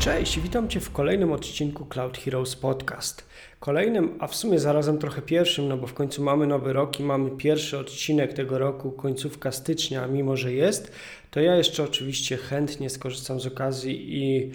Cześć, 0.00 0.40
witam 0.40 0.68
Cię 0.68 0.80
w 0.80 0.92
kolejnym 0.92 1.32
odcinku 1.32 1.86
Cloud 1.86 2.18
Heroes 2.18 2.56
Podcast. 2.56 3.24
Kolejnym, 3.58 4.16
a 4.20 4.26
w 4.26 4.34
sumie 4.34 4.58
zarazem 4.58 4.98
trochę 4.98 5.22
pierwszym, 5.22 5.68
no 5.68 5.76
bo 5.76 5.86
w 5.86 5.94
końcu 5.94 6.22
mamy 6.22 6.46
nowy 6.46 6.72
rok 6.72 7.00
i 7.00 7.02
mamy 7.02 7.30
pierwszy 7.30 7.78
odcinek 7.78 8.32
tego 8.32 8.58
roku, 8.58 8.92
końcówka 8.92 9.52
stycznia, 9.52 10.06
mimo 10.06 10.36
że 10.36 10.52
jest, 10.52 10.92
to 11.30 11.40
ja 11.40 11.56
jeszcze 11.56 11.84
oczywiście 11.84 12.36
chętnie 12.36 12.90
skorzystam 12.90 13.40
z 13.40 13.46
okazji 13.46 14.22
i 14.22 14.52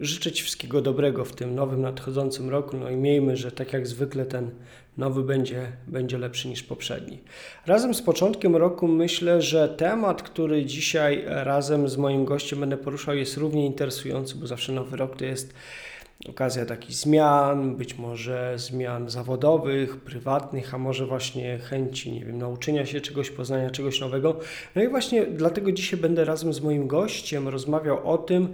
życzę 0.00 0.32
Ci 0.32 0.42
wszystkiego 0.42 0.82
dobrego 0.82 1.24
w 1.24 1.32
tym 1.32 1.54
nowym, 1.54 1.82
nadchodzącym 1.82 2.50
roku. 2.50 2.76
No 2.76 2.90
i 2.90 2.96
miejmy, 2.96 3.36
że 3.36 3.52
tak 3.52 3.72
jak 3.72 3.86
zwykle 3.86 4.26
ten 4.26 4.50
nowy 4.98 5.22
będzie, 5.22 5.72
będzie 5.86 6.18
lepszy 6.18 6.48
niż 6.48 6.62
poprzedni. 6.62 7.18
Razem 7.66 7.94
z 7.94 8.02
początkiem 8.02 8.56
roku 8.56 8.88
myślę, 8.88 9.42
że 9.42 9.68
temat, 9.68 10.22
który 10.22 10.64
dzisiaj 10.64 11.24
razem 11.26 11.88
z 11.88 11.96
moim 11.96 12.24
gościem 12.24 12.60
będę 12.60 12.76
poruszał, 12.76 13.16
jest 13.16 13.36
równie 13.36 13.66
interesujący, 13.66 14.34
bo 14.34 14.46
zawsze 14.46 14.72
nowy 14.72 14.96
rok 14.96 15.16
to 15.16 15.24
jest 15.24 15.54
okazja 16.28 16.66
takich 16.66 16.96
zmian, 16.96 17.76
być 17.76 17.98
może 17.98 18.54
zmian 18.56 19.10
zawodowych, 19.10 19.96
prywatnych, 19.96 20.74
a 20.74 20.78
może 20.78 21.06
właśnie 21.06 21.58
chęci, 21.58 22.12
nie 22.12 22.24
wiem, 22.24 22.38
nauczenia 22.38 22.86
się 22.86 23.00
czegoś, 23.00 23.30
poznania 23.30 23.70
czegoś 23.70 24.00
nowego. 24.00 24.40
No 24.74 24.82
i 24.82 24.88
właśnie 24.88 25.26
dlatego 25.26 25.72
dzisiaj 25.72 26.00
będę 26.00 26.24
razem 26.24 26.52
z 26.52 26.60
moim 26.60 26.86
gościem 26.86 27.48
rozmawiał 27.48 28.10
o 28.12 28.18
tym, 28.18 28.48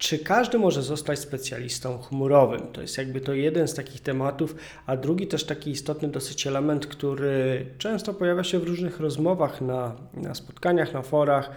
czy 0.00 0.18
każdy 0.18 0.58
może 0.58 0.82
zostać 0.82 1.18
specjalistą 1.18 1.98
chmurowym? 1.98 2.60
To 2.72 2.80
jest 2.80 2.98
jakby 2.98 3.20
to 3.20 3.34
jeden 3.34 3.68
z 3.68 3.74
takich 3.74 4.00
tematów, 4.00 4.54
a 4.86 4.96
drugi 4.96 5.26
też 5.26 5.44
taki 5.44 5.70
istotny 5.70 6.08
dosyć 6.08 6.46
element, 6.46 6.86
który 6.86 7.66
często 7.78 8.14
pojawia 8.14 8.44
się 8.44 8.58
w 8.58 8.64
różnych 8.64 9.00
rozmowach, 9.00 9.60
na, 9.60 9.96
na 10.14 10.34
spotkaniach, 10.34 10.92
na 10.92 11.02
forach, 11.02 11.50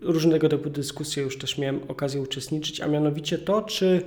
różnego 0.00 0.48
typu 0.48 0.70
dyskusje 0.70 1.22
już 1.22 1.38
też 1.38 1.58
miałem 1.58 1.80
okazję 1.88 2.20
uczestniczyć, 2.20 2.80
a 2.80 2.86
mianowicie 2.86 3.38
to, 3.38 3.62
czy 3.62 4.02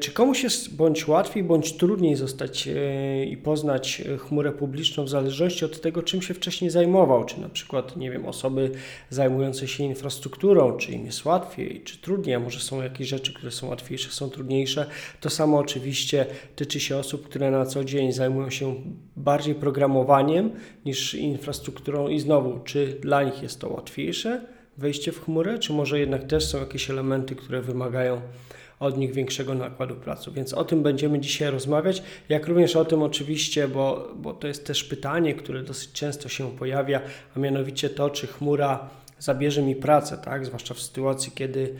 czy 0.00 0.12
komuś 0.12 0.42
jest 0.42 0.76
bądź 0.76 1.08
łatwiej, 1.08 1.44
bądź 1.44 1.72
trudniej 1.72 2.16
zostać 2.16 2.68
e, 2.68 3.24
i 3.24 3.36
poznać 3.36 4.02
chmurę 4.18 4.52
publiczną 4.52 5.04
w 5.04 5.08
zależności 5.08 5.64
od 5.64 5.80
tego, 5.80 6.02
czym 6.02 6.22
się 6.22 6.34
wcześniej 6.34 6.70
zajmował? 6.70 7.24
Czy 7.24 7.40
na 7.40 7.48
przykład, 7.48 7.96
nie 7.96 8.10
wiem, 8.10 8.26
osoby 8.26 8.70
zajmujące 9.10 9.68
się 9.68 9.84
infrastrukturą, 9.84 10.76
czy 10.76 10.92
im 10.92 11.06
jest 11.06 11.24
łatwiej, 11.24 11.82
czy 11.84 11.98
trudniej, 11.98 12.34
a 12.34 12.40
może 12.40 12.60
są 12.60 12.82
jakieś 12.82 13.08
rzeczy, 13.08 13.34
które 13.34 13.50
są 13.50 13.68
łatwiejsze, 13.68 14.10
są 14.10 14.30
trudniejsze. 14.30 14.86
To 15.20 15.30
samo 15.30 15.58
oczywiście 15.58 16.26
tyczy 16.56 16.80
się 16.80 16.96
osób, 16.96 17.28
które 17.28 17.50
na 17.50 17.66
co 17.66 17.84
dzień 17.84 18.12
zajmują 18.12 18.50
się 18.50 18.74
bardziej 19.16 19.54
programowaniem 19.54 20.50
niż 20.84 21.14
infrastrukturą 21.14 22.08
i 22.08 22.20
znowu, 22.20 22.60
czy 22.64 22.98
dla 23.00 23.22
nich 23.22 23.42
jest 23.42 23.60
to 23.60 23.68
łatwiejsze 23.68 24.40
wejście 24.78 25.12
w 25.12 25.24
chmurę, 25.24 25.58
czy 25.58 25.72
może 25.72 26.00
jednak 26.00 26.24
też 26.24 26.46
są 26.46 26.60
jakieś 26.60 26.90
elementy, 26.90 27.36
które 27.36 27.62
wymagają 27.62 28.20
od 28.80 28.98
nich 28.98 29.12
większego 29.12 29.54
nakładu 29.54 29.94
pracy. 29.94 30.30
Więc 30.30 30.54
o 30.54 30.64
tym 30.64 30.82
będziemy 30.82 31.20
dzisiaj 31.20 31.50
rozmawiać, 31.50 32.02
jak 32.28 32.46
również 32.46 32.76
o 32.76 32.84
tym 32.84 33.02
oczywiście, 33.02 33.68
bo, 33.68 34.08
bo 34.16 34.32
to 34.34 34.48
jest 34.48 34.66
też 34.66 34.84
pytanie, 34.84 35.34
które 35.34 35.62
dosyć 35.62 35.92
często 35.92 36.28
się 36.28 36.56
pojawia, 36.56 37.00
a 37.36 37.38
mianowicie 37.38 37.90
to, 37.90 38.10
czy 38.10 38.26
chmura 38.26 38.88
zabierze 39.18 39.62
mi 39.62 39.76
pracę, 39.76 40.18
tak? 40.18 40.46
zwłaszcza 40.46 40.74
w 40.74 40.80
sytuacji, 40.80 41.32
kiedy 41.34 41.74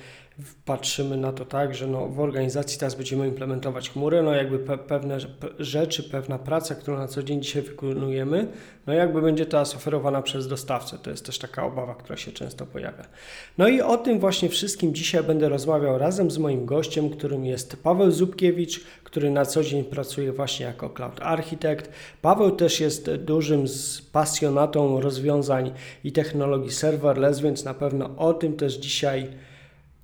patrzymy 0.64 1.16
na 1.16 1.32
to 1.32 1.44
tak, 1.44 1.74
że 1.74 1.86
no, 1.86 2.08
w 2.08 2.20
organizacji 2.20 2.78
teraz 2.78 2.94
będziemy 2.94 3.28
implementować 3.28 3.90
chmurę, 3.90 4.22
no 4.22 4.34
jakby 4.34 4.58
pe 4.58 4.78
pewne 4.78 5.18
rzeczy, 5.58 6.02
pewna 6.02 6.38
praca, 6.38 6.74
którą 6.74 6.98
na 6.98 7.08
co 7.08 7.22
dzień 7.22 7.42
dzisiaj 7.42 7.62
wykonujemy, 7.62 8.48
no 8.86 8.92
jakby 8.92 9.22
będzie 9.22 9.46
teraz 9.46 9.74
oferowana 9.74 10.22
przez 10.22 10.48
dostawcę. 10.48 10.98
To 10.98 11.10
jest 11.10 11.26
też 11.26 11.38
taka 11.38 11.64
obawa, 11.64 11.94
która 11.94 12.16
się 12.16 12.32
często 12.32 12.66
pojawia. 12.66 13.04
No 13.58 13.68
i 13.68 13.80
o 13.80 13.96
tym 13.96 14.20
właśnie 14.20 14.48
wszystkim 14.48 14.94
dzisiaj 14.94 15.22
będę 15.22 15.48
rozmawiał 15.48 15.98
razem 15.98 16.30
z 16.30 16.38
moim 16.38 16.66
gościem, 16.66 17.10
którym 17.10 17.44
jest 17.44 17.82
Paweł 17.82 18.10
Zubkiewicz, 18.10 18.80
który 19.04 19.30
na 19.30 19.44
co 19.44 19.64
dzień 19.64 19.84
pracuje 19.84 20.32
właśnie 20.32 20.66
jako 20.66 20.90
cloud 20.90 21.20
architekt. 21.22 21.90
Paweł 22.22 22.50
też 22.50 22.80
jest 22.80 23.14
dużym 23.14 23.64
pasjonatą 24.12 25.00
rozwiązań 25.00 25.72
i 26.04 26.12
technologii 26.12 26.72
serverless, 26.72 27.40
więc 27.40 27.64
na 27.64 27.74
pewno 27.74 28.16
o 28.16 28.34
tym 28.34 28.56
też 28.56 28.74
dzisiaj 28.74 29.28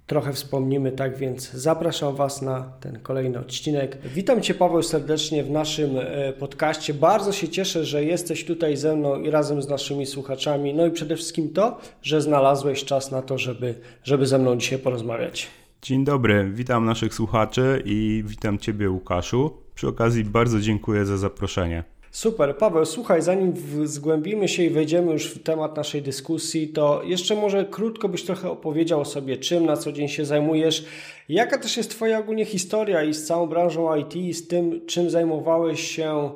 trochę 0.07 0.33
wspomnimy, 0.33 0.93
tak 0.93 1.17
więc 1.17 1.53
zapraszam 1.53 2.17
Was 2.17 2.43
na 2.43 2.73
ten 2.81 2.99
kolejny 3.01 3.39
odcinek. 3.39 3.99
Witam 4.15 4.41
Cię 4.41 4.55
Paweł 4.55 4.83
serdecznie 4.83 5.45
w 5.45 5.51
naszym 5.51 5.91
e, 5.99 6.33
podcaście. 6.33 6.95
Bardzo 6.95 7.33
się 7.33 7.49
cieszę, 7.49 7.85
że 7.85 8.05
jesteś 8.05 8.45
tutaj 8.45 8.77
ze 8.77 8.97
mną 8.97 9.21
i 9.21 9.31
razem 9.31 9.63
z 9.63 9.69
naszymi 9.69 10.07
słuchaczami. 10.07 10.75
No 10.75 10.87
i 10.87 10.91
przede 10.91 11.17
wszystkim 11.17 11.51
to, 11.51 11.79
że 12.03 12.21
znalazłeś 12.21 12.85
czas 12.85 13.11
na 13.11 13.23
to, 13.23 13.39
żeby, 13.39 13.75
żeby 14.05 14.27
ze 14.27 14.39
mną 14.39 14.57
dzisiaj 14.57 14.79
porozmawiać. 14.79 15.49
Dzień 15.83 16.05
dobry, 16.05 16.51
witam 16.55 16.85
naszych 16.85 17.15
słuchaczy 17.15 17.83
i 17.85 18.25
witam 18.27 18.59
Ciebie 18.59 18.91
Łukaszu. 18.91 19.51
Przy 19.75 19.89
okazji 19.89 20.25
bardzo 20.25 20.61
dziękuję 20.61 21.07
za 21.07 21.17
zaproszenie. 21.17 21.85
Super, 22.13 22.57
Paweł, 22.57 22.87
słuchaj, 22.87 23.23
zanim 23.23 23.55
zgłębimy 23.85 24.49
się 24.49 24.63
i 24.63 24.71
wejdziemy 24.71 25.13
już 25.13 25.27
w 25.27 25.43
temat 25.43 25.77
naszej 25.77 26.03
dyskusji, 26.03 26.69
to 26.69 27.03
jeszcze 27.05 27.35
może 27.35 27.65
krótko 27.65 28.09
byś 28.09 28.25
trochę 28.25 28.51
opowiedział 28.51 29.01
o 29.01 29.05
sobie, 29.05 29.37
czym 29.37 29.67
na 29.67 29.77
co 29.77 29.93
dzień 29.93 30.09
się 30.09 30.25
zajmujesz, 30.25 30.85
jaka 31.29 31.59
też 31.59 31.77
jest 31.77 31.91
Twoja 31.91 32.19
ogólnie 32.19 32.45
historia 32.45 33.03
i 33.03 33.15
z 33.15 33.27
całą 33.27 33.47
branżą 33.47 33.97
IT, 33.97 34.17
i 34.17 34.35
z 34.35 34.49
tym, 34.49 34.87
czym 34.87 35.11
zajmowałeś 35.11 35.81
się 35.81 36.31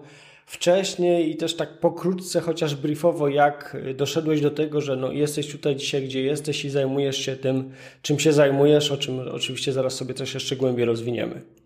wcześniej 0.47 1.31
i 1.31 1.37
też 1.37 1.57
tak 1.57 1.81
pokrótce, 1.81 2.41
chociaż 2.41 2.75
briefowo, 2.75 3.29
jak 3.29 3.77
doszedłeś 3.95 4.41
do 4.41 4.51
tego, 4.51 4.81
że 4.81 4.97
no, 4.97 5.13
jesteś 5.13 5.53
tutaj 5.53 5.77
dzisiaj, 5.77 6.03
gdzie 6.03 6.23
jesteś 6.23 6.65
i 6.65 6.71
zajmujesz 6.71 7.19
się 7.19 7.37
tym, 7.37 7.73
czym 8.03 8.19
się 8.19 8.33
zajmujesz, 8.33 8.93
o 8.93 8.97
czym 8.97 9.21
oczywiście 9.33 9.73
zaraz 9.73 9.95
sobie 9.95 10.15
też 10.15 10.35
jeszcze 10.35 10.57
głębiej 10.57 10.85
rozwiniemy. 10.85 11.66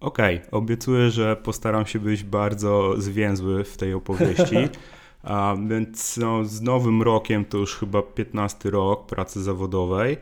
Okej, 0.00 0.36
okay, 0.36 0.50
obiecuję, 0.50 1.10
że 1.10 1.36
postaram 1.36 1.86
się 1.86 1.98
być 1.98 2.24
bardzo 2.24 3.00
zwięzły 3.00 3.64
w 3.64 3.76
tej 3.76 3.94
opowieści. 3.94 4.56
A, 5.22 5.56
więc 5.68 6.16
no, 6.16 6.44
z 6.44 6.60
nowym 6.60 7.02
rokiem 7.02 7.44
to 7.44 7.58
już 7.58 7.76
chyba 7.76 8.02
15 8.02 8.70
rok 8.70 9.06
pracy 9.06 9.42
zawodowej. 9.42 10.16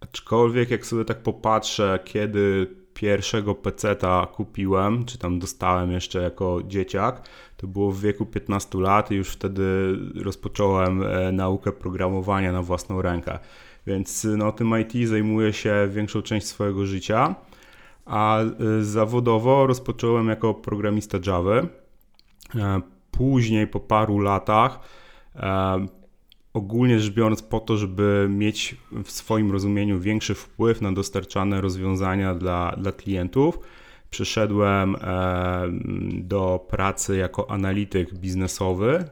Aczkolwiek 0.00 0.70
jak 0.70 0.86
sobie 0.86 1.04
tak 1.04 1.22
popatrzę, 1.22 1.98
kiedy 2.04 2.66
pierwszego 2.94 3.54
peceta 3.54 4.26
kupiłem, 4.34 5.04
czy 5.04 5.18
tam 5.18 5.38
dostałem 5.38 5.92
jeszcze 5.92 6.22
jako 6.22 6.60
dzieciak, 6.66 7.28
to 7.56 7.66
było 7.66 7.90
w 7.90 8.00
wieku 8.00 8.26
15 8.26 8.78
lat 8.78 9.10
i 9.10 9.14
już 9.14 9.28
wtedy 9.28 9.96
rozpocząłem 10.24 11.02
e, 11.02 11.32
naukę 11.32 11.72
programowania 11.72 12.52
na 12.52 12.62
własną 12.62 13.02
rękę. 13.02 13.38
Więc 13.86 14.26
no, 14.36 14.52
tym 14.52 14.80
IT 14.80 15.08
zajmuję 15.08 15.52
się 15.52 15.88
większą 15.90 16.22
część 16.22 16.46
swojego 16.46 16.86
życia 16.86 17.34
a 18.04 18.40
y, 18.78 18.84
zawodowo 18.84 19.66
rozpocząłem 19.66 20.28
jako 20.28 20.54
programista 20.54 21.18
Java. 21.26 21.54
E, 22.54 22.80
później, 23.10 23.66
po 23.66 23.80
paru 23.80 24.18
latach, 24.18 24.80
e, 25.36 25.86
ogólnie 26.52 27.00
rzecz 27.00 27.14
biorąc, 27.14 27.42
po 27.42 27.60
to, 27.60 27.76
żeby 27.76 28.26
mieć 28.30 28.76
w 29.04 29.10
swoim 29.10 29.52
rozumieniu 29.52 30.00
większy 30.00 30.34
wpływ 30.34 30.80
na 30.80 30.92
dostarczane 30.92 31.60
rozwiązania 31.60 32.34
dla, 32.34 32.74
dla 32.78 32.92
klientów, 32.92 33.58
przeszedłem 34.10 34.96
e, 34.96 35.62
do 36.12 36.66
pracy 36.70 37.16
jako 37.16 37.50
analityk 37.50 38.14
biznesowy 38.14 39.04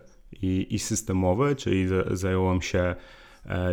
i, 0.43 0.67
i 0.71 0.79
systemowy, 0.79 1.57
czyli 1.57 1.87
zająłem 2.11 2.63
się 2.63 2.95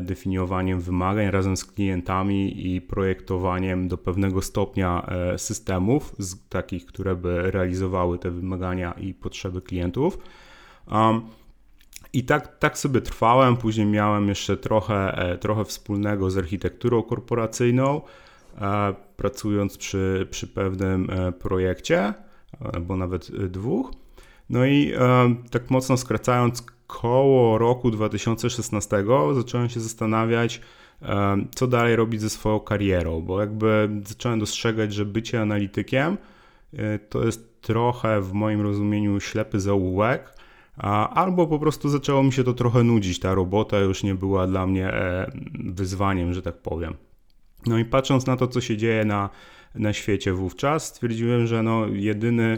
definiowaniem 0.02 0.82
wymagań 0.82 1.32
razem 1.32 1.58
z 1.58 1.66
klientami 1.66 2.68
i 2.76 2.82
projektowaniem 2.82 3.88
do 3.88 3.98
pewnego 3.98 4.42
stopnia 4.42 5.08
e, 5.08 5.38
systemów, 5.38 6.16
takich, 6.50 6.86
które 6.86 7.16
by 7.16 7.52
realizowały 7.52 8.20
te 8.20 8.32
wymagania 8.32 8.92
i 8.92 9.14
potrzeby 9.14 9.62
klientów. 9.62 10.18
I 12.14 12.24
tak, 12.24 12.58
tak 12.58 12.78
sobie 12.78 13.02
trwałem. 13.02 13.58
Później 13.58 13.88
miałem 13.88 14.28
jeszcze 14.28 14.58
trochę, 14.58 15.18
e, 15.18 15.38
trochę 15.38 15.66
wspólnego 15.66 16.32
z 16.32 16.38
architekturą 16.38 17.04
korporacyjną, 17.04 18.02
pracując 19.18 19.78
przy, 19.78 20.28
przy 20.32 20.48
pewnym 20.48 21.08
projekcie, 21.40 22.14
albo 22.74 22.98
nawet 22.98 23.32
dwóch. 23.48 23.92
No 24.50 24.66
i 24.66 24.94
tak 25.52 25.70
mocno 25.70 25.98
skracając, 25.98 26.64
koło 26.90 27.58
roku 27.58 27.92
2016 27.92 29.04
zacząłem 29.34 29.70
się 29.70 29.80
zastanawiać, 29.80 30.62
co 31.56 31.68
dalej 31.68 31.96
robić 31.96 32.22
ze 32.22 32.30
swoją 32.30 32.60
karierą, 32.60 33.22
bo 33.22 33.40
jakby 33.40 33.90
zacząłem 34.06 34.40
dostrzegać, 34.40 34.94
że 34.94 35.06
bycie 35.06 35.42
analitykiem 35.42 36.18
e, 36.74 37.00
to 37.00 37.26
jest 37.26 37.62
trochę 37.62 38.22
w 38.22 38.34
moim 38.34 38.62
rozumieniu 38.62 39.20
ślepy 39.20 39.60
zaułek, 39.60 40.34
albo 41.14 41.48
po 41.48 41.60
prostu 41.60 41.90
zaczęło 41.90 42.24
mi 42.24 42.34
się 42.34 42.44
to 42.44 42.54
trochę 42.54 42.84
nudzić. 42.84 43.20
Ta 43.20 43.34
robota 43.34 43.80
już 43.80 44.04
nie 44.04 44.16
była 44.16 44.48
dla 44.48 44.68
mnie 44.68 44.94
e, 44.94 45.32
wyzwaniem, 45.60 46.34
że 46.34 46.42
tak 46.42 46.58
powiem. 46.58 46.94
No 47.66 47.78
i 47.78 47.86
patrząc 47.86 48.26
na 48.26 48.38
to, 48.38 48.48
co 48.48 48.62
się 48.62 48.78
dzieje 48.78 49.06
na, 49.06 49.30
na 49.76 49.94
świecie 49.94 50.34
wówczas, 50.34 50.86
stwierdziłem, 50.86 51.48
że 51.48 51.64
no 51.64 51.88
jedyny 51.88 52.58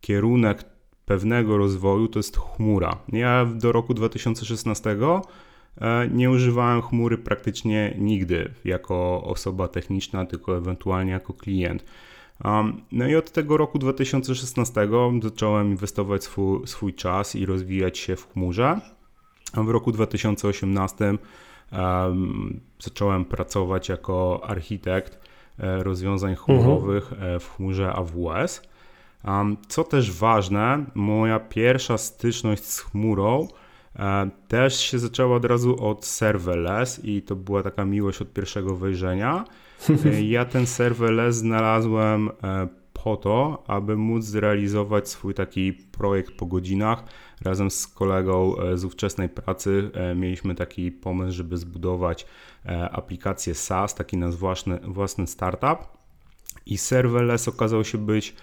kierunek 0.00 0.64
pewnego 1.08 1.56
rozwoju 1.56 2.08
to 2.08 2.18
jest 2.18 2.38
chmura. 2.38 2.96
Ja 3.12 3.44
do 3.44 3.72
roku 3.72 3.94
2016 3.94 4.96
e, 5.80 6.08
nie 6.10 6.30
używałem 6.30 6.82
chmury 6.82 7.18
praktycznie 7.18 7.94
nigdy 7.98 8.50
jako 8.64 9.22
osoba 9.24 9.68
techniczna, 9.68 10.26
tylko 10.26 10.56
ewentualnie 10.56 11.12
jako 11.12 11.32
klient. 11.32 11.84
No 12.92 13.08
i 13.08 13.16
od 13.16 13.30
tego 13.30 13.56
roku 13.56 13.78
2016 13.78 14.88
zacząłem 15.22 15.70
inwestować 15.70 16.24
swój, 16.24 16.66
swój 16.66 16.94
czas 16.94 17.34
i 17.34 17.46
rozwijać 17.46 17.98
się 17.98 18.16
w 18.16 18.32
chmurze. 18.32 18.80
W 19.54 19.68
roku 19.68 19.92
2018 19.92 21.04
um, 21.72 22.60
zacząłem 22.78 23.24
pracować 23.24 23.88
jako 23.88 24.40
architekt 24.44 25.18
e, 25.58 25.82
rozwiązań 25.82 26.34
chmurowych 26.34 27.12
mhm. 27.12 27.40
w 27.40 27.48
chmurze 27.48 27.92
AWS. 27.92 28.62
Co 29.68 29.84
też 29.84 30.12
ważne, 30.12 30.84
moja 30.94 31.40
pierwsza 31.40 31.98
styczność 31.98 32.64
z 32.64 32.80
chmurą 32.80 33.48
e, 33.96 34.30
też 34.48 34.80
się 34.80 34.98
zaczęła 34.98 35.36
od 35.36 35.44
razu 35.44 35.86
od 35.86 36.06
serverless 36.06 37.04
i 37.04 37.22
to 37.22 37.36
była 37.36 37.62
taka 37.62 37.84
miłość 37.84 38.22
od 38.22 38.32
pierwszego 38.32 38.76
wejrzenia. 38.76 39.44
Ja 40.22 40.44
ten 40.44 40.66
serverless 40.66 41.36
znalazłem 41.36 42.30
po 43.04 43.16
to, 43.16 43.64
aby 43.66 43.96
móc 43.96 44.24
zrealizować 44.24 45.08
swój 45.08 45.34
taki 45.34 45.72
projekt 45.72 46.32
po 46.36 46.46
godzinach. 46.46 47.04
Razem 47.40 47.70
z 47.70 47.86
kolegą 47.86 48.56
e, 48.56 48.78
z 48.78 48.84
ówczesnej 48.84 49.28
pracy 49.28 49.90
e, 49.94 50.14
mieliśmy 50.14 50.54
taki 50.54 50.92
pomysł, 50.92 51.32
żeby 51.32 51.56
zbudować 51.56 52.26
e, 52.66 52.90
aplikację 52.90 53.54
SaaS, 53.54 53.94
taki 53.94 54.16
nasz 54.16 54.36
własny, 54.36 54.78
własny 54.82 55.26
startup. 55.26 55.78
I 56.66 56.78
serverless 56.78 57.48
okazał 57.48 57.84
się 57.84 57.98
być 57.98 58.34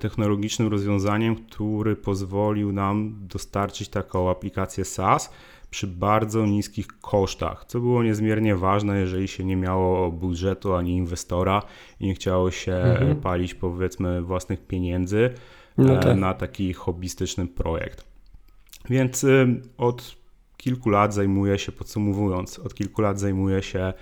technologicznym 0.00 0.68
rozwiązaniem, 0.68 1.36
który 1.36 1.96
pozwolił 1.96 2.72
nam 2.72 3.14
dostarczyć 3.20 3.88
taką 3.88 4.30
aplikację 4.30 4.84
SaaS 4.84 5.30
przy 5.70 5.86
bardzo 5.86 6.46
niskich 6.46 6.86
kosztach, 6.86 7.64
co 7.64 7.80
było 7.80 8.02
niezmiernie 8.02 8.56
ważne, 8.56 9.00
jeżeli 9.00 9.28
się 9.28 9.44
nie 9.44 9.56
miało 9.56 10.10
budżetu 10.10 10.74
ani 10.74 10.96
inwestora 10.96 11.62
i 12.00 12.06
nie 12.06 12.14
chciało 12.14 12.50
się 12.50 12.72
mhm. 12.72 13.16
palić 13.16 13.54
powiedzmy 13.54 14.22
własnych 14.22 14.66
pieniędzy 14.66 15.30
no 15.78 15.96
tak. 15.96 16.16
na 16.16 16.34
taki 16.34 16.72
hobbystyczny 16.72 17.46
projekt. 17.46 18.04
Więc 18.90 19.24
y, 19.24 19.60
od 19.78 20.16
kilku 20.56 20.90
lat 20.90 21.14
zajmuję 21.14 21.58
się, 21.58 21.72
podsumowując, 21.72 22.58
od 22.58 22.74
kilku 22.74 23.02
lat 23.02 23.20
zajmuję 23.20 23.62
się 23.62 23.80
e, 23.80 23.94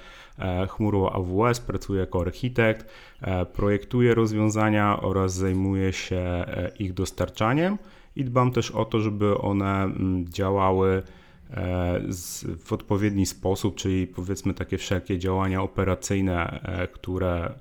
chmurą 0.69 1.11
AWS, 1.11 1.61
pracuję 1.61 2.01
jako 2.01 2.21
architekt, 2.21 2.87
e, 3.21 3.47
projektuję 3.47 4.15
rozwiązania 4.15 5.01
oraz 5.01 5.35
zajmuję 5.35 5.93
się 5.93 6.17
e, 6.17 6.73
ich 6.79 6.95
dostarczaniem 6.95 7.79
i 8.17 8.25
dbam 8.25 8.53
też 8.53 8.71
o 8.71 8.85
to, 8.85 9.01
żeby 9.01 9.39
one 9.39 9.83
mm, 9.83 10.29
działały 10.29 11.03
w 12.65 12.73
odpowiedni 12.73 13.27
sposób, 13.27 13.75
czyli 13.75 14.07
powiedzmy 14.07 14.55
takie 14.55 14.79
wszelkie 14.79 15.19
działania 15.19 15.63
operacyjne, 15.63 16.61
które 16.93 17.55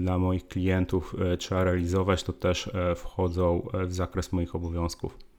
dla 0.00 0.18
moich 0.18 0.48
klientów 0.48 1.16
trzeba 1.38 1.64
realizować, 1.64 2.22
to 2.22 2.32
też 2.32 2.70
wchodzą 2.96 3.68
w 3.86 3.92
zakres 3.92 4.32
moich 4.32 4.54
obowiązków. 4.54 5.29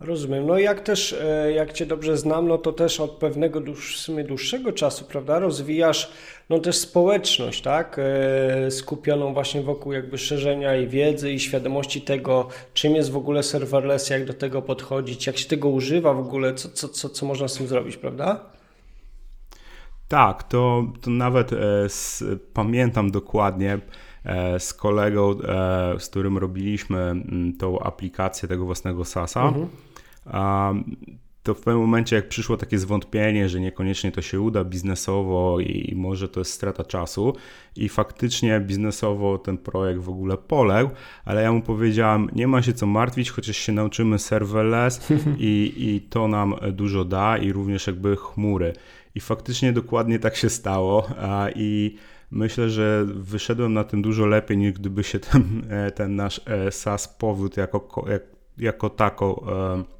Rozumiem. 0.00 0.46
No 0.46 0.58
jak 0.58 0.80
też, 0.80 1.12
e, 1.12 1.52
jak 1.52 1.72
Cię 1.72 1.86
dobrze 1.86 2.16
znam, 2.16 2.48
no 2.48 2.58
to 2.58 2.72
też 2.72 3.00
od 3.00 3.10
pewnego 3.10 3.60
dłuż, 3.60 3.96
w 3.96 4.00
sumie 4.00 4.24
dłuższego 4.24 4.72
czasu, 4.72 5.04
prawda, 5.04 5.38
rozwijasz 5.38 6.12
no 6.50 6.58
też 6.58 6.76
społeczność, 6.76 7.62
tak, 7.62 7.96
e, 7.98 8.70
skupioną 8.70 9.34
właśnie 9.34 9.62
wokół 9.62 9.92
jakby 9.92 10.18
szerzenia 10.18 10.76
i 10.76 10.86
wiedzy 10.86 11.32
i 11.32 11.40
świadomości 11.40 12.02
tego, 12.02 12.48
czym 12.74 12.94
jest 12.94 13.10
w 13.10 13.16
ogóle 13.16 13.42
serverless, 13.42 14.10
jak 14.10 14.24
do 14.24 14.34
tego 14.34 14.62
podchodzić, 14.62 15.26
jak 15.26 15.38
się 15.38 15.48
tego 15.48 15.68
używa 15.68 16.12
w 16.12 16.18
ogóle, 16.18 16.54
co, 16.54 16.68
co, 16.68 16.88
co, 16.88 17.08
co 17.08 17.26
można 17.26 17.48
z 17.48 17.54
tym 17.54 17.66
zrobić, 17.66 17.96
prawda? 17.96 18.40
Tak, 20.08 20.42
to, 20.42 20.84
to 21.00 21.10
nawet 21.10 21.52
e, 21.52 21.88
z, 21.88 22.24
pamiętam 22.52 23.10
dokładnie, 23.10 23.80
E, 24.26 24.60
z 24.60 24.74
kolegą, 24.74 25.30
e, 25.30 26.00
z 26.00 26.08
którym 26.08 26.38
robiliśmy 26.38 27.14
tą 27.58 27.78
aplikację 27.78 28.48
tego 28.48 28.64
własnego 28.64 29.04
SASa. 29.04 29.42
Mhm. 29.42 29.68
To 31.42 31.54
w 31.54 31.60
pewnym 31.60 31.80
momencie, 31.80 32.16
jak 32.16 32.28
przyszło 32.28 32.56
takie 32.56 32.78
zwątpienie, 32.78 33.48
że 33.48 33.60
niekoniecznie 33.60 34.12
to 34.12 34.22
się 34.22 34.40
uda 34.40 34.64
biznesowo 34.64 35.60
i 35.60 35.94
może 35.96 36.28
to 36.28 36.40
jest 36.40 36.52
strata 36.52 36.84
czasu, 36.84 37.36
i 37.76 37.88
faktycznie 37.88 38.60
biznesowo 38.60 39.38
ten 39.38 39.58
projekt 39.58 40.00
w 40.00 40.08
ogóle 40.08 40.36
poległ, 40.36 40.90
ale 41.24 41.42
ja 41.42 41.52
mu 41.52 41.62
powiedziałem: 41.62 42.30
Nie 42.32 42.48
ma 42.48 42.62
się 42.62 42.72
co 42.72 42.86
martwić, 42.86 43.30
chociaż 43.30 43.56
się 43.56 43.72
nauczymy 43.72 44.18
serverless 44.18 45.08
i, 45.38 45.74
i 45.76 46.00
to 46.00 46.28
nam 46.28 46.54
dużo 46.72 47.04
da, 47.04 47.38
i 47.38 47.52
również 47.52 47.86
jakby 47.86 48.16
chmury. 48.16 48.72
I 49.14 49.20
faktycznie 49.20 49.72
dokładnie 49.72 50.18
tak 50.18 50.36
się 50.36 50.50
stało. 50.50 51.08
I 51.54 51.96
Myślę, 52.30 52.70
że 52.70 53.04
wyszedłem 53.06 53.72
na 53.72 53.84
tym 53.84 54.02
dużo 54.02 54.26
lepiej, 54.26 54.58
niż 54.58 54.72
gdyby 54.72 55.04
się 55.04 55.18
ten, 55.18 55.66
e, 55.70 55.90
ten 55.90 56.16
nasz 56.16 56.40
e, 56.46 56.72
SaaS 56.72 57.08
powiódł 57.08 57.60
jako, 57.60 58.04
jako 58.58 58.90
tako 58.90 59.46
e, 59.48 59.95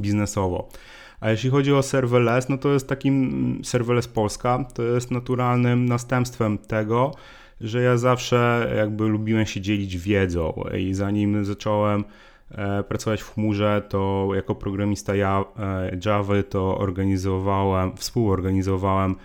biznesowo. 0.00 0.68
A 1.20 1.30
jeśli 1.30 1.50
chodzi 1.50 1.72
o 1.72 1.82
serverless, 1.82 2.48
no 2.48 2.58
to 2.58 2.72
jest 2.72 2.88
takim 2.88 3.60
serverless 3.64 4.08
Polska, 4.08 4.64
to 4.74 4.82
jest 4.82 5.10
naturalnym 5.10 5.86
następstwem 5.86 6.58
tego, 6.58 7.14
że 7.60 7.82
ja 7.82 7.96
zawsze 7.96 8.72
jakby 8.76 9.08
lubiłem 9.08 9.46
się 9.46 9.60
dzielić 9.60 9.98
wiedzą 9.98 10.64
i 10.78 10.94
zanim 10.94 11.44
zacząłem 11.44 12.04
pracować 12.88 13.22
w 13.22 13.34
chmurze, 13.34 13.82
to 13.88 14.28
jako 14.34 14.54
programista 14.54 15.12
Java 16.04 16.42
to 16.50 16.78
organizowałem, 16.78 17.96
współorganizowałem 17.96 19.14
E, 19.14 19.16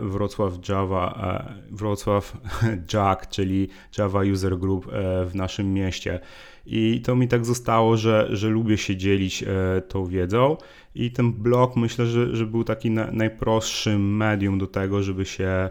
Wrocław 0.00 0.68
Java, 0.68 1.14
e, 1.22 1.74
Wrocław 1.74 2.36
Jack, 2.92 3.28
czyli 3.28 3.68
Java 3.98 4.20
User 4.32 4.58
Group 4.58 4.86
e, 4.86 5.24
w 5.24 5.34
naszym 5.34 5.74
mieście. 5.74 6.20
I 6.66 7.00
to 7.04 7.16
mi 7.16 7.28
tak 7.28 7.46
zostało, 7.46 7.96
że, 7.96 8.28
że 8.30 8.48
lubię 8.48 8.78
się 8.78 8.96
dzielić 8.96 9.44
tą 9.88 10.06
wiedzą 10.06 10.56
i 10.94 11.10
ten 11.10 11.32
blog 11.32 11.76
myślę, 11.76 12.06
że, 12.06 12.36
że 12.36 12.46
był 12.46 12.64
taki 12.64 12.90
na, 12.90 13.10
najprostszym 13.10 14.16
medium 14.16 14.58
do 14.58 14.66
tego, 14.66 15.02
żeby 15.02 15.24
się, 15.24 15.70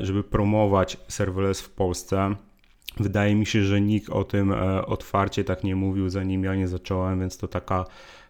żeby 0.00 0.24
promować 0.24 0.96
serverless 1.08 1.60
w 1.60 1.70
Polsce. 1.70 2.34
Wydaje 2.96 3.34
mi 3.34 3.46
się, 3.46 3.62
że 3.62 3.80
nikt 3.80 4.10
o 4.10 4.24
tym 4.24 4.54
otwarcie 4.86 5.44
tak 5.44 5.64
nie 5.64 5.76
mówił, 5.76 6.08
zanim 6.08 6.44
ja 6.44 6.54
nie 6.54 6.68
zacząłem, 6.68 7.20
więc 7.20 7.38
to 7.38 7.48
taka, 7.48 7.84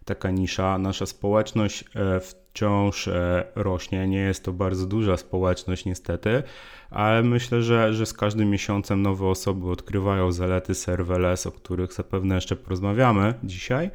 taka 0.04 0.30
nisza. 0.30 0.78
Nasza 0.78 1.06
społeczność 1.06 1.84
w 2.20 2.45
wciąż 2.56 3.08
e, 3.08 3.44
rośnie. 3.54 4.08
Nie 4.08 4.18
jest 4.18 4.44
to 4.44 4.52
bardzo 4.52 4.86
duża 4.86 5.16
społeczność, 5.16 5.84
niestety, 5.84 6.42
ale 6.90 7.22
myślę, 7.22 7.62
że, 7.62 7.94
że 7.94 8.06
z 8.06 8.12
każdym 8.12 8.50
miesiącem 8.50 9.02
nowe 9.02 9.26
osoby 9.26 9.70
odkrywają 9.70 10.32
zalety 10.32 10.74
serverless, 10.74 11.46
o 11.46 11.52
których 11.52 11.92
zapewne 11.92 12.34
jeszcze 12.34 12.56
porozmawiamy 12.56 13.34
dzisiaj. 13.44 13.90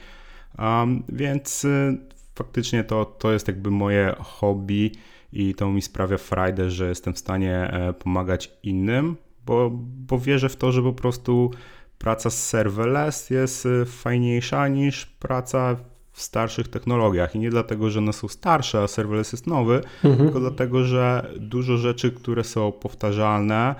Um, 0.59 1.03
więc 1.09 1.65
y, 1.65 1.97
faktycznie 2.35 2.83
to, 2.83 3.05
to 3.05 3.31
jest 3.31 3.47
jakby 3.47 3.71
moje 3.71 4.15
hobby 4.19 4.91
i 5.33 5.55
to 5.55 5.71
mi 5.71 5.81
sprawia 5.81 6.17
frajdę, 6.17 6.71
że 6.71 6.89
jestem 6.89 7.13
w 7.13 7.19
stanie 7.19 7.55
e, 7.55 7.93
pomagać 7.93 8.51
innym, 8.63 9.17
bo, 9.45 9.69
bo 10.07 10.19
wierzę 10.19 10.49
w 10.49 10.55
to, 10.55 10.71
że 10.71 10.81
po 10.83 10.93
prostu 10.93 11.51
praca 11.97 12.29
z 12.29 12.47
serverless 12.47 13.29
jest 13.29 13.65
y, 13.65 13.85
fajniejsza 13.85 14.67
niż 14.67 15.05
praca 15.05 15.90
w 16.11 16.21
starszych 16.21 16.67
technologiach. 16.67 17.35
I 17.35 17.39
nie 17.39 17.49
dlatego, 17.49 17.89
że 17.89 17.99
one 17.99 18.13
są 18.13 18.27
starsze, 18.27 18.81
a 18.81 18.87
serverless 18.87 19.31
jest 19.31 19.47
nowy, 19.47 19.81
mhm. 20.03 20.25
tylko 20.25 20.39
dlatego, 20.39 20.83
że 20.83 21.31
dużo 21.39 21.77
rzeczy, 21.77 22.11
które 22.11 22.43
są 22.43 22.71
powtarzalne, 22.71 23.75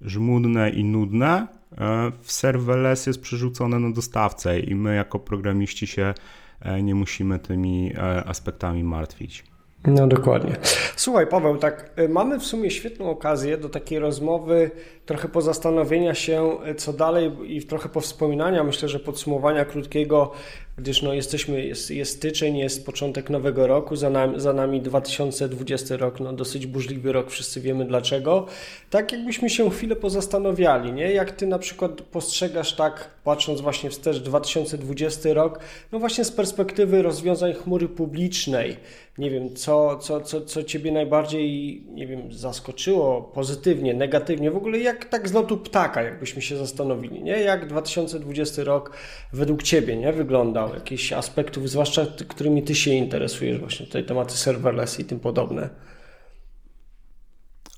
żmudne 0.00 0.70
i 0.70 0.84
nudne, 0.84 1.46
e, 1.78 2.12
w 2.22 2.32
serverless 2.32 3.06
jest 3.06 3.20
przerzucone 3.20 3.78
na 3.78 3.90
dostawcę 3.90 4.60
i 4.60 4.74
my 4.74 4.94
jako 4.94 5.18
programiści 5.18 5.86
się 5.86 6.14
e, 6.60 6.82
nie 6.82 6.94
musimy 6.94 7.38
tymi 7.38 7.92
e, 7.96 8.24
aspektami 8.24 8.84
martwić. 8.84 9.44
No 9.86 10.06
dokładnie. 10.06 10.56
Słuchaj, 10.96 11.26
Paweł, 11.26 11.56
tak, 11.56 11.90
mamy 12.08 12.38
w 12.38 12.44
sumie 12.44 12.70
świetną 12.70 13.10
okazję 13.10 13.58
do 13.58 13.68
takiej 13.68 13.98
rozmowy, 13.98 14.70
trochę 15.06 15.28
pozastanowienia 15.28 16.14
się, 16.14 16.56
co 16.76 16.92
dalej 16.92 17.32
i 17.46 17.62
trochę 17.62 17.88
powspominania, 17.88 18.64
myślę, 18.64 18.88
że 18.88 19.00
podsumowania 19.00 19.64
krótkiego 19.64 20.32
gdyż 20.78 21.02
no 21.02 21.14
jesteśmy, 21.14 21.66
jest, 21.66 21.90
jest 21.90 22.16
styczeń, 22.16 22.56
jest 22.56 22.86
początek 22.86 23.30
nowego 23.30 23.66
roku, 23.66 23.96
za 23.96 24.10
nami, 24.10 24.40
za 24.40 24.52
nami 24.52 24.80
2020 24.80 25.96
rok, 25.96 26.20
no 26.20 26.32
dosyć 26.32 26.66
burzliwy 26.66 27.12
rok, 27.12 27.30
wszyscy 27.30 27.60
wiemy 27.60 27.84
dlaczego. 27.84 28.46
Tak 28.90 29.12
jakbyśmy 29.12 29.50
się 29.50 29.70
chwilę 29.70 29.96
pozastanawiali, 29.96 30.92
nie? 30.92 31.12
Jak 31.12 31.30
ty 31.30 31.46
na 31.46 31.58
przykład 31.58 32.02
postrzegasz 32.02 32.72
tak, 32.72 33.10
patrząc 33.24 33.60
właśnie 33.60 33.90
wstecz 33.90 34.18
2020 34.18 35.32
rok, 35.32 35.60
no 35.92 35.98
właśnie 35.98 36.24
z 36.24 36.32
perspektywy 36.32 37.02
rozwiązań 37.02 37.54
chmury 37.54 37.88
publicznej, 37.88 38.76
nie 39.18 39.30
wiem, 39.30 39.56
co, 39.56 39.98
co, 39.98 40.20
co, 40.20 40.40
co 40.40 40.64
ciebie 40.64 40.92
najbardziej, 40.92 41.82
nie 41.88 42.06
wiem, 42.06 42.32
zaskoczyło 42.32 43.22
pozytywnie, 43.22 43.94
negatywnie, 43.94 44.50
w 44.50 44.56
ogóle 44.56 44.78
jak 44.78 45.04
tak 45.04 45.28
z 45.28 45.32
lotu 45.32 45.56
ptaka, 45.56 46.02
jakbyśmy 46.02 46.42
się 46.42 46.56
zastanowili, 46.56 47.22
nie? 47.22 47.32
Jak 47.32 47.68
2020 47.68 48.64
rok 48.64 48.96
według 49.32 49.62
ciebie, 49.62 49.96
nie? 49.96 50.12
Wygląda 50.12 50.64
kilka 50.64 50.74
jakichś 50.74 51.12
aspektów, 51.12 51.70
zwłaszcza 51.70 52.06
którymi 52.28 52.62
Ty 52.62 52.74
się 52.74 52.90
interesujesz, 52.90 53.60
właśnie 53.60 53.86
tutaj 53.86 54.04
tematy 54.04 54.32
serverless 54.32 55.00
i 55.00 55.04
tym 55.04 55.20
podobne. 55.20 55.70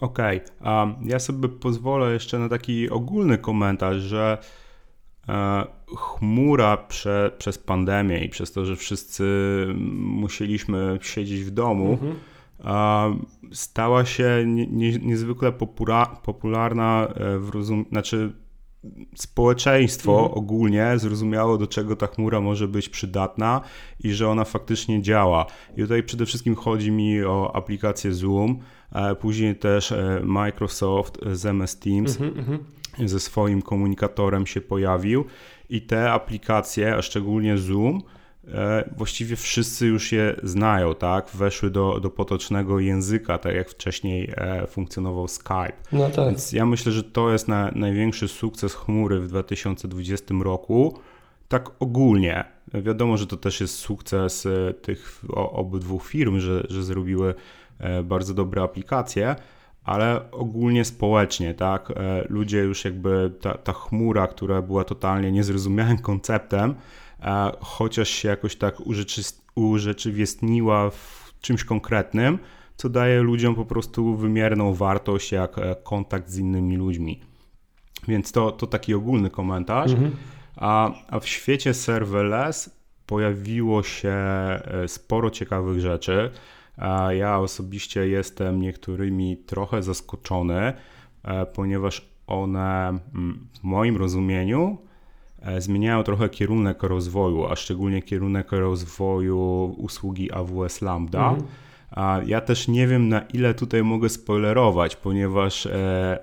Okej, 0.00 0.40
okay. 0.60 0.94
ja 1.04 1.18
sobie 1.18 1.48
pozwolę 1.48 2.12
jeszcze 2.12 2.38
na 2.38 2.48
taki 2.48 2.90
ogólny 2.90 3.38
komentarz, 3.38 3.96
że 3.96 4.38
e, 5.28 5.64
chmura 5.94 6.76
prze, 6.76 7.32
przez 7.38 7.58
pandemię 7.58 8.24
i 8.24 8.28
przez 8.28 8.52
to, 8.52 8.64
że 8.64 8.76
wszyscy 8.76 9.24
musieliśmy 9.98 10.98
siedzieć 11.02 11.44
w 11.44 11.50
domu, 11.50 11.98
mhm. 12.02 13.26
stała 13.52 14.04
się 14.04 14.44
nie, 14.46 14.66
nie, 14.66 14.98
niezwykle 14.98 15.52
popularna 16.22 17.08
e, 17.14 17.38
w 17.38 17.48
rozum... 17.48 17.84
znaczy 17.88 18.32
społeczeństwo 19.14 20.12
mhm. 20.12 20.38
ogólnie 20.38 20.92
zrozumiało, 20.96 21.58
do 21.58 21.66
czego 21.66 21.96
ta 21.96 22.06
chmura 22.06 22.40
może 22.40 22.68
być 22.68 22.88
przydatna 22.88 23.60
i 24.00 24.12
że 24.12 24.28
ona 24.28 24.44
faktycznie 24.44 25.02
działa. 25.02 25.46
I 25.76 25.80
tutaj 25.80 26.02
przede 26.02 26.26
wszystkim 26.26 26.54
chodzi 26.54 26.90
mi 26.90 27.24
o 27.24 27.56
aplikację 27.56 28.12
Zoom, 28.12 28.58
później 29.20 29.56
też 29.56 29.92
e, 29.92 30.20
Microsoft 30.24 31.18
z 31.32 31.46
MS 31.46 31.78
Teams 31.78 32.20
mhm. 32.20 32.58
ze 33.04 33.20
swoim 33.20 33.62
komunikatorem 33.62 34.46
się 34.46 34.60
pojawił 34.60 35.24
i 35.70 35.80
te 35.80 36.10
aplikacje, 36.10 36.96
a 36.96 37.02
szczególnie 37.02 37.58
Zoom, 37.58 38.02
e, 38.48 38.90
właściwie 38.96 39.36
wszyscy 39.36 39.86
już 39.86 40.12
je 40.12 40.36
znają, 40.42 40.94
tak? 40.94 41.30
Weszły 41.34 41.70
do, 41.70 42.00
do 42.00 42.10
potocznego 42.10 42.80
języka, 42.80 43.38
tak 43.38 43.54
jak 43.54 43.68
wcześniej 43.68 44.32
e, 44.36 44.66
funkcjonował 44.66 45.28
Skype. 45.28 45.72
No 45.92 46.10
tak. 46.10 46.26
Więc 46.26 46.52
ja 46.52 46.66
myślę, 46.66 46.92
że 46.92 47.02
to 47.02 47.32
jest 47.32 47.48
na, 47.48 47.70
największy 47.74 48.28
sukces 48.28 48.74
chmury 48.74 49.20
w 49.20 49.28
2020 49.28 50.34
roku. 50.40 50.98
Tak 51.48 51.70
ogólnie. 51.80 52.44
Wiadomo, 52.74 53.16
że 53.16 53.26
to 53.26 53.36
też 53.36 53.60
jest 53.60 53.74
sukces 53.74 54.48
tych 54.82 55.22
obydwu 55.34 55.98
firm, 56.00 56.40
że, 56.40 56.66
że 56.68 56.82
zrobiły 56.82 57.34
bardzo 58.04 58.34
dobre 58.34 58.62
aplikacje, 58.62 59.36
ale 59.86 60.30
ogólnie 60.30 60.84
społecznie, 60.84 61.54
tak? 61.54 61.92
Ludzie 62.28 62.58
już 62.58 62.84
jakby 62.84 63.32
ta, 63.40 63.54
ta 63.54 63.72
chmura, 63.72 64.26
która 64.26 64.62
była 64.62 64.84
totalnie 64.84 65.32
niezrozumiałym 65.32 65.98
konceptem, 66.10 66.74
chociaż 67.60 68.08
się 68.08 68.28
jakoś 68.28 68.56
tak 68.56 68.76
urzeczywistniła 69.54 70.90
w 70.90 71.34
czymś 71.40 71.64
konkretnym, 71.64 72.38
co 72.76 72.88
daje 72.88 73.22
ludziom 73.22 73.54
po 73.54 73.64
prostu 73.64 74.16
wymierną 74.16 74.74
wartość 74.74 75.32
jak 75.32 75.58
e, 75.58 75.76
kontakt 75.84 76.28
z 76.28 76.38
innymi 76.38 76.76
ludźmi. 76.76 77.20
Więc 78.08 78.32
to, 78.32 78.52
to 78.52 78.66
taki 78.66 78.94
ogólny 78.94 79.30
komentarz. 79.30 79.92
Mhm. 79.92 80.16
A, 80.56 80.90
a 81.08 81.20
w 81.20 81.28
świecie 81.28 81.74
serverless 81.74 82.70
pojawiło 83.06 83.82
się 83.82 84.08
e, 84.08 84.88
sporo 84.88 85.30
ciekawych 85.30 85.80
rzeczy. 85.80 86.30
Ja 87.10 87.38
osobiście 87.38 88.08
jestem 88.08 88.60
niektórymi 88.60 89.36
trochę 89.36 89.82
zaskoczony, 89.82 90.72
e, 91.24 91.46
ponieważ 91.46 92.08
one 92.26 92.88
mm, 92.88 93.46
w 93.60 93.62
moim 93.62 93.96
rozumieniu 93.96 94.78
E, 95.46 95.60
zmieniają 95.60 96.02
trochę 96.02 96.28
kierunek 96.28 96.82
rozwoju, 96.82 97.44
a 97.46 97.56
szczególnie 97.56 98.02
kierunek 98.02 98.52
rozwoju 98.52 99.74
usługi 99.78 100.32
AWS 100.32 100.82
Lambda. 100.82 101.30
Mhm. 101.30 101.46
Ja 102.28 102.40
też 102.40 102.68
nie 102.68 102.86
wiem, 102.86 103.08
na 103.08 103.20
ile 103.20 103.54
tutaj 103.54 103.82
mogę 103.82 104.08
spoilerować, 104.08 104.96
ponieważ 104.96 105.66
e, 105.66 106.18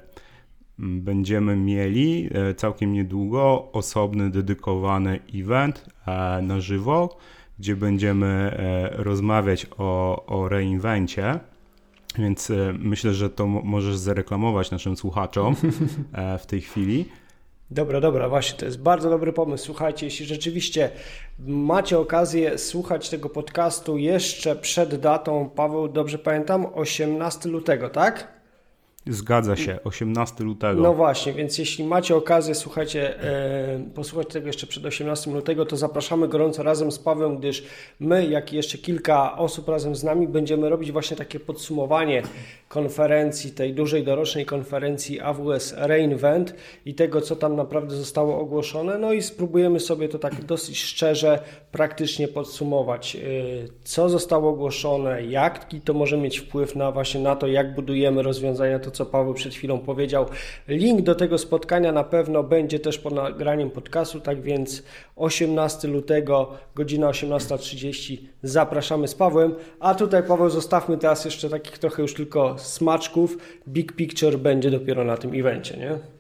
będziemy 0.79 1.55
mieli 1.55 2.29
całkiem 2.57 2.93
niedługo 2.93 3.69
osobny, 3.72 4.29
dedykowany 4.29 5.19
event 5.36 5.86
na 6.41 6.60
żywo, 6.60 7.17
gdzie 7.60 7.75
będziemy 7.75 8.57
rozmawiać 8.91 9.67
o, 9.77 10.24
o 10.25 10.50
reinwencie. 10.50 11.39
Więc 12.17 12.51
myślę, 12.79 13.13
że 13.13 13.29
to 13.29 13.48
możesz 13.48 13.95
zareklamować 13.95 14.72
naszym 14.72 14.98
słuchaczom 14.98 15.55
w 16.43 16.45
tej 16.45 16.62
chwili. 16.62 17.05
Dobra, 17.72 18.01
dobra, 18.01 18.29
właśnie 18.29 18.60
to 18.60 18.65
jest 18.65 18.81
bardzo 18.81 19.10
dobry 19.10 19.33
pomysł. 19.33 19.65
Słuchajcie, 19.65 20.05
jeśli 20.05 20.25
rzeczywiście 20.25 20.89
macie 21.48 22.00
okazję 22.00 22.57
słuchać 22.57 23.10
tego 23.10 23.29
podcastu 23.29 23.98
jeszcze 23.98 24.55
przed 24.55 24.95
datą, 24.95 25.50
Paweł, 25.55 25.88
dobrze 25.88 26.17
pamiętam, 26.17 26.65
18 26.74 27.50
lutego, 27.50 27.89
tak? 27.89 28.42
Zgadza 29.07 29.55
się, 29.55 29.79
18 29.83 30.43
lutego. 30.43 30.81
No 30.81 30.93
właśnie, 30.93 31.33
więc 31.33 31.57
jeśli 31.57 31.83
macie 31.83 32.15
okazję, 32.15 32.55
słuchajcie, 32.55 33.24
e, 33.24 33.79
posłuchać 33.95 34.27
tego 34.27 34.48
jeszcze 34.48 34.67
przed 34.67 34.86
18 34.86 35.31
lutego, 35.31 35.65
to 35.65 35.77
zapraszamy 35.77 36.27
gorąco 36.27 36.63
razem 36.63 36.91
z 36.91 37.00
Pawłem, 37.00 37.38
gdyż 37.38 37.63
my, 38.00 38.25
jak 38.25 38.53
i 38.53 38.55
jeszcze 38.55 38.77
kilka 38.77 39.38
osób 39.38 39.69
razem 39.69 39.95
z 39.95 40.03
nami, 40.03 40.27
będziemy 40.27 40.69
robić 40.69 40.91
właśnie 40.91 41.17
takie 41.17 41.39
podsumowanie 41.39 42.24
konferencji, 42.73 43.51
tej 43.51 43.73
dużej 43.73 44.03
dorocznej 44.03 44.45
konferencji 44.45 45.19
AWS 45.19 45.73
Reinvent 45.77 46.55
i 46.85 46.95
tego, 46.95 47.21
co 47.21 47.35
tam 47.35 47.55
naprawdę 47.55 47.95
zostało 47.95 48.39
ogłoszone. 48.39 48.97
No 48.97 49.13
i 49.13 49.21
spróbujemy 49.21 49.79
sobie 49.79 50.09
to 50.09 50.19
tak 50.19 50.43
dosyć 50.45 50.81
szczerze, 50.81 51.39
praktycznie 51.71 52.27
podsumować, 52.27 53.15
e, 53.15 53.19
co 53.83 54.09
zostało 54.09 54.49
ogłoszone, 54.49 55.23
jaki 55.23 55.81
to 55.81 55.93
może 55.93 56.17
mieć 56.17 56.39
wpływ 56.39 56.75
na 56.75 56.91
właśnie 56.91 57.21
na 57.21 57.35
to, 57.35 57.47
jak 57.47 57.75
budujemy 57.75 58.23
rozwiązania, 58.23 58.79
to 58.79 58.91
co 58.91 59.05
Paweł 59.05 59.33
przed 59.33 59.53
chwilą 59.53 59.79
powiedział. 59.79 60.25
Link 60.67 61.01
do 61.01 61.15
tego 61.15 61.37
spotkania 61.37 61.91
na 61.91 62.03
pewno 62.03 62.43
będzie 62.43 62.79
też 62.79 62.97
po 62.97 63.09
nagraniem 63.09 63.69
podcastu, 63.69 64.19
tak 64.19 64.41
więc 64.41 64.83
18 65.15 65.87
lutego, 65.87 66.51
godzina 66.75 67.07
18.30 67.07 68.17
zapraszamy 68.43 69.07
z 69.07 69.15
Pawłem. 69.15 69.55
A 69.79 69.95
tutaj 69.95 70.23
Paweł 70.23 70.49
zostawmy 70.49 70.97
teraz 70.97 71.25
jeszcze 71.25 71.49
takich 71.49 71.77
trochę 71.77 72.01
już 72.01 72.13
tylko 72.13 72.55
smaczków. 72.65 73.38
Big 73.67 73.91
Picture 73.91 74.38
będzie 74.38 74.72
dopiero 74.72 75.03
na 75.03 75.17
tym 75.17 75.32
evencie, 75.34 75.77
nie? 75.77 76.13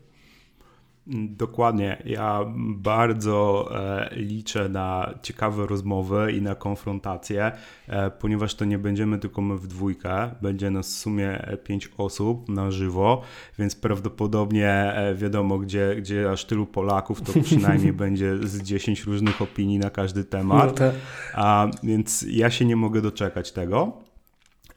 Dokładnie. 1.07 2.03
Ja 2.05 2.45
bardzo 2.57 3.69
e, 3.75 4.09
liczę 4.15 4.69
na 4.69 5.13
ciekawe 5.21 5.67
rozmowy 5.67 6.31
i 6.31 6.41
na 6.41 6.55
konfrontację, 6.55 7.51
e, 7.87 8.11
ponieważ 8.11 8.55
to 8.55 8.65
nie 8.65 8.79
będziemy 8.79 9.19
tylko 9.19 9.41
my 9.41 9.57
w 9.57 9.67
dwójkę, 9.67 10.31
będzie 10.41 10.71
nas 10.71 10.95
w 10.95 10.97
sumie 10.97 11.45
pięć 11.63 11.89
osób 11.97 12.49
na 12.49 12.71
żywo, 12.71 13.21
więc 13.59 13.75
prawdopodobnie 13.75 14.69
e, 14.69 15.15
wiadomo, 15.15 15.57
gdzie, 15.57 15.95
gdzie 15.97 16.31
aż 16.31 16.45
tylu 16.45 16.65
Polaków, 16.65 17.21
to 17.21 17.33
przynajmniej 17.43 17.93
będzie 17.93 18.37
z 18.37 18.61
10 18.61 19.03
różnych 19.03 19.41
opinii 19.41 19.79
na 19.79 19.89
każdy 19.89 20.25
temat. 20.25 20.79
No 20.79 20.91
A, 21.33 21.67
więc 21.83 22.25
ja 22.29 22.49
się 22.49 22.65
nie 22.65 22.75
mogę 22.75 23.01
doczekać 23.01 23.51
tego. 23.51 23.93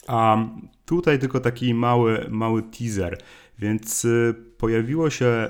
A 0.07 0.47
tutaj 0.87 1.19
tylko 1.19 1.41
taki 1.41 1.75
mały, 1.75 2.27
mały 2.31 2.63
teaser. 2.63 3.19
Więc 3.59 4.05
y, 4.05 4.35
pojawiło 4.59 5.11
się 5.11 5.49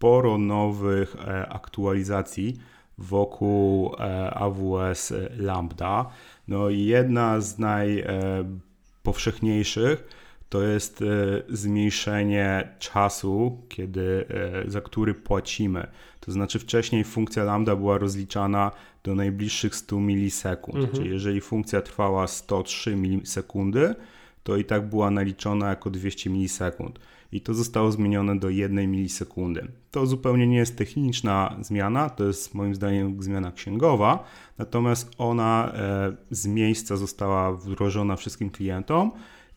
sporo 0.00 0.38
nowych 0.38 1.16
e, 1.16 1.48
aktualizacji 1.48 2.56
wokół 2.98 3.94
e, 3.98 4.30
AWS 4.34 5.12
Lambda. 5.36 6.10
No 6.48 6.70
i 6.70 6.84
jedna 6.84 7.40
z 7.40 7.58
najpowszechniejszych 7.58 10.04
to 10.48 10.62
jest 10.62 11.02
e, 11.02 11.04
zmniejszenie 11.48 12.68
czasu, 12.78 13.62
kiedy, 13.68 14.24
za 14.66 14.80
który 14.80 15.14
płacimy. 15.14 15.86
To 16.20 16.32
znaczy 16.32 16.58
wcześniej 16.58 17.04
funkcja 17.04 17.44
lambda 17.44 17.76
była 17.76 17.98
rozliczana 17.98 18.70
do 19.04 19.14
najbliższych 19.14 19.76
100 19.76 20.00
milisekund, 20.00 20.76
mhm. 20.76 20.96
czyli 20.96 21.10
jeżeli 21.10 21.40
funkcja 21.40 21.82
trwała 21.82 22.26
103 22.26 22.96
milisekundy, 22.96 23.94
to 24.42 24.56
i 24.56 24.64
tak 24.64 24.88
była 24.88 25.10
naliczona 25.10 25.68
jako 25.68 25.90
200 25.90 26.30
milisekund 26.30 26.98
i 27.32 27.40
to 27.40 27.54
zostało 27.54 27.92
zmienione 27.92 28.38
do 28.38 28.50
1 28.50 28.90
milisekundy. 28.90 29.68
To 29.90 30.06
zupełnie 30.06 30.46
nie 30.46 30.56
jest 30.56 30.76
techniczna 30.76 31.56
zmiana, 31.60 32.10
to 32.10 32.24
jest 32.24 32.54
moim 32.54 32.74
zdaniem 32.74 33.22
zmiana 33.22 33.52
księgowa, 33.52 34.24
natomiast 34.58 35.10
ona 35.18 35.72
e, 35.74 36.16
z 36.30 36.46
miejsca 36.46 36.96
została 36.96 37.52
wdrożona 37.52 38.16
wszystkim 38.16 38.50
klientom 38.50 39.12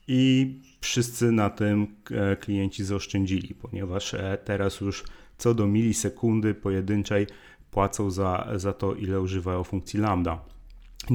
i 0.08 0.54
wszyscy 0.82 1.32
na 1.32 1.50
tym 1.50 1.88
e, 2.12 2.36
klienci 2.36 2.84
zaoszczędzili, 2.84 3.56
ponieważ 3.56 4.14
e, 4.14 4.38
teraz 4.46 4.82
już 4.82 5.04
co 5.38 5.54
do 5.54 5.68
milisekundy 5.68 6.54
pojedynczej 6.54 7.28
płacą 7.72 8.12
za, 8.12 8.48
za 8.56 8.74
to, 8.74 8.96
ile 8.96 9.22
używają 9.22 9.64
funkcji 9.64 10.00
lambda. 10.00 10.53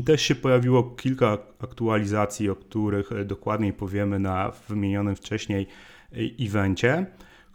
Też 0.05 0.23
się 0.23 0.35
pojawiło 0.35 0.83
kilka 0.83 1.39
aktualizacji, 1.59 2.51
o 2.51 2.57
których 2.57 3.25
dokładniej 3.25 3.73
powiemy 3.73 4.19
na 4.19 4.53
wymienionym 4.69 5.17
wcześniej 5.17 5.67
evencie, 6.41 7.07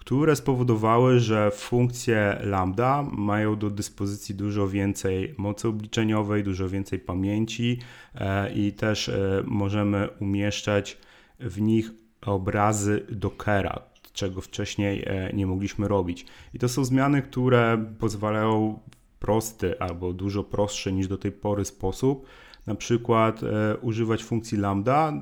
które 0.06 0.36
spowodowały, 0.36 1.20
że 1.20 1.52
funkcje 1.52 2.38
Lambda 2.44 3.04
mają 3.12 3.56
do 3.56 3.70
dyspozycji 3.70 4.36
dużo 4.36 4.68
więcej 4.68 5.36
mocy 5.38 5.68
obliczeniowej, 5.68 6.44
dużo 6.44 6.70
więcej 6.70 7.00
pamięci 7.00 7.80
e, 8.16 8.54
i 8.54 8.74
też 8.74 9.10
e, 9.10 9.44
możemy 9.46 10.10
umieszczać 10.20 10.98
w 11.40 11.62
nich 11.62 11.92
obrazy 12.26 13.06
Dockera, 13.10 13.80
czego 14.14 14.42
wcześniej 14.42 15.04
e, 15.06 15.34
nie 15.34 15.48
mogliśmy 15.48 15.88
robić. 15.88 16.26
I 16.54 16.60
to 16.60 16.70
są 16.70 16.86
zmiany, 16.86 17.22
które 17.22 17.86
pozwalają 18.00 18.80
prosty 19.24 19.80
albo 19.80 20.14
dużo 20.14 20.44
prostszy 20.44 20.94
niż 20.94 21.08
do 21.08 21.18
tej 21.18 21.32
pory 21.32 21.66
sposób, 21.66 22.26
na 22.68 22.76
przykład 22.76 23.44
e, 23.44 23.78
używać 23.78 24.24
funkcji 24.24 24.58
lambda 24.58 25.10
e, 25.10 25.22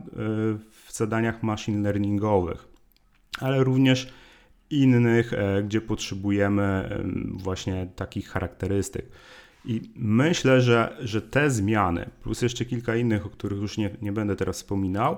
w 0.86 0.92
zadaniach 0.92 1.44
machine 1.44 1.84
learningowych, 1.84 2.68
ale 3.40 3.64
również 3.64 4.14
innych, 4.70 5.34
e, 5.34 5.64
gdzie 5.64 5.82
potrzebujemy 5.82 6.90
właśnie 7.34 7.88
takich 7.96 8.30
charakterystyk. 8.30 9.06
I 9.66 9.82
myślę, 9.96 10.62
że, 10.62 10.98
że 11.00 11.22
te 11.22 11.50
zmiany, 11.50 12.10
plus 12.24 12.42
jeszcze 12.42 12.66
kilka 12.66 12.96
innych, 12.96 13.26
o 13.26 13.30
których 13.30 13.62
już 13.62 13.78
nie, 13.78 13.90
nie 14.02 14.12
będę 14.12 14.36
teraz 14.36 14.56
wspominał, 14.56 15.18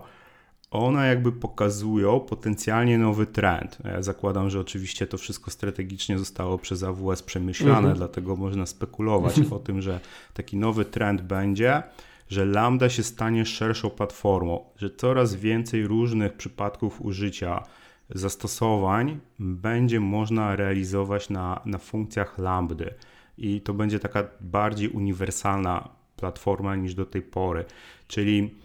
one 0.73 1.07
jakby 1.07 1.31
pokazują 1.31 2.19
potencjalnie 2.19 2.97
nowy 2.97 3.25
trend. 3.25 3.77
Ja 3.83 4.01
zakładam, 4.01 4.49
że 4.49 4.59
oczywiście 4.59 5.07
to 5.07 5.17
wszystko 5.17 5.51
strategicznie 5.51 6.19
zostało 6.19 6.57
przez 6.57 6.83
AWS 6.83 7.23
przemyślane, 7.23 7.77
mhm. 7.77 7.95
dlatego 7.95 8.35
można 8.35 8.65
spekulować 8.65 9.39
o 9.51 9.59
tym, 9.59 9.81
że 9.81 9.99
taki 10.33 10.57
nowy 10.57 10.85
trend 10.85 11.21
będzie, 11.21 11.83
że 12.29 12.45
Lambda 12.45 12.89
się 12.89 13.03
stanie 13.03 13.45
szerszą 13.45 13.89
platformą, 13.89 14.65
że 14.77 14.89
coraz 14.89 15.35
więcej 15.35 15.87
różnych 15.87 16.33
przypadków 16.33 17.01
użycia 17.01 17.63
zastosowań 18.09 19.19
będzie 19.39 19.99
można 19.99 20.55
realizować 20.55 21.29
na, 21.29 21.61
na 21.65 21.77
funkcjach 21.77 22.37
Lambdy 22.37 22.93
i 23.37 23.61
to 23.61 23.73
będzie 23.73 23.99
taka 23.99 24.23
bardziej 24.41 24.89
uniwersalna 24.89 25.89
platforma 26.15 26.75
niż 26.75 26.95
do 26.95 27.05
tej 27.05 27.21
pory. 27.21 27.65
Czyli 28.07 28.55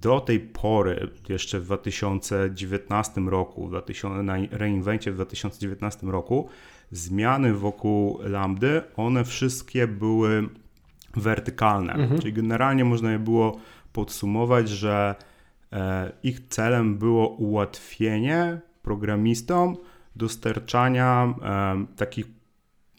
do 0.00 0.20
tej 0.20 0.40
pory, 0.40 1.08
jeszcze 1.28 1.60
w 1.60 1.64
2019 1.64 3.20
roku, 3.20 3.70
na 4.22 4.36
reinvencie 4.50 5.12
w 5.12 5.14
2019 5.14 6.06
roku, 6.06 6.48
zmiany 6.90 7.54
wokół 7.54 8.18
Lambdy, 8.22 8.82
one 8.96 9.24
wszystkie 9.24 9.86
były 9.86 10.48
wertykalne. 11.16 11.92
Mhm. 11.92 12.20
Czyli 12.20 12.32
generalnie 12.32 12.84
można 12.84 13.12
je 13.12 13.18
było 13.18 13.60
podsumować, 13.92 14.68
że 14.68 15.14
e, 15.72 16.12
ich 16.22 16.40
celem 16.48 16.98
było 16.98 17.28
ułatwienie 17.28 18.60
programistom 18.82 19.76
dostarczania 20.16 21.34
e, 21.42 21.86
takich 21.96 22.26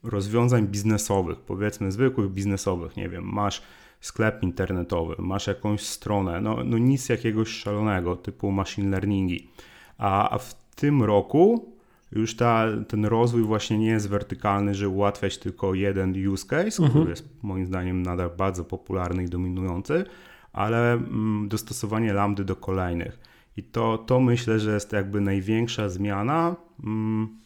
rozwiązań 0.04 0.68
biznesowych, 0.68 1.40
powiedzmy 1.40 1.92
zwykłych 1.92 2.32
biznesowych. 2.32 2.98
Nie 2.98 3.10
wiem, 3.10 3.24
masz 3.24 3.62
sklep 4.06 4.44
internetowy, 4.44 5.16
masz 5.20 5.48
jakąś 5.48 5.82
stronę, 5.82 6.42
no, 6.42 6.58
no 6.64 6.78
nic 6.78 7.10
jakiegoś 7.10 7.50
szalonego 7.50 8.16
typu 8.16 8.52
machine 8.52 8.90
learningi. 8.90 9.50
A, 9.98 10.30
a 10.30 10.38
w 10.38 10.54
tym 10.76 11.04
roku 11.04 11.76
już 12.12 12.36
ta, 12.36 12.66
ten 12.88 13.06
rozwój 13.06 13.44
właśnie 13.44 13.78
nie 13.78 13.88
jest 13.88 14.10
wertykalny, 14.10 14.76
że 14.76 14.90
ułatwiać 14.90 15.38
tylko 15.38 15.74
jeden 15.74 16.28
use 16.28 16.48
case, 16.48 16.84
mhm. 16.84 16.90
który 16.90 17.10
jest 17.10 17.44
moim 17.44 17.66
zdaniem 17.66 18.02
nadal 18.02 18.30
bardzo 18.38 18.64
popularny 18.64 19.24
i 19.24 19.30
dominujący, 19.30 20.06
ale 20.54 20.94
mm, 20.94 21.48
dostosowanie 21.48 22.14
lambdy 22.14 22.46
do 22.46 22.56
kolejnych. 22.56 23.20
I 23.58 23.64
to, 23.64 23.98
to 23.98 24.20
myślę, 24.20 24.60
że 24.60 24.74
jest 24.74 24.94
jakby 24.94 25.22
największa 25.22 25.90
zmiana 25.90 26.56
mm, 26.84 27.38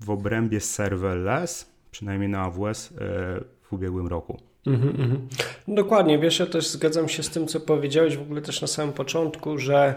w 0.00 0.10
obrębie 0.10 0.60
serverless, 0.60 1.72
przynajmniej 1.90 2.28
na 2.28 2.42
AWS 2.42 2.92
e, 2.92 2.94
w 3.62 3.72
ubiegłym 3.72 4.06
roku. 4.06 4.51
Mm 4.66 4.80
-hmm. 4.80 5.16
Dokładnie, 5.68 6.18
wiesz, 6.18 6.38
ja 6.38 6.46
też 6.46 6.66
zgadzam 6.66 7.08
się 7.08 7.22
z 7.22 7.30
tym, 7.30 7.46
co 7.46 7.60
powiedziałeś 7.60 8.16
w 8.16 8.22
ogóle 8.22 8.42
też 8.42 8.62
na 8.62 8.68
samym 8.68 8.92
początku, 8.92 9.58
że 9.58 9.94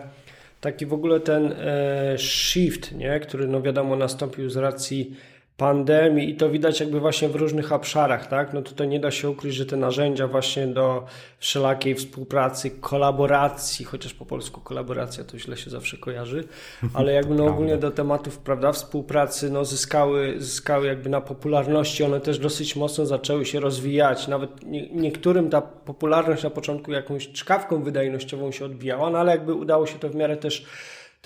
taki 0.61 0.85
w 0.85 0.93
ogóle 0.93 1.19
ten 1.19 1.51
e, 1.51 2.15
shift, 2.17 2.91
nie, 2.91 3.19
który 3.19 3.47
no 3.47 3.61
wiadomo 3.61 3.95
nastąpił 3.95 4.49
z 4.49 4.57
racji 4.57 5.15
pandemii 5.57 6.29
i 6.29 6.35
to 6.35 6.49
widać 6.49 6.79
jakby 6.79 6.99
właśnie 6.99 7.29
w 7.29 7.35
różnych 7.35 7.71
obszarach, 7.71 8.27
tak? 8.27 8.53
No 8.53 8.61
tutaj 8.61 8.87
nie 8.87 8.99
da 8.99 9.11
się 9.11 9.29
ukryć, 9.29 9.55
że 9.55 9.65
te 9.65 9.77
narzędzia 9.77 10.27
właśnie 10.27 10.67
do 10.67 11.05
wszelakiej 11.39 11.95
współpracy, 11.95 12.71
kolaboracji, 12.71 13.85
chociaż 13.85 14.13
po 14.13 14.25
polsku 14.25 14.61
kolaboracja 14.61 15.23
to 15.23 15.39
źle 15.39 15.57
się 15.57 15.69
zawsze 15.69 15.97
kojarzy, 15.97 16.43
ale 16.93 17.13
jakby 17.13 17.35
no 17.35 17.45
ogólnie 17.45 17.77
do 17.77 17.91
tematów, 17.91 18.37
prawda, 18.37 18.71
współpracy, 18.71 19.49
no 19.49 19.65
zyskały, 19.65 20.35
zyskały 20.37 20.87
jakby 20.87 21.09
na 21.09 21.21
popularności, 21.21 22.03
one 22.03 22.19
też 22.19 22.39
dosyć 22.39 22.75
mocno 22.75 23.05
zaczęły 23.05 23.45
się 23.45 23.59
rozwijać, 23.59 24.27
nawet 24.27 24.65
nie, 24.65 24.89
niektórym 24.89 25.49
ta 25.49 25.61
popularność 25.61 26.43
na 26.43 26.49
początku 26.49 26.91
jakąś 26.91 27.31
czkawką 27.31 27.83
wydajnościową 27.83 28.51
się 28.51 28.65
odbijała, 28.65 29.09
no 29.09 29.17
ale 29.17 29.31
jakby 29.31 29.53
udało 29.53 29.85
się 29.85 29.99
to 29.99 30.09
w 30.09 30.15
miarę 30.15 30.37
też 30.37 30.65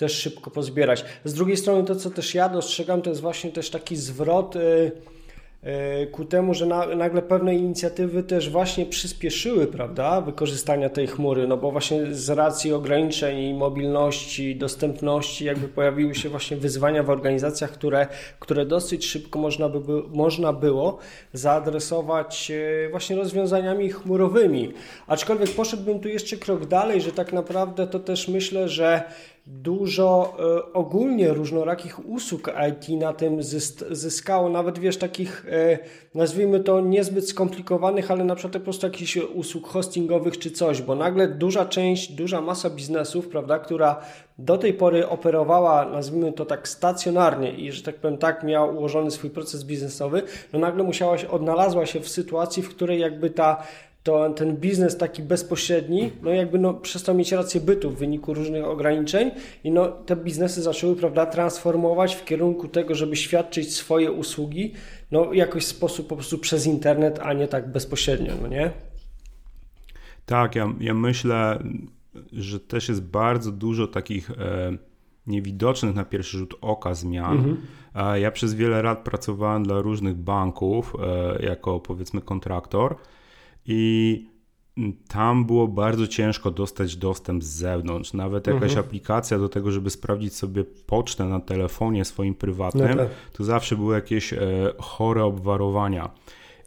też 0.00 0.12
szybko 0.12 0.50
pozbierać. 0.50 1.04
Z 1.24 1.34
drugiej 1.34 1.56
strony 1.56 1.84
to, 1.84 1.96
co 1.96 2.10
też 2.10 2.34
ja 2.34 2.48
dostrzegam, 2.48 3.02
to 3.02 3.10
jest 3.10 3.22
właśnie 3.22 3.52
też 3.52 3.70
taki 3.70 3.96
zwrot 3.96 4.56
y, 4.56 4.92
y, 6.02 6.06
ku 6.06 6.24
temu, 6.24 6.54
że 6.54 6.66
nagle 6.96 7.22
pewne 7.22 7.54
inicjatywy 7.54 8.22
też 8.22 8.50
właśnie 8.50 8.86
przyspieszyły, 8.86 9.66
prawda, 9.66 10.20
wykorzystania 10.20 10.88
tej 10.88 11.06
chmury, 11.06 11.46
no 11.46 11.56
bo 11.56 11.70
właśnie 11.70 12.14
z 12.14 12.30
racji 12.30 12.72
ograniczeń 12.72 13.54
mobilności, 13.54 14.56
dostępności, 14.56 15.44
jakby 15.44 15.68
pojawiły 15.68 16.14
się 16.14 16.28
właśnie 16.28 16.56
wyzwania 16.56 17.02
w 17.02 17.10
organizacjach, 17.10 17.70
które, 17.70 18.06
które 18.38 18.66
dosyć 18.66 19.06
szybko 19.06 19.38
można, 19.38 19.68
by, 19.68 20.02
można 20.08 20.52
było 20.52 20.98
zaadresować 21.32 22.50
y, 22.50 22.88
właśnie 22.90 23.16
rozwiązaniami 23.16 23.90
chmurowymi. 23.90 24.72
Aczkolwiek 25.06 25.50
poszedłbym 25.50 26.00
tu 26.00 26.08
jeszcze 26.08 26.36
krok 26.36 26.66
dalej, 26.66 27.00
że 27.00 27.12
tak 27.12 27.32
naprawdę 27.32 27.86
to 27.86 27.98
też 27.98 28.28
myślę, 28.28 28.68
że 28.68 29.02
dużo 29.46 30.36
e, 30.38 30.72
ogólnie 30.72 31.28
różnorakich 31.28 32.08
usług 32.08 32.52
IT 32.70 33.00
na 33.00 33.12
tym 33.12 33.42
zyskało, 33.90 34.48
nawet 34.48 34.78
wiesz, 34.78 34.96
takich 34.96 35.46
e, 35.50 35.78
nazwijmy 36.14 36.60
to 36.60 36.80
niezbyt 36.80 37.28
skomplikowanych, 37.28 38.10
ale 38.10 38.24
na 38.24 38.34
przykład 38.34 38.52
po 38.52 38.60
prostu 38.64 38.86
jakichś 38.86 39.16
usług 39.16 39.68
hostingowych 39.68 40.38
czy 40.38 40.50
coś, 40.50 40.82
bo 40.82 40.94
nagle 40.94 41.28
duża 41.28 41.66
część, 41.66 42.12
duża 42.12 42.40
masa 42.40 42.70
biznesów, 42.70 43.28
prawda, 43.28 43.58
która 43.58 44.00
do 44.38 44.58
tej 44.58 44.74
pory 44.74 45.08
operowała, 45.08 45.84
nazwijmy 45.84 46.32
to 46.32 46.46
tak 46.46 46.68
stacjonarnie 46.68 47.52
i 47.52 47.72
że 47.72 47.82
tak 47.82 47.96
powiem 47.96 48.18
tak 48.18 48.44
miał 48.44 48.76
ułożony 48.76 49.10
swój 49.10 49.30
proces 49.30 49.64
biznesowy, 49.64 50.22
no 50.52 50.58
nagle 50.58 50.84
musiała 50.84 51.18
się, 51.18 51.30
odnalazła 51.30 51.86
się 51.86 52.00
w 52.00 52.08
sytuacji, 52.08 52.62
w 52.62 52.68
której 52.68 53.00
jakby 53.00 53.30
ta 53.30 53.62
to 54.02 54.30
ten 54.30 54.56
biznes 54.56 54.96
taki 54.96 55.22
bezpośredni, 55.22 56.12
no 56.22 56.30
jakby 56.30 56.58
no, 56.58 56.74
przestał 56.74 57.14
mieć 57.14 57.32
rację 57.32 57.60
bytu 57.60 57.90
w 57.90 57.98
wyniku 57.98 58.34
różnych 58.34 58.64
ograniczeń 58.64 59.30
i 59.64 59.70
no, 59.70 59.88
te 59.88 60.16
biznesy 60.16 60.62
zaczęły, 60.62 60.96
prawda, 60.96 61.26
transformować 61.26 62.14
w 62.14 62.24
kierunku 62.24 62.68
tego, 62.68 62.94
żeby 62.94 63.16
świadczyć 63.16 63.74
swoje 63.74 64.12
usługi, 64.12 64.74
no 65.10 65.32
jakoś 65.32 65.64
w 65.64 65.68
sposób 65.68 66.06
po 66.06 66.16
prostu 66.16 66.38
przez 66.38 66.66
internet, 66.66 67.18
a 67.22 67.32
nie 67.32 67.48
tak 67.48 67.72
bezpośrednio, 67.72 68.32
no 68.42 68.48
nie? 68.48 68.70
Tak, 70.26 70.54
ja, 70.54 70.72
ja 70.80 70.94
myślę, 70.94 71.62
że 72.32 72.60
też 72.60 72.88
jest 72.88 73.02
bardzo 73.02 73.52
dużo 73.52 73.86
takich 73.86 74.30
e, 74.30 74.72
niewidocznych 75.26 75.94
na 75.94 76.04
pierwszy 76.04 76.38
rzut 76.38 76.54
oka 76.60 76.94
zmian. 76.94 77.36
Mhm. 77.36 77.56
Ja 78.22 78.30
przez 78.30 78.54
wiele 78.54 78.82
lat 78.82 78.98
pracowałem 78.98 79.62
dla 79.62 79.80
różnych 79.80 80.16
banków 80.16 80.96
e, 81.00 81.46
jako 81.46 81.80
powiedzmy 81.80 82.20
kontraktor 82.20 82.96
i 83.70 84.24
tam 85.08 85.44
było 85.44 85.68
bardzo 85.68 86.06
ciężko 86.06 86.50
dostać 86.50 86.96
dostęp 86.96 87.44
z 87.44 87.46
zewnątrz. 87.46 88.12
Nawet 88.12 88.46
jakaś 88.46 88.70
mhm. 88.70 88.86
aplikacja 88.86 89.38
do 89.38 89.48
tego, 89.48 89.70
żeby 89.70 89.90
sprawdzić 89.90 90.34
sobie 90.34 90.64
pocztę 90.64 91.24
na 91.24 91.40
telefonie 91.40 92.04
swoim 92.04 92.34
prywatnym, 92.34 92.88
no 92.90 92.96
tak. 92.96 93.08
to 93.32 93.44
zawsze 93.44 93.76
były 93.76 93.94
jakieś 93.94 94.32
e, 94.32 94.38
chore 94.78 95.24
obwarowania. 95.24 96.10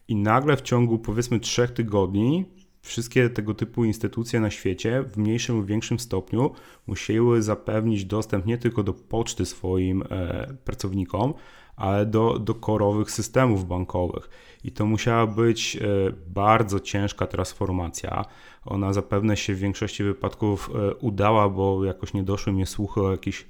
I 0.07 0.15
nagle 0.15 0.57
w 0.57 0.61
ciągu 0.61 0.99
powiedzmy 0.99 1.39
trzech 1.39 1.71
tygodni 1.71 2.45
wszystkie 2.81 3.29
tego 3.29 3.53
typu 3.53 3.85
instytucje 3.85 4.39
na 4.39 4.49
świecie 4.49 5.03
w 5.03 5.17
mniejszym 5.17 5.55
lub 5.55 5.65
większym 5.65 5.99
stopniu 5.99 6.51
musiały 6.87 7.41
zapewnić 7.41 8.05
dostęp 8.05 8.45
nie 8.45 8.57
tylko 8.57 8.83
do 8.83 8.93
poczty 8.93 9.45
swoim 9.45 10.03
e, 10.09 10.47
pracownikom, 10.65 11.33
ale 11.75 12.05
do, 12.05 12.39
do 12.39 12.53
korowych 12.53 13.11
systemów 13.11 13.67
bankowych. 13.67 14.29
I 14.63 14.71
to 14.71 14.85
musiała 14.85 15.27
być 15.27 15.75
e, 15.75 15.79
bardzo 16.27 16.79
ciężka 16.79 17.27
transformacja. 17.27 18.25
Ona 18.65 18.93
zapewne 18.93 19.37
się 19.37 19.53
w 19.53 19.59
większości 19.59 20.03
wypadków 20.03 20.69
e, 20.75 20.95
udała, 20.95 21.49
bo 21.49 21.85
jakoś 21.85 22.13
nie 22.13 22.23
doszły 22.23 22.53
mnie 22.53 22.65
słuchy 22.65 23.01
o 23.01 23.11
jakichś 23.11 23.45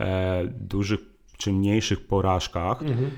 e, 0.00 0.42
dużych 0.60 1.00
czy 1.36 1.52
mniejszych 1.52 2.06
porażkach, 2.06 2.82
mhm. 2.82 3.10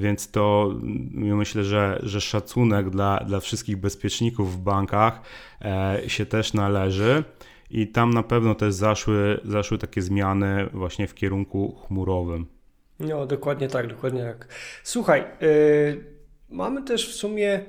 więc 0.00 0.30
to 0.30 0.70
mm, 0.72 1.36
myślę, 1.36 1.64
że, 1.64 2.00
że 2.02 2.20
szacunek 2.20 2.90
dla, 2.90 3.18
dla 3.18 3.40
wszystkich 3.40 3.76
bezpieczników 3.76 4.54
w 4.54 4.58
bankach 4.58 5.20
się 6.06 6.26
też 6.26 6.54
należy. 6.54 7.24
I 7.70 7.88
tam 7.88 8.14
na 8.14 8.22
pewno 8.22 8.54
też 8.54 8.74
zaszły, 8.74 9.40
zaszły 9.44 9.78
takie 9.78 10.02
zmiany 10.02 10.68
właśnie 10.72 11.06
w 11.06 11.14
kierunku 11.14 11.76
chmurowym. 11.86 12.46
No, 13.00 13.26
dokładnie 13.26 13.68
tak, 13.68 13.86
dokładnie 13.86 14.22
tak. 14.22 14.48
Słuchaj, 14.84 15.24
yy, 15.40 16.04
mamy 16.48 16.82
też 16.82 17.08
w 17.08 17.14
sumie 17.14 17.64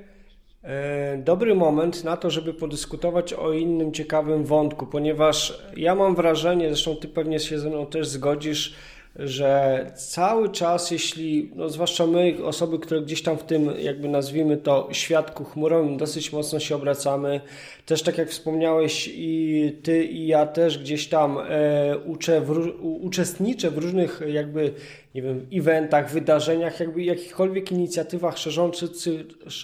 yy, 0.64 0.70
dobry 1.18 1.56
moment 1.56 2.04
na 2.04 2.18
to, 2.18 2.30
żeby 2.30 2.54
podyskutować 2.54 3.34
o 3.34 3.54
innym 3.54 3.94
ciekawym 3.94 4.46
wątku, 4.46 4.88
ponieważ 4.88 5.64
ja 5.76 5.96
mam 5.96 6.16
wrażenie, 6.16 6.68
zresztą 6.68 6.96
ty 6.96 7.08
pewnie 7.08 7.40
się 7.40 7.60
ze 7.60 7.70
mną 7.70 7.86
też 7.86 8.08
zgodzisz, 8.08 8.76
że 9.20 9.86
cały 9.96 10.50
czas, 10.50 10.92
jeśli, 10.92 11.52
no 11.56 11.70
zwłaszcza 11.70 12.08
my, 12.08 12.38
osoby, 12.46 12.80
które 12.80 13.02
gdzieś 13.02 13.22
tam 13.22 13.38
w 13.38 13.44
tym, 13.44 13.72
jakby 13.80 14.08
nazwijmy 14.08 14.58
to, 14.58 14.90
świadku 14.92 15.44
chmurowym 15.44 15.98
dosyć 15.98 16.34
mocno 16.34 16.60
się 16.60 16.76
obracamy, 16.76 17.42
też 17.86 18.04
tak 18.04 18.18
jak 18.18 18.30
wspomniałeś 18.30 19.10
i 19.14 19.72
ty 19.84 20.04
i 20.06 20.28
ja 20.28 20.46
też 20.46 20.78
gdzieś 20.78 21.08
tam 21.08 21.38
e, 21.40 21.98
uczę 22.06 22.42
w, 22.42 22.74
uczestniczę 22.82 23.72
w 23.72 23.78
różnych 23.78 24.22
jakby, 24.28 24.74
nie 25.16 25.22
wiem, 25.22 25.48
eventach, 25.54 26.12
wydarzeniach, 26.12 26.80
jakby 26.80 27.04
jakichkolwiek 27.04 27.72
inicjatywach 27.72 28.38
szerzących, 28.38 28.90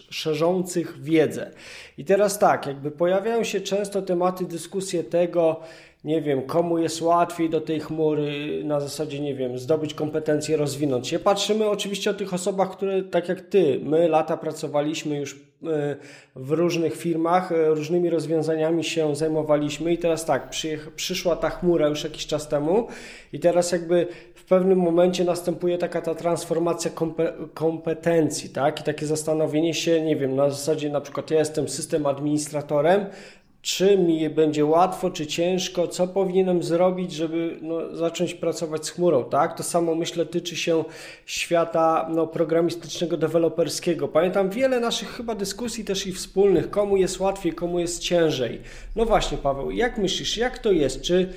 szerzących 0.09 1.03
wiedzę. 1.03 1.51
I 1.97 2.05
teraz 2.05 2.39
tak, 2.39 2.67
jakby 2.67 2.91
pojawiają 2.91 3.43
się 3.43 3.61
często 3.61 4.01
tematy, 4.01 4.45
dyskusje 4.45 5.03
tego, 5.03 5.59
nie 6.03 6.21
wiem, 6.21 6.41
komu 6.41 6.77
jest 6.77 7.01
łatwiej 7.01 7.49
do 7.49 7.61
tej 7.61 7.79
chmury 7.79 8.61
na 8.63 8.79
zasadzie, 8.79 9.19
nie 9.19 9.35
wiem, 9.35 9.57
zdobyć 9.57 9.93
kompetencje, 9.93 10.57
rozwinąć 10.57 11.07
się. 11.07 11.19
Patrzymy 11.19 11.69
oczywiście 11.69 12.09
o 12.09 12.13
tych 12.13 12.33
osobach, 12.33 12.71
które 12.71 13.03
tak 13.03 13.29
jak 13.29 13.41
ty, 13.41 13.79
my 13.83 14.07
lata 14.07 14.37
pracowaliśmy 14.37 15.17
już 15.17 15.35
e, 15.35 15.95
w 16.35 16.51
różnych 16.51 16.95
firmach, 16.95 17.51
e, 17.51 17.69
różnymi 17.69 18.09
rozwiązaniami 18.09 18.83
się 18.83 19.15
zajmowaliśmy 19.15 19.93
i 19.93 19.97
teraz 19.97 20.25
tak, 20.25 20.49
przyszła 20.95 21.35
ta 21.35 21.49
chmura 21.49 21.87
już 21.87 22.03
jakiś 22.03 22.27
czas 22.27 22.47
temu 22.47 22.87
i 23.33 23.39
teraz 23.39 23.71
jakby 23.71 24.07
w 24.35 24.45
pewnym 24.45 24.79
momencie 24.79 25.23
następuje 25.23 25.77
taka 25.77 26.01
ta 26.01 26.15
transformacja 26.15 26.91
kompetencji, 27.53 28.49
tak? 28.49 28.79
I 28.79 28.83
takie 28.83 29.05
zastanowienie 29.05 29.73
się, 29.73 30.01
nie 30.01 30.15
wiem, 30.15 30.35
na 30.35 30.49
zasadzie 30.49 30.89
na 30.89 31.01
przykład 31.01 31.31
ja 31.31 31.39
jestem 31.39 31.69
system 31.69 32.05
administratorem, 32.05 33.05
czy 33.63 33.97
mi 33.97 34.29
będzie 34.29 34.65
łatwo, 34.65 35.11
czy 35.11 35.27
ciężko, 35.27 35.87
co 35.87 36.07
powinienem 36.07 36.63
zrobić, 36.63 37.11
żeby 37.11 37.57
no, 37.61 37.95
zacząć 37.95 38.33
pracować 38.33 38.85
z 38.85 38.89
chmurą, 38.89 39.23
tak? 39.23 39.57
To 39.57 39.63
samo 39.63 39.95
myślę 39.95 40.25
tyczy 40.25 40.55
się 40.55 40.83
świata 41.25 42.09
no, 42.09 42.27
programistycznego, 42.27 43.17
deweloperskiego. 43.17 44.07
Pamiętam 44.07 44.49
wiele 44.49 44.79
naszych 44.79 45.09
chyba 45.09 45.35
dyskusji 45.35 45.85
też 45.85 46.07
i 46.07 46.13
wspólnych, 46.13 46.69
komu 46.69 46.97
jest 46.97 47.19
łatwiej, 47.19 47.53
komu 47.53 47.79
jest 47.79 47.99
ciężej. 47.99 48.61
No 48.95 49.05
właśnie 49.05 49.37
Paweł, 49.37 49.71
jak 49.71 49.97
myślisz, 49.97 50.37
jak 50.37 50.59
to 50.59 50.71
jest? 50.71 51.01
Czy, 51.01 51.33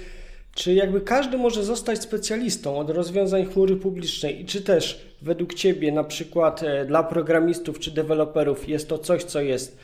czy 0.54 0.74
jakby 0.74 1.00
każdy 1.00 1.38
może 1.38 1.64
zostać 1.64 2.02
specjalistą 2.02 2.78
od 2.78 2.90
rozwiązań 2.90 3.44
chmury 3.44 3.76
publicznej 3.76 4.40
i 4.40 4.44
czy 4.44 4.62
też 4.62 5.06
według 5.22 5.54
Ciebie 5.54 5.92
na 5.92 6.04
przykład 6.04 6.62
e, 6.62 6.84
dla 6.84 7.02
programistów 7.02 7.78
czy 7.78 7.90
deweloperów 7.90 8.68
jest 8.68 8.88
to 8.88 8.98
coś, 8.98 9.24
co 9.24 9.40
jest 9.40 9.78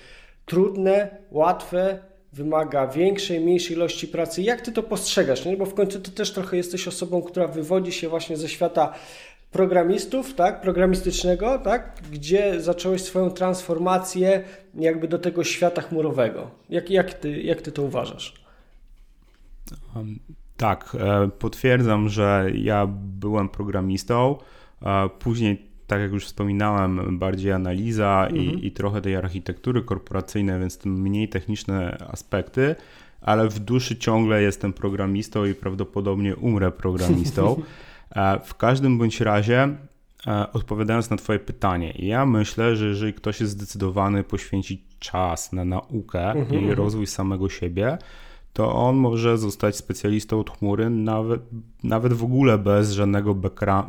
trudne, 0.46 1.16
łatwe, 1.30 2.11
wymaga 2.32 2.86
większej, 2.86 3.40
mniejszej 3.40 3.76
ilości 3.76 4.08
pracy. 4.08 4.42
Jak 4.42 4.60
ty 4.60 4.72
to 4.72 4.82
postrzegasz? 4.82 5.44
Nie? 5.44 5.56
Bo 5.56 5.66
w 5.66 5.74
końcu 5.74 6.00
ty 6.00 6.10
też 6.10 6.32
trochę 6.32 6.56
jesteś 6.56 6.88
osobą, 6.88 7.22
która 7.22 7.48
wywodzi 7.48 7.92
się 7.92 8.08
właśnie 8.08 8.36
ze 8.36 8.48
świata 8.48 8.94
programistów, 9.50 10.34
tak, 10.34 10.60
programistycznego, 10.60 11.58
tak, 11.58 12.02
gdzie 12.12 12.60
zacząłeś 12.60 13.02
swoją 13.02 13.30
transformację 13.30 14.44
jakby 14.74 15.08
do 15.08 15.18
tego 15.18 15.44
świata 15.44 15.82
chmurowego. 15.82 16.50
Jak, 16.68 16.90
jak, 16.90 17.14
ty, 17.14 17.42
jak 17.42 17.62
ty 17.62 17.72
to 17.72 17.82
uważasz? 17.82 18.34
Um, 19.96 20.18
tak, 20.56 20.96
e, 21.00 21.28
potwierdzam, 21.38 22.08
że 22.08 22.50
ja 22.54 22.86
byłem 22.96 23.48
programistą. 23.48 24.38
Później 25.18 25.71
tak 25.92 26.00
jak 26.00 26.12
już 26.12 26.26
wspominałem, 26.26 27.18
bardziej 27.18 27.52
analiza 27.52 28.26
mhm. 28.30 28.44
i, 28.44 28.66
i 28.66 28.70
trochę 28.70 29.00
tej 29.00 29.16
architektury 29.16 29.82
korporacyjnej, 29.82 30.60
więc 30.60 30.84
mniej 30.84 31.28
techniczne 31.28 31.98
aspekty, 32.10 32.76
ale 33.20 33.48
w 33.48 33.58
duszy 33.58 33.96
ciągle 33.96 34.42
jestem 34.42 34.72
programistą 34.72 35.44
i 35.44 35.54
prawdopodobnie 35.54 36.36
umrę 36.36 36.70
programistą. 36.70 37.56
E, 38.16 38.40
w 38.44 38.54
każdym 38.54 38.98
bądź 38.98 39.20
razie, 39.20 39.76
e, 40.26 40.52
odpowiadając 40.52 41.10
na 41.10 41.16
Twoje 41.16 41.38
pytanie, 41.38 41.94
ja 41.98 42.26
myślę, 42.26 42.76
że 42.76 42.86
jeżeli 42.86 43.14
ktoś 43.14 43.40
jest 43.40 43.52
zdecydowany 43.52 44.24
poświęcić 44.24 44.80
czas 44.98 45.52
na 45.52 45.64
naukę 45.64 46.30
mhm. 46.30 46.64
i 46.64 46.74
rozwój 46.74 47.06
samego 47.06 47.48
siebie, 47.48 47.98
to 48.52 48.74
on 48.74 48.96
może 48.96 49.38
zostać 49.38 49.76
specjalistą 49.76 50.40
od 50.40 50.50
chmury 50.50 50.90
nawet, 50.90 51.42
nawet 51.82 52.12
w 52.12 52.24
ogóle 52.24 52.58
bez 52.58 52.92
żadnego 52.92 53.34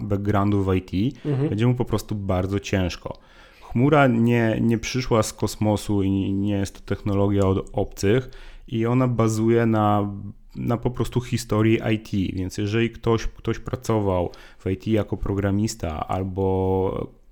backgroundu 0.02 0.64
w 0.64 0.76
IT. 0.76 1.18
Mhm. 1.26 1.50
Będzie 1.50 1.68
mu 1.68 1.76
po 1.76 1.86
prostu 1.86 2.16
bardzo 2.16 2.60
ciężko. 2.60 3.18
Chmura 3.62 4.08
nie, 4.08 4.58
nie 4.62 4.78
przyszła 4.78 5.24
z 5.24 5.34
kosmosu 5.34 6.04
i 6.04 6.34
nie 6.34 6.54
jest 6.54 6.76
to 6.76 6.96
technologia 6.96 7.46
od 7.46 7.70
obcych 7.74 8.30
i 8.68 8.86
ona 8.86 9.08
bazuje 9.08 9.66
na, 9.66 10.14
na 10.56 10.78
po 10.78 10.92
prostu 10.92 11.22
historii 11.22 11.80
IT. 11.94 12.36
Więc 12.36 12.58
jeżeli 12.58 12.90
ktoś, 12.90 13.28
ktoś 13.28 13.60
pracował 13.60 14.32
w 14.60 14.70
IT 14.70 14.88
jako 14.88 15.18
programista 15.18 16.08
albo 16.08 17.23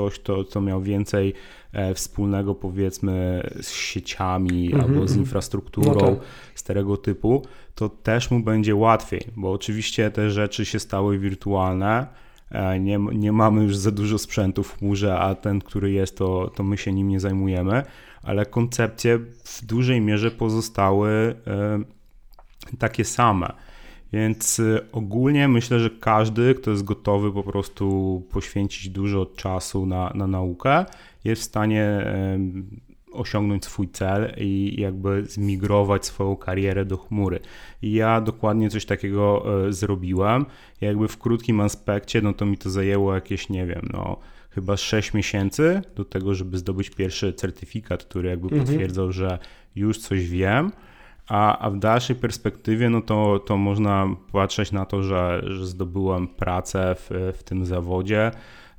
ktoś, 0.00 0.18
kto, 0.18 0.44
kto 0.44 0.60
miał 0.60 0.82
więcej 0.82 1.34
e, 1.72 1.94
wspólnego 1.94 2.54
powiedzmy 2.54 3.42
z 3.60 3.70
sieciami 3.70 4.72
mm 4.72 4.80
-hmm. 4.80 4.84
albo 4.84 5.00
z 5.00 5.10
mhm. 5.10 5.20
infrastrukturą 5.20 5.94
no 5.94 6.00
tak. 6.00 6.18
starego 6.54 6.96
typu, 6.96 7.42
to 7.74 7.88
też 7.88 8.30
mu 8.30 8.40
będzie 8.40 8.74
łatwiej, 8.74 9.20
bo 9.36 9.52
oczywiście 9.52 10.10
te 10.10 10.30
rzeczy 10.30 10.64
się 10.64 10.78
stały 10.78 11.18
wirtualne, 11.18 12.06
e, 12.50 12.80
nie, 12.80 12.98
nie 13.12 13.32
mamy 13.32 13.62
już 13.62 13.76
za 13.76 13.90
dużo 13.90 14.18
sprzętu 14.18 14.62
w 14.62 14.78
chmurze, 14.78 15.18
a 15.18 15.34
ten, 15.34 15.60
który 15.60 15.92
jest, 15.92 16.16
to, 16.16 16.50
to 16.54 16.62
my 16.62 16.78
się 16.78 16.92
nim 16.92 17.08
nie 17.08 17.20
zajmujemy, 17.20 17.82
ale 18.22 18.46
koncepcje 18.46 19.18
w 19.44 19.64
dużej 19.66 20.00
mierze 20.00 20.30
pozostały 20.30 21.10
e, 21.46 21.80
takie 22.78 23.04
same. 23.04 23.52
Więc 24.12 24.58
y, 24.58 24.80
ogólnie 24.92 25.48
myślę, 25.48 25.80
że 25.80 25.90
każdy, 25.90 26.54
kto 26.54 26.70
jest 26.70 26.84
gotowy 26.84 27.32
po 27.32 27.42
prostu 27.42 28.22
poświęcić 28.30 28.88
dużo 28.88 29.26
czasu 29.26 29.86
na, 29.86 30.12
na 30.14 30.26
naukę, 30.26 30.84
jest 31.24 31.42
w 31.42 31.44
stanie 31.44 32.04
osiągnąć 33.12 33.64
swój 33.64 33.88
cel 33.88 34.34
i 34.38 34.80
jakby 34.80 35.24
zmigrować 35.24 36.06
swoją 36.06 36.36
karierę 36.36 36.84
do 36.84 36.96
chmury. 36.96 37.40
I 37.82 37.92
ja 37.92 38.20
dokładnie 38.20 38.70
coś 38.70 38.84
takiego 38.84 39.44
e, 39.66 39.72
zrobiłem. 39.72 40.46
Jakby 40.80 41.08
w 41.08 41.18
krótkim 41.18 41.60
aspekcie, 41.60 42.22
no 42.22 42.32
to 42.32 42.46
mi 42.46 42.58
to 42.58 42.70
zajęło 42.70 43.14
jakieś, 43.14 43.48
nie 43.48 43.66
wiem, 43.66 43.88
no 43.92 44.16
chyba 44.50 44.76
6 44.76 45.14
miesięcy 45.14 45.82
do 45.96 46.04
tego, 46.04 46.34
żeby 46.34 46.58
zdobyć 46.58 46.90
pierwszy 46.90 47.32
certyfikat, 47.32 48.04
który 48.04 48.28
jakby 48.28 48.48
mhm. 48.48 48.64
potwierdzał, 48.64 49.12
że 49.12 49.38
już 49.76 49.98
coś 49.98 50.28
wiem 50.28 50.72
a, 51.30 51.58
a 51.58 51.70
w 51.70 51.78
dalszej 51.78 52.16
perspektywie, 52.16 52.90
no 52.90 53.00
to, 53.00 53.38
to 53.38 53.56
można 53.56 54.16
patrzeć 54.32 54.72
na 54.72 54.86
to, 54.86 55.02
że, 55.02 55.42
że 55.46 55.66
zdobyłem 55.66 56.28
pracę 56.28 56.94
w, 56.98 57.32
w 57.38 57.42
tym 57.42 57.66
zawodzie 57.66 58.30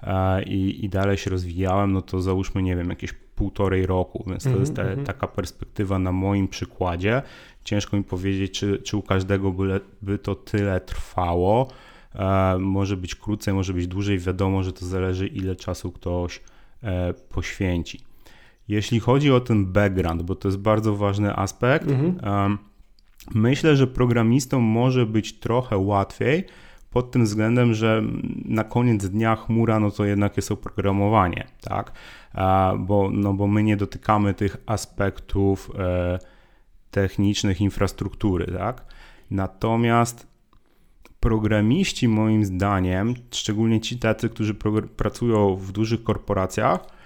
e, 0.04 0.44
i, 0.44 0.86
i 0.86 0.90
dalej 0.90 1.18
się 1.18 1.30
rozwijałem, 1.30 1.92
no 1.92 2.02
to 2.02 2.22
załóżmy, 2.22 2.64
nie 2.64 2.76
wiem, 2.76 2.90
jakieś 2.90 3.14
półtorej 3.14 3.86
roku, 3.86 4.24
więc 4.28 4.44
to 4.44 4.50
mm 4.50 4.58
-hmm, 4.60 4.62
jest 4.62 4.76
ta, 4.76 4.82
mhm. 4.82 5.06
taka 5.06 5.28
perspektywa 5.28 6.00
na 6.00 6.12
moim 6.12 6.48
przykładzie. 6.48 7.22
Ciężko 7.64 7.98
mi 7.98 8.04
powiedzieć, 8.04 8.60
czy, 8.60 8.78
czy 8.78 8.98
u 8.98 9.02
każdego 9.02 9.52
by, 9.52 9.82
by 10.02 10.18
to 10.18 10.36
tyle 10.36 10.82
trwało. 10.82 11.68
E, 12.16 12.58
może 12.60 12.98
być 12.98 13.16
krócej, 13.16 13.54
może 13.54 13.74
być 13.74 13.88
dłużej. 13.88 14.20
Wiadomo, 14.20 14.64
że 14.64 14.74
to 14.74 14.86
zależy, 14.86 15.28
ile 15.28 15.56
czasu 15.56 15.92
ktoś 15.92 16.42
e, 16.84 17.14
poświęci. 17.14 18.11
Jeśli 18.72 19.00
chodzi 19.00 19.32
o 19.32 19.40
ten 19.40 19.66
background, 19.66 20.22
bo 20.22 20.36
to 20.36 20.48
jest 20.48 20.58
bardzo 20.58 20.96
ważny 20.96 21.36
aspekt, 21.36 21.88
mhm. 21.88 22.58
myślę, 23.36 23.76
że 23.76 23.88
programistom 23.88 24.64
może 24.64 25.06
być 25.06 25.40
trochę 25.40 25.78
łatwiej 25.78 26.46
pod 26.90 27.12
tym 27.12 27.24
względem, 27.24 27.74
że 27.74 28.04
na 28.46 28.64
koniec 28.64 29.10
dnia 29.10 29.36
chmura 29.36 29.80
no 29.80 29.92
to 29.92 30.06
jednak 30.06 30.38
jest 30.38 30.52
oprogramowanie, 30.52 31.48
tak? 31.62 31.92
Bo, 32.80 33.10
no 33.14 33.34
bo 33.34 33.48
my 33.48 33.64
nie 33.64 33.78
dotykamy 33.78 34.34
tych 34.34 34.58
aspektów 34.66 35.72
e, 35.80 36.20
technicznych 36.92 37.62
infrastruktury, 37.62 38.46
tak? 38.58 38.86
Natomiast 39.32 40.28
programiści 41.20 42.08
moim 42.08 42.46
zdaniem, 42.46 43.14
szczególnie 43.32 43.82
ci 43.82 44.00
tacy, 44.00 44.30
którzy 44.30 44.54
pracują 44.98 45.56
w 45.56 45.72
dużych 45.72 46.04
korporacjach, 46.04 47.01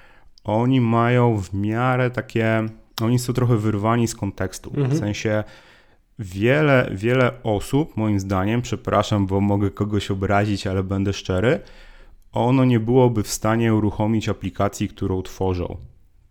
oni 0.45 0.81
mają 0.81 1.37
w 1.37 1.53
miarę 1.53 2.11
takie, 2.11 2.63
oni 3.01 3.19
są 3.19 3.33
trochę 3.33 3.57
wyrwani 3.57 4.07
z 4.07 4.15
kontekstu. 4.15 4.69
Mhm. 4.69 4.89
W 4.89 4.97
sensie 4.97 5.43
wiele, 6.19 6.89
wiele 6.91 7.31
osób, 7.43 7.97
moim 7.97 8.19
zdaniem, 8.19 8.61
przepraszam, 8.61 9.25
bo 9.25 9.41
mogę 9.41 9.71
kogoś 9.71 10.11
obrazić, 10.11 10.67
ale 10.67 10.83
będę 10.83 11.13
szczery, 11.13 11.59
ono 12.31 12.65
nie 12.65 12.79
byłoby 12.79 13.23
w 13.23 13.27
stanie 13.27 13.73
uruchomić 13.73 14.29
aplikacji, 14.29 14.87
którą 14.87 15.21
tworzą. 15.21 15.77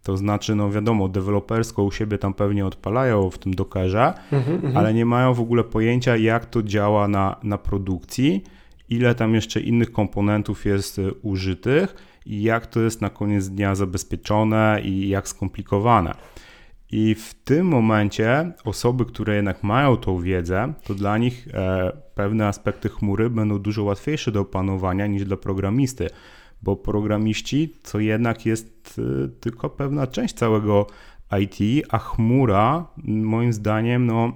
To 0.03 0.17
znaczy, 0.17 0.55
no 0.55 0.71
wiadomo, 0.71 1.09
dewelopersko 1.09 1.83
u 1.83 1.93
siebie 1.93 2.19
tam 2.19 2.35
pewnie 2.35 2.67
odpalają 2.67 3.31
w 3.31 3.39
tym 3.39 3.55
Dockerze, 3.55 4.13
mhm, 4.33 4.57
mhm. 4.57 4.77
ale 4.77 4.95
nie 4.95 5.07
mają 5.07 5.35
w 5.35 5.41
ogóle 5.41 5.65
pojęcia, 5.65 6.17
jak 6.17 6.47
to 6.47 6.63
działa 6.63 7.09
na, 7.09 7.37
na 7.43 7.59
produkcji, 7.59 8.45
ile 8.89 9.15
tam 9.15 9.35
jeszcze 9.35 9.61
innych 9.61 9.93
komponentów 9.93 10.65
jest 10.65 10.99
y, 10.99 11.13
użytych 11.23 11.95
i 12.27 12.43
jak 12.43 12.67
to 12.67 12.81
jest 12.81 13.01
na 13.01 13.11
koniec 13.11 13.49
dnia 13.49 13.75
zabezpieczone 13.75 14.81
i 14.85 15.09
jak 15.09 15.29
skomplikowane. 15.29 16.15
I 16.91 17.15
w 17.15 17.35
tym 17.35 17.67
momencie 17.67 18.53
osoby, 18.65 19.05
które 19.05 19.37
jednak 19.37 19.63
mają 19.63 19.97
tą 19.97 20.19
wiedzę, 20.19 20.73
to 20.85 20.95
dla 20.95 21.19
nich 21.19 21.49
e, 21.55 21.93
pewne 22.15 22.47
aspekty 22.47 22.89
chmury 22.89 23.31
będą 23.31 23.59
dużo 23.59 23.85
łatwiejsze 23.85 24.33
do 24.33 24.41
opanowania 24.41 25.07
niż 25.07 25.25
dla 25.25 25.37
programisty, 25.37 26.11
bo 26.63 26.77
programiści 26.77 27.75
to 27.93 27.99
jednak 27.99 28.47
jest 28.47 29.01
e, 29.25 29.29
tylko 29.29 29.71
pewna 29.71 30.07
część 30.07 30.35
całego 30.35 30.87
IT, 31.41 31.87
a 31.91 31.99
chmura 31.99 32.87
moim 33.05 33.53
zdaniem 33.53 34.07
no, 34.07 34.33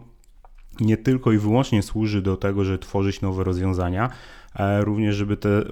nie 0.81 0.97
tylko 0.97 1.33
i 1.33 1.39
wyłącznie 1.39 1.83
służy 1.83 2.23
do 2.23 2.37
tego, 2.37 2.65
żeby 2.65 2.79
tworzyć 2.79 3.21
nowe 3.21 3.45
rozwiązania, 3.45 4.11
również 4.81 5.17
żeby 5.17 5.37
te 5.37 5.49
e, 5.49 5.63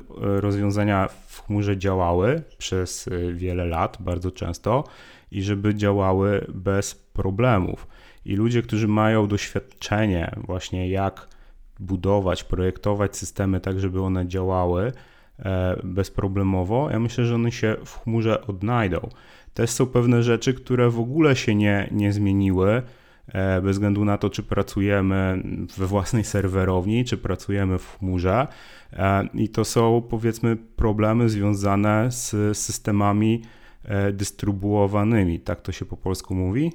rozwiązania 0.40 1.08
w 1.26 1.42
chmurze 1.46 1.78
działały 1.78 2.42
przez 2.58 3.08
e, 3.08 3.32
wiele 3.32 3.64
lat, 3.64 3.96
bardzo 4.00 4.30
często 4.30 4.84
i 5.30 5.42
żeby 5.42 5.74
działały 5.74 6.46
bez 6.54 6.94
problemów. 6.94 7.86
I 8.24 8.36
ludzie, 8.36 8.62
którzy 8.62 8.88
mają 8.88 9.26
doświadczenie 9.26 10.34
właśnie 10.46 10.88
jak 10.88 11.28
budować, 11.80 12.44
projektować 12.44 13.16
systemy 13.16 13.60
tak, 13.60 13.80
żeby 13.80 14.02
one 14.02 14.28
działały 14.28 14.92
e, 15.38 15.76
bezproblemowo, 15.84 16.90
ja 16.90 16.98
myślę, 16.98 17.24
że 17.24 17.34
one 17.34 17.52
się 17.52 17.76
w 17.84 17.98
chmurze 17.98 18.46
odnajdą. 18.46 19.08
Też 19.54 19.70
są 19.70 19.86
pewne 19.86 20.22
rzeczy, 20.22 20.54
które 20.54 20.90
w 20.90 21.00
ogóle 21.00 21.36
się 21.36 21.54
nie, 21.54 21.88
nie 21.90 22.12
zmieniły, 22.12 22.70
e, 22.70 22.82
bez 23.62 23.76
względu 23.76 24.04
na 24.04 24.18
to, 24.18 24.30
czy 24.30 24.42
pracujemy 24.42 25.42
we 25.76 25.86
własnej 25.86 26.24
serwerowni, 26.24 27.04
czy 27.04 27.18
pracujemy 27.18 27.78
w 27.78 27.98
chmurze. 27.98 28.46
E, 28.92 29.28
I 29.34 29.48
to 29.48 29.64
są 29.64 30.02
powiedzmy 30.10 30.56
problemy 30.56 31.28
związane 31.28 32.10
z 32.10 32.58
systemami 32.58 33.42
e, 33.84 34.12
dystrybuowanymi. 34.12 35.40
Tak 35.40 35.60
to 35.60 35.72
się 35.72 35.84
po 35.84 35.96
polsku 35.96 36.34
mówi? 36.34 36.72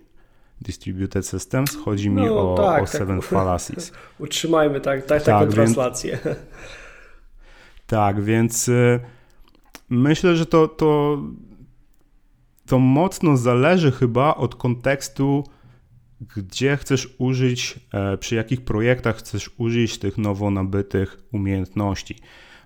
Distributed 0.61 1.27
Systems. 1.27 1.75
Chodzi 1.75 2.09
mi 2.09 2.21
no, 2.21 2.53
o, 2.53 2.57
tak, 2.57 2.81
o 2.81 2.85
tak. 2.85 2.89
Seven 2.89 3.21
Fallacies. 3.21 3.91
Utrzymajmy 4.19 4.81
tak, 4.81 5.05
tak, 5.05 5.23
tak 5.23 5.39
taką 5.39 5.51
translację. 5.51 6.19
Tak, 7.87 8.21
więc 8.23 8.69
myślę, 9.89 10.35
że 10.35 10.45
to, 10.45 10.67
to 10.67 11.19
to 12.71 12.79
mocno 12.79 13.37
zależy 13.37 13.91
chyba 13.91 14.35
od 14.35 14.55
kontekstu, 14.55 15.43
gdzie 16.35 16.77
chcesz 16.77 17.15
użyć, 17.17 17.79
e, 17.93 18.17
przy 18.17 18.35
jakich 18.35 18.61
projektach 18.61 19.17
chcesz 19.17 19.51
użyć 19.57 19.97
tych 19.97 20.17
nowo 20.17 20.51
nabytych 20.51 21.17
umiejętności. 21.31 22.15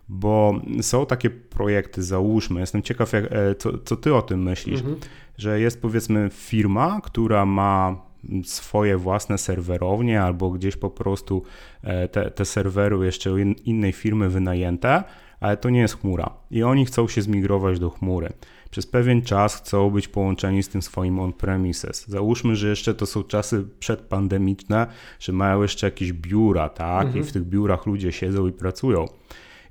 Bo 0.10 0.62
są 0.82 1.06
takie 1.06 1.30
projekty, 1.30 2.04
załóżmy, 2.04 2.60
jestem 2.60 2.82
ciekaw, 2.82 3.14
jak, 3.14 3.26
e, 3.32 3.56
co, 3.56 3.78
co 3.78 3.96
ty 3.96 4.16
o 4.16 4.22
tym 4.22 4.44
myślisz, 4.44 4.80
mhm. 4.80 4.98
że 5.38 5.60
jest 5.60 5.82
powiedzmy 5.82 6.30
firma, 6.34 7.02
która 7.04 7.46
ma 7.46 8.06
swoje 8.44 8.98
własne 8.98 9.38
serwerownie 9.38 10.22
albo 10.22 10.52
gdzieś 10.52 10.78
po 10.78 10.90
prostu 10.90 11.44
e, 11.84 12.08
te, 12.08 12.32
te 12.32 12.46
serwery 12.46 13.06
jeszcze 13.06 13.30
innej 13.66 13.92
firmy 13.92 14.30
wynajęte, 14.30 15.04
ale 15.40 15.58
to 15.58 15.70
nie 15.70 15.80
jest 15.80 16.00
chmura 16.00 16.34
i 16.52 16.64
oni 16.64 16.86
chcą 16.86 17.08
się 17.08 17.22
zmigrować 17.22 17.80
do 17.80 17.90
chmury 17.90 18.34
przez 18.76 18.88
pewien 18.88 19.22
czas 19.22 19.56
chcą 19.56 19.90
być 19.90 20.08
połączeni 20.08 20.64
z 20.64 20.70
tym 20.70 20.82
swoim 20.82 21.20
on-premises. 21.20 22.08
Załóżmy, 22.08 22.56
że 22.56 22.68
jeszcze 22.70 22.94
to 22.94 23.06
są 23.06 23.24
czasy 23.24 23.68
przedpandemiczne, 23.80 24.88
że 25.20 25.34
mają 25.34 25.62
jeszcze 25.62 25.88
jakieś 25.88 26.14
biura, 26.14 26.70
tak? 26.70 27.06
Mhm. 27.06 27.24
I 27.24 27.28
w 27.28 27.32
tych 27.32 27.44
biurach 27.44 27.86
ludzie 27.86 28.12
siedzą 28.12 28.48
i 28.48 28.52
pracują. 28.52 29.06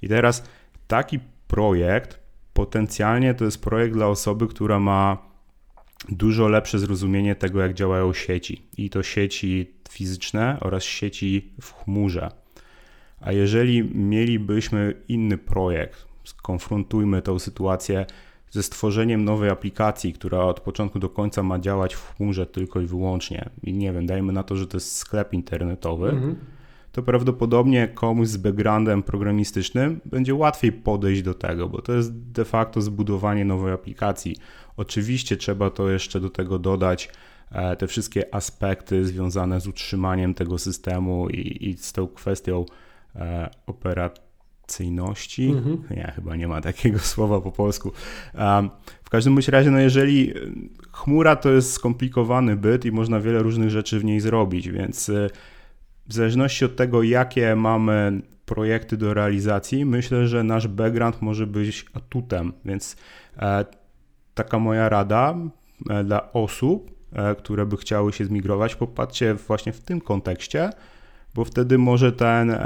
I 0.03 0.09
teraz 0.09 0.44
taki 0.87 1.18
projekt 1.48 2.18
potencjalnie 2.53 3.35
to 3.35 3.44
jest 3.44 3.62
projekt 3.62 3.94
dla 3.94 4.07
osoby, 4.07 4.46
która 4.46 4.81
ma 4.81 5.18
dużo 6.09 6.48
lepsze 6.48 6.79
zrozumienie 6.79 7.35
tego, 7.35 7.61
jak 7.61 7.74
działają 7.74 8.12
sieci. 8.12 8.68
I 8.79 8.90
to 8.90 9.03
sieci 9.03 9.74
fizyczne 9.90 10.59
oraz 10.61 10.83
sieci 10.83 11.53
w 11.61 11.72
chmurze. 11.72 12.43
A 13.24 13.32
jeżeli 13.32 13.94
mielibyśmy 13.94 14.94
inny 15.08 15.38
projekt, 15.38 16.06
skonfrontujmy 16.24 17.22
tą 17.22 17.38
sytuację 17.38 18.06
ze 18.50 18.62
stworzeniem 18.62 19.24
nowej 19.24 19.50
aplikacji, 19.50 20.12
która 20.12 20.38
od 20.38 20.60
początku 20.60 20.98
do 20.98 21.08
końca 21.08 21.42
ma 21.42 21.58
działać 21.58 21.94
w 21.94 22.16
chmurze 22.16 22.46
tylko 22.46 22.80
i 22.80 22.87
wyłącznie, 22.87 23.50
i 23.62 23.72
nie 23.72 23.92
wiem, 23.92 24.06
dajmy 24.06 24.32
na 24.32 24.42
to, 24.42 24.56
że 24.56 24.66
to 24.66 24.76
jest 24.76 24.96
sklep 24.96 25.32
internetowy, 25.32 26.08
mhm. 26.08 26.37
to 26.92 27.02
prawdopodobnie 27.02 27.88
komuś 27.88 28.28
z 28.28 28.37
backgroundem 28.37 29.02
programistycznym 29.02 30.00
będzie 30.04 30.34
łatwiej 30.34 30.72
podejść 30.72 31.22
do 31.22 31.34
tego, 31.34 31.68
bo 31.68 31.82
to 31.82 31.92
jest 31.92 32.16
de 32.16 32.44
facto 32.44 32.82
zbudowanie 32.82 33.44
nowej 33.44 33.72
aplikacji. 33.72 34.37
Oczywiście 34.76 35.37
trzeba 35.37 35.70
to 35.70 35.90
jeszcze 35.90 36.20
do 36.20 36.30
tego 36.30 36.58
dodać 36.58 37.08
e, 37.50 37.76
te 37.76 37.87
wszystkie 37.87 38.34
aspekty 38.34 39.04
związane 39.04 39.60
z 39.60 39.66
utrzymaniem 39.66 40.34
tego 40.34 40.58
systemu 40.58 41.28
i, 41.28 41.68
i 41.68 41.76
z 41.76 41.92
tą 41.92 42.08
kwestią 42.08 42.64
e, 43.16 43.50
operacji 43.66 44.24
abstrakcyjności. 44.64 45.48
Mhm. 45.48 45.83
Nie, 45.90 46.12
chyba 46.14 46.37
nie 46.37 46.48
ma 46.48 46.61
takiego 46.61 46.98
słowa 47.14 47.40
po 47.40 47.53
polsku. 47.53 47.92
W 49.05 49.11
każdym 49.11 49.35
bądź 49.35 49.48
razie, 49.48 49.70
no 49.70 49.79
jeżeli 49.79 50.31
e, 50.31 50.35
chmura 50.92 51.37
to 51.37 51.50
jest 51.50 51.72
skomplikowany 51.72 52.57
byt 52.57 52.85
i 52.85 52.92
można 52.92 53.20
wiele 53.20 53.42
różnych 53.42 53.70
rzeczy 53.70 54.00
w 54.00 54.05
niej 54.05 54.20
zrobić, 54.20 54.70
więc 54.70 55.09
e, 55.09 55.31
w 56.07 56.14
zależności 56.14 56.64
od 56.64 56.77
tego, 56.77 57.03
jakie 57.03 57.57
mamy 57.57 58.22
projekty 58.46 58.96
do 58.96 59.14
realizacji, 59.14 59.85
myślę, 59.85 60.29
że 60.29 60.42
nasz 60.42 60.68
background 60.68 61.22
może 61.22 61.46
być 61.46 61.87
atutem, 61.94 62.53
więc 62.64 62.96
taka 64.35 64.59
moja 64.59 64.88
rada 64.88 65.35
dla 66.05 66.33
osób, 66.33 66.90
które 67.38 67.66
by 67.66 67.77
chciały 67.77 68.12
się 68.12 68.24
zmigrować, 68.24 68.74
popatrzcie 68.74 69.35
właśnie 69.35 69.72
w 69.72 69.81
tym 69.81 70.00
kontekście, 70.00 70.70
bo 71.35 71.44
wtedy 71.44 71.79
może 71.79 72.12
ten, 72.12 72.57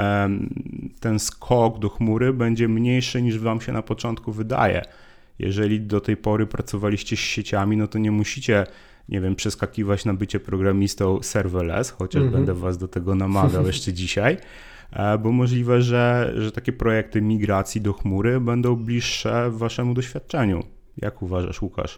ten 0.99 1.19
skok 1.19 1.79
do 1.79 1.89
chmury 1.89 2.33
będzie 2.33 2.67
mniejszy 2.67 3.21
niż 3.21 3.39
Wam 3.39 3.61
się 3.61 3.71
na 3.71 3.81
początku 3.81 4.31
wydaje. 4.31 4.81
Jeżeli 5.39 5.81
do 5.81 6.01
tej 6.01 6.17
pory 6.17 6.47
pracowaliście 6.47 7.15
z 7.15 7.19
sieciami, 7.19 7.77
no 7.77 7.87
to 7.87 7.99
nie 7.99 8.11
musicie, 8.11 8.65
nie 9.09 9.21
wiem, 9.21 9.35
przeskakiwać 9.35 10.05
na 10.05 10.13
bycie 10.13 10.39
programistą 10.39 11.23
serverless, 11.23 11.89
chociaż 11.89 12.21
mm 12.21 12.29
-hmm. 12.29 12.35
będę 12.35 12.53
Was 12.53 12.77
do 12.77 12.87
tego 12.87 13.15
namawiał 13.15 13.67
jeszcze 13.71 13.93
dzisiaj, 13.93 14.37
e, 14.93 15.17
bo 15.17 15.31
możliwe, 15.31 15.81
że, 15.81 16.33
że 16.37 16.51
takie 16.51 16.73
projekty 16.73 17.21
migracji 17.21 17.81
do 17.81 17.93
chmury 17.93 18.39
będą 18.39 18.75
bliższe 18.75 19.51
Waszemu 19.51 19.93
doświadczeniu. 19.93 20.63
Jak 20.97 21.21
uważasz, 21.21 21.61
Łukasz? 21.61 21.97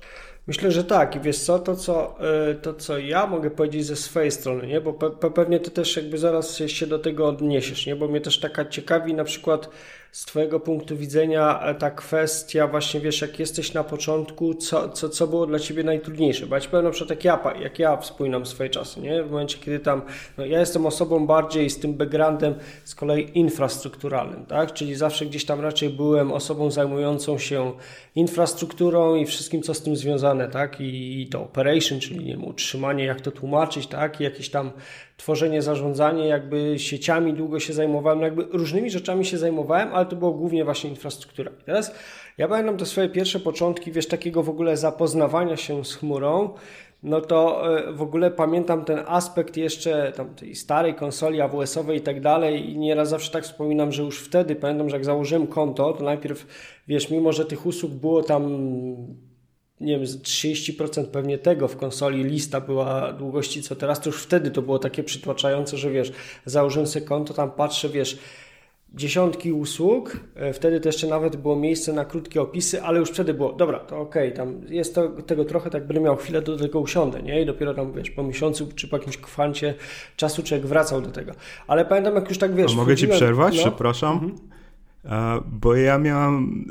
Myślę, 0.51 0.71
że 0.71 0.83
tak. 0.83 1.15
I 1.15 1.19
wiesz 1.19 1.39
co, 1.39 1.59
to 1.59 1.75
co, 1.75 2.15
y, 2.51 2.55
to 2.55 2.73
co 2.73 2.97
ja 2.97 3.27
mogę 3.27 3.51
powiedzieć 3.51 3.85
ze 3.85 3.95
swojej 3.95 4.31
strony, 4.31 4.67
nie? 4.67 4.81
bo 4.81 4.93
pe 4.93 5.31
pewnie 5.31 5.59
ty 5.59 5.71
też 5.71 5.95
jakby 5.95 6.17
zaraz 6.17 6.57
się 6.57 6.87
do 6.87 6.99
tego 6.99 7.27
odniesiesz, 7.27 7.85
nie? 7.85 7.95
bo 7.95 8.07
mnie 8.07 8.21
też 8.21 8.39
taka 8.39 8.65
ciekawi 8.65 9.13
na 9.13 9.23
przykład 9.23 9.69
z 10.11 10.25
Twojego 10.25 10.59
punktu 10.59 10.97
widzenia 10.97 11.61
e, 11.61 11.75
ta 11.75 11.91
kwestia 11.91 12.67
właśnie, 12.67 12.99
wiesz, 12.99 13.21
jak 13.21 13.39
jesteś 13.39 13.73
na 13.73 13.83
początku, 13.83 14.53
co, 14.53 14.89
co, 14.89 15.09
co 15.09 15.27
było 15.27 15.47
dla 15.47 15.59
Ciebie 15.59 15.83
najtrudniejsze? 15.83 16.47
Bo 16.47 16.55
ja 16.55 16.61
Ci 16.61 16.69
powiem 16.69 16.85
na 16.85 16.91
przykład 16.91 17.09
jak 17.09 17.25
ja, 17.25 17.53
jak 17.61 17.79
ja 17.79 17.97
wspominam 17.97 18.45
swoje 18.45 18.69
czasy, 18.69 19.01
nie? 19.01 19.23
W 19.23 19.31
momencie, 19.31 19.57
kiedy 19.57 19.79
tam, 19.79 20.01
no 20.37 20.45
ja 20.45 20.59
jestem 20.59 20.85
osobą 20.85 21.27
bardziej 21.27 21.69
z 21.69 21.79
tym 21.79 21.93
backgroundem 21.93 22.55
z 22.83 22.95
kolei 22.95 23.39
infrastrukturalnym, 23.39 24.45
tak? 24.45 24.73
Czyli 24.73 24.95
zawsze 24.95 25.25
gdzieś 25.25 25.45
tam 25.45 25.61
raczej 25.61 25.89
byłem 25.89 26.31
osobą 26.31 26.71
zajmującą 26.71 27.37
się 27.37 27.73
infrastrukturą 28.15 29.15
i 29.15 29.25
wszystkim, 29.25 29.61
co 29.61 29.73
z 29.73 29.81
tym 29.81 29.95
związane, 29.95 30.47
tak? 30.47 30.81
I, 30.81 31.21
i 31.21 31.27
to 31.27 31.41
operation, 31.41 31.99
czyli 31.99 32.19
nie 32.19 32.31
wiem, 32.31 32.45
utrzymanie, 32.45 33.05
jak 33.05 33.21
to 33.21 33.31
tłumaczyć, 33.31 33.87
tak? 33.87 34.21
I 34.21 34.23
jakieś 34.23 34.49
tam 34.49 34.71
tworzenie, 35.21 35.61
zarządzanie, 35.61 36.27
jakby 36.27 36.79
sieciami 36.79 37.33
długo 37.33 37.59
się 37.59 37.73
zajmowałem, 37.73 38.21
jakby 38.21 38.43
różnymi 38.51 38.89
rzeczami 38.89 39.25
się 39.25 39.37
zajmowałem, 39.37 39.89
ale 39.93 40.05
to 40.05 40.15
było 40.15 40.31
głównie 40.31 40.65
właśnie 40.65 40.89
infrastruktura. 40.89 41.51
I 41.61 41.63
teraz 41.63 41.95
ja 42.37 42.47
pamiętam 42.47 42.77
te 42.77 42.85
swoje 42.85 43.09
pierwsze 43.09 43.39
początki, 43.39 43.91
wiesz, 43.91 44.07
takiego 44.07 44.43
w 44.43 44.49
ogóle 44.49 44.77
zapoznawania 44.77 45.57
się 45.57 45.85
z 45.85 45.95
chmurą, 45.95 46.49
no 47.03 47.21
to 47.21 47.69
e, 47.77 47.93
w 47.93 48.01
ogóle 48.01 48.31
pamiętam 48.31 48.85
ten 48.85 48.99
aspekt 49.07 49.57
jeszcze 49.57 50.11
tam 50.11 50.35
tej 50.35 50.55
starej 50.55 50.95
konsoli 50.95 51.41
AWS-owej 51.41 51.97
i 51.97 52.01
tak 52.01 52.21
dalej 52.21 52.69
i 52.69 52.77
nieraz 52.77 53.09
zawsze 53.09 53.31
tak 53.31 53.43
wspominam, 53.43 53.91
że 53.91 54.03
już 54.03 54.19
wtedy 54.19 54.55
pamiętam, 54.55 54.89
że 54.89 54.95
jak 54.95 55.05
założyłem 55.05 55.47
konto, 55.47 55.93
to 55.93 56.03
najpierw, 56.03 56.47
wiesz, 56.87 57.09
mimo 57.09 57.33
że 57.33 57.45
tych 57.45 57.65
usług 57.65 57.91
było 57.91 58.23
tam 58.23 58.43
nie 59.81 59.99
wiem, 59.99 60.07
30% 60.07 61.05
pewnie 61.05 61.37
tego 61.37 61.67
w 61.67 61.77
konsoli 61.77 62.23
lista 62.23 62.61
była 62.61 63.13
długości 63.13 63.61
co 63.61 63.75
teraz, 63.75 64.01
to 64.01 64.09
już 64.09 64.23
wtedy 64.23 64.51
to 64.51 64.61
było 64.61 64.79
takie 64.79 65.03
przytłaczające, 65.03 65.77
że 65.77 65.91
wiesz, 65.91 66.11
założyłem 66.45 66.87
sobie 66.87 67.05
konto, 67.05 67.33
tam 67.33 67.51
patrzę, 67.51 67.89
wiesz, 67.89 68.17
dziesiątki 68.93 69.51
usług, 69.51 70.17
e, 70.35 70.53
wtedy 70.53 70.79
to 70.79 70.89
jeszcze 70.89 71.07
nawet 71.07 71.35
było 71.35 71.55
miejsce 71.55 71.93
na 71.93 72.05
krótkie 72.05 72.41
opisy, 72.41 72.83
ale 72.83 72.99
już 72.99 73.09
wtedy 73.09 73.33
było, 73.33 73.53
dobra, 73.53 73.79
to 73.79 73.99
okej, 73.99 74.27
okay, 74.27 74.37
tam 74.37 74.61
jest 74.69 74.95
to, 74.95 75.09
tego 75.09 75.45
trochę, 75.45 75.69
tak 75.69 75.87
będę 75.87 76.01
miał 76.01 76.17
chwilę, 76.17 76.41
do 76.41 76.57
tego 76.57 76.79
usiądę, 76.79 77.21
nie? 77.21 77.41
I 77.41 77.45
dopiero 77.45 77.73
tam, 77.73 77.93
wiesz, 77.93 78.11
po 78.11 78.23
miesiącu 78.23 78.67
czy 78.75 78.87
po 78.87 78.97
jakimś 78.97 79.17
kwancie 79.17 79.73
czasu 80.15 80.43
człowiek 80.43 80.65
wracał 80.65 81.01
do 81.01 81.11
tego. 81.11 81.31
Ale 81.67 81.85
pamiętam, 81.85 82.15
jak 82.15 82.29
już 82.29 82.37
tak, 82.37 82.55
wiesz... 82.55 82.71
A 82.73 82.75
mogę 82.75 82.95
Ci 82.95 83.07
przerwać? 83.07 83.55
No. 83.55 83.61
Przepraszam. 83.61 84.13
Mhm. 84.13 84.60
Bo 85.51 85.75
ja 85.75 85.97
miałem, 85.97 86.65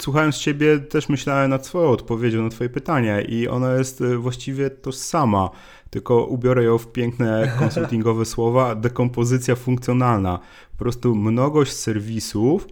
słuchając 0.00 0.38
Ciebie, 0.38 0.78
też 0.78 1.08
myślałem 1.08 1.50
nad 1.50 1.66
swoją 1.66 1.88
odpowiedzią 1.88 2.42
na 2.42 2.48
Twoje 2.48 2.70
pytanie 2.70 3.24
i 3.28 3.48
ona 3.48 3.74
jest 3.74 4.02
właściwie 4.18 4.70
tożsama, 4.70 5.50
tylko 5.90 6.24
ubiorę 6.24 6.64
ją 6.64 6.78
w 6.78 6.92
piękne 6.92 7.52
konsultingowe 7.58 8.24
słowa, 8.24 8.74
dekompozycja 8.74 9.56
funkcjonalna. 9.56 10.38
Po 10.72 10.78
prostu 10.78 11.14
mnogość 11.14 11.72
serwisów 11.72 12.66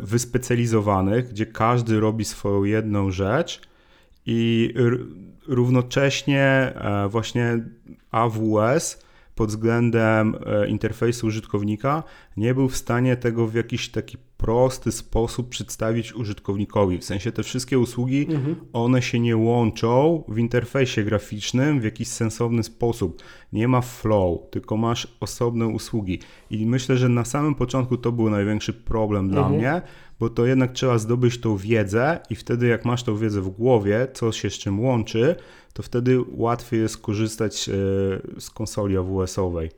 wyspecjalizowanych, 0.00 1.28
gdzie 1.28 1.46
każdy 1.46 2.00
robi 2.00 2.24
swoją 2.24 2.64
jedną 2.64 3.10
rzecz 3.10 3.60
i 4.26 4.74
równocześnie 5.46 6.74
właśnie 7.08 7.64
AWS 8.10 9.05
pod 9.36 9.48
względem 9.48 10.34
e, 10.46 10.68
interfejsu 10.68 11.26
użytkownika 11.26 12.02
nie 12.36 12.54
był 12.54 12.68
w 12.68 12.76
stanie 12.76 13.16
tego 13.16 13.46
w 13.46 13.54
jakiś 13.54 13.88
taki 13.88 14.18
prosty 14.36 14.92
sposób 14.92 15.48
przedstawić 15.48 16.14
użytkownikowi. 16.14 16.98
W 16.98 17.04
sensie 17.04 17.32
te 17.32 17.42
wszystkie 17.42 17.78
usługi, 17.78 18.26
mhm. 18.30 18.56
one 18.72 19.02
się 19.02 19.20
nie 19.20 19.36
łączą 19.36 20.24
w 20.28 20.38
interfejsie 20.38 21.04
graficznym 21.04 21.80
w 21.80 21.84
jakiś 21.84 22.08
sensowny 22.08 22.62
sposób. 22.62 23.22
Nie 23.52 23.68
ma 23.68 23.80
flow, 23.80 24.40
tylko 24.50 24.76
masz 24.76 25.16
osobne 25.20 25.66
usługi. 25.66 26.18
I 26.50 26.66
myślę, 26.66 26.96
że 26.96 27.08
na 27.08 27.24
samym 27.24 27.54
początku 27.54 27.96
to 27.96 28.12
był 28.12 28.30
największy 28.30 28.72
problem 28.72 29.28
dla 29.28 29.40
mhm. 29.40 29.58
mnie, 29.58 29.82
bo 30.20 30.30
to 30.30 30.46
jednak 30.46 30.72
trzeba 30.72 30.98
zdobyć 30.98 31.40
tą 31.40 31.56
wiedzę 31.56 32.20
i 32.30 32.34
wtedy 32.34 32.66
jak 32.66 32.84
masz 32.84 33.02
tą 33.02 33.16
wiedzę 33.16 33.40
w 33.40 33.48
głowie, 33.48 34.08
co 34.12 34.32
się 34.32 34.50
z 34.50 34.54
czym 34.54 34.80
łączy, 34.80 35.36
to 35.76 35.82
wtedy 35.82 36.18
łatwiej 36.36 36.80
jest 36.80 36.98
korzystać 36.98 37.68
e, 37.68 37.72
z 38.40 38.50
konsoli 38.50 38.96
AWS-owej. 38.96 39.70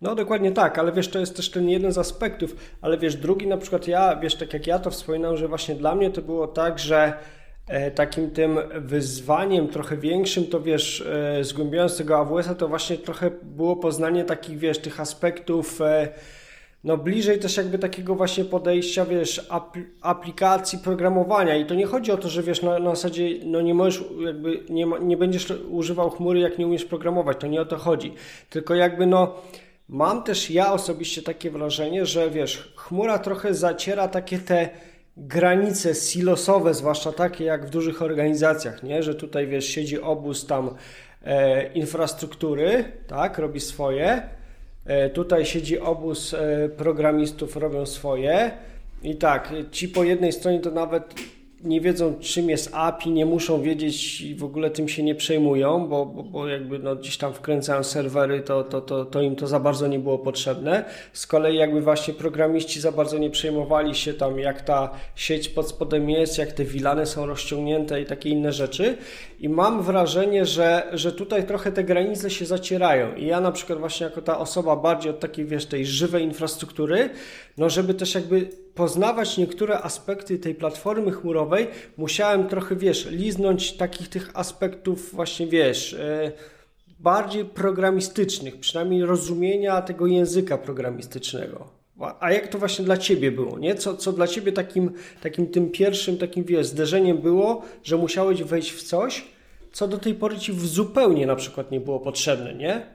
No 0.00 0.14
dokładnie 0.14 0.52
tak, 0.52 0.78
ale 0.78 0.92
wiesz, 0.92 1.08
to 1.08 1.18
jest 1.18 1.36
też 1.36 1.50
ten 1.50 1.68
jeden 1.68 1.92
z 1.92 1.98
aspektów, 1.98 2.56
ale 2.80 2.98
wiesz, 2.98 3.16
drugi 3.16 3.46
na 3.46 3.56
przykład 3.56 3.88
ja, 3.88 4.16
wiesz, 4.16 4.34
tak 4.34 4.52
jak 4.52 4.66
ja 4.66 4.78
to 4.78 4.90
wspominam, 4.90 5.36
że 5.36 5.48
właśnie 5.48 5.74
dla 5.74 5.94
mnie 5.94 6.10
to 6.10 6.22
było 6.22 6.46
tak, 6.48 6.78
że 6.78 7.12
e, 7.68 7.90
takim 7.90 8.30
tym 8.30 8.58
wyzwaniem 8.74 9.68
trochę 9.68 9.96
większym, 9.96 10.46
to 10.46 10.60
wiesz, 10.60 11.00
e, 11.00 11.44
zgłębiając 11.44 11.96
tego 11.96 12.18
AWS-a, 12.18 12.54
to 12.54 12.68
właśnie 12.68 12.98
trochę 12.98 13.30
było 13.42 13.76
poznanie 13.76 14.24
takich, 14.24 14.58
wiesz, 14.58 14.78
tych 14.78 15.00
aspektów 15.00 15.80
no 16.84 16.96
bliżej 16.96 17.38
też 17.38 17.56
jakby 17.56 17.78
takiego 17.78 18.14
właśnie 18.14 18.44
podejścia, 18.44 19.04
wiesz, 19.04 19.46
aplikacji 20.00 20.78
programowania. 20.78 21.56
I 21.56 21.66
to 21.66 21.74
nie 21.74 21.86
chodzi 21.86 22.12
o 22.12 22.16
to, 22.16 22.28
że 22.28 22.42
wiesz, 22.42 22.62
na, 22.62 22.78
na 22.78 22.90
zasadzie, 22.90 23.28
no 23.44 23.60
nie 23.60 23.74
możesz 23.74 24.04
jakby, 24.20 24.64
nie, 24.68 24.86
nie 25.00 25.16
będziesz 25.16 25.50
używał 25.70 26.10
chmury, 26.10 26.40
jak 26.40 26.58
nie 26.58 26.66
umiesz 26.66 26.84
programować, 26.84 27.36
to 27.40 27.46
nie 27.46 27.60
o 27.60 27.66
to 27.66 27.76
chodzi, 27.76 28.14
tylko 28.50 28.74
jakby 28.74 29.06
no 29.06 29.34
mam 29.88 30.22
też 30.22 30.50
ja 30.50 30.72
osobiście 30.72 31.22
takie 31.22 31.50
wrażenie, 31.50 32.06
że 32.06 32.30
wiesz, 32.30 32.72
chmura 32.76 33.18
trochę 33.18 33.54
zaciera 33.54 34.08
takie 34.08 34.38
te 34.38 34.68
granice 35.16 35.94
silosowe, 35.94 36.74
zwłaszcza 36.74 37.12
takie 37.12 37.44
jak 37.44 37.66
w 37.66 37.70
dużych 37.70 38.02
organizacjach, 38.02 38.82
nie, 38.82 39.02
że 39.02 39.14
tutaj 39.14 39.46
wiesz, 39.46 39.66
siedzi 39.66 40.00
obóz 40.00 40.46
tam 40.46 40.74
e, 41.24 41.72
infrastruktury, 41.72 42.84
tak, 43.06 43.38
robi 43.38 43.60
swoje, 43.60 44.22
tutaj 45.14 45.46
siedzi 45.46 45.78
obóz 45.78 46.34
e, 46.34 46.68
programistów, 46.68 47.56
robią 47.56 47.86
swoje. 47.86 48.50
I 49.02 49.16
tak, 49.16 49.52
ci 49.70 49.88
po 49.88 50.04
jednej 50.04 50.32
stronie 50.32 50.60
to 50.60 50.70
nawet 50.70 51.14
nie 51.64 51.80
wiedzą, 51.80 52.14
czym 52.20 52.50
jest 52.50 52.70
API, 52.72 53.10
nie 53.10 53.26
muszą 53.26 53.62
wiedzieć 53.62 54.20
i 54.20 54.34
w 54.34 54.44
ogóle 54.44 54.70
tym 54.70 54.88
się 54.88 55.02
nie 55.02 55.14
przejmują, 55.14 55.88
bo, 55.88 56.06
bo, 56.06 56.22
bo 56.22 56.48
jakby 56.48 56.78
no 56.78 56.96
gdzieś 56.96 57.16
tam 57.16 57.32
wkręcają 57.32 57.84
serwery, 57.84 58.40
to, 58.40 58.64
to, 58.64 58.80
to, 58.80 59.04
to 59.04 59.22
im 59.22 59.36
to 59.36 59.46
za 59.46 59.60
bardzo 59.60 59.86
nie 59.86 59.98
było 59.98 60.18
potrzebne. 60.18 60.84
Z 61.12 61.26
kolei 61.26 61.56
jakby 61.56 61.80
właśnie 61.80 62.14
programiści 62.14 62.80
za 62.80 62.92
bardzo 62.92 63.18
nie 63.18 63.30
przejmowali 63.30 63.94
się 63.94 64.14
tam, 64.14 64.38
jak 64.38 64.62
ta 64.62 64.90
sieć 65.14 65.48
pod 65.48 65.68
spodem 65.68 66.10
jest, 66.10 66.38
jak 66.38 66.52
te 66.52 66.64
wilany 66.64 67.06
są 67.06 67.26
rozciągnięte 67.26 68.02
i 68.02 68.06
takie 68.06 68.30
inne 68.30 68.52
rzeczy. 68.52 68.96
I 69.40 69.48
mam 69.48 69.82
wrażenie, 69.82 70.46
że, 70.46 70.88
że 70.92 71.12
tutaj 71.12 71.46
trochę 71.46 71.72
te 71.72 71.84
granice 71.84 72.30
się 72.30 72.46
zacierają. 72.46 73.14
I 73.14 73.26
ja 73.26 73.40
na 73.40 73.52
przykład 73.52 73.78
właśnie 73.78 74.04
jako 74.04 74.22
ta 74.22 74.38
osoba 74.38 74.76
bardziej 74.76 75.10
od 75.10 75.20
takiej, 75.20 75.44
wiesz, 75.44 75.66
tej 75.66 75.86
żywej 75.86 76.24
infrastruktury, 76.24 77.10
no 77.58 77.70
żeby 77.70 77.94
też 77.94 78.14
jakby 78.14 78.48
poznawać 78.80 79.38
niektóre 79.38 79.78
aspekty 79.82 80.38
tej 80.38 80.54
platformy 80.54 81.12
chmurowej, 81.12 81.68
musiałem 81.96 82.48
trochę, 82.48 82.76
wiesz, 82.76 83.06
liznąć 83.10 83.72
takich 83.72 84.08
tych 84.08 84.30
aspektów 84.34 85.12
właśnie, 85.12 85.46
wiesz, 85.46 85.92
yy, 85.92 86.32
bardziej 87.00 87.44
programistycznych, 87.44 88.60
przynajmniej 88.60 89.04
rozumienia 89.04 89.82
tego 89.82 90.06
języka 90.06 90.58
programistycznego. 90.58 91.68
A 92.20 92.32
jak 92.32 92.48
to 92.48 92.58
właśnie 92.58 92.84
dla 92.84 92.96
Ciebie 92.96 93.30
było, 93.30 93.58
nie? 93.58 93.74
Co, 93.74 93.96
co 93.96 94.12
dla 94.12 94.26
Ciebie 94.26 94.52
takim, 94.52 94.92
takim 95.22 95.46
tym 95.46 95.70
pierwszym, 95.70 96.18
takim, 96.18 96.44
wiesz, 96.44 96.66
zderzeniem 96.66 97.18
było, 97.18 97.62
że 97.82 97.96
musiałeś 97.96 98.42
wejść 98.42 98.72
w 98.72 98.82
coś, 98.82 99.24
co 99.72 99.88
do 99.88 99.98
tej 99.98 100.14
pory 100.14 100.38
Ci 100.38 100.52
zupełnie 100.58 101.26
na 101.26 101.36
przykład 101.36 101.70
nie 101.70 101.80
było 101.80 102.00
potrzebne, 102.00 102.54
nie? 102.54 102.86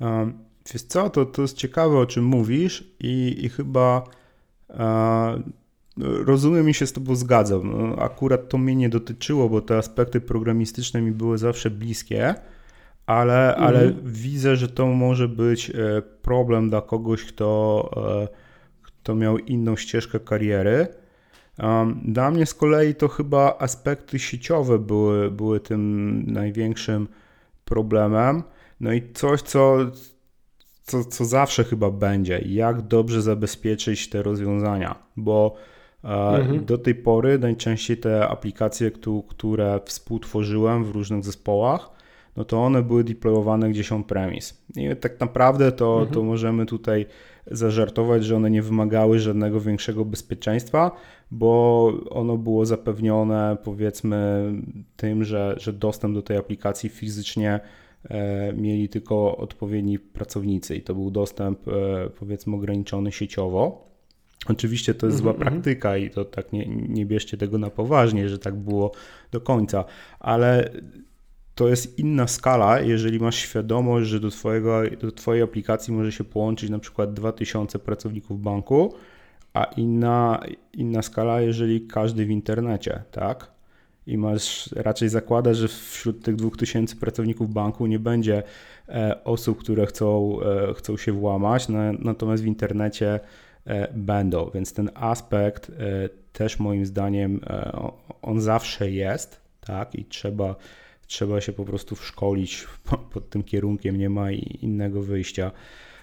Um, 0.00 0.38
wiesz 0.72 0.82
co, 0.82 1.10
to, 1.10 1.26
to 1.26 1.42
jest 1.42 1.56
ciekawe, 1.56 1.98
o 1.98 2.06
czym 2.06 2.24
mówisz 2.24 2.84
i, 3.00 3.36
i 3.44 3.48
chyba 3.48 4.04
Rozumiem 6.26 6.70
i 6.70 6.74
się 6.74 6.86
z 6.86 6.92
Tobą 6.92 7.14
zgadzam. 7.14 7.70
No, 7.70 7.96
akurat 7.96 8.48
to 8.48 8.58
mnie 8.58 8.74
nie 8.74 8.88
dotyczyło, 8.88 9.48
bo 9.48 9.60
te 9.60 9.76
aspekty 9.76 10.20
programistyczne 10.20 11.02
mi 11.02 11.12
były 11.12 11.38
zawsze 11.38 11.70
bliskie, 11.70 12.34
ale, 13.06 13.54
mhm. 13.54 13.68
ale 13.68 13.92
widzę, 14.04 14.56
że 14.56 14.68
to 14.68 14.86
może 14.86 15.28
być 15.28 15.70
e, 15.70 16.02
problem 16.22 16.70
dla 16.70 16.80
kogoś, 16.80 17.24
kto, 17.24 17.90
e, 18.22 18.28
kto 18.82 19.14
miał 19.14 19.38
inną 19.38 19.76
ścieżkę 19.76 20.20
kariery. 20.20 20.86
Dla 22.04 22.30
mnie 22.30 22.46
z 22.46 22.54
kolei 22.54 22.94
to 22.94 23.08
chyba 23.08 23.58
aspekty 23.58 24.18
sieciowe 24.18 24.78
były, 24.78 25.30
były 25.30 25.60
tym 25.60 26.22
największym 26.26 27.08
problemem. 27.64 28.42
No 28.80 28.92
i 28.92 29.12
coś, 29.12 29.42
co, 29.42 29.76
co, 30.84 31.04
co 31.04 31.24
zawsze 31.24 31.64
chyba 31.64 31.90
będzie, 31.90 32.42
jak 32.46 32.82
dobrze 32.82 33.22
zabezpieczyć 33.22 34.08
te 34.08 34.22
rozwiązania, 34.22 34.94
bo 35.16 35.54
e, 36.04 36.08
mhm. 36.08 36.64
do 36.64 36.78
tej 36.78 36.94
pory 36.94 37.38
najczęściej 37.38 37.96
te 37.96 38.28
aplikacje, 38.28 38.90
które 39.28 39.80
współtworzyłem 39.84 40.84
w 40.84 40.90
różnych 40.90 41.24
zespołach, 41.24 41.90
no 42.36 42.44
to 42.44 42.64
one 42.64 42.82
były 42.82 43.04
deployowane 43.04 43.70
gdzieś 43.70 43.92
on-premise. 43.92 44.54
I 44.76 44.96
tak 44.96 45.20
naprawdę 45.20 45.72
to, 45.72 45.92
mhm. 45.92 46.14
to 46.14 46.22
możemy 46.22 46.66
tutaj 46.66 47.06
zażartować, 47.46 48.24
że 48.24 48.36
one 48.36 48.50
nie 48.50 48.62
wymagały 48.62 49.18
żadnego 49.18 49.60
większego 49.60 50.04
bezpieczeństwa, 50.04 50.90
bo 51.30 51.92
ono 52.10 52.36
było 52.36 52.66
zapewnione 52.66 53.56
powiedzmy 53.64 54.52
tym, 54.96 55.24
że, 55.24 55.54
że 55.58 55.72
dostęp 55.72 56.14
do 56.14 56.22
tej 56.22 56.36
aplikacji 56.36 56.90
fizycznie 56.90 57.60
mieli 58.56 58.88
tylko 58.88 59.36
odpowiedni 59.36 59.98
pracownicy 59.98 60.76
i 60.76 60.82
to 60.82 60.94
był 60.94 61.10
dostęp 61.10 61.68
e, 61.68 62.10
powiedzmy 62.18 62.56
ograniczony 62.56 63.12
sieciowo. 63.12 63.88
Oczywiście 64.48 64.94
to 64.94 65.06
jest 65.06 65.18
zła 65.18 65.30
mm 65.30 65.42
-hmm. 65.42 65.44
praktyka 65.44 65.96
i 65.96 66.10
to 66.10 66.24
tak 66.24 66.52
nie, 66.52 66.66
nie 66.66 67.06
bierzcie 67.06 67.36
tego 67.36 67.58
na 67.58 67.70
poważnie, 67.70 68.28
że 68.28 68.38
tak 68.38 68.54
było 68.54 68.92
do 69.32 69.40
końca, 69.40 69.84
ale 70.20 70.70
to 71.54 71.68
jest 71.68 71.98
inna 71.98 72.26
skala, 72.26 72.80
jeżeli 72.80 73.20
masz 73.20 73.36
świadomość, 73.36 74.08
że 74.08 74.20
do, 74.20 74.30
twojego, 74.30 74.82
do 75.00 75.12
Twojej 75.12 75.42
aplikacji 75.42 75.94
może 75.94 76.12
się 76.12 76.24
połączyć 76.24 76.70
na 76.70 76.78
przykład 76.78 77.14
2000 77.14 77.78
pracowników 77.78 78.42
banku, 78.42 78.94
a 79.54 79.64
inna, 79.64 80.40
inna 80.72 81.02
skala, 81.02 81.40
jeżeli 81.40 81.86
każdy 81.86 82.26
w 82.26 82.30
internecie, 82.30 83.02
tak? 83.10 83.53
I 84.06 84.18
masz 84.18 84.72
raczej 84.72 85.08
zakłada, 85.08 85.54
że 85.54 85.68
wśród 85.68 86.24
tych 86.24 86.36
2000 86.36 86.96
pracowników 86.96 87.52
banku 87.52 87.86
nie 87.86 87.98
będzie 87.98 88.42
e, 88.88 89.24
osób, 89.24 89.58
które 89.58 89.86
chcą, 89.86 90.38
e, 90.42 90.74
chcą 90.74 90.96
się 90.96 91.12
włamać, 91.12 91.66
natomiast 91.98 92.42
w 92.42 92.46
internecie 92.46 93.20
e, 93.66 93.88
będą, 93.94 94.50
więc 94.54 94.72
ten 94.72 94.90
aspekt 94.94 95.72
też 96.32 96.58
moim 96.58 96.86
zdaniem 96.86 97.40
on 98.22 98.40
zawsze 98.40 98.90
jest, 98.90 99.40
tak, 99.60 99.94
i 99.94 100.04
trzeba, 100.04 100.56
trzeba 101.06 101.40
się 101.40 101.52
po 101.52 101.64
prostu 101.64 101.96
wszkolić 101.96 102.66
pod 103.12 103.30
tym 103.30 103.42
kierunkiem, 103.42 103.98
nie 103.98 104.10
ma 104.10 104.30
innego 104.60 105.02
wyjścia. 105.02 105.50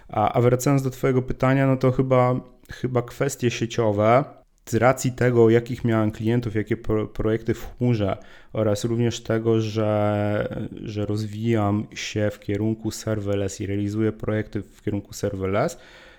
A, 0.08 0.32
a 0.32 0.40
wracając 0.40 0.82
do 0.82 0.90
Twojego 0.90 1.22
pytania, 1.22 1.66
no 1.66 1.76
to 1.76 1.92
chyba, 1.92 2.40
chyba 2.70 3.02
kwestie 3.02 3.50
sieciowe, 3.50 4.24
z 4.66 4.74
racji 4.74 5.12
tego, 5.12 5.50
jakich 5.50 5.84
miałem 5.84 6.10
klientów, 6.10 6.54
jakie 6.54 6.76
pro, 6.76 7.06
projekty 7.06 7.54
w 7.54 7.76
chmurze 7.76 8.16
oraz 8.52 8.84
również 8.84 9.22
tego, 9.22 9.60
że, 9.60 10.66
że 10.84 11.06
rozwijam 11.06 11.86
się 11.94 12.30
w 12.32 12.40
kierunku 12.40 12.90
serverless 12.90 13.60
i 13.60 13.66
realizuję 13.66 14.12
projekty 14.12 14.62
w 14.62 14.82
kierunku 14.82 15.12
serverless, 15.12 15.78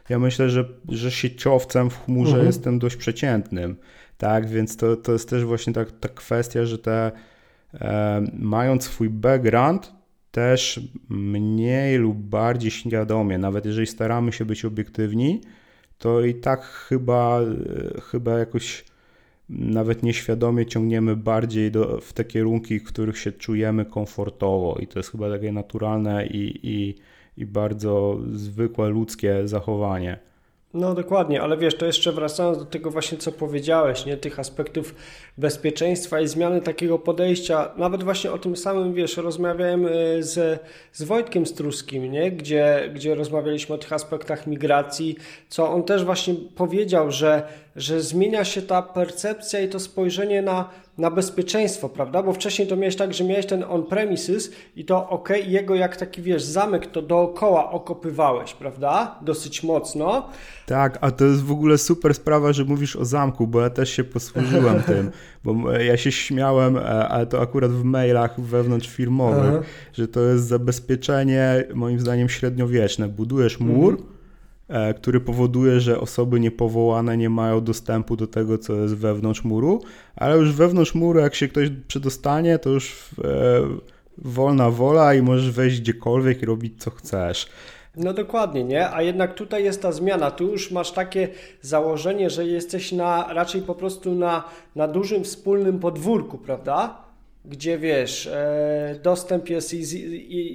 ja 0.09 0.19
myślę, 0.19 0.49
że, 0.49 0.65
że 0.89 1.11
sieciowcem 1.11 1.89
w 1.89 2.05
chmurze 2.05 2.31
mhm. 2.31 2.45
jestem 2.47 2.79
dość 2.79 2.95
przeciętnym. 2.95 3.75
Tak, 4.17 4.47
więc 4.47 4.77
to, 4.77 4.95
to 4.95 5.11
jest 5.11 5.29
też 5.29 5.43
właśnie 5.43 5.73
ta, 5.73 5.85
ta 5.85 6.09
kwestia, 6.09 6.65
że 6.65 6.77
te 6.77 7.11
e, 7.73 8.21
mając 8.33 8.83
swój 8.83 9.09
background, 9.09 9.93
też 10.31 10.79
mniej 11.09 11.97
lub 11.97 12.17
bardziej 12.17 12.71
świadomie, 12.71 13.37
nawet 13.37 13.65
jeżeli 13.65 13.87
staramy 13.87 14.31
się 14.31 14.45
być 14.45 14.65
obiektywni, 14.65 15.41
to 16.03 16.21
i 16.21 16.33
tak 16.33 16.63
chyba, 16.63 17.39
chyba 18.11 18.39
jakoś 18.39 18.85
nawet 19.49 20.03
nieświadomie 20.03 20.65
ciągniemy 20.65 21.15
bardziej 21.15 21.71
do, 21.71 22.01
w 22.01 22.13
te 22.13 22.25
kierunki, 22.25 22.79
w 22.79 22.83
których 22.83 23.17
się 23.17 23.31
czujemy 23.31 23.85
komfortowo 23.85 24.77
i 24.79 24.87
to 24.87 24.99
jest 24.99 25.11
chyba 25.11 25.29
takie 25.29 25.51
naturalne 25.51 26.27
i, 26.27 26.59
i, 26.63 26.95
i 27.37 27.45
bardzo 27.45 28.19
zwykłe 28.33 28.89
ludzkie 28.89 29.47
zachowanie. 29.47 30.19
No 30.73 30.93
dokładnie, 30.93 31.41
ale 31.41 31.57
wiesz, 31.57 31.75
to 31.75 31.85
jeszcze 31.85 32.11
wracając 32.11 32.57
do 32.57 32.65
tego 32.65 32.91
właśnie, 32.91 33.17
co 33.17 33.31
powiedziałeś, 33.31 34.05
nie, 34.05 34.17
tych 34.17 34.39
aspektów 34.39 34.95
bezpieczeństwa 35.37 36.21
i 36.21 36.27
zmiany 36.27 36.61
takiego 36.61 36.99
podejścia, 36.99 37.71
nawet 37.77 38.03
właśnie 38.03 38.31
o 38.31 38.37
tym 38.37 38.55
samym, 38.55 38.93
wiesz, 38.93 39.17
rozmawiałem 39.17 39.85
y, 39.85 40.23
z, 40.23 40.61
z 40.91 41.03
Wojtkiem 41.03 41.45
Struskim, 41.45 42.11
nie, 42.11 42.31
gdzie, 42.31 42.91
gdzie 42.95 43.15
rozmawialiśmy 43.15 43.75
o 43.75 43.77
tych 43.77 43.93
aspektach 43.93 44.47
migracji, 44.47 45.15
co 45.49 45.69
on 45.69 45.83
też 45.83 46.05
właśnie 46.05 46.35
powiedział, 46.55 47.11
że, 47.11 47.47
że 47.75 48.01
zmienia 48.01 48.45
się 48.45 48.61
ta 48.61 48.81
percepcja 48.81 49.59
i 49.59 49.69
to 49.69 49.79
spojrzenie 49.79 50.41
na 50.41 50.69
na 50.97 51.11
bezpieczeństwo, 51.11 51.89
prawda? 51.89 52.23
Bo 52.23 52.33
wcześniej 52.33 52.67
to 52.67 52.75
miałeś 52.75 52.95
tak, 52.95 53.13
że 53.13 53.23
miałeś 53.23 53.45
ten 53.45 53.63
on-premises 53.63 54.51
i 54.75 54.85
to 54.85 55.09
ok, 55.09 55.29
jego 55.45 55.75
jak 55.75 55.97
taki 55.97 56.21
wiesz, 56.21 56.43
zamek 56.43 56.91
to 56.91 57.01
dookoła 57.01 57.71
okopywałeś, 57.71 58.53
prawda? 58.53 59.19
Dosyć 59.21 59.63
mocno. 59.63 60.29
Tak, 60.65 60.97
a 61.01 61.11
to 61.11 61.25
jest 61.25 61.43
w 61.43 61.51
ogóle 61.51 61.77
super 61.77 62.13
sprawa, 62.13 62.53
że 62.53 62.65
mówisz 62.65 62.95
o 62.95 63.05
zamku, 63.05 63.47
bo 63.47 63.61
ja 63.61 63.69
też 63.69 63.89
się 63.89 64.03
posłużyłem 64.03 64.83
tym, 64.93 65.11
bo 65.43 65.71
ja 65.71 65.97
się 65.97 66.11
śmiałem, 66.11 66.77
e, 66.77 67.07
ale 67.07 67.25
to 67.25 67.41
akurat 67.41 67.71
w 67.71 67.83
mailach 67.83 68.41
wewnątrzfirmowych, 68.41 69.53
Aha. 69.53 69.63
że 69.93 70.07
to 70.07 70.21
jest 70.21 70.47
zabezpieczenie 70.47 71.63
moim 71.73 71.99
zdaniem 71.99 72.29
średniowieczne. 72.29 73.07
Budujesz 73.07 73.59
mur, 73.59 73.93
mhm 73.93 74.12
E, 74.12 74.12
który 74.97 75.19
powoduje, 75.19 75.79
że 75.79 75.99
osoby 75.99 76.39
niepowołane 76.39 77.17
nie 77.17 77.29
mają 77.29 77.61
dostępu 77.61 78.15
do 78.15 78.27
tego, 78.27 78.57
co 78.57 78.73
jest 78.73 78.95
wewnątrz 78.95 79.43
muru, 79.43 79.81
ale 80.15 80.37
już 80.37 80.53
wewnątrz 80.53 80.95
muru, 80.95 81.19
jak 81.19 81.35
się 81.35 81.47
ktoś 81.47 81.69
przedostanie, 81.87 82.59
to 82.59 82.69
już 82.69 83.09
e, 83.23 83.27
wolna 84.17 84.69
wola 84.69 85.13
i 85.13 85.21
możesz 85.21 85.51
wejść 85.51 85.81
gdziekolwiek 85.81 86.41
i 86.41 86.45
robić 86.45 86.83
co 86.83 86.91
chcesz. 86.91 87.49
No 87.95 88.13
dokładnie, 88.13 88.63
nie? 88.63 88.89
A 88.89 89.01
jednak 89.01 89.33
tutaj 89.33 89.63
jest 89.63 89.81
ta 89.81 89.91
zmiana. 89.91 90.31
Tu 90.31 90.47
już 90.47 90.71
masz 90.71 90.91
takie 90.91 91.27
założenie, 91.61 92.29
że 92.29 92.45
jesteś 92.45 92.91
na 92.91 93.33
raczej 93.33 93.61
po 93.61 93.75
prostu 93.75 94.15
na, 94.15 94.43
na 94.75 94.87
dużym 94.87 95.23
wspólnym 95.23 95.79
podwórku, 95.79 96.37
prawda? 96.37 97.03
Gdzie 97.45 97.77
wiesz, 97.77 98.27
e, 98.27 98.99
dostęp 99.03 99.49
jest 99.49 99.75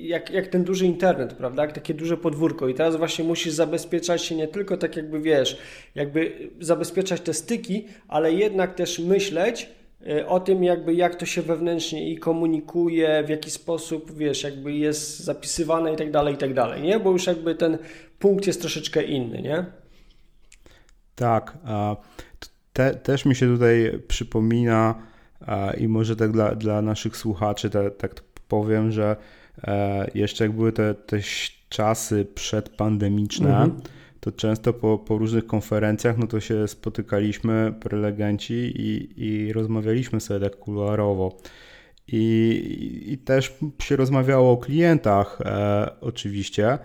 jak, 0.03 0.31
jak 0.31 0.47
ten 0.47 0.65
duży 0.65 0.87
internet, 0.87 1.33
prawda? 1.33 1.63
Jak 1.63 1.73
takie 1.73 1.95
duże 1.95 2.17
podwórko. 2.17 2.69
I 2.69 2.75
teraz 2.75 2.97
właśnie 2.97 3.25
musisz 3.25 3.53
zabezpieczać 3.53 4.25
się 4.25 4.35
nie 4.35 4.49
tylko 4.49 4.77
tak 4.77 4.97
jakby 4.97 5.21
wiesz, 5.21 5.59
jakby 5.95 6.51
zabezpieczać 6.61 7.21
te 7.21 7.35
styki, 7.35 7.87
ale 8.09 8.33
jednak 8.33 8.75
też 8.75 8.99
myśleć 8.99 9.69
e, 10.07 10.27
o 10.27 10.41
tym 10.41 10.65
jakby 10.65 10.95
jak 10.95 11.15
to 11.15 11.27
się 11.27 11.43
wewnętrznie 11.43 12.11
i 12.11 12.19
komunikuje, 12.19 13.25
w 13.27 13.29
jaki 13.29 13.51
sposób, 13.51 14.19
wiesz, 14.19 14.43
jakby 14.43 14.73
jest 14.73 15.19
zapisywane 15.19 15.93
i 15.93 15.97
tak 15.97 16.11
dalej, 16.11 16.35
i 16.35 16.39
tak 16.39 16.55
dalej, 16.55 16.83
nie? 16.83 17.01
Bo 17.01 17.11
już 17.11 17.27
jakby 17.27 17.55
ten 17.55 17.79
punkt 18.19 18.47
jest 18.47 18.61
troszeczkę 18.61 19.03
inny, 19.03 19.43
nie? 19.43 19.65
Tak. 21.15 21.59
Te, 22.73 22.95
też 22.95 23.25
mi 23.25 23.35
się 23.35 23.47
tutaj 23.47 24.01
przypomina 24.09 25.03
i 25.79 25.89
może 25.89 26.17
tak 26.17 26.33
dla, 26.33 26.55
dla 26.55 26.83
naszych 26.83 27.17
słuchaczy 27.17 27.71
tak, 27.71 27.97
tak 27.97 28.15
powiem, 28.49 28.93
że 28.93 29.17
e, 29.65 30.11
jeszcze 30.15 30.45
jak 30.45 30.53
były 30.53 30.73
te, 30.73 30.95
te 30.95 31.19
czasy 31.69 32.27
przedpandemiczne, 32.35 33.49
mhm. 33.49 33.81
to 34.21 34.33
często 34.33 34.73
po, 34.73 34.99
po 34.99 35.19
różnych 35.19 35.47
konferencjach 35.47 36.19
no 36.19 36.27
to 36.27 36.41
się 36.41 36.69
spotykaliśmy, 36.69 37.75
prelegenci 37.81 38.55
i, 38.55 39.09
i 39.17 39.53
rozmawialiśmy 39.53 40.21
sobie 40.21 40.41
tak 40.41 40.59
kuluarowo. 40.59 41.37
I, 42.09 43.05
I 43.07 43.19
też 43.19 43.55
się 43.83 43.97
rozmawiało 43.97 44.53
o 44.53 44.57
klientach 44.57 45.39
e, 45.45 45.91
oczywiście 46.01 46.79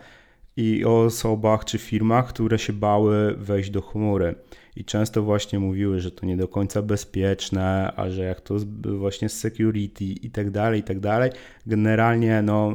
i 0.57 0.85
o 0.85 1.01
osobach 1.01 1.65
czy 1.65 1.77
firmach, 1.77 2.27
które 2.27 2.59
się 2.59 2.73
bały 2.73 3.35
wejść 3.37 3.69
do 3.69 3.81
chmury 3.81 4.35
i 4.75 4.85
często 4.85 5.23
właśnie 5.23 5.59
mówiły, 5.59 5.99
że 5.99 6.11
to 6.11 6.25
nie 6.25 6.37
do 6.37 6.47
końca 6.47 6.81
bezpieczne, 6.81 7.93
a 7.95 8.09
że 8.09 8.23
jak 8.23 8.41
to 8.41 8.55
właśnie 8.83 9.29
z 9.29 9.39
security 9.39 10.05
i 10.05 10.29
tak 10.31 10.51
dalej, 10.51 10.79
i 10.79 10.83
tak 10.83 10.99
dalej. 10.99 11.31
Generalnie 11.65 12.41
no, 12.41 12.73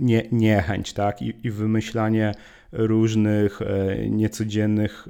nie, 0.00 0.28
niechęć, 0.32 0.92
tak? 0.92 1.22
I, 1.22 1.34
i 1.42 1.50
wymyślanie 1.50 2.32
różnych 2.72 3.62
e, 3.62 4.08
niecodziennych 4.08 5.08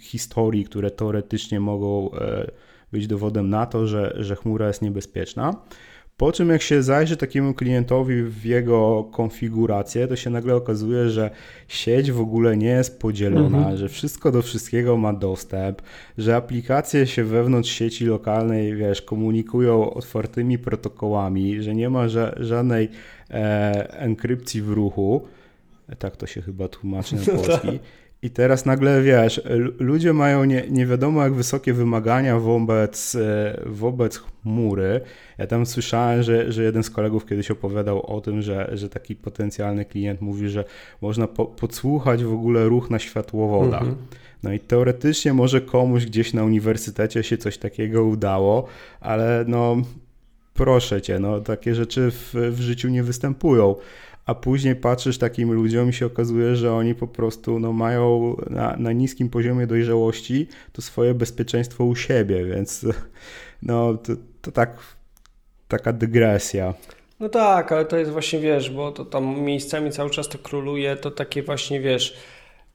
historii, 0.00 0.64
które 0.64 0.90
teoretycznie 0.90 1.60
mogą 1.60 2.10
e, 2.12 2.50
być 2.92 3.06
dowodem 3.06 3.50
na 3.50 3.66
to, 3.66 3.86
że, 3.86 4.14
że 4.16 4.36
chmura 4.36 4.66
jest 4.66 4.82
niebezpieczna. 4.82 5.62
Po 6.16 6.32
czym 6.32 6.48
jak 6.48 6.62
się 6.62 6.82
zajrzy 6.82 7.16
takiemu 7.16 7.54
klientowi 7.54 8.22
w 8.22 8.44
jego 8.44 9.04
konfigurację, 9.12 10.08
to 10.08 10.16
się 10.16 10.30
nagle 10.30 10.56
okazuje, 10.56 11.10
że 11.10 11.30
sieć 11.68 12.12
w 12.12 12.20
ogóle 12.20 12.56
nie 12.56 12.68
jest 12.68 13.00
podzielona, 13.00 13.58
mhm. 13.58 13.76
że 13.76 13.88
wszystko 13.88 14.32
do 14.32 14.42
wszystkiego 14.42 14.96
ma 14.96 15.12
dostęp, 15.12 15.82
że 16.18 16.36
aplikacje 16.36 17.06
się 17.06 17.24
wewnątrz 17.24 17.70
sieci 17.70 18.04
lokalnej, 18.04 18.76
wiesz, 18.76 19.02
komunikują 19.02 19.94
otwartymi 19.94 20.58
protokołami, 20.58 21.62
że 21.62 21.74
nie 21.74 21.90
ma 21.90 22.08
ża 22.08 22.34
żadnej 22.36 22.88
e, 23.30 23.98
enkrypcji 23.98 24.62
w 24.62 24.68
ruchu. 24.68 25.22
Tak 25.98 26.16
to 26.16 26.26
się 26.26 26.42
chyba 26.42 26.68
tłumaczy 26.68 27.16
na 27.16 27.24
polski. 27.36 27.78
I 28.22 28.30
teraz 28.30 28.66
nagle 28.66 29.02
wiesz, 29.02 29.40
ludzie 29.78 30.12
mają 30.12 30.44
nie, 30.44 30.64
nie 30.70 30.86
wiadomo 30.86 31.22
jak 31.22 31.34
wysokie 31.34 31.72
wymagania 31.72 32.38
wobec, 32.38 33.14
e, 33.14 33.60
wobec 33.66 34.18
chmury. 34.18 35.00
Ja 35.38 35.46
tam 35.46 35.66
słyszałem, 35.66 36.22
że, 36.22 36.52
że 36.52 36.62
jeden 36.62 36.82
z 36.82 36.90
kolegów 36.90 37.26
kiedyś 37.26 37.50
opowiadał 37.50 38.06
o 38.16 38.20
tym, 38.20 38.42
że, 38.42 38.70
że 38.72 38.88
taki 38.88 39.16
potencjalny 39.16 39.84
klient 39.84 40.20
mówi, 40.20 40.48
że 40.48 40.64
można 41.00 41.28
po, 41.28 41.46
podsłuchać 41.46 42.24
w 42.24 42.32
ogóle 42.32 42.64
ruch 42.64 42.90
na 42.90 42.98
światłowodach. 42.98 43.82
Mhm. 43.82 44.06
No 44.42 44.52
i 44.52 44.60
teoretycznie 44.60 45.32
może 45.32 45.60
komuś 45.60 46.06
gdzieś 46.06 46.32
na 46.32 46.44
uniwersytecie 46.44 47.22
się 47.22 47.38
coś 47.38 47.58
takiego 47.58 48.04
udało, 48.04 48.66
ale 49.00 49.44
no 49.48 49.76
proszę 50.54 51.02
cię, 51.02 51.18
no 51.18 51.40
takie 51.40 51.74
rzeczy 51.74 52.10
w, 52.10 52.34
w 52.34 52.60
życiu 52.60 52.88
nie 52.88 53.02
występują 53.02 53.74
a 54.26 54.34
później 54.34 54.76
patrzysz 54.76 55.18
takim 55.18 55.52
ludziom 55.52 55.90
i 55.90 55.92
się 55.92 56.06
okazuje, 56.06 56.56
że 56.56 56.74
oni 56.74 56.94
po 56.94 57.08
prostu 57.08 57.58
no, 57.58 57.72
mają 57.72 58.36
na, 58.50 58.76
na 58.76 58.92
niskim 58.92 59.28
poziomie 59.30 59.66
dojrzałości 59.66 60.48
to 60.72 60.82
swoje 60.82 61.14
bezpieczeństwo 61.14 61.84
u 61.84 61.96
siebie, 61.96 62.44
więc 62.44 62.86
no 63.62 63.94
to, 63.94 64.12
to 64.42 64.52
tak 64.52 64.78
taka 65.68 65.92
dygresja. 65.92 66.74
No 67.20 67.28
tak, 67.28 67.72
ale 67.72 67.84
to 67.84 67.96
jest 67.96 68.10
właśnie, 68.10 68.38
wiesz, 68.38 68.70
bo 68.70 68.92
to 68.92 69.04
tam 69.04 69.40
miejscami 69.40 69.90
cały 69.90 70.10
czas 70.10 70.28
to 70.28 70.38
króluje, 70.38 70.96
to 70.96 71.10
takie 71.10 71.42
właśnie, 71.42 71.80
wiesz, 71.80 72.16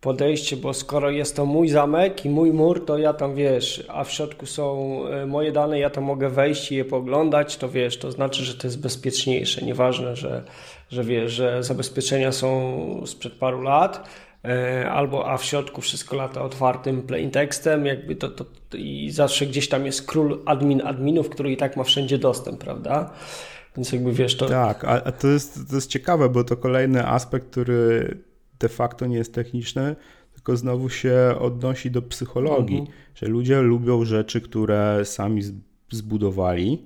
podejście, 0.01 0.57
bo 0.57 0.73
skoro 0.73 1.09
jest 1.09 1.35
to 1.35 1.45
mój 1.45 1.69
zamek 1.69 2.25
i 2.25 2.29
mój 2.29 2.51
mur, 2.51 2.85
to 2.85 2.97
ja 2.97 3.13
tam 3.13 3.35
wiesz, 3.35 3.85
a 3.87 4.03
w 4.03 4.11
środku 4.11 4.45
są 4.45 5.01
e, 5.07 5.25
moje 5.25 5.51
dane, 5.51 5.79
ja 5.79 5.89
tam 5.89 6.03
mogę 6.03 6.29
wejść 6.29 6.71
i 6.71 6.75
je 6.75 6.85
poglądać, 6.85 7.57
to 7.57 7.69
wiesz, 7.69 7.97
to 7.97 8.11
znaczy, 8.11 8.43
że 8.43 8.53
to 8.53 8.67
jest 8.67 8.81
bezpieczniejsze. 8.81 9.65
Nieważne, 9.65 10.15
że, 10.15 10.43
że 10.89 11.03
wiesz, 11.03 11.31
że 11.31 11.63
zabezpieczenia 11.63 12.31
są 12.31 13.01
sprzed 13.05 13.33
paru 13.33 13.61
lat, 13.61 14.09
e, 14.45 14.89
albo 14.91 15.29
a 15.31 15.37
w 15.37 15.45
środku 15.45 15.81
wszystko 15.81 16.15
lata 16.15 16.41
otwartym 16.41 17.01
plain 17.01 17.31
tekstem, 17.31 17.85
jakby 17.85 18.15
to, 18.15 18.29
to, 18.29 18.45
to, 18.69 18.77
i 18.77 19.11
zawsze 19.11 19.45
gdzieś 19.45 19.69
tam 19.69 19.85
jest 19.85 20.07
król 20.07 20.41
admin 20.45 20.81
adminów, 20.85 21.29
który 21.29 21.51
i 21.51 21.57
tak 21.57 21.77
ma 21.77 21.83
wszędzie 21.83 22.17
dostęp, 22.17 22.59
prawda? 22.59 23.13
Więc 23.77 23.91
jakby 23.91 24.13
wiesz 24.13 24.37
to. 24.37 24.45
Tak, 24.45 24.85
a, 24.85 25.11
to, 25.11 25.27
jest, 25.27 25.69
to 25.69 25.75
jest 25.75 25.89
ciekawe, 25.89 26.29
bo 26.29 26.43
to 26.43 26.57
kolejny 26.57 27.07
aspekt, 27.07 27.49
który 27.51 28.17
de 28.59 28.69
facto 28.69 29.05
nie 29.05 29.17
jest 29.17 29.33
techniczny, 29.33 29.95
tylko 30.33 30.57
znowu 30.57 30.89
się 30.89 31.35
odnosi 31.39 31.91
do 31.91 32.01
psychologii, 32.01 32.79
mhm. 32.79 32.97
że 33.15 33.27
ludzie 33.27 33.61
lubią 33.61 34.05
rzeczy, 34.05 34.41
które 34.41 35.05
sami 35.05 35.41
zbudowali, 35.89 36.85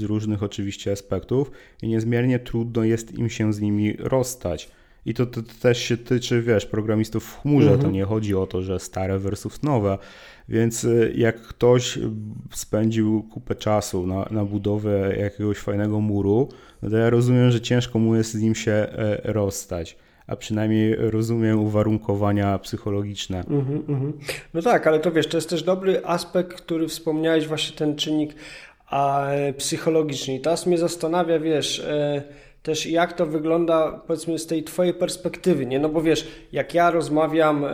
z 0.00 0.02
różnych 0.02 0.42
oczywiście 0.42 0.92
aspektów 0.92 1.50
i 1.82 1.88
niezmiernie 1.88 2.38
trudno 2.38 2.84
jest 2.84 3.18
im 3.18 3.28
się 3.28 3.52
z 3.52 3.60
nimi 3.60 3.96
rozstać. 3.98 4.70
I 5.06 5.14
to, 5.14 5.26
to, 5.26 5.42
to 5.42 5.52
też 5.62 5.78
się 5.78 5.96
tyczy, 5.96 6.42
wiesz, 6.42 6.66
programistów 6.66 7.24
w 7.24 7.42
chmurze. 7.42 7.70
Mhm. 7.70 7.80
To 7.80 7.90
nie 7.90 8.04
chodzi 8.04 8.34
o 8.34 8.46
to, 8.46 8.62
że 8.62 8.80
stare 8.80 9.18
versus 9.18 9.62
nowe. 9.62 9.98
Więc 10.48 10.84
y, 10.84 11.12
jak 11.16 11.42
ktoś 11.42 11.98
spędził 12.52 13.22
kupę 13.22 13.54
czasu 13.54 14.06
na, 14.06 14.28
na 14.30 14.44
budowę 14.44 15.16
jakiegoś 15.18 15.58
fajnego 15.58 16.00
muru, 16.00 16.48
no 16.82 16.90
to 16.90 16.96
ja 16.96 17.10
rozumiem, 17.10 17.50
że 17.50 17.60
ciężko 17.60 17.98
mu 17.98 18.16
jest 18.16 18.32
z 18.32 18.40
nim 18.40 18.54
się 18.54 18.72
e, 18.72 19.20
rozstać 19.24 19.96
a 20.30 20.36
przynajmniej 20.36 20.96
rozumiem 20.96 21.60
uwarunkowania 21.60 22.58
psychologiczne. 22.58 23.44
Mm 23.48 23.64
-hmm. 23.64 24.12
No 24.54 24.62
tak, 24.62 24.86
ale 24.86 25.00
to 25.00 25.12
wiesz, 25.12 25.26
to 25.26 25.36
jest 25.36 25.50
też 25.50 25.62
dobry 25.62 26.04
aspekt, 26.04 26.60
który 26.60 26.88
wspomniałeś, 26.88 27.46
właśnie 27.46 27.76
ten 27.76 27.96
czynnik 27.96 28.34
a, 28.90 29.26
psychologiczny. 29.58 30.34
I 30.34 30.40
teraz 30.40 30.66
mnie 30.66 30.78
zastanawia, 30.78 31.38
wiesz, 31.38 31.80
e, 31.80 32.22
też 32.62 32.86
jak 32.86 33.12
to 33.12 33.26
wygląda, 33.26 34.00
powiedzmy, 34.06 34.38
z 34.38 34.46
tej 34.46 34.64
Twojej 34.64 34.94
perspektywy, 34.94 35.66
nie? 35.66 35.78
No 35.78 35.88
bo 35.88 36.02
wiesz, 36.02 36.28
jak 36.52 36.74
ja 36.74 36.90
rozmawiam 36.90 37.64
e, 37.64 37.70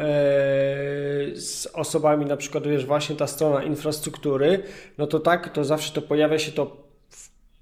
z 1.35 1.69
osobami, 1.73 2.27
na 2.27 2.37
przykład, 2.37 2.67
wiesz, 2.67 2.87
właśnie 2.87 3.17
ta 3.17 3.27
strona 3.27 3.65
infrastruktury, 3.65 4.63
no 4.99 5.07
to 5.07 5.21
tak, 5.21 5.53
to 5.53 5.65
zawsze 5.65 5.93
to 5.93 6.03
pojawia 6.03 6.39
się 6.39 6.53
to 6.53 6.86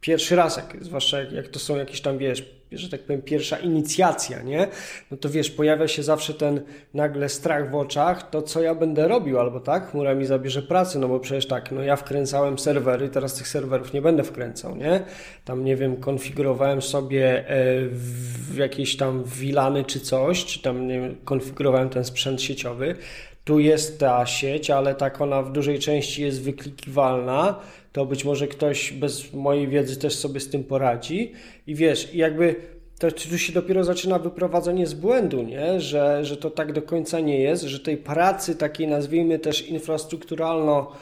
pierwszy 0.05 0.37
raz, 0.37 0.57
jak, 0.57 0.77
zwłaszcza 0.81 1.21
jak, 1.21 1.33
jak 1.33 1.49
to 1.49 1.59
są 1.59 1.77
jakieś 1.77 2.01
tam, 2.01 2.19
wiesz, 2.19 2.51
że 2.73 2.89
tak 2.89 3.01
powiem, 3.01 3.23
pierwsza 3.23 3.59
inicjacja, 3.59 4.43
nie? 4.43 4.69
No 5.11 5.17
to 5.17 5.29
wiesz, 5.29 5.51
pojawia 5.51 5.89
się 5.89 6.03
zawsze 6.03 6.35
ten 6.35 6.61
nagle 6.95 7.29
strach 7.29 7.71
w 7.71 7.75
oczach, 7.75 8.31
to 8.31 8.43
co 8.43 8.63
ja 8.63 8.75
będę 8.75 9.09
robił, 9.09 9.41
albo 9.41 9.61
tak, 9.61 9.91
chmura 9.91 10.15
mi 10.15 10.27
zabierze 10.27 10.63
pracę, 10.63 10.99
no 10.99 11.09
bo 11.09 11.21
przecież 11.21 11.47
tak, 11.47 11.73
no 11.73 11.83
ja 11.83 11.97
wkręcałem 11.97 12.59
serwery, 12.59 13.09
teraz 13.09 13.35
tych 13.35 13.49
serwerów 13.49 13.93
nie 13.93 14.03
będę 14.03 14.23
wkręcał, 14.23 14.77
nie? 14.77 15.01
Tam, 15.45 15.65
nie 15.65 15.77
wiem, 15.77 15.97
konfigurowałem 15.97 16.83
sobie 16.83 17.49
e, 17.49 17.55
w 17.89 18.57
jakieś 18.57 18.97
tam 18.97 19.25
wilany 19.25 19.85
czy 19.85 20.01
coś, 20.01 20.45
czy 20.45 20.63
tam, 20.63 20.89
nie 20.89 21.01
wiem, 21.01 21.17
konfigurowałem 21.25 21.89
ten 21.89 22.05
sprzęt 22.05 22.43
sieciowy, 22.43 22.97
tu 23.45 23.59
jest 23.59 24.01
ta 24.01 24.27
sieć, 24.27 24.71
ale 24.71 24.95
tak 24.95 25.21
ona 25.21 25.43
w 25.43 25.53
dużej 25.53 25.79
części 25.79 26.23
jest 26.23 26.43
wyklikiwalna, 26.43 27.61
to 27.95 28.07
być 28.07 28.25
może 28.25 28.49
ktoś 28.49 28.93
bez 28.93 29.33
mojej 29.33 29.69
wiedzy 29.69 29.97
też 29.97 30.15
sobie 30.15 30.41
z 30.41 30.51
tym 30.51 30.65
poradzi. 30.65 31.33
I 31.67 31.75
wiesz, 31.75 32.15
jakby 32.15 32.57
to 32.99 33.13
tu 33.13 33.39
się 33.39 33.53
dopiero 33.53 33.85
zaczyna 33.85 34.19
wyprowadzenie 34.19 34.87
z 34.87 34.95
błędu, 34.95 35.43
nie? 35.43 35.81
Że, 35.81 36.25
że 36.25 36.37
to 36.37 36.51
tak 36.51 36.73
do 36.73 36.83
końca 36.83 37.21
nie 37.21 37.41
jest, 37.41 37.63
że 37.65 37.81
tej 37.81 37.97
pracy 37.97 38.57
takiej 38.57 38.89
nazwijmy 38.89 39.39
też 39.39 39.69
infrastrukturalno 39.69 40.93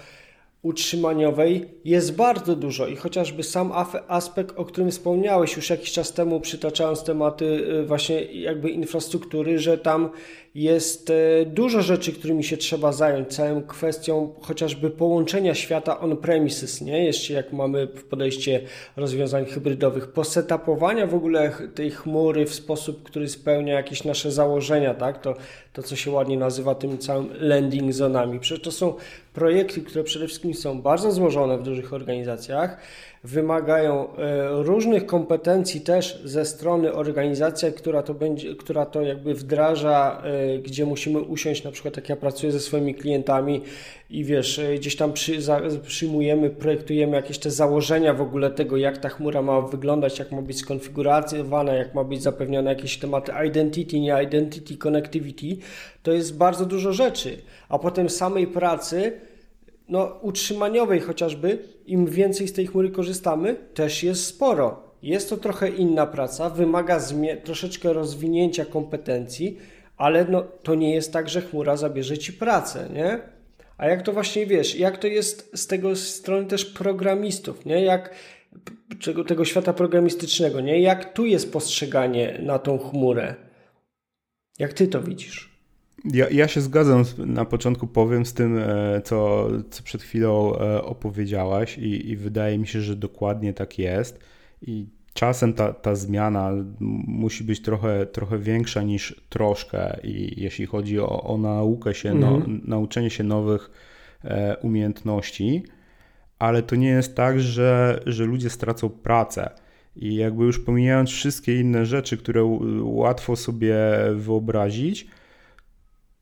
utrzymaniowej 0.62 1.68
jest 1.84 2.16
bardzo 2.16 2.56
dużo 2.56 2.86
i 2.86 2.96
chociażby 2.96 3.42
sam 3.42 3.72
aspekt, 4.08 4.58
o 4.58 4.64
którym 4.64 4.90
wspomniałeś 4.90 5.56
już 5.56 5.70
jakiś 5.70 5.92
czas 5.92 6.12
temu, 6.12 6.40
przytaczając 6.40 7.04
tematy 7.04 7.44
y, 7.44 7.86
właśnie 7.86 8.22
jakby 8.22 8.70
infrastruktury, 8.70 9.58
że 9.58 9.78
tam 9.78 10.10
jest 10.54 11.10
y, 11.10 11.46
dużo 11.46 11.82
rzeczy, 11.82 12.12
którymi 12.12 12.44
się 12.44 12.56
trzeba 12.56 12.92
zająć, 12.92 13.28
całą 13.28 13.62
kwestią 13.62 14.34
chociażby 14.40 14.90
połączenia 14.90 15.54
świata 15.54 16.00
on-premises, 16.00 16.80
nie? 16.80 17.04
Jeszcze 17.04 17.32
jak 17.32 17.52
mamy 17.52 17.86
podejście 17.86 18.60
rozwiązań 18.96 19.44
hybrydowych, 19.44 20.12
posetapowania 20.12 21.06
w 21.06 21.14
ogóle 21.14 21.52
tej 21.74 21.90
chmury 21.90 22.46
w 22.46 22.54
sposób, 22.54 23.02
który 23.02 23.28
spełnia 23.28 23.74
jakieś 23.74 24.04
nasze 24.04 24.32
założenia, 24.32 24.94
tak? 24.94 25.20
To, 25.20 25.34
to 25.72 25.82
co 25.82 25.96
się 25.96 26.10
ładnie 26.10 26.36
nazywa 26.36 26.74
tym 26.74 26.98
całym 26.98 27.28
landing 27.40 27.92
zonami. 27.92 28.40
Przecież 28.40 28.64
to 28.64 28.72
są 28.72 28.94
projekty, 29.34 29.80
które 29.80 30.04
przede 30.04 30.26
wszystkim 30.26 30.54
są 30.54 30.82
bardzo 30.82 31.12
złożone 31.12 31.58
w 31.58 31.62
dużych 31.62 31.92
organizacjach, 31.92 32.76
wymagają 33.24 34.16
e, 34.16 34.48
różnych 34.62 35.06
kompetencji 35.06 35.80
też 35.80 36.22
ze 36.24 36.44
strony 36.44 36.92
organizacji, 36.92 37.72
która 37.72 38.02
to 38.02 38.14
będzie, 38.14 38.54
która 38.54 38.86
to 38.86 39.02
jakby 39.02 39.34
wdraża, 39.34 40.22
e, 40.24 40.58
gdzie 40.58 40.86
musimy 40.86 41.20
usiąść, 41.20 41.64
na 41.64 41.70
przykład 41.70 41.96
jak 41.96 42.08
ja 42.08 42.16
pracuję 42.16 42.52
ze 42.52 42.60
swoimi 42.60 42.94
klientami 42.94 43.62
i 44.10 44.24
wiesz, 44.24 44.58
e, 44.58 44.74
gdzieś 44.74 44.96
tam 44.96 45.12
przy, 45.12 45.42
za, 45.42 45.60
przyjmujemy, 45.86 46.50
projektujemy 46.50 47.16
jakieś 47.16 47.38
te 47.38 47.50
założenia 47.50 48.14
w 48.14 48.20
ogóle 48.20 48.50
tego, 48.50 48.76
jak 48.76 48.98
ta 48.98 49.08
chmura 49.08 49.42
ma 49.42 49.60
wyglądać, 49.60 50.18
jak 50.18 50.32
ma 50.32 50.42
być 50.42 50.58
skonfigurowana, 50.58 51.74
jak 51.74 51.94
ma 51.94 52.04
być 52.04 52.22
zapewnione 52.22 52.70
jakieś 52.70 52.98
tematy 52.98 53.32
identity, 53.46 54.00
nie 54.00 54.22
identity, 54.24 54.76
connectivity, 54.76 55.56
to 56.02 56.12
jest 56.12 56.36
bardzo 56.36 56.66
dużo 56.66 56.92
rzeczy, 56.92 57.38
a 57.68 57.78
potem 57.78 58.10
samej 58.10 58.46
pracy 58.46 59.12
no, 59.88 60.18
utrzymaniowej 60.22 61.00
chociażby, 61.00 61.58
im 61.86 62.06
więcej 62.06 62.48
z 62.48 62.52
tej 62.52 62.66
chmury 62.66 62.90
korzystamy, 62.90 63.56
też 63.74 64.02
jest 64.02 64.26
sporo. 64.26 64.92
Jest 65.02 65.30
to 65.30 65.36
trochę 65.36 65.68
inna 65.68 66.06
praca, 66.06 66.50
wymaga 66.50 67.00
troszeczkę 67.44 67.92
rozwinięcia 67.92 68.64
kompetencji, 68.64 69.58
ale 69.96 70.24
no, 70.24 70.42
to 70.62 70.74
nie 70.74 70.94
jest 70.94 71.12
tak, 71.12 71.28
że 71.28 71.40
chmura 71.40 71.76
zabierze 71.76 72.18
ci 72.18 72.32
pracę, 72.32 72.88
nie? 72.94 73.18
A 73.78 73.86
jak 73.86 74.02
to 74.02 74.12
właśnie 74.12 74.46
wiesz, 74.46 74.74
jak 74.76 74.98
to 74.98 75.06
jest 75.06 75.50
z 75.54 75.66
tego 75.66 75.96
strony 75.96 76.46
też 76.46 76.64
programistów, 76.64 77.66
nie? 77.66 77.84
Jak 77.84 78.14
czego, 78.98 79.24
tego 79.24 79.44
świata 79.44 79.72
programistycznego, 79.72 80.60
nie? 80.60 80.80
Jak 80.80 81.12
tu 81.12 81.26
jest 81.26 81.52
postrzeganie 81.52 82.38
na 82.42 82.58
tą 82.58 82.78
chmurę? 82.78 83.34
Jak 84.58 84.72
ty 84.72 84.88
to 84.88 85.02
widzisz? 85.02 85.51
Ja, 86.04 86.30
ja 86.30 86.48
się 86.48 86.60
zgadzam, 86.60 87.04
na 87.18 87.44
początku 87.44 87.86
powiem 87.86 88.26
z 88.26 88.34
tym, 88.34 88.58
e, 88.58 89.02
co, 89.04 89.48
co 89.70 89.82
przed 89.82 90.02
chwilą 90.02 90.56
e, 90.56 90.84
opowiedziałaś 90.84 91.78
i, 91.78 92.10
i 92.10 92.16
wydaje 92.16 92.58
mi 92.58 92.66
się, 92.66 92.80
że 92.80 92.96
dokładnie 92.96 93.54
tak 93.54 93.78
jest 93.78 94.20
i 94.62 94.86
czasem 95.14 95.52
ta, 95.52 95.72
ta 95.72 95.94
zmiana 95.94 96.50
musi 97.06 97.44
być 97.44 97.62
trochę, 97.62 98.06
trochę 98.06 98.38
większa 98.38 98.82
niż 98.82 99.22
troszkę 99.28 100.00
i 100.02 100.42
jeśli 100.42 100.66
chodzi 100.66 101.00
o, 101.00 101.22
o 101.22 101.38
naukę 101.38 101.94
się, 101.94 102.14
no, 102.14 102.28
mhm. 102.36 102.60
nauczenie 102.64 103.10
się 103.10 103.24
nowych 103.24 103.70
e, 104.24 104.56
umiejętności, 104.56 105.62
ale 106.38 106.62
to 106.62 106.76
nie 106.76 106.88
jest 106.88 107.16
tak, 107.16 107.40
że, 107.40 108.00
że 108.06 108.24
ludzie 108.24 108.50
stracą 108.50 108.90
pracę. 108.90 109.50
I 109.96 110.14
jakby 110.14 110.44
już 110.44 110.58
pomijając 110.58 111.10
wszystkie 111.10 111.60
inne 111.60 111.86
rzeczy, 111.86 112.16
które 112.16 112.58
łatwo 112.82 113.36
sobie 113.36 113.76
wyobrazić, 114.14 115.06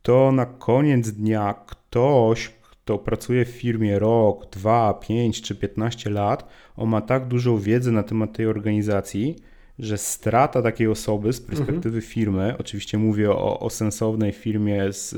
to 0.03 0.33
na 0.33 0.47
koniec 0.47 1.11
dnia 1.11 1.55
ktoś, 1.67 2.49
kto 2.49 2.99
pracuje 2.99 3.45
w 3.45 3.49
firmie 3.49 3.99
rok, 3.99 4.51
dwa, 4.51 4.95
pięć 4.95 5.43
czy 5.43 5.55
15 5.55 6.11
lat, 6.11 6.49
on 6.77 6.89
ma 6.89 7.01
tak 7.01 7.29
dużą 7.29 7.59
wiedzę 7.59 7.93
na 7.93 8.03
temat 8.03 8.33
tej 8.33 8.47
organizacji, 8.47 9.37
że 9.79 9.99
strata 9.99 10.63
takiej 10.63 10.87
osoby 10.87 11.33
z 11.33 11.41
perspektywy 11.41 11.97
mhm. 11.97 12.03
firmy, 12.03 12.55
oczywiście 12.59 12.99
mówię 12.99 13.31
o, 13.31 13.61
o 13.61 13.71
sensownej 13.71 14.33
firmie 14.33 14.93
z, 14.93 15.11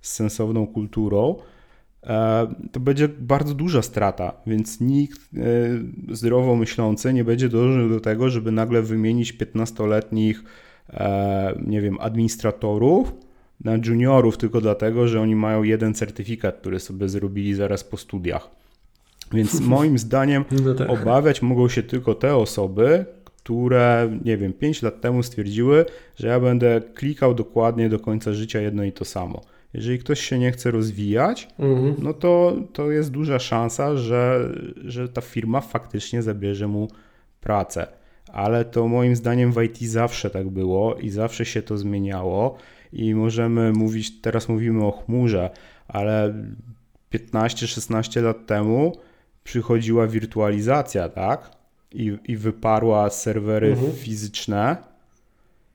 z 0.00 0.12
sensowną 0.12 0.66
kulturą, 0.66 1.36
e, 2.02 2.46
to 2.72 2.80
będzie 2.80 3.08
bardzo 3.08 3.54
duża 3.54 3.82
strata, 3.82 4.32
więc 4.46 4.80
nikt 4.80 5.20
e, 5.20 6.14
zdrowo 6.14 6.56
myślący 6.56 7.12
nie 7.12 7.24
będzie 7.24 7.48
dążył 7.48 7.88
do 7.88 8.00
tego, 8.00 8.30
żeby 8.30 8.52
nagle 8.52 8.82
wymienić 8.82 9.32
15-letnich, 9.32 10.44
e, 10.90 11.60
nie 11.66 11.80
wiem, 11.80 11.98
administratorów 12.00 13.25
na 13.64 13.78
juniorów 13.86 14.36
tylko 14.36 14.60
dlatego, 14.60 15.08
że 15.08 15.20
oni 15.20 15.36
mają 15.36 15.62
jeden 15.62 15.94
certyfikat, 15.94 16.56
który 16.56 16.80
sobie 16.80 17.08
zrobili 17.08 17.54
zaraz 17.54 17.84
po 17.84 17.96
studiach. 17.96 18.50
Więc 19.32 19.60
moim 19.76 19.98
zdaniem 19.98 20.44
no 20.64 20.74
tak. 20.74 20.90
obawiać 20.90 21.42
mogą 21.42 21.68
się 21.68 21.82
tylko 21.82 22.14
te 22.14 22.36
osoby, 22.36 23.04
które, 23.24 24.18
nie 24.24 24.36
wiem, 24.36 24.52
5 24.52 24.82
lat 24.82 25.00
temu 25.00 25.22
stwierdziły, 25.22 25.84
że 26.16 26.28
ja 26.28 26.40
będę 26.40 26.80
klikał 26.94 27.34
dokładnie 27.34 27.88
do 27.88 27.98
końca 27.98 28.32
życia 28.32 28.60
jedno 28.60 28.84
i 28.84 28.92
to 28.92 29.04
samo. 29.04 29.40
Jeżeli 29.74 29.98
ktoś 29.98 30.20
się 30.20 30.38
nie 30.38 30.52
chce 30.52 30.70
rozwijać, 30.70 31.48
mhm. 31.58 31.94
no 31.98 32.14
to, 32.14 32.56
to 32.72 32.90
jest 32.90 33.10
duża 33.10 33.38
szansa, 33.38 33.96
że, 33.96 34.52
że 34.84 35.08
ta 35.08 35.20
firma 35.20 35.60
faktycznie 35.60 36.22
zabierze 36.22 36.68
mu 36.68 36.88
pracę. 37.40 37.86
Ale 38.32 38.64
to 38.64 38.88
moim 38.88 39.16
zdaniem 39.16 39.52
w 39.52 39.62
IT 39.62 39.78
zawsze 39.78 40.30
tak 40.30 40.48
było 40.48 40.94
i 40.94 41.10
zawsze 41.10 41.44
się 41.44 41.62
to 41.62 41.78
zmieniało 41.78 42.58
i 42.92 43.14
możemy 43.14 43.72
mówić, 43.72 44.20
teraz 44.20 44.48
mówimy 44.48 44.84
o 44.84 44.90
chmurze, 44.90 45.50
ale 45.88 46.34
15-16 47.12 48.22
lat 48.22 48.46
temu 48.46 48.92
przychodziła 49.44 50.06
wirtualizacja, 50.06 51.08
tak? 51.08 51.50
I, 51.92 52.18
i 52.24 52.36
wyparła 52.36 53.10
serwery 53.10 53.68
mhm. 53.68 53.92
fizyczne. 53.92 54.76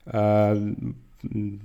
E, 0.07 0.55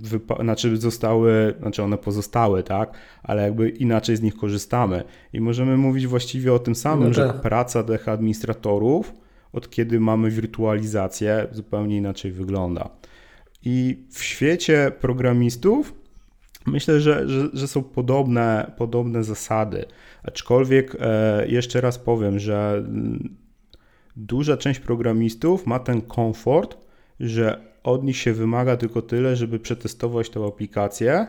wypa- 0.01 0.41
znaczy 0.41 0.77
zostały, 0.77 1.53
znaczy 1.59 1.83
one 1.83 1.97
pozostały, 1.97 2.63
tak? 2.63 2.93
Ale 3.23 3.43
jakby 3.43 3.69
inaczej 3.69 4.15
z 4.15 4.21
nich 4.21 4.35
korzystamy. 4.35 5.03
I 5.33 5.41
możemy 5.41 5.77
mówić 5.77 6.07
właściwie 6.07 6.53
o 6.53 6.59
tym 6.59 6.75
samym, 6.75 7.07
no 7.07 7.13
że 7.13 7.27
tak. 7.27 7.41
praca 7.41 7.83
tych 7.83 8.09
administratorów, 8.09 9.13
od 9.53 9.69
kiedy 9.69 9.99
mamy 9.99 10.31
wirtualizację, 10.31 11.47
zupełnie 11.51 11.97
inaczej 11.97 12.31
wygląda. 12.31 12.89
I 13.63 14.05
w 14.11 14.23
świecie 14.23 14.91
programistów 14.99 15.93
myślę, 16.67 17.01
że, 17.01 17.29
że, 17.29 17.49
że, 17.53 17.67
są 17.67 17.83
podobne, 17.83 18.71
podobne 18.77 19.23
zasady. 19.23 19.85
Aczkolwiek 20.23 20.97
e, 20.99 21.47
jeszcze 21.47 21.81
raz 21.81 21.97
powiem, 21.97 22.39
że 22.39 22.83
duża 24.15 24.57
część 24.57 24.79
programistów 24.79 25.65
ma 25.65 25.79
ten 25.79 26.01
komfort, 26.01 26.77
że 27.19 27.61
od 27.83 28.03
nich 28.03 28.17
się 28.17 28.33
wymaga 28.33 28.77
tylko 28.77 29.01
tyle, 29.01 29.35
żeby 29.35 29.59
przetestować 29.59 30.29
tę 30.29 30.45
aplikację 30.45 31.27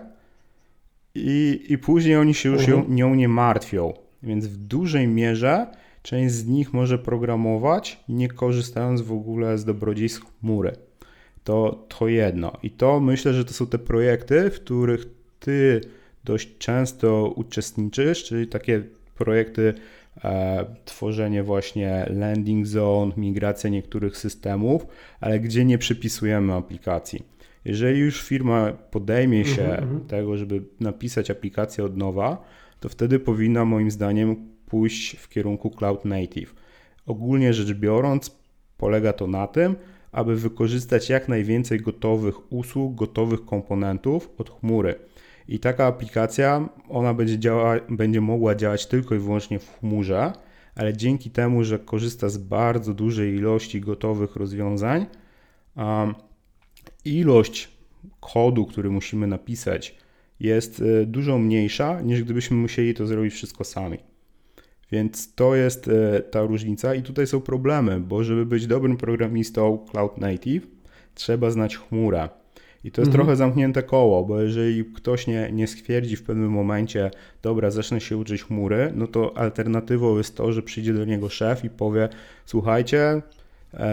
i, 1.15 1.67
i 1.69 1.79
później 1.79 2.17
oni 2.17 2.35
się 2.35 2.49
już 2.49 2.69
ją, 2.69 2.77
mhm. 2.77 2.95
nią 2.95 3.15
nie 3.15 3.29
martwią. 3.29 3.93
Więc 4.23 4.47
w 4.47 4.57
dużej 4.57 5.09
mierze 5.09 5.67
część 6.03 6.35
z 6.35 6.47
nich 6.47 6.73
może 6.73 6.99
programować, 6.99 8.05
nie 8.09 8.29
korzystając 8.29 9.01
w 9.01 9.13
ogóle 9.13 9.59
z 9.59 9.65
dobrodziejstw 9.65 10.23
chmury 10.41 10.88
to, 11.49 11.87
to 11.89 12.09
jedno. 12.09 12.53
I 12.63 12.71
to 12.71 13.01
myślę, 13.01 13.33
że 13.35 13.45
to 13.45 13.53
są 13.53 13.67
te 13.67 13.79
projekty, 13.79 14.51
w 14.51 14.61
których 14.61 15.05
ty 15.41 15.81
dość 16.25 16.59
często 16.59 17.33
uczestniczysz, 17.37 18.25
czyli 18.25 18.47
takie 18.47 18.83
projekty 19.15 19.75
e, 20.25 20.65
tworzenie 20.85 21.43
właśnie 21.43 22.07
landing 22.11 22.67
zone, 22.67 23.13
migracja 23.17 23.71
niektórych 23.71 24.17
systemów, 24.17 24.87
ale 25.21 25.41
gdzie 25.41 25.65
nie 25.65 25.79
przypisujemy 25.79 26.53
aplikacji. 26.55 27.23
Jeżeli 27.65 28.01
już 28.01 28.23
firma 28.23 28.73
podejmie 28.73 29.45
się 29.45 29.65
mm 29.65 29.99
-hmm. 29.99 30.07
tego, 30.07 30.37
żeby 30.37 30.63
napisać 30.81 31.31
aplikację 31.31 31.85
od 31.85 31.97
nowa, 31.97 32.45
to 32.81 32.89
wtedy 32.89 33.19
powinna 33.19 33.65
moim 33.65 33.91
zdaniem 33.91 34.37
pójść 34.67 35.17
w 35.17 35.29
kierunku 35.29 35.71
cloud 35.71 36.05
native. 36.05 36.55
Ogólnie 37.07 37.55
rzecz 37.55 37.73
biorąc, 37.73 38.37
polega 38.79 39.13
to 39.13 39.27
na 39.27 39.47
tym, 39.47 39.77
aby 40.13 40.37
wykorzystać 40.37 41.09
jak 41.09 41.29
najwięcej 41.29 41.81
gotowych 41.81 42.53
usług, 42.53 42.95
gotowych 42.95 43.45
komponentów 43.45 44.31
od 44.39 44.51
chmury. 44.51 44.95
I 45.49 45.59
taka 45.59 45.87
aplikacja, 45.87 46.69
ona 46.89 47.15
będzie, 47.15 47.39
działa, 47.39 47.77
będzie 47.89 48.21
mogła 48.21 48.55
działać 48.55 48.87
tylko 48.87 49.15
i 49.15 49.19
wyłącznie 49.19 49.59
w 49.59 49.79
chmurze, 49.79 50.33
ale 50.75 50.97
dzięki 50.97 51.31
temu, 51.31 51.65
że 51.65 51.79
korzysta 51.79 52.29
z 52.29 52.39
bardzo 52.39 52.95
dużej 52.95 53.35
ilości 53.35 53.81
gotowych 53.81 54.37
rozwiązań, 54.37 55.07
um, 55.77 56.15
ilość 57.05 57.79
kodu, 58.21 58.67
który 58.67 58.91
musimy 58.91 59.27
napisać, 59.27 59.99
jest 60.41 60.81
y, 60.81 61.07
dużo 61.07 61.39
mniejsza 61.39 62.01
niż 62.01 62.23
gdybyśmy 62.23 62.57
musieli 62.57 62.95
to 62.95 63.07
zrobić 63.07 63.35
wszystko 63.35 63.65
sami. 63.65 64.08
Więc 64.93 65.35
to 65.35 65.55
jest 65.55 65.89
y, 65.89 66.23
ta 66.31 66.43
różnica 66.43 66.95
i 66.95 67.03
tutaj 67.03 67.27
są 67.27 67.41
problemy, 67.41 68.01
bo 68.01 68.25
żeby 68.25 68.47
być 68.47 68.67
dobrym 68.67 68.97
programistą 68.97 69.87
cloud 69.91 70.19
native, 70.19 70.67
trzeba 71.15 71.51
znać 71.51 71.77
chmurę. 71.77 72.29
I 72.85 72.91
to 72.91 73.01
jest 73.01 73.09
mhm. 73.09 73.13
trochę 73.13 73.37
zamknięte 73.37 73.83
koło, 73.83 74.25
bo 74.25 74.41
jeżeli 74.41 74.85
ktoś 74.85 75.27
nie, 75.27 75.51
nie 75.53 75.67
stwierdzi 75.67 76.17
w 76.17 76.23
pewnym 76.23 76.51
momencie, 76.51 77.11
dobra, 77.43 77.71
zacznę 77.71 78.01
się 78.01 78.17
uczyć 78.17 78.43
chmury, 78.43 78.93
no 78.95 79.07
to 79.07 79.37
alternatywą 79.39 80.17
jest 80.17 80.37
to, 80.37 80.53
że 80.53 80.63
przyjdzie 80.63 80.95
do 80.95 81.05
niego 81.05 81.29
szef 81.29 81.65
i 81.65 81.71
powie: 81.71 82.09
Słuchajcie, 82.47 82.99
e, 83.01 83.23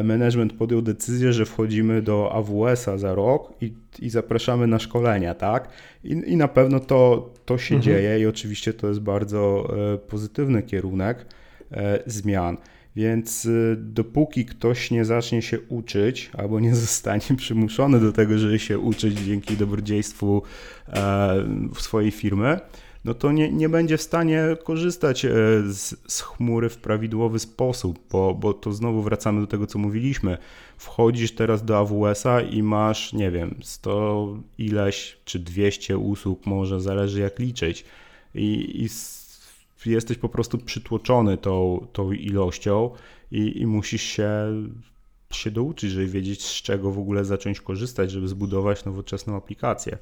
management 0.03 0.53
podjął 0.53 0.82
decyzję, 0.82 1.34
że 1.34 1.45
wchodzimy 1.45 2.01
do 2.01 2.32
AWS-a 2.34 2.97
za 2.97 3.15
rok 3.15 3.53
i, 3.61 3.73
i 3.99 4.09
zapraszamy 4.09 4.67
na 4.67 4.80
szkolenia, 4.80 5.34
tak? 5.34 5.69
I, 6.03 6.09
i 6.11 6.38
na 6.38 6.47
pewno 6.47 6.80
to, 6.80 7.30
to 7.45 7.57
się 7.57 7.76
mhm. 7.76 7.82
dzieje 7.82 8.19
i 8.19 8.26
oczywiście 8.26 8.73
to 8.73 8.88
jest 8.88 8.99
bardzo 8.99 9.73
e, 9.93 9.97
pozytywny 9.97 10.63
kierunek 10.63 11.26
e, 11.71 11.99
zmian. 12.05 12.57
Więc 12.95 13.47
dopóki 13.78 14.45
ktoś 14.45 14.91
nie 14.91 15.05
zacznie 15.05 15.41
się 15.41 15.59
uczyć, 15.59 16.32
albo 16.34 16.59
nie 16.59 16.76
zostanie 16.86 17.38
przymuszony 17.38 17.99
do 17.99 18.11
tego, 18.11 18.38
żeby 18.38 18.59
się 18.59 18.80
uczyć 18.80 19.19
dzięki 19.19 19.57
dobrodziejstwu 19.57 20.41
e, 20.88 21.36
swojej 21.80 22.11
firmy, 22.11 22.59
no 23.05 23.13
to 23.13 23.31
nie, 23.31 23.51
nie 23.51 23.69
będzie 23.69 23.97
w 23.97 24.01
stanie 24.01 24.43
korzystać 24.63 25.25
e, 25.25 25.29
z, 25.67 25.95
z 26.07 26.21
chmury 26.21 26.69
w 26.69 26.77
prawidłowy 26.77 27.39
sposób, 27.39 27.99
bo, 28.11 28.33
bo 28.33 28.53
to 28.53 28.73
znowu 28.73 29.01
wracamy 29.01 29.41
do 29.41 29.47
tego, 29.47 29.67
co 29.67 29.79
mówiliśmy. 29.79 30.37
Wchodzisz 30.77 31.31
teraz 31.31 31.65
do 31.65 31.77
AWS-a 31.77 32.41
i 32.41 32.63
masz, 32.63 33.13
nie 33.13 33.31
wiem, 33.31 33.55
100 33.61 34.37
ileś 34.57 35.17
czy 35.25 35.39
200 35.39 35.97
usług, 35.97 36.45
może 36.45 36.81
zależy 36.81 37.19
jak 37.19 37.39
liczyć. 37.39 37.85
I, 38.35 38.83
i 38.83 38.89
jesteś 39.89 40.17
po 40.17 40.29
prostu 40.29 40.57
przytłoczony 40.57 41.37
tą, 41.37 41.87
tą 41.93 42.11
ilością 42.11 42.89
i, 43.31 43.61
i 43.61 43.67
musisz 43.67 44.03
się, 44.03 44.31
się 45.31 45.51
douczyć, 45.51 45.91
żeby 45.91 46.07
wiedzieć 46.07 46.45
z 46.45 46.61
czego 46.61 46.91
w 46.91 46.99
ogóle 46.99 47.25
zacząć 47.25 47.61
korzystać, 47.61 48.11
żeby 48.11 48.27
zbudować 48.27 48.85
nowoczesną 48.85 49.35
aplikację. 49.35 49.97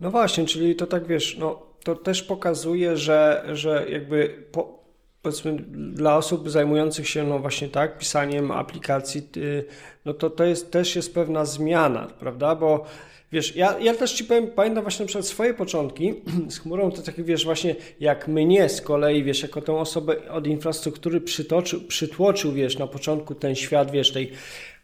No 0.00 0.10
właśnie, 0.10 0.46
czyli 0.46 0.76
to 0.76 0.86
tak 0.86 1.06
wiesz, 1.06 1.36
no 1.38 1.67
to 1.84 1.94
też 1.94 2.22
pokazuje, 2.22 2.96
że, 2.96 3.44
że 3.52 3.86
jakby 3.90 4.46
po, 4.52 4.78
powiedzmy 5.22 5.52
dla 5.92 6.16
osób 6.16 6.50
zajmujących 6.50 7.08
się 7.08 7.24
no 7.24 7.38
właśnie 7.38 7.68
tak 7.68 7.98
pisaniem 7.98 8.50
aplikacji, 8.50 9.28
no 10.04 10.14
to 10.14 10.30
to 10.30 10.44
jest, 10.44 10.70
też 10.70 10.96
jest 10.96 11.14
pewna 11.14 11.44
zmiana, 11.44 12.06
prawda, 12.18 12.54
bo 12.54 12.84
Wiesz, 13.32 13.56
ja, 13.56 13.78
ja 13.78 13.94
też 13.94 14.12
ci 14.12 14.24
powiem, 14.24 14.46
pamiętam 14.46 14.84
właśnie 14.84 15.02
na 15.02 15.06
przykład 15.06 15.26
swoje 15.26 15.54
początki 15.54 16.14
z 16.48 16.58
chmurą, 16.58 16.90
to 16.90 17.02
takie 17.02 17.22
wiesz, 17.22 17.44
właśnie 17.44 17.76
jak 18.00 18.28
mnie 18.28 18.68
z 18.68 18.80
kolei, 18.80 19.24
wiesz, 19.24 19.42
jako 19.42 19.62
tą 19.62 19.78
osobę 19.80 20.30
od 20.30 20.46
infrastruktury 20.46 21.20
przytoczył, 21.20 21.80
przytłoczył, 21.80 22.52
wiesz, 22.52 22.78
na 22.78 22.86
początku 22.86 23.34
ten 23.34 23.54
świat, 23.54 23.90
wiesz, 23.90 24.12
tej 24.12 24.32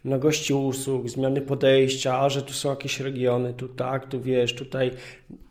mnogości 0.03 0.53
usług, 0.53 1.09
zmiany 1.09 1.41
podejścia, 1.41 2.19
a 2.19 2.29
że 2.29 2.41
tu 2.41 2.53
są 2.53 2.69
jakieś 2.69 2.99
regiony, 2.99 3.53
tu 3.53 3.67
tak, 3.67 4.09
tu 4.09 4.21
wiesz, 4.21 4.55
tutaj 4.55 4.91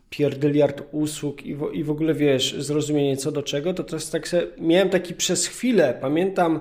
pierdyliard 0.09 0.81
usług 0.91 1.45
i 1.45 1.55
w, 1.55 1.69
i 1.73 1.83
w 1.83 1.89
ogóle 1.89 2.13
wiesz, 2.13 2.55
zrozumienie 2.59 3.17
co 3.17 3.31
do 3.31 3.43
czego, 3.43 3.73
to 3.73 3.95
jest 3.95 4.11
tak 4.11 4.27
sobie, 4.27 4.47
miałem 4.57 4.89
taki 4.89 5.13
przez 5.13 5.47
chwilę, 5.47 5.97
pamiętam, 6.01 6.59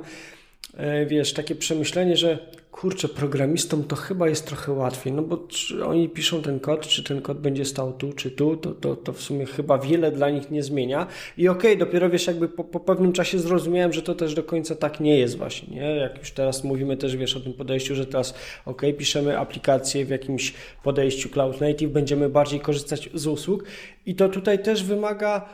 e, 0.77 1.07
wiesz, 1.07 1.33
takie 1.33 1.55
przemyślenie, 1.55 2.17
że 2.17 2.39
kurczę, 2.75 3.09
programistom 3.09 3.85
to 3.85 3.97
chyba 3.97 4.29
jest 4.29 4.47
trochę 4.47 4.73
łatwiej, 4.73 5.13
no 5.13 5.23
bo 5.23 5.37
czy 5.37 5.85
oni 5.85 6.09
piszą 6.09 6.43
ten 6.43 6.61
kod, 6.61 6.87
czy 6.87 7.05
ten 7.05 7.23
kod 7.23 7.39
będzie 7.39 7.65
stał 7.65 7.93
tu, 7.93 8.13
czy 8.13 8.31
tu, 8.31 8.57
to, 8.57 8.71
to, 8.71 8.97
to 8.97 9.13
w 9.13 9.21
sumie 9.21 9.47
chyba 9.47 9.79
wiele 9.79 10.13
dla 10.13 10.31
nich 10.31 10.51
nie 10.51 10.63
zmienia. 10.63 11.07
I 11.39 11.49
okej, 11.49 11.73
okay, 11.73 11.87
dopiero 11.87 12.11
wiesz, 12.11 12.27
jakby 12.27 12.49
po, 12.49 12.65
po, 12.65 12.81
pewnym 12.81 13.13
czasie 13.13 13.39
zrozumiałem, 13.39 13.93
że 13.93 14.03
to 14.03 14.15
też 14.15 14.35
do 14.35 14.43
końca 14.43 14.75
tak 14.75 15.01
nie 15.01 15.19
jest 15.19 15.39
właśnie, 15.39 15.77
nie? 15.77 15.97
Jak 15.97 16.19
już 16.19 16.31
teraz 16.31 16.65
mówimy 16.65 16.97
też, 16.97 17.17
wiesz, 17.17 17.37
o 17.37 17.41
tym 17.41 17.53
podejściu, 17.53 17.95
że 17.95 18.07
teraz 18.07 18.35
ok, 18.67 18.83
piszemy 18.99 19.39
aplikację 19.39 20.05
w 20.05 20.11
jakimś 20.11 20.55
podejściu 20.83 21.29
Cloud 21.29 21.61
Native, 21.61 21.91
będziemy 21.91 22.29
bardziej 22.29 22.61
korzystać 22.61 23.11
z 23.15 23.27
usług 23.27 23.65
i 24.07 24.15
to 24.15 24.29
tutaj 24.29 24.63
też 24.63 24.85
wymaga 24.85 25.49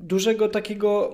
dużego 0.00 0.48
takiego 0.48 1.12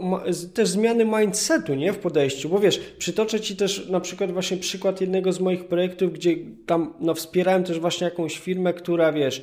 też 0.55 0.69
zmiany 0.69 1.05
mindsetu, 1.05 1.75
nie, 1.75 1.93
w 1.93 1.99
podejściu, 1.99 2.49
bo 2.49 2.59
wiesz, 2.59 2.81
przytoczę 2.99 3.41
Ci 3.41 3.57
też 3.57 3.89
na 3.89 4.01
przykład 4.01 4.33
właśnie 4.33 4.57
przykład 4.57 5.01
jednego 5.01 5.33
z 5.33 5.41
moich 5.41 5.65
projektów, 5.65 6.13
gdzie 6.13 6.37
tam 6.67 6.95
no, 7.01 7.15
wspierałem 7.15 7.65
też 7.65 7.81
właśnie 7.81 8.05
jakąś 8.05 8.39
firmę, 8.39 8.75
która 8.75 9.13
wiesz, 9.13 9.43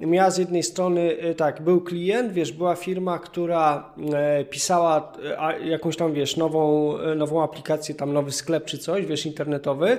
miała 0.00 0.30
z 0.30 0.38
jednej 0.38 0.62
strony, 0.62 1.16
e, 1.20 1.34
tak, 1.34 1.62
był 1.62 1.80
klient, 1.80 2.32
wiesz, 2.32 2.52
była 2.52 2.76
firma, 2.76 3.18
która 3.18 3.94
e, 4.14 4.44
pisała 4.44 5.12
e, 5.38 5.68
jakąś 5.68 5.96
tam, 5.96 6.12
wiesz, 6.12 6.36
nową, 6.36 6.94
nową 7.16 7.42
aplikację, 7.42 7.94
tam 7.94 8.12
nowy 8.12 8.32
sklep 8.32 8.64
czy 8.64 8.78
coś, 8.78 9.06
wiesz, 9.06 9.26
internetowy 9.26 9.98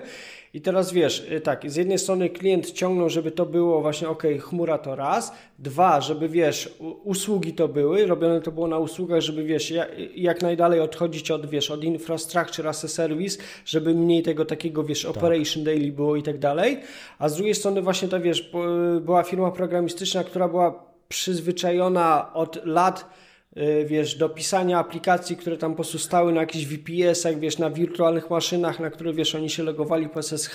i 0.54 0.62
teraz 0.62 0.94
wiesz, 0.94 1.28
y, 1.32 1.42
tak, 1.42 1.72
z 1.72 1.76
jednej 1.76 2.00
strony 2.00 2.30
klient 2.30 2.72
ciągnął, 2.72 3.10
żeby 3.10 3.32
to 3.32 3.46
było 3.46 3.82
właśnie, 3.82 4.10
ok, 4.10 4.24
chmura 4.40 4.78
to 4.78 4.96
raz, 4.96 5.32
dwa, 5.60 6.02
żeby 6.02 6.30
wiesz, 6.30 6.76
usługi 7.04 7.54
to 7.54 7.68
były, 7.68 8.06
robione 8.06 8.42
to 8.42 8.52
było 8.52 8.68
na 8.68 8.78
usługach, 8.78 9.22
żeby 9.22 9.44
wiesz, 9.44 9.72
jak, 9.72 9.90
jak 10.16 10.42
najdalej 10.42 10.80
odchodzić 10.80 11.32
od, 11.32 11.50
wiesz, 11.50 11.72
od 11.72 11.84
infrastructure 11.84 12.68
as 12.68 12.86
a 12.86 12.88
service, 12.88 13.38
żeby 13.66 13.94
mniej 13.94 14.24
tego 14.24 14.46
takiego, 14.46 14.84
wiesz, 14.84 15.02
tak. 15.02 15.18
operation 15.18 15.64
daily 15.64 15.92
było 15.92 16.16
i 16.16 16.24
tak 16.24 16.38
dalej, 16.38 16.80
a 17.20 17.30
z 17.30 17.36
drugiej 17.36 17.56
strony 17.56 17.82
właśnie 17.82 18.08
ta, 18.08 18.20
wiesz, 18.20 18.52
była 19.02 19.24
firma 19.24 19.52
programistyczna, 19.52 20.24
która 20.24 20.48
była 20.48 20.84
przyzwyczajona 21.10 22.34
od 22.34 22.66
lat 22.66 23.06
Y, 23.06 23.29
wiesz, 23.86 24.16
do 24.16 24.30
pisania 24.30 24.80
aplikacji, 24.80 25.38
które 25.38 25.58
tam 25.58 25.72
po 25.72 25.76
prostu 25.76 26.00
stały 26.00 26.34
na 26.34 26.42
jakichś 26.42 26.66
VPS-ach, 26.66 27.40
wiesz, 27.40 27.58
na 27.58 27.70
wirtualnych 27.70 28.30
maszynach, 28.30 28.80
na 28.80 28.90
które, 28.90 29.14
wiesz, 29.14 29.36
oni 29.36 29.50
się 29.50 29.64
logowali 29.64 30.10
po 30.10 30.20
SSH, 30.24 30.54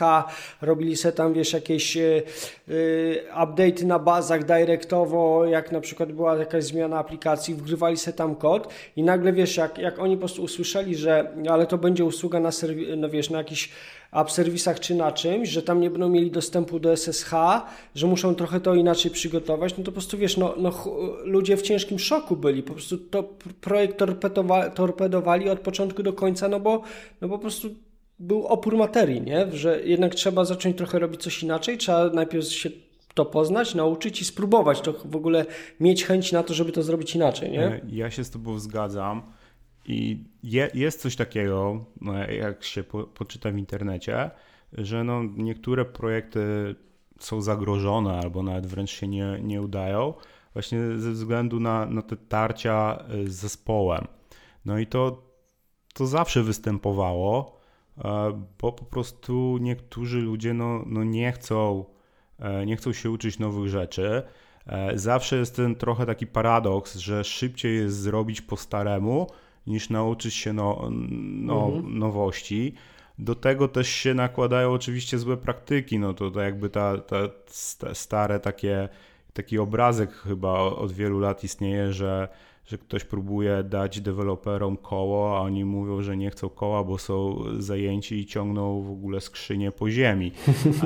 robili 0.62 0.96
se 0.96 1.12
tam, 1.12 1.32
wiesz, 1.32 1.52
jakieś 1.52 1.96
y, 1.96 2.22
y, 2.68 3.24
update'y 3.36 3.86
na 3.86 3.98
bazach 3.98 4.44
direktowo, 4.44 5.46
jak 5.46 5.72
na 5.72 5.80
przykład 5.80 6.12
była 6.12 6.36
jakaś 6.36 6.64
zmiana 6.64 6.98
aplikacji, 6.98 7.55
wgrywali 7.55 7.96
se 7.96 8.12
tam 8.12 8.36
kod 8.36 8.68
i 8.96 9.02
nagle, 9.02 9.32
wiesz, 9.32 9.57
jak, 9.57 9.78
jak 9.78 9.98
oni 9.98 10.16
po 10.16 10.20
prostu 10.20 10.42
usłyszeli, 10.42 10.96
że 10.96 11.32
ale 11.50 11.66
to 11.66 11.78
będzie 11.78 12.05
usługa 12.05 12.40
na, 12.40 12.50
serwi- 12.50 12.96
no, 12.96 13.09
wiesz, 13.09 13.30
na 13.30 13.38
jakiś 13.38 13.70
app 14.14 14.30
serwisach 14.30 14.80
czy 14.80 14.94
na 14.94 15.12
czymś, 15.12 15.48
że 15.48 15.62
tam 15.62 15.80
nie 15.80 15.90
będą 15.90 16.08
mieli 16.08 16.30
dostępu 16.30 16.80
do 16.80 16.96
SSH, 16.96 17.32
że 17.94 18.06
muszą 18.06 18.34
trochę 18.34 18.60
to 18.60 18.74
inaczej 18.74 19.10
przygotować, 19.10 19.78
no 19.78 19.84
to 19.84 19.90
po 19.90 19.92
prostu 19.92 20.18
wiesz, 20.18 20.36
no, 20.36 20.54
no 20.58 20.72
ludzie 21.24 21.56
w 21.56 21.62
ciężkim 21.62 21.98
szoku 21.98 22.36
byli, 22.36 22.62
po 22.62 22.72
prostu 22.72 22.98
to 22.98 23.24
projekt 23.60 23.98
torpedowali 24.74 25.48
od 25.48 25.60
początku 25.60 26.02
do 26.02 26.12
końca, 26.12 26.48
no 26.48 26.60
bo, 26.60 26.82
no 27.20 27.28
po 27.28 27.38
prostu 27.38 27.68
był 28.18 28.46
opór 28.46 28.76
materii, 28.76 29.20
nie? 29.20 29.46
że 29.52 29.80
jednak 29.84 30.14
trzeba 30.14 30.44
zacząć 30.44 30.76
trochę 30.76 30.98
robić 30.98 31.22
coś 31.22 31.42
inaczej, 31.42 31.78
trzeba 31.78 32.08
najpierw 32.08 32.44
się 32.44 32.70
to 33.14 33.24
poznać, 33.24 33.74
nauczyć 33.74 34.20
i 34.20 34.24
spróbować, 34.24 34.80
to 34.80 34.92
w 35.04 35.16
ogóle 35.16 35.46
mieć 35.80 36.04
chęć 36.04 36.32
na 36.32 36.42
to, 36.42 36.54
żeby 36.54 36.72
to 36.72 36.82
zrobić 36.82 37.14
inaczej, 37.14 37.50
nie? 37.50 37.80
Ja 37.88 38.10
się 38.10 38.24
z 38.24 38.30
Tobą 38.30 38.58
zgadzam. 38.58 39.22
I 39.87 40.24
je, 40.43 40.70
jest 40.74 41.01
coś 41.01 41.16
takiego, 41.16 41.85
no, 42.01 42.18
jak 42.18 42.64
się 42.64 42.85
po, 42.85 43.05
poczyta 43.05 43.51
w 43.51 43.57
internecie, 43.57 44.30
że 44.72 45.05
no 45.05 45.22
niektóre 45.37 45.85
projekty 45.85 46.74
są 47.18 47.43
zagrożone 47.43 48.18
albo 48.18 48.43
nawet 48.43 48.66
wręcz 48.66 48.91
się 48.91 49.09
nie, 49.09 49.39
nie 49.43 49.62
udają, 49.62 50.14
właśnie 50.53 50.78
ze 50.97 51.11
względu 51.11 51.61
na, 51.61 51.87
na 51.87 52.03
te 52.03 52.16
tarcia 52.16 53.05
z 53.26 53.35
zespołem. 53.35 54.07
No 54.64 54.78
i 54.78 54.87
to, 54.87 55.22
to 55.95 56.07
zawsze 56.07 56.43
występowało, 56.43 57.61
e, 57.99 58.43
bo 58.61 58.72
po 58.72 58.85
prostu 58.85 59.59
niektórzy 59.61 60.20
ludzie 60.20 60.55
no, 60.55 60.82
no 60.87 61.05
nie, 61.05 61.32
chcą, 61.32 61.85
e, 62.39 62.66
nie 62.66 62.76
chcą 62.76 62.93
się 62.93 63.11
uczyć 63.11 63.39
nowych 63.39 63.68
rzeczy. 63.68 64.22
E, 64.66 64.99
zawsze 64.99 65.37
jest 65.37 65.57
ten 65.57 65.74
trochę 65.74 66.07
taki 66.07 66.26
paradoks, 66.26 66.97
że 66.97 67.24
szybciej 67.24 67.76
jest 67.76 67.97
zrobić 67.97 68.41
po 68.41 68.57
staremu, 68.57 69.26
niż 69.66 69.90
nauczyć 69.90 70.34
się 70.34 70.52
no, 70.52 70.88
no, 71.20 71.66
mhm. 71.66 71.98
nowości. 71.98 72.74
Do 73.18 73.34
tego 73.34 73.68
też 73.68 73.88
się 73.88 74.14
nakładają 74.14 74.72
oczywiście 74.72 75.18
złe 75.18 75.36
praktyki, 75.36 75.98
no 75.98 76.14
to, 76.14 76.30
to 76.30 76.40
jakby 76.40 76.70
ta, 76.70 76.98
ta, 76.98 77.16
ta 77.78 77.94
stare 77.94 78.40
takie, 78.40 78.88
taki 79.32 79.58
obrazek 79.58 80.12
chyba 80.12 80.58
od 80.58 80.92
wielu 80.92 81.20
lat 81.20 81.44
istnieje, 81.44 81.92
że 81.92 82.28
że 82.66 82.78
ktoś 82.78 83.04
próbuje 83.04 83.62
dać 83.62 84.00
deweloperom 84.00 84.76
koło, 84.76 85.38
a 85.38 85.40
oni 85.40 85.64
mówią, 85.64 86.02
że 86.02 86.16
nie 86.16 86.30
chcą 86.30 86.48
koła, 86.48 86.84
bo 86.84 86.98
są 86.98 87.44
zajęci 87.58 88.14
i 88.14 88.26
ciągną 88.26 88.82
w 88.82 88.90
ogóle 88.90 89.20
skrzynię 89.20 89.72
po 89.72 89.90
ziemi. 89.90 90.32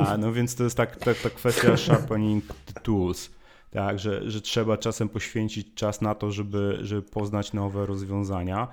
A, 0.06 0.16
no 0.16 0.32
więc 0.32 0.54
to 0.54 0.64
jest 0.64 0.76
tak, 0.76 0.96
tak, 0.96 1.18
ta 1.18 1.30
kwestia 1.30 1.76
sharpening 1.86 2.44
tools. 2.82 3.30
Tak, 3.70 3.98
że, 3.98 4.30
że 4.30 4.40
trzeba 4.40 4.76
czasem 4.76 5.08
poświęcić 5.08 5.74
czas 5.74 6.00
na 6.00 6.14
to, 6.14 6.30
żeby, 6.30 6.78
żeby 6.80 7.02
poznać 7.02 7.52
nowe 7.52 7.86
rozwiązania. 7.86 8.68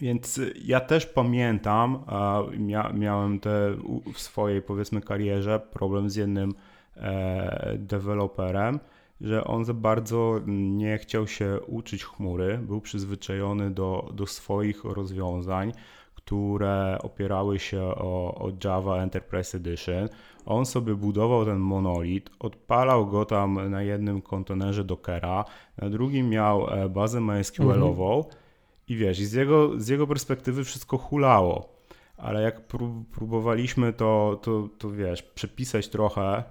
Więc 0.00 0.40
ja 0.64 0.80
też 0.80 1.06
pamiętam, 1.06 2.04
mia, 2.58 2.92
miałem 2.92 3.40
te 3.40 3.76
w 4.14 4.20
swojej 4.20 4.62
powiedzmy 4.62 5.00
karierze 5.00 5.60
problem 5.60 6.10
z 6.10 6.16
jednym 6.16 6.54
e, 6.96 7.76
deweloperem, 7.78 8.80
że 9.20 9.44
on 9.44 9.64
za 9.64 9.74
bardzo 9.74 10.40
nie 10.46 10.98
chciał 10.98 11.26
się 11.26 11.60
uczyć 11.66 12.04
chmury, 12.04 12.58
był 12.58 12.80
przyzwyczajony 12.80 13.70
do, 13.70 14.10
do 14.14 14.26
swoich 14.26 14.84
rozwiązań, 14.84 15.72
które 16.24 16.98
opierały 17.02 17.58
się 17.58 17.82
o, 17.82 18.34
o 18.34 18.52
Java 18.64 18.96
Enterprise 18.96 19.56
Edition. 19.56 20.08
On 20.46 20.66
sobie 20.66 20.94
budował 20.94 21.44
ten 21.44 21.58
monolit, 21.58 22.30
odpalał 22.38 23.06
go 23.06 23.24
tam 23.24 23.70
na 23.70 23.82
jednym 23.82 24.22
kontenerze 24.22 24.84
Dockera, 24.84 25.44
na 25.78 25.90
drugim 25.90 26.28
miał 26.28 26.68
e, 26.70 26.88
bazę 26.88 27.20
MySQL-ową 27.20 28.16
mhm. 28.16 28.34
i 28.88 28.96
wiesz, 28.96 29.18
z 29.18 29.32
jego, 29.32 29.80
z 29.80 29.88
jego 29.88 30.06
perspektywy 30.06 30.64
wszystko 30.64 30.98
hulało. 30.98 31.68
Ale 32.16 32.42
jak 32.42 32.60
próbowaliśmy 33.12 33.92
to, 33.92 34.40
to, 34.42 34.68
to 34.78 34.90
wiesz, 34.90 35.22
przepisać 35.22 35.88
trochę 35.88 36.44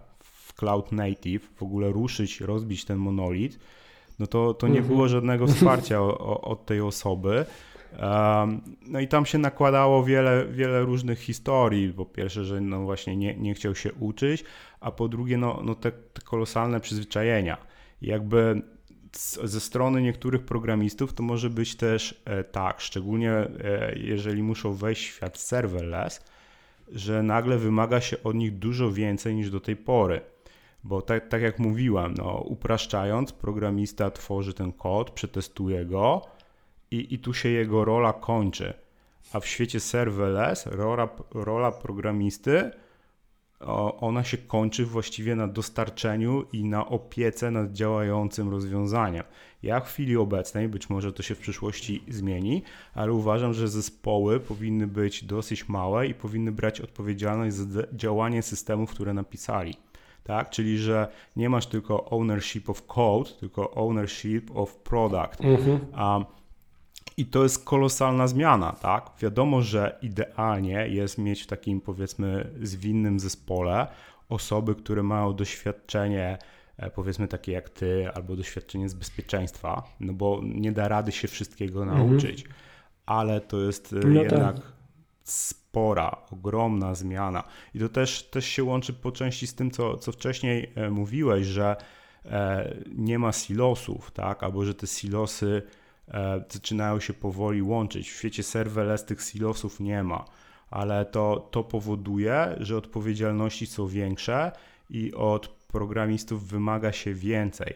cloud 0.55 0.91
native, 0.91 1.49
w 1.55 1.63
ogóle 1.63 1.91
ruszyć, 1.91 2.41
rozbić 2.41 2.85
ten 2.85 2.97
monolit, 2.97 3.59
no 4.19 4.27
to, 4.27 4.53
to 4.53 4.67
nie 4.67 4.79
mhm. 4.79 4.95
było 4.95 5.07
żadnego 5.07 5.47
wsparcia 5.47 6.01
od 6.53 6.65
tej 6.65 6.81
osoby. 6.81 7.45
No 8.87 8.99
i 8.99 9.07
tam 9.07 9.25
się 9.25 9.37
nakładało 9.37 10.03
wiele, 10.03 10.45
wiele 10.45 10.81
różnych 10.81 11.19
historii. 11.19 11.93
Po 11.93 12.05
pierwsze, 12.05 12.45
że 12.45 12.61
no 12.61 12.81
właśnie 12.81 13.17
nie, 13.17 13.35
nie 13.35 13.53
chciał 13.53 13.75
się 13.75 13.93
uczyć, 13.93 14.43
a 14.79 14.91
po 14.91 15.07
drugie, 15.07 15.37
no, 15.37 15.61
no 15.63 15.75
te, 15.75 15.91
te 15.91 16.21
kolosalne 16.21 16.79
przyzwyczajenia. 16.79 17.57
jakby 18.01 18.61
ze 19.43 19.59
strony 19.59 20.01
niektórych 20.01 20.45
programistów 20.45 21.13
to 21.13 21.23
może 21.23 21.49
być 21.49 21.75
też 21.75 22.21
e, 22.25 22.43
tak, 22.43 22.81
szczególnie 22.81 23.31
e, 23.31 23.93
jeżeli 23.95 24.43
muszą 24.43 24.73
wejść 24.73 25.01
w 25.01 25.15
świat 25.15 25.37
serverless, 25.37 26.25
że 26.91 27.23
nagle 27.23 27.57
wymaga 27.57 28.01
się 28.01 28.23
od 28.23 28.35
nich 28.35 28.59
dużo 28.59 28.91
więcej 28.91 29.35
niż 29.35 29.49
do 29.49 29.59
tej 29.59 29.75
pory. 29.75 30.21
Bo 30.83 31.01
tak, 31.01 31.27
tak 31.27 31.41
jak 31.41 31.59
mówiłem, 31.59 32.13
no, 32.17 32.43
upraszczając, 32.45 33.31
programista 33.31 34.11
tworzy 34.11 34.53
ten 34.53 34.71
kod, 34.71 35.11
przetestuje 35.11 35.85
go 35.85 36.21
i, 36.93 37.13
i 37.13 37.19
tu 37.19 37.33
się 37.33 37.49
jego 37.49 37.85
rola 37.85 38.13
kończy. 38.13 38.73
A 39.33 39.39
w 39.39 39.47
świecie 39.47 39.79
serverless 39.79 40.65
rola, 40.65 41.09
rola 41.33 41.71
programisty 41.71 42.71
ona 43.99 44.23
się 44.23 44.37
kończy 44.37 44.85
właściwie 44.85 45.35
na 45.35 45.47
dostarczeniu 45.47 46.45
i 46.53 46.63
na 46.63 46.87
opiece 46.87 47.51
nad 47.51 47.71
działającym 47.71 48.49
rozwiązaniem. 48.49 49.23
Ja 49.63 49.79
w 49.79 49.87
chwili 49.87 50.17
obecnej, 50.17 50.69
być 50.69 50.89
może 50.89 51.13
to 51.13 51.23
się 51.23 51.35
w 51.35 51.39
przyszłości 51.39 52.03
zmieni, 52.07 52.63
ale 52.93 53.13
uważam, 53.13 53.53
że 53.53 53.67
zespoły 53.67 54.39
powinny 54.39 54.87
być 54.87 55.23
dosyć 55.23 55.69
małe 55.69 56.07
i 56.07 56.13
powinny 56.13 56.51
brać 56.51 56.81
odpowiedzialność 56.81 57.55
za 57.55 57.81
działanie 57.93 58.41
systemów, 58.41 58.91
które 58.91 59.13
napisali 59.13 59.75
tak? 60.23 60.49
Czyli, 60.49 60.77
że 60.77 61.07
nie 61.35 61.49
masz 61.49 61.65
tylko 61.65 62.09
ownership 62.09 62.69
of 62.69 62.87
code, 62.87 63.29
tylko 63.39 63.71
ownership 63.71 64.51
of 64.55 64.75
product. 64.75 65.41
Mhm. 65.41 65.79
Um, 66.13 66.25
i 67.17 67.25
to 67.25 67.43
jest 67.43 67.65
kolosalna 67.65 68.27
zmiana, 68.27 68.71
tak? 68.71 69.11
Wiadomo, 69.19 69.61
że 69.61 69.99
idealnie 70.01 70.87
jest 70.87 71.17
mieć 71.17 71.41
w 71.41 71.47
takim 71.47 71.81
powiedzmy 71.81 72.49
zwinnym 72.61 73.19
zespole 73.19 73.87
osoby, 74.29 74.75
które 74.75 75.03
mają 75.03 75.33
doświadczenie 75.33 76.37
e, 76.77 76.89
powiedzmy 76.89 77.27
takie 77.27 77.51
jak 77.51 77.69
ty, 77.69 78.09
albo 78.13 78.35
doświadczenie 78.35 78.89
z 78.89 78.93
bezpieczeństwa, 78.93 79.83
no 79.99 80.13
bo 80.13 80.41
nie 80.43 80.71
da 80.71 80.87
rady 80.87 81.11
się 81.11 81.27
wszystkiego 81.27 81.83
mhm. 81.83 82.09
nauczyć, 82.09 82.45
ale 83.05 83.41
to 83.41 83.59
jest 83.59 83.93
e, 83.93 84.07
no 84.07 84.21
jednak 84.21 84.55
tak 84.55 84.73
spora, 85.23 86.17
ogromna 86.31 86.95
zmiana. 86.95 87.43
I 87.73 87.79
to 87.79 87.89
też, 87.89 88.23
też 88.23 88.45
się 88.45 88.63
łączy 88.63 88.93
po 88.93 89.11
części 89.11 89.47
z 89.47 89.55
tym, 89.55 89.71
co, 89.71 89.97
co 89.97 90.11
wcześniej 90.11 90.71
e, 90.75 90.89
mówiłeś, 90.89 91.47
że 91.47 91.75
nie 92.95 93.19
ma 93.19 93.31
silosów, 93.31 94.11
tak? 94.11 94.43
albo 94.43 94.65
że 94.65 94.73
te 94.73 94.87
silosy 94.87 95.61
zaczynają 96.53 96.99
się 96.99 97.13
powoli 97.13 97.61
łączyć. 97.61 98.11
W 98.11 98.17
świecie 98.17 98.43
serverless 98.43 99.05
tych 99.05 99.21
silosów 99.21 99.79
nie 99.79 100.03
ma, 100.03 100.25
ale 100.69 101.05
to, 101.05 101.49
to 101.51 101.63
powoduje, 101.63 102.55
że 102.59 102.77
odpowiedzialności 102.77 103.65
są 103.65 103.87
większe 103.87 104.51
i 104.89 105.13
od 105.13 105.47
programistów 105.47 106.47
wymaga 106.47 106.91
się 106.91 107.13
więcej. 107.13 107.73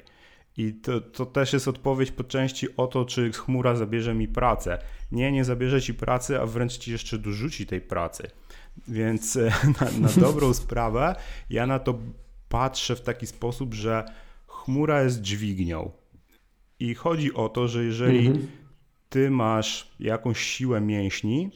I 0.58 0.74
to, 0.74 1.02
to 1.02 1.26
też 1.26 1.54
jest 1.54 1.68
odpowiedź 1.68 2.12
po 2.12 2.24
części 2.24 2.78
o 2.78 2.88
to, 2.88 3.06
czy 3.06 3.32
chmura 3.32 3.76
zabierze 3.76 4.14
mi 4.14 4.28
pracę. 4.28 4.80
Nie, 5.12 5.32
nie 5.32 5.46
zabierze 5.46 5.82
ci 5.82 5.94
pracy, 5.94 6.42
a 6.42 6.46
wręcz 6.46 6.78
ci 6.78 6.92
jeszcze 6.92 7.18
dorzuci 7.18 7.66
tej 7.66 7.82
pracy. 7.82 8.28
Więc 8.88 9.36
e, 9.36 9.52
na, 9.82 10.08
na 10.08 10.10
dobrą 10.10 10.54
sprawę 10.64 11.16
ja 11.50 11.68
na 11.68 11.80
to 11.80 12.00
patrzę 12.50 12.96
w 12.96 13.02
taki 13.02 13.28
sposób, 13.28 13.74
że 13.74 14.06
chmura 14.48 15.04
jest 15.04 15.22
dźwignią. 15.22 15.92
I 16.80 16.96
chodzi 16.96 17.34
o 17.34 17.50
to, 17.50 17.68
że 17.68 17.84
jeżeli 17.84 18.28
mhm. 18.28 18.48
ty 19.10 19.30
masz 19.30 19.92
jakąś 20.00 20.40
siłę 20.40 20.82
mięśni, 20.82 21.52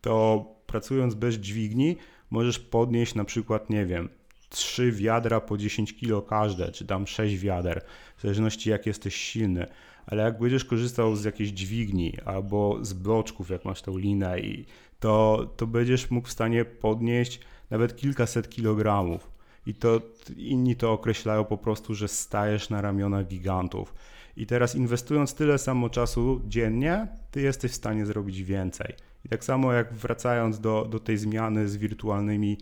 to 0.00 0.44
pracując 0.66 1.14
bez 1.14 1.34
dźwigni 1.34 1.96
możesz 2.30 2.58
podnieść 2.58 3.14
na 3.14 3.24
przykład, 3.24 3.70
nie 3.70 3.86
wiem, 3.86 4.08
trzy 4.48 4.92
wiadra 4.92 5.40
po 5.40 5.58
10 5.58 5.94
kilo 5.94 6.22
każde, 6.22 6.72
czy 6.72 6.86
tam 6.86 7.06
6 7.06 7.36
wiader, 7.36 7.84
w 8.16 8.22
zależności 8.22 8.70
jak 8.70 8.86
jesteś 8.86 9.14
silny. 9.14 9.66
Ale 10.06 10.22
jak 10.22 10.38
będziesz 10.38 10.64
korzystał 10.64 11.16
z 11.16 11.24
jakiejś 11.24 11.50
dźwigni 11.50 12.12
albo 12.24 12.78
z 12.82 12.92
bloczków, 12.92 13.50
jak 13.50 13.64
masz 13.64 13.82
tą 13.82 13.98
linę, 13.98 14.40
i 14.40 14.64
to, 15.00 15.46
to 15.56 15.66
będziesz 15.66 16.10
mógł 16.10 16.28
w 16.28 16.32
stanie 16.32 16.64
podnieść 16.64 17.40
nawet 17.70 17.96
kilkaset 17.96 18.50
kilogramów. 18.50 19.30
I 19.66 19.74
to 19.74 20.00
inni 20.36 20.76
to 20.76 20.92
określają 20.92 21.44
po 21.44 21.58
prostu, 21.58 21.94
że 21.94 22.08
stajesz 22.08 22.70
na 22.70 22.80
ramionach 22.80 23.26
gigantów. 23.26 23.94
I 24.36 24.46
teraz 24.46 24.74
inwestując 24.74 25.34
tyle 25.34 25.58
samo 25.58 25.90
czasu 25.90 26.40
dziennie, 26.48 27.06
ty 27.30 27.40
jesteś 27.40 27.72
w 27.72 27.74
stanie 27.74 28.06
zrobić 28.06 28.42
więcej. 28.42 28.94
I 29.24 29.28
tak 29.28 29.44
samo 29.44 29.72
jak 29.72 29.94
wracając 29.94 30.60
do, 30.60 30.86
do 30.90 31.00
tej 31.00 31.18
zmiany 31.18 31.68
z 31.68 31.76
wirtualnymi 31.76 32.58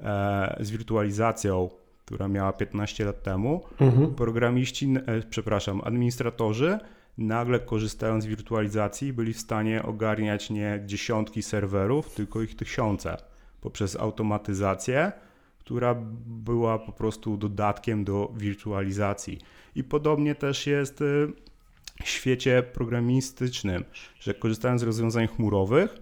E, 0.00 0.56
z 0.60 0.70
wirtualizacją, 0.70 1.70
która 2.04 2.28
miała 2.28 2.52
15 2.52 3.04
lat 3.04 3.22
temu, 3.22 3.64
mhm. 3.80 4.14
programiści, 4.14 4.94
e, 5.06 5.22
przepraszam, 5.30 5.80
administratorzy 5.84 6.78
nagle 7.18 7.60
korzystając 7.60 8.24
z 8.24 8.26
wirtualizacji 8.26 9.12
byli 9.12 9.32
w 9.32 9.40
stanie 9.40 9.82
ogarniać 9.82 10.50
nie 10.50 10.82
dziesiątki 10.86 11.42
serwerów, 11.42 12.14
tylko 12.14 12.42
ich 12.42 12.56
tysiące 12.56 13.16
poprzez 13.60 13.96
automatyzację, 13.96 15.12
która 15.66 15.94
była 16.26 16.78
po 16.78 16.92
prostu 16.92 17.36
dodatkiem 17.36 18.04
do 18.04 18.32
wirtualizacji. 18.36 19.38
I 19.74 19.84
podobnie 19.84 20.34
też 20.34 20.66
jest 20.66 21.02
e, 21.02 21.04
w 22.04 22.08
świecie 22.08 22.62
programistycznym, 22.62 23.84
że 24.20 24.34
korzystając 24.34 24.80
z 24.80 24.84
rozwiązań 24.84 25.28
chmurowych, 25.28 25.96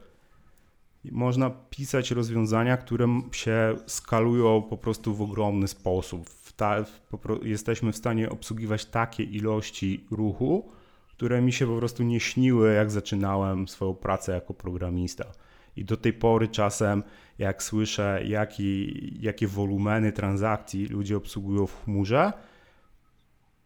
można 1.04 1.50
pisać 1.50 2.10
rozwiązania, 2.10 2.76
które 2.76 3.22
się 3.32 3.76
skalują 3.86 4.62
po 4.62 4.76
prostu 4.76 5.14
w 5.14 5.22
ogromny 5.22 5.68
sposób. 5.68 6.30
W 6.30 6.52
ta, 6.52 6.84
po, 7.10 7.18
jesteśmy 7.42 7.92
w 7.92 7.96
stanie 7.96 8.30
obsługiwać 8.30 8.84
takie 8.84 9.22
ilości 9.22 10.04
ruchu, 10.10 10.68
które 11.08 11.42
mi 11.42 11.52
się 11.52 11.66
po 11.66 11.76
prostu 11.76 12.02
nie 12.02 12.20
śniły, 12.20 12.74
jak 12.74 12.90
zaczynałem 12.90 13.68
swoją 13.68 13.94
pracę 13.94 14.32
jako 14.32 14.54
programista. 14.54 15.24
I 15.76 15.84
do 15.84 15.96
tej 15.96 16.12
pory 16.12 16.48
czasem, 16.48 17.02
jak 17.38 17.62
słyszę, 17.62 18.20
jaki, 18.24 18.94
jakie 19.20 19.46
wolumeny 19.48 20.12
transakcji 20.12 20.86
ludzie 20.86 21.16
obsługują 21.16 21.66
w 21.66 21.84
chmurze, 21.84 22.32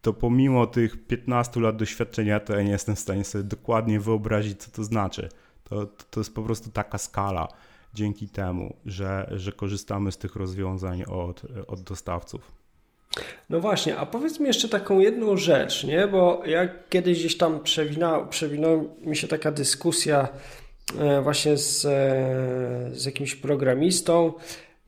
to 0.02 0.12
pomimo 0.12 0.66
tych 0.66 1.06
15 1.06 1.60
lat 1.60 1.76
doświadczenia, 1.76 2.40
to 2.40 2.56
ja 2.56 2.62
nie 2.62 2.70
jestem 2.70 2.96
w 2.96 2.98
stanie 2.98 3.24
sobie 3.24 3.44
dokładnie 3.44 4.00
wyobrazić, 4.00 4.62
co 4.62 4.70
to 4.70 4.84
znaczy. 4.84 5.28
To, 5.64 5.86
to 5.86 6.20
jest 6.20 6.34
po 6.34 6.42
prostu 6.42 6.70
taka 6.70 6.98
skala 6.98 7.48
dzięki 7.94 8.28
temu, 8.28 8.76
że, 8.86 9.30
że 9.36 9.52
korzystamy 9.52 10.12
z 10.12 10.18
tych 10.18 10.36
rozwiązań 10.36 11.02
od, 11.02 11.42
od 11.66 11.80
dostawców. 11.80 12.52
No 13.50 13.60
właśnie, 13.60 13.96
a 13.96 14.06
powiedz 14.06 14.40
mi 14.40 14.46
jeszcze 14.46 14.68
taką 14.68 14.98
jedną 14.98 15.36
rzecz, 15.36 15.84
nie? 15.84 16.08
Bo 16.08 16.42
jak 16.46 16.88
kiedyś 16.88 17.18
gdzieś 17.18 17.36
tam 17.36 17.60
przewinęła, 17.60 18.26
przewinęła 18.26 18.82
mi 19.00 19.16
się 19.16 19.28
taka 19.28 19.52
dyskusja 19.52 20.28
właśnie 21.22 21.56
z, 21.56 21.84
e, 21.84 22.90
z 22.92 23.04
jakimś 23.04 23.34
programistą 23.34 24.32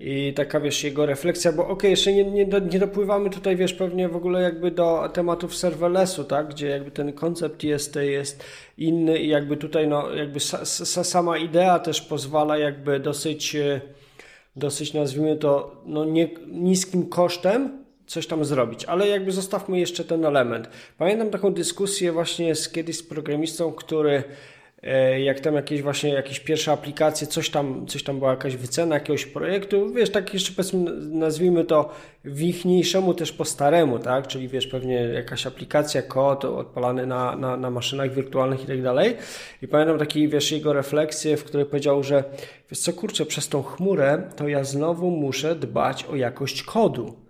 i 0.00 0.32
taka, 0.34 0.60
wiesz, 0.60 0.84
jego 0.84 1.06
refleksja, 1.06 1.52
bo 1.52 1.62
okej, 1.62 1.74
okay, 1.74 1.90
jeszcze 1.90 2.12
nie, 2.12 2.24
nie, 2.24 2.46
nie 2.72 2.78
dopływamy 2.78 3.30
tutaj, 3.30 3.56
wiesz, 3.56 3.74
pewnie 3.74 4.08
w 4.08 4.16
ogóle 4.16 4.42
jakby 4.42 4.70
do 4.70 5.10
tematów 5.12 5.56
serverlessu, 5.56 6.24
tak, 6.24 6.48
gdzie 6.48 6.66
jakby 6.66 6.90
ten 6.90 7.12
koncept 7.12 7.64
jest, 7.64 7.96
jest 7.96 8.44
inny 8.78 9.18
i 9.18 9.28
jakby 9.28 9.56
tutaj, 9.56 9.88
no, 9.88 10.14
jakby 10.14 10.40
sa, 10.40 10.64
sa, 10.64 11.04
sama 11.04 11.38
idea 11.38 11.78
też 11.78 12.00
pozwala 12.00 12.58
jakby 12.58 13.00
dosyć, 13.00 13.56
e, 13.56 13.80
dosyć 14.56 14.94
nazwijmy 14.94 15.36
to, 15.36 15.82
no, 15.86 16.04
nie, 16.04 16.28
niskim 16.46 17.08
kosztem 17.08 17.84
coś 18.06 18.26
tam 18.26 18.44
zrobić, 18.44 18.84
ale 18.84 19.08
jakby 19.08 19.32
zostawmy 19.32 19.80
jeszcze 19.80 20.04
ten 20.04 20.24
element. 20.24 20.68
Pamiętam 20.98 21.30
taką 21.30 21.54
dyskusję 21.54 22.12
właśnie 22.12 22.54
z 22.54 22.68
kiedyś 22.68 22.96
z 22.96 23.02
programistą, 23.02 23.72
który 23.72 24.10
e, 24.10 24.22
jak 25.24 25.40
tam 25.40 25.54
jakieś 25.54 25.82
właśnie 25.82 26.10
jakieś 26.10 26.40
pierwsze 26.40 26.72
aplikacje, 26.72 27.26
coś 27.26 27.50
tam, 27.50 27.86
coś 27.86 28.02
tam 28.02 28.18
była 28.18 28.30
jakaś 28.30 28.56
wycena 28.56 28.94
jakiegoś 28.94 29.26
projektu, 29.26 29.92
wiesz, 29.92 30.10
tak 30.10 30.34
jeszcze 30.34 30.52
powiedzmy, 30.52 30.90
nazwijmy 31.00 31.64
to 31.64 31.90
wichniejszemu 32.24 33.14
też 33.14 33.32
po 33.32 33.44
staremu, 33.44 33.98
tak, 33.98 34.26
czyli 34.26 34.48
wiesz, 34.48 34.66
pewnie 34.66 34.94
jakaś 34.94 35.46
aplikacja, 35.46 36.02
kod 36.02 36.44
odpalany 36.44 37.06
na, 37.06 37.36
na, 37.36 37.56
na 37.56 37.70
maszynach 37.70 38.14
wirtualnych 38.14 38.64
i 38.64 38.66
tak 38.66 38.82
dalej. 38.82 39.16
I 39.62 39.68
pamiętam 39.68 39.98
taki, 39.98 40.28
wiesz, 40.28 40.52
jego 40.52 40.72
refleksję, 40.72 41.36
w 41.36 41.44
której 41.44 41.66
powiedział, 41.66 42.02
że 42.02 42.24
wiesz 42.70 42.78
co, 42.78 42.92
kurczę, 42.92 43.26
przez 43.26 43.48
tą 43.48 43.62
chmurę 43.62 44.22
to 44.36 44.48
ja 44.48 44.64
znowu 44.64 45.10
muszę 45.10 45.54
dbać 45.54 46.04
o 46.04 46.16
jakość 46.16 46.62
kodu 46.62 47.29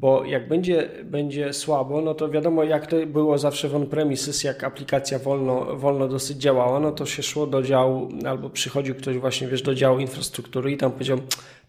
bo 0.00 0.24
jak 0.24 0.48
będzie, 0.48 0.88
będzie 1.04 1.52
słabo, 1.52 2.00
no 2.00 2.14
to 2.14 2.28
wiadomo 2.28 2.64
jak 2.64 2.86
to 2.86 3.06
było 3.06 3.38
zawsze 3.38 3.68
w 3.68 3.76
on-premises, 3.76 4.44
jak 4.44 4.64
aplikacja 4.64 5.18
wolno, 5.18 5.76
wolno 5.76 6.08
dosyć 6.08 6.38
działała, 6.38 6.80
no 6.80 6.92
to 6.92 7.06
się 7.06 7.22
szło 7.22 7.46
do 7.46 7.62
działu, 7.62 8.08
albo 8.26 8.50
przychodził 8.50 8.94
ktoś 8.94 9.16
właśnie, 9.16 9.48
wiesz, 9.48 9.62
do 9.62 9.74
działu 9.74 9.98
infrastruktury 9.98 10.72
i 10.72 10.76
tam 10.76 10.92
powiedział, 10.92 11.18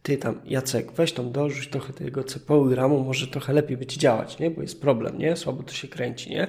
ty 0.04 0.18
tam 0.18 0.42
Jacek, 0.46 0.92
weź 0.92 1.14
tam 1.14 1.32
dorzuć 1.32 1.68
trochę 1.68 1.94
tego 1.94 2.24
CPU 2.24 2.72
i 2.72 2.76
RAMu, 2.76 3.04
może 3.04 3.28
trochę 3.28 3.54
lepiej 3.54 3.78
będzie 3.78 3.98
działać, 3.98 4.40
nie, 4.40 4.52
bo 4.52 4.62
jest 4.62 4.82
problem, 4.82 5.18
nie, 5.18 5.36
słabo 5.36 5.64
to 5.64 5.74
się 5.74 5.88
kręci, 5.88 6.30
nie. 6.30 6.48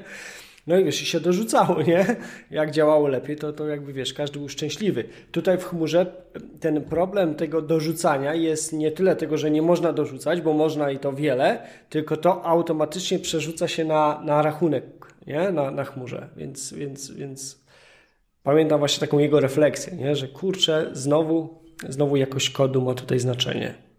No 0.67 0.79
i 0.79 0.85
wiesz, 0.85 1.03
i 1.03 1.07
się 1.07 1.21
dorzucało, 1.21 1.83
nie? 1.83 2.17
Jak 2.51 2.71
działało 2.71 3.09
lepiej, 3.09 3.37
to, 3.37 3.53
to 3.53 3.67
jakby 3.69 3.93
wiesz, 3.93 4.15
każdy 4.15 4.39
był 4.39 4.49
szczęśliwy. 4.49 5.05
Tutaj 5.33 5.59
w 5.59 5.65
chmurze 5.65 6.07
ten 6.61 6.85
problem 6.85 7.35
tego 7.35 7.63
dorzucania 7.63 8.35
jest 8.35 8.73
nie 8.73 8.91
tyle 8.91 9.17
tego, 9.17 9.39
że 9.39 9.51
nie 9.51 9.63
można 9.63 9.93
dorzucać, 9.93 10.41
bo 10.41 10.53
można 10.53 10.91
i 10.91 10.99
to 10.99 11.13
wiele, 11.13 11.67
tylko 11.89 12.17
to 12.17 12.45
automatycznie 12.45 13.19
przerzuca 13.19 13.69
się 13.69 13.85
na, 13.85 14.23
na 14.25 14.43
rachunek, 14.43 14.85
nie? 15.27 15.51
Na, 15.53 15.71
na 15.71 15.85
chmurze. 15.85 16.29
Więc, 16.37 16.73
więc, 16.73 17.11
więc 17.11 17.61
pamiętam 18.43 18.79
właśnie 18.79 19.01
taką 19.01 19.19
jego 19.19 19.41
refleksję, 19.41 19.97
nie? 19.97 20.17
Że 20.17 20.29
kurczę, 20.29 20.91
znowu, 20.93 21.63
znowu 21.89 22.17
jakość 22.17 22.51
kodu 22.51 22.83
ma 22.83 22.95
tutaj 22.95 23.19
znaczenie. 23.19 23.90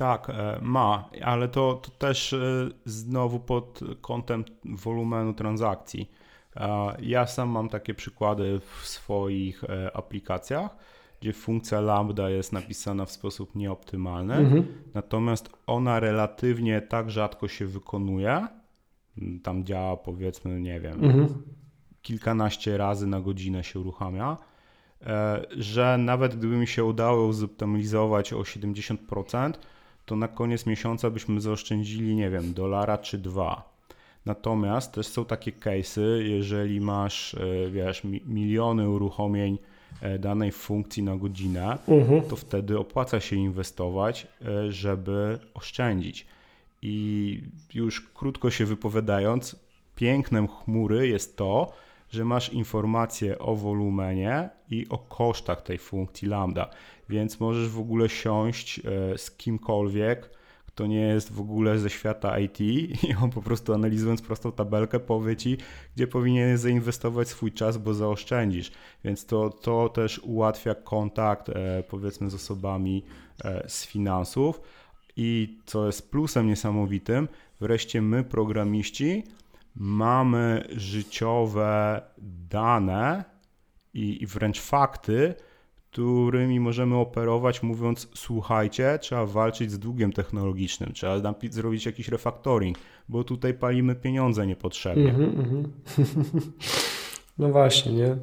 Tak, 0.00 0.30
e, 0.30 0.58
ma, 0.62 1.08
ale 1.22 1.48
to, 1.48 1.74
to 1.74 1.90
też 1.90 2.32
e, 2.32 2.68
znowu 2.84 3.40
pod 3.40 3.80
kątem 4.00 4.44
wolumenu 4.64 5.34
transakcji. 5.34 6.10
E, 6.56 6.96
ja 7.02 7.26
sam 7.26 7.48
mam 7.48 7.68
takie 7.68 7.94
przykłady 7.94 8.60
w 8.60 8.86
swoich 8.86 9.62
aplikacjach, 9.94 10.76
gdzie 11.20 11.32
funkcja 11.32 11.80
lambda 11.80 12.30
jest 12.30 12.52
napisana 12.52 13.04
w 13.04 13.10
sposób 13.10 13.54
nieoptymalny, 13.54 14.34
mhm. 14.34 14.66
natomiast 14.94 15.50
ona 15.66 16.00
relatywnie 16.00 16.80
tak 16.80 17.10
rzadko 17.10 17.48
się 17.48 17.66
wykonuje. 17.66 18.46
Tam 19.42 19.64
działa 19.64 19.96
powiedzmy, 19.96 20.60
nie 20.60 20.80
wiem, 20.80 21.04
mhm. 21.04 21.28
kilkanaście 22.02 22.76
razy 22.76 23.06
na 23.06 23.20
godzinę 23.20 23.64
się 23.64 23.80
uruchamia 23.80 24.36
że 25.56 25.98
nawet 25.98 26.36
gdyby 26.36 26.56
mi 26.56 26.66
się 26.66 26.84
udało 26.84 27.32
zoptymalizować 27.32 28.32
o 28.32 28.38
70%, 28.38 29.52
to 30.10 30.16
na 30.16 30.28
koniec 30.28 30.66
miesiąca 30.66 31.10
byśmy 31.10 31.40
zaoszczędzili, 31.40 32.14
nie 32.14 32.30
wiem, 32.30 32.54
dolara 32.54 32.98
czy 32.98 33.18
dwa. 33.18 33.70
Natomiast 34.26 34.92
też 34.92 35.06
są 35.06 35.24
takie 35.24 35.52
case'y, 35.52 36.20
jeżeli 36.22 36.80
masz, 36.80 37.34
e, 37.34 37.70
wiesz, 37.70 38.02
miliony 38.26 38.88
uruchomień 38.88 39.58
e, 40.00 40.18
danej 40.18 40.52
funkcji 40.52 41.02
na 41.02 41.16
godzinę, 41.16 41.78
mhm. 41.88 42.22
to 42.22 42.36
wtedy 42.36 42.78
opłaca 42.78 43.20
się 43.20 43.36
inwestować, 43.36 44.26
e, 44.42 44.72
żeby 44.72 45.38
oszczędzić. 45.54 46.26
I 46.82 47.42
już 47.74 48.00
krótko 48.00 48.50
się 48.50 48.66
wypowiadając, 48.66 49.56
pięknem 49.96 50.48
chmury 50.48 51.08
jest 51.08 51.36
to, 51.36 51.72
że 52.10 52.24
masz 52.24 52.52
informacje 52.52 53.38
o 53.38 53.56
wolumenie 53.56 54.48
i 54.70 54.86
o 54.88 54.98
kosztach 54.98 55.62
tej 55.62 55.78
funkcji 55.78 56.28
lambda, 56.28 56.70
więc 57.10 57.40
możesz 57.40 57.68
w 57.68 57.78
ogóle 57.78 58.08
siąść 58.08 58.78
e, 58.78 58.82
z 59.18 59.30
kimkolwiek, 59.30 60.30
kto 60.66 60.86
nie 60.86 61.00
jest 61.00 61.32
w 61.32 61.40
ogóle 61.40 61.78
ze 61.78 61.90
świata 61.90 62.38
IT 62.38 62.60
i 63.08 63.14
on 63.22 63.30
po 63.30 63.42
prostu 63.42 63.74
analizując 63.74 64.22
prostą 64.22 64.52
tabelkę 64.52 65.00
powie 65.00 65.36
ci, 65.36 65.56
gdzie 65.96 66.06
powinien 66.06 66.58
zainwestować 66.58 67.28
swój 67.28 67.52
czas, 67.52 67.78
bo 67.78 67.94
zaoszczędzisz. 67.94 68.72
Więc 69.04 69.26
to, 69.26 69.50
to 69.50 69.88
też 69.88 70.18
ułatwia 70.18 70.74
kontakt 70.74 71.48
e, 71.48 71.82
powiedzmy 71.88 72.30
z 72.30 72.34
osobami 72.34 73.04
e, 73.44 73.68
z 73.68 73.86
finansów 73.86 74.60
i 75.16 75.58
co 75.66 75.86
jest 75.86 76.10
plusem 76.10 76.46
niesamowitym, 76.46 77.28
wreszcie 77.60 78.02
my 78.02 78.24
programiści 78.24 79.24
mamy 79.74 80.68
życiowe 80.70 82.02
dane 82.50 83.24
i, 83.94 84.22
i 84.22 84.26
wręcz 84.26 84.60
fakty, 84.60 85.34
którymi 85.90 86.60
możemy 86.60 86.96
operować, 86.96 87.62
mówiąc: 87.62 88.08
Słuchajcie, 88.14 88.98
trzeba 89.00 89.26
walczyć 89.26 89.72
z 89.72 89.78
długiem 89.78 90.12
technologicznym, 90.12 90.92
trzeba 90.92 91.34
zrobić 91.50 91.86
jakiś 91.86 92.08
refactoring, 92.08 92.78
bo 93.08 93.24
tutaj 93.24 93.54
palimy 93.54 93.94
pieniądze 93.94 94.46
niepotrzebnie. 94.46 95.10
Mm 95.10 95.32
-hmm. 95.32 95.64
No 97.38 97.48
właśnie, 97.48 97.92
nie? 97.92 98.16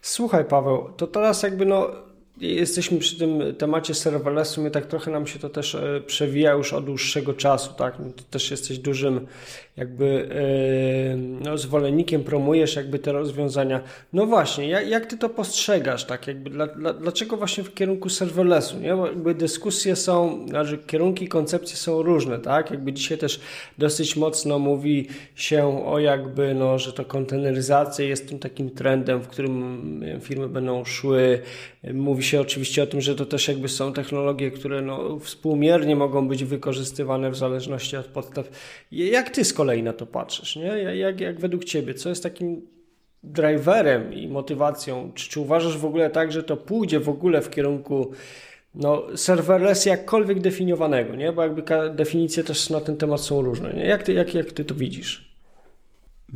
Słuchaj, 0.00 0.44
Paweł, 0.44 0.88
to 0.96 1.06
teraz 1.06 1.42
jakby 1.42 1.66
no 1.66 1.88
Jesteśmy 2.40 2.98
przy 2.98 3.18
tym 3.18 3.54
temacie 3.58 3.94
serverlessu, 3.94 4.60
mnie 4.60 4.70
tak 4.70 4.86
trochę 4.86 5.10
nam 5.10 5.26
się 5.26 5.38
to 5.38 5.48
też 5.48 5.74
e, 5.74 6.00
przewija 6.06 6.52
już 6.52 6.72
od 6.72 6.84
dłuższego 6.84 7.34
czasu, 7.34 7.72
tak? 7.78 7.94
No, 7.98 8.12
ty 8.16 8.24
też 8.30 8.50
jesteś 8.50 8.78
dużym 8.78 9.26
jakby 9.76 10.28
e, 10.32 11.16
no, 11.16 11.58
zwolennikiem, 11.58 12.24
promujesz 12.24 12.76
jakby 12.76 12.98
te 12.98 13.12
rozwiązania. 13.12 13.80
No 14.12 14.26
właśnie, 14.26 14.68
jak, 14.68 14.88
jak 14.88 15.06
ty 15.06 15.18
to 15.18 15.28
postrzegasz, 15.28 16.04
tak? 16.04 16.26
Jakby 16.26 16.50
dla, 16.50 16.66
dla, 16.66 16.92
dlaczego 16.92 17.36
właśnie 17.36 17.64
w 17.64 17.74
kierunku 17.74 18.08
serverlessu, 18.08 18.78
nie? 18.78 18.96
Bo 18.96 19.06
jakby 19.06 19.34
dyskusje 19.34 19.96
są, 19.96 20.46
znaczy 20.48 20.78
kierunki, 20.86 21.28
koncepcje 21.28 21.76
są 21.76 22.02
różne, 22.02 22.38
tak? 22.38 22.70
Jakby 22.70 22.92
dzisiaj 22.92 23.18
też 23.18 23.40
dosyć 23.78 24.16
mocno 24.16 24.58
mówi 24.58 25.08
się 25.34 25.86
o 25.86 25.98
jakby, 25.98 26.54
no, 26.54 26.78
że 26.78 26.92
to 26.92 27.04
konteneryzacja 27.04 28.04
jest 28.04 28.28
tym 28.28 28.38
takim 28.38 28.70
trendem, 28.70 29.20
w 29.22 29.28
którym 29.28 30.04
firmy 30.20 30.48
będą 30.48 30.84
szły, 30.84 31.42
mówi 31.94 32.22
się 32.22 32.40
oczywiście 32.40 32.82
o 32.82 32.86
tym, 32.86 33.00
że 33.00 33.14
to 33.14 33.26
też 33.26 33.48
jakby 33.48 33.68
są 33.68 33.92
technologie, 33.92 34.50
które 34.50 34.82
no, 34.82 35.18
współmiernie 35.18 35.96
mogą 35.96 36.28
być 36.28 36.44
wykorzystywane 36.44 37.30
w 37.30 37.36
zależności 37.36 37.96
od 37.96 38.06
podstaw. 38.06 38.50
Jak 38.92 39.30
ty 39.30 39.44
z 39.44 39.52
kolei 39.52 39.82
na 39.82 39.92
to 39.92 40.06
patrzysz? 40.06 40.56
Nie? 40.56 40.66
Jak, 40.96 41.20
jak 41.20 41.40
według 41.40 41.64
ciebie? 41.64 41.94
Co 41.94 42.08
jest 42.08 42.22
takim 42.22 42.66
driverem 43.22 44.14
i 44.14 44.28
motywacją? 44.28 45.12
Czy, 45.14 45.30
czy 45.30 45.40
uważasz 45.40 45.78
w 45.78 45.84
ogóle 45.84 46.10
tak, 46.10 46.32
że 46.32 46.42
to 46.42 46.56
pójdzie 46.56 47.00
w 47.00 47.08
ogóle 47.08 47.42
w 47.42 47.50
kierunku 47.50 48.10
no, 48.74 49.02
serverless 49.16 49.86
jakkolwiek 49.86 50.40
definiowanego, 50.40 51.14
nie? 51.14 51.32
Bo 51.32 51.42
jakby 51.42 51.62
definicje 51.94 52.44
też 52.44 52.70
na 52.70 52.80
ten 52.80 52.96
temat 52.96 53.20
są 53.20 53.42
różne. 53.42 53.72
Nie? 53.72 53.86
Jak, 53.86 54.02
ty, 54.02 54.12
jak, 54.12 54.34
jak 54.34 54.52
ty 54.52 54.64
to 54.64 54.74
widzisz? 54.74 55.25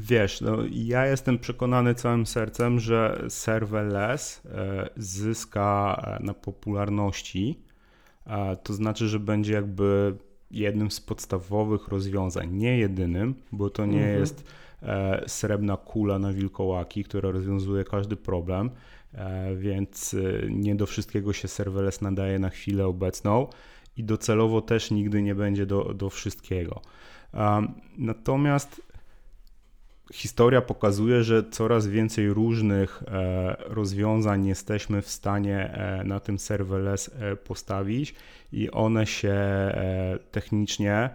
Wiesz, 0.01 0.40
no, 0.40 0.57
ja 0.70 1.07
jestem 1.07 1.38
przekonany 1.38 1.94
całym 1.94 2.26
sercem, 2.26 2.80
że 2.80 3.24
serverless 3.28 4.42
e, 4.46 4.88
zyska 4.96 6.03
e, 6.05 6.24
na 6.24 6.34
popularności. 6.34 7.61
To 8.62 8.72
znaczy, 8.72 9.09
że 9.09 9.20
będzie 9.20 9.53
jakby 9.53 10.16
jednym 10.51 10.90
z 10.90 11.01
podstawowych 11.01 11.88
rozwiązań, 11.88 12.53
nie 12.53 12.78
jedynym, 12.78 13.34
bo 13.53 13.70
to 13.70 13.86
nie 13.86 13.98
mhm. 13.98 14.20
jest 14.20 14.44
e, 14.82 15.24
srebrna 15.26 15.76
kula 15.76 16.18
na 16.18 16.32
wilkołaki, 16.32 17.05
która 17.05 17.30
rozwiązuje 17.30 17.84
każdy 17.84 18.16
problem, 18.16 18.70
więc 19.57 20.16
nie 20.51 20.74
do 20.74 20.86
wszystkiego 20.86 21.32
się 21.32 21.48
serverless 21.48 22.01
nadaje 22.01 22.38
na 22.38 22.51
chwilę 22.51 22.86
obecną 22.86 23.46
i 23.96 24.05
docelowo 24.05 24.61
też 24.61 24.90
nigdy 24.90 25.22
nie 25.22 25.34
będzie 25.34 25.66
do, 25.66 25.94
do 25.94 26.11
wszystkiego. 26.11 26.82
Natomiast 27.98 28.82
historia 30.12 30.62
pokazuje, 30.62 31.24
że 31.24 31.44
coraz 31.50 31.86
więcej 31.86 32.28
różnych 32.28 33.02
e, 33.02 33.56
rozwiązań 33.58 34.46
jesteśmy 34.46 35.02
w 35.02 35.08
stanie 35.08 35.72
e, 35.72 36.04
na 36.04 36.20
tym 36.20 36.38
serverless 36.38 37.11
e, 37.20 37.36
postawić 37.36 38.14
i 38.52 38.70
one 38.70 39.06
się 39.06 39.38
technicznie 40.30 41.11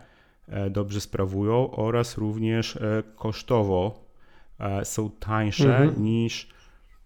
dobrze 0.69 1.01
sprawują 1.01 1.71
oraz 1.71 2.17
również 2.17 2.79
kosztowo 3.15 4.05
są 4.83 5.09
tańsze 5.09 5.77
mhm. 5.77 6.03
niż 6.03 6.49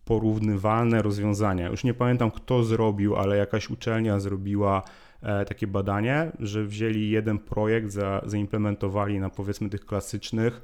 porównywalne 0.05 1.01
rozwiązania. 1.01 1.67
Już 1.67 1.83
nie 1.83 1.93
pamiętam 1.93 2.31
kto 2.31 2.63
zrobił, 2.63 3.15
ale 3.15 3.37
jakaś 3.37 3.69
uczelnia 3.69 4.19
zrobiła 4.19 4.83
takie 5.47 5.67
badanie, 5.67 6.31
że 6.39 6.63
wzięli 6.63 7.09
jeden 7.09 7.39
projekt, 7.39 7.91
za, 7.91 8.21
zaimplementowali 8.25 9.19
na 9.19 9.29
powiedzmy 9.29 9.69
tych 9.69 9.85
klasycznych 9.85 10.61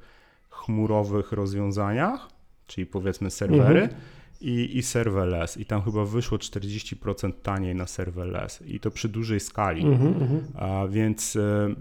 chmurowych 0.55 1.31
rozwiązaniach, 1.31 2.29
czyli 2.67 2.85
powiedzmy 2.85 3.31
serwery 3.31 3.81
mhm. 3.81 4.01
i, 4.41 4.77
i 4.77 4.83
serverless. 4.83 5.57
I 5.57 5.65
tam 5.65 5.81
chyba 5.81 6.05
wyszło 6.05 6.37
40% 6.37 7.31
taniej 7.43 7.75
na 7.75 7.87
serverless 7.87 8.61
i 8.61 8.79
to 8.79 8.91
przy 8.91 9.09
dużej 9.09 9.39
skali. 9.39 9.85
Mhm, 9.85 10.07
mhm. 10.07 10.43
A 10.55 10.87
więc 10.87 11.35
e, 11.35 11.75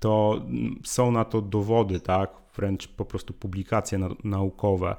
to 0.00 0.42
są 0.84 1.10
na 1.10 1.24
to 1.24 1.40
dowody, 1.40 2.00
tak? 2.00 2.30
Wręcz 2.56 2.88
po 2.88 3.04
prostu 3.04 3.32
publikacje 3.32 3.98
na, 3.98 4.08
naukowe. 4.24 4.96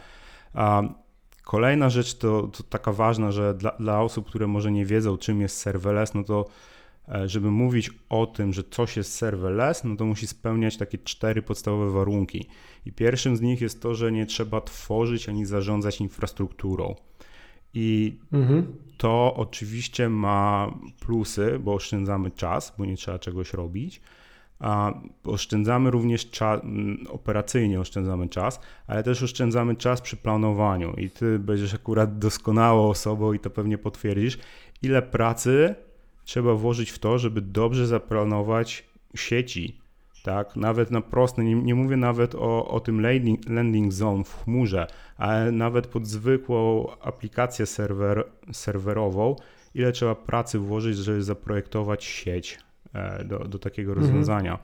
A 0.53 0.83
Kolejna 1.45 1.89
rzecz 1.89 2.13
to, 2.13 2.41
to 2.41 2.63
taka 2.63 2.91
ważna, 2.91 3.31
że 3.31 3.53
dla, 3.53 3.71
dla, 3.71 4.01
osób, 4.01 4.27
które 4.27 4.47
może 4.47 4.71
nie 4.71 4.85
wiedzą, 4.85 5.17
czym 5.17 5.41
jest 5.41 5.57
serverless, 5.57 6.13
no 6.13 6.23
to 6.23 6.45
żeby 7.25 7.51
mówić 7.51 7.91
o 8.09 8.25
tym, 8.25 8.53
że 8.53 8.63
coś 8.63 8.97
jest 8.97 9.13
serverless, 9.13 9.83
no 9.83 9.95
to 9.95 10.05
musi 10.05 10.27
spełniać 10.27 10.77
takie 10.77 10.97
cztery 10.97 11.41
podstawowe 11.41 11.91
warunki. 11.91 12.47
I 12.85 12.91
pierwszym 12.91 13.37
z 13.37 13.41
nich 13.41 13.61
jest 13.61 13.81
to, 13.81 13.95
że 13.95 14.11
nie 14.11 14.25
trzeba 14.25 14.61
tworzyć 14.61 15.29
ani 15.29 15.45
zarządzać 15.45 16.01
infrastrukturą. 16.01 16.95
I 17.73 18.19
mhm. 18.33 18.75
to 18.97 19.33
oczywiście 19.35 20.09
ma 20.09 20.73
plusy, 20.99 21.59
bo 21.59 21.73
oszczędzamy 21.73 22.31
czas, 22.31 22.75
bo 22.77 22.85
nie 22.85 22.97
trzeba 22.97 23.19
czegoś 23.19 23.53
robić 23.53 24.01
a 24.59 24.93
oszczędzamy 25.23 25.91
również 25.91 26.29
czas, 26.29 26.61
operacyjnie 27.09 27.79
oszczędzamy 27.79 28.29
czas, 28.29 28.59
ale 28.87 29.03
też 29.03 29.23
oszczędzamy 29.23 29.75
czas 29.75 30.01
przy 30.01 30.17
planowaniu 30.17 30.93
i 30.93 31.09
ty 31.09 31.39
będziesz 31.39 31.73
akurat 31.73 32.19
doskonałą 32.19 32.89
osobą 32.89 33.33
i 33.33 33.39
to 33.39 33.49
pewnie 33.49 33.77
potwierdzisz, 33.77 34.37
ile 34.81 35.01
pracy 35.01 35.75
trzeba 36.25 36.53
włożyć 36.53 36.91
w 36.91 36.99
to, 36.99 37.17
żeby 37.17 37.41
dobrze 37.41 37.87
zaplanować 37.87 38.85
sieci, 39.15 39.79
tak, 40.23 40.55
nawet 40.55 40.91
na 40.91 41.01
proste, 41.01 41.43
nie, 41.43 41.55
nie 41.55 41.75
mówię 41.75 41.97
nawet 41.97 42.35
o, 42.35 42.67
o 42.67 42.79
tym 42.79 43.01
landing, 43.01 43.49
landing 43.49 43.93
zone 43.93 44.23
w 44.23 44.43
chmurze, 44.43 44.87
ale 45.17 45.51
nawet 45.51 45.87
pod 45.87 46.07
zwykłą 46.07 46.87
aplikację 47.01 47.65
serwer, 47.65 48.23
serwerową, 48.51 49.35
ile 49.75 49.91
trzeba 49.91 50.15
pracy 50.15 50.59
włożyć, 50.59 50.97
żeby 50.97 51.23
zaprojektować 51.23 52.03
sieć, 52.03 52.59
E, 52.95 53.23
do, 53.23 53.39
do 53.39 53.59
takiego 53.59 53.91
mhm. 53.91 54.07
rozwiązania. 54.07 54.59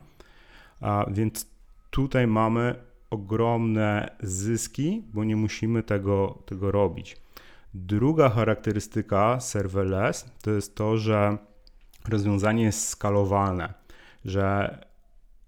A 0.81 1.05
więc 1.11 1.45
tutaj 1.89 2.27
mamy 2.27 2.75
ogromne 3.09 4.15
zyski, 4.19 5.03
bo 5.13 5.23
nie 5.23 5.35
musimy 5.35 5.83
tego, 5.83 6.43
tego 6.45 6.71
robić. 6.71 7.17
Druga 7.73 8.29
charakterystyka 8.29 9.39
serverless 9.39 10.25
to 10.41 10.51
jest 10.51 10.75
to, 10.75 10.97
że 10.97 11.37
rozwiązanie 12.09 12.63
jest 12.63 12.87
skalowalne, 12.87 13.73
że 14.25 14.77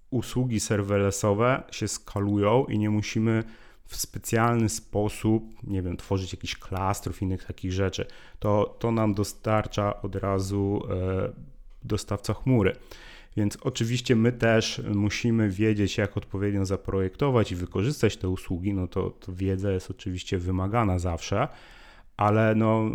usługi 0.10 0.60
serverlessowe 0.60 1.64
się 1.72 1.88
skalują 1.88 2.66
i 2.66 2.80
nie 2.80 2.90
musimy 2.90 3.44
w 3.86 3.96
specjalny 3.96 4.70
sposób, 4.70 5.44
nie 5.64 5.82
wiem, 5.82 5.98
tworzyć 5.98 6.34
jakichś 6.34 6.56
klastrów, 6.56 7.22
innych 7.22 7.46
takich 7.46 7.74
rzeczy. 7.74 8.06
To, 8.40 8.76
to 8.80 8.92
nam 8.92 9.14
dostarcza 9.14 10.02
od 10.02 10.16
razu 10.16 10.82
e, 10.90 11.34
dostawca 11.84 12.34
chmury. 12.34 12.76
Więc 13.38 13.58
oczywiście 13.62 14.16
my 14.16 14.32
też 14.32 14.82
musimy 14.96 15.50
wiedzieć, 15.50 15.98
jak 15.98 16.18
odpowiednio 16.18 16.66
zaprojektować 16.66 17.52
i 17.52 17.56
wykorzystać 17.56 18.18
te 18.18 18.30
usługi. 18.30 18.74
No 18.74 18.88
to, 18.88 19.10
to 19.10 19.34
wiedza 19.34 19.72
jest 19.72 19.92
oczywiście 19.92 20.38
wymagana 20.38 21.00
zawsze, 21.00 21.48
ale 22.18 22.56
no, 22.56 22.92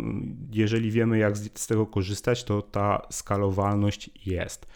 jeżeli 0.51 0.91
wiemy, 0.91 1.17
jak 1.17 1.37
z, 1.37 1.59
z 1.59 1.67
tego 1.67 1.85
korzystać, 1.85 2.43
to 2.43 2.61
ta 2.61 3.01
skalowalność 3.09 4.09
jest. 4.25 4.67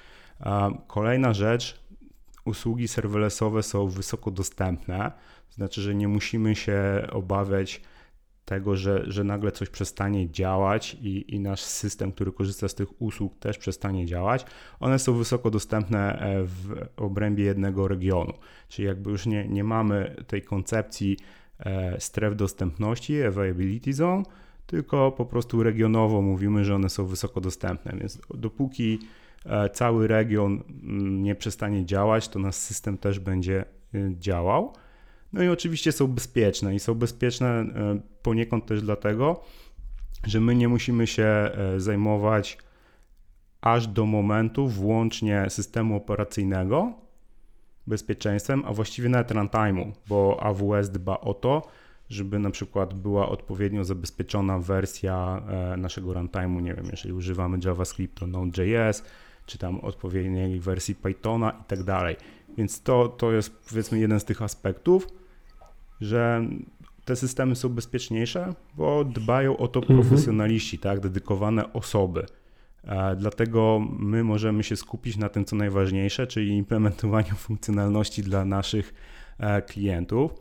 Kolejna 0.88 1.34
rzecz, 1.34 1.80
usługi 2.46 2.88
serverlessowe 2.88 3.64
są 3.64 3.88
wysoko 3.88 4.32
dostępne, 4.32 5.12
to 5.50 5.56
znaczy, 5.56 5.82
że 5.82 5.96
nie 5.96 6.08
musimy 6.08 6.56
się 6.56 7.08
obawiać 7.12 7.82
tego, 8.46 8.76
że, 8.76 9.04
że 9.08 9.24
nagle 9.24 9.52
coś 9.52 9.70
przestanie 9.70 10.32
działać 10.32 10.98
i, 11.02 11.36
i 11.36 11.40
nasz 11.40 11.62
system, 11.62 12.12
który 12.12 12.32
korzysta 12.32 12.68
z 12.68 12.76
tych 12.76 13.02
usług, 13.02 13.40
też 13.40 13.58
przestanie 13.58 14.06
działać. 14.06 14.46
One 14.80 15.00
są 15.00 15.14
wysoko 15.14 15.52
dostępne 15.52 16.20
e, 16.20 16.44
w 16.44 16.88
obrębie 16.98 17.44
jednego 17.44 17.88
regionu, 17.88 18.34
czyli 18.68 18.88
jakby 18.88 19.12
już 19.12 19.26
nie, 19.26 19.48
nie 19.48 19.64
mamy 19.64 20.16
tej 20.28 20.42
koncepcji 20.42 21.18
stref 22.00 22.36
dostępności, 22.36 23.24
availability 23.24 23.94
zone, 23.94 24.24
tylko 24.66 25.12
po 25.12 25.26
prostu 25.26 25.64
regionowo 25.64 26.22
mówimy, 26.22 26.66
że 26.66 26.76
one 26.76 26.90
są 26.90 27.06
wysoko 27.06 27.42
dostępne. 27.42 27.98
Więc 28.00 28.22
dopóki 28.34 29.00
e, 29.46 29.70
cały 29.70 30.08
region 30.08 30.64
mm, 30.84 31.24
nie 31.24 31.36
przestanie 31.36 31.86
działać, 31.86 32.28
to 32.28 32.40
nasz 32.40 32.56
system 32.56 32.98
też 32.98 33.20
będzie 33.20 33.66
działał. 34.20 34.74
No 35.34 35.44
i 35.44 35.48
oczywiście 35.48 35.92
są 35.92 36.08
bezpieczne 36.08 36.76
i 36.76 36.80
są 36.80 36.96
bezpieczne 36.96 37.48
e, 37.48 37.66
poniekąd 38.22 38.66
też 38.66 38.82
dlatego, 38.82 39.44
że 40.28 40.40
my 40.40 40.56
nie 40.56 40.68
musimy 40.68 41.08
się 41.08 41.24
e, 41.24 41.80
zajmować 41.80 42.58
aż 43.62 43.88
do 43.88 44.06
momentu 44.06 44.68
włącznie 44.68 45.46
systemu 45.50 45.96
operacyjnego 45.96 46.94
bezpieczeństwem, 47.88 48.64
a 48.66 48.74
właściwie 48.74 49.10
nawet 49.10 49.32
runtime'u, 49.32 49.92
bo 50.08 50.44
AWS 50.44 50.90
dba 50.90 51.20
o 51.20 51.34
to, 51.34 51.62
żeby 52.10 52.40
na 52.40 52.50
przykład 52.50 52.94
była 52.94 53.30
odpowiednio 53.30 53.84
zabezpieczona 53.84 54.60
wersja 54.60 55.44
e, 55.74 55.78
naszego 55.78 56.12
runtime'u, 56.12 56.62
nie 56.62 56.74
wiem, 56.74 56.86
jeżeli 56.92 57.14
używamy 57.14 57.60
JavaScript 57.66 58.20
to 58.20 58.28
Node.js, 58.28 59.04
czy 59.46 59.58
tam 59.58 59.80
odpowiedniej 59.80 60.60
wersji 60.60 60.96
Pythona 60.96 61.52
i 61.62 61.64
tak 61.64 61.84
dalej. 61.84 62.16
Więc 62.58 62.82
to, 62.82 63.08
to 63.08 63.32
jest 63.32 63.70
powiedzmy 63.70 64.00
jeden 64.00 64.20
z 64.20 64.26
tych 64.26 64.42
aspektów, 64.42 65.08
że 66.02 66.48
te 67.06 67.16
systemy 67.16 67.56
są 67.56 67.70
bezpieczniejsze, 67.70 68.54
bo 68.78 69.04
dbają 69.04 69.58
o 69.58 69.68
to 69.68 69.80
mhm. 69.80 70.00
profesjonaliści, 70.00 70.80
tak, 70.80 71.00
dedykowane 71.00 71.74
osoby. 71.74 72.26
E, 72.84 73.16
dlatego 73.16 73.82
my 74.00 74.24
możemy 74.24 74.64
się 74.64 74.76
skupić 74.76 75.18
na 75.18 75.30
tym, 75.30 75.46
co 75.46 75.56
najważniejsze, 75.56 76.28
czyli 76.28 76.58
implementowaniu 76.58 77.36
funkcjonalności 77.36 78.24
dla 78.24 78.46
naszych 78.46 78.94
e, 79.40 79.62
klientów. 79.62 80.32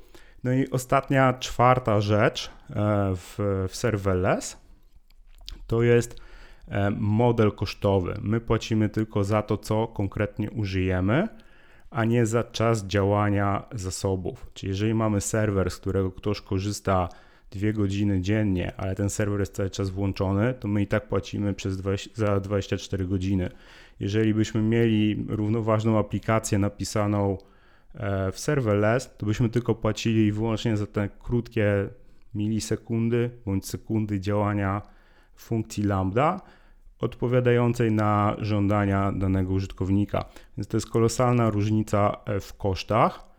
No 0.45 0.53
i 0.53 0.71
ostatnia, 0.71 1.33
czwarta 1.33 2.01
rzecz 2.01 2.51
e, 2.71 2.75
w, 3.17 3.67
w 3.69 3.77
serverless 3.77 4.63
to 5.67 5.83
jest 5.83 6.23
model 6.97 7.53
kosztowy. 7.53 8.19
My 8.23 8.41
płacimy 8.41 8.89
tylko 8.89 9.25
za 9.25 9.43
to, 9.43 9.59
co 9.59 9.87
konkretnie 9.87 10.51
użyjemy 10.51 11.29
a 11.93 12.05
nie 12.05 12.27
za 12.27 12.45
czas 12.45 12.87
działania 12.87 13.63
zasobów. 13.73 14.47
Czyli 14.55 14.71
jeżeli 14.71 14.95
mamy 14.95 15.21
serwer, 15.21 15.71
z 15.71 15.77
którego 15.77 16.11
ktoś 16.13 16.41
korzysta 16.41 17.09
dwie 17.53 17.73
godziny 17.73 18.21
dziennie, 18.21 18.73
ale 18.77 18.95
ten 18.95 19.11
serwer 19.11 19.41
jest 19.41 19.55
cały 19.55 19.71
czas 19.71 19.91
włączony, 19.91 20.55
to 20.55 20.69
my 20.69 20.83
i 20.83 20.87
tak 20.87 21.09
płacimy 21.09 21.55
przez 21.55 21.77
20, 21.77 22.11
za 22.15 22.41
24 22.41 23.07
godziny. 23.07 23.51
Jeżeli 24.01 24.35
byśmy 24.35 24.63
mieli 24.63 25.27
równoważną 25.29 25.99
aplikację 25.99 26.59
napisaną 26.59 27.39
e, 27.95 28.33
w 28.33 28.39
serverless, 28.39 29.11
to 29.17 29.27
byśmy 29.27 29.49
tylko 29.49 29.75
płacili 29.75 30.33
wyłącznie 30.33 30.77
za 30.77 30.87
te 30.87 31.09
krótkie 31.09 31.89
milisekundy 32.35 33.31
bądź 33.47 33.67
sekundy 33.67 34.21
działania 34.21 34.83
funkcji 35.35 35.85
lambda, 35.85 36.41
odpowiadającej 36.99 37.93
na 37.93 38.37
żądania 38.39 39.13
danego 39.13 39.53
użytkownika. 39.53 40.25
Więc 40.57 40.69
to 40.69 40.77
jest 40.77 40.91
kolosalna 40.91 41.51
różnica 41.51 42.17
e, 42.25 42.41
w 42.41 42.55
kosztach, 42.55 43.32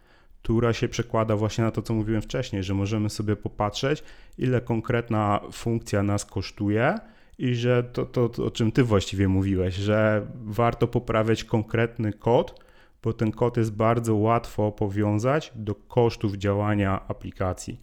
która 0.44 0.74
się 0.74 0.88
przekłada 0.88 1.36
właśnie 1.36 1.64
na 1.64 1.72
to, 1.72 1.82
co 1.82 1.94
mówiłem 1.94 2.22
wcześniej, 2.22 2.64
że 2.64 2.74
możemy 2.74 3.10
sobie 3.10 3.36
popatrzeć, 3.36 4.04
ile 4.38 4.62
konkretna 4.62 5.40
funkcja 5.52 6.04
nas 6.04 6.26
kosztuje 6.26 7.00
i 7.38 7.56
że 7.56 7.84
to, 7.84 8.06
to, 8.06 8.30
to 8.30 8.46
o 8.46 8.52
czym 8.52 8.72
ty 8.72 8.84
właściwie 8.84 9.28
mówiłeś, 9.28 9.76
że 9.76 10.28
warto 10.36 10.88
poprawiać 10.88 11.44
konkretny 11.44 12.14
kod, 12.14 12.64
bo 13.04 13.14
ten 13.14 13.32
kod 13.32 13.58
jest 13.58 13.76
bardzo 13.76 14.16
łatwo 14.16 14.72
powiązać 14.72 15.52
do 15.56 15.76
kosztów 15.76 16.36
działania 16.36 17.08
aplikacji. 17.08 17.80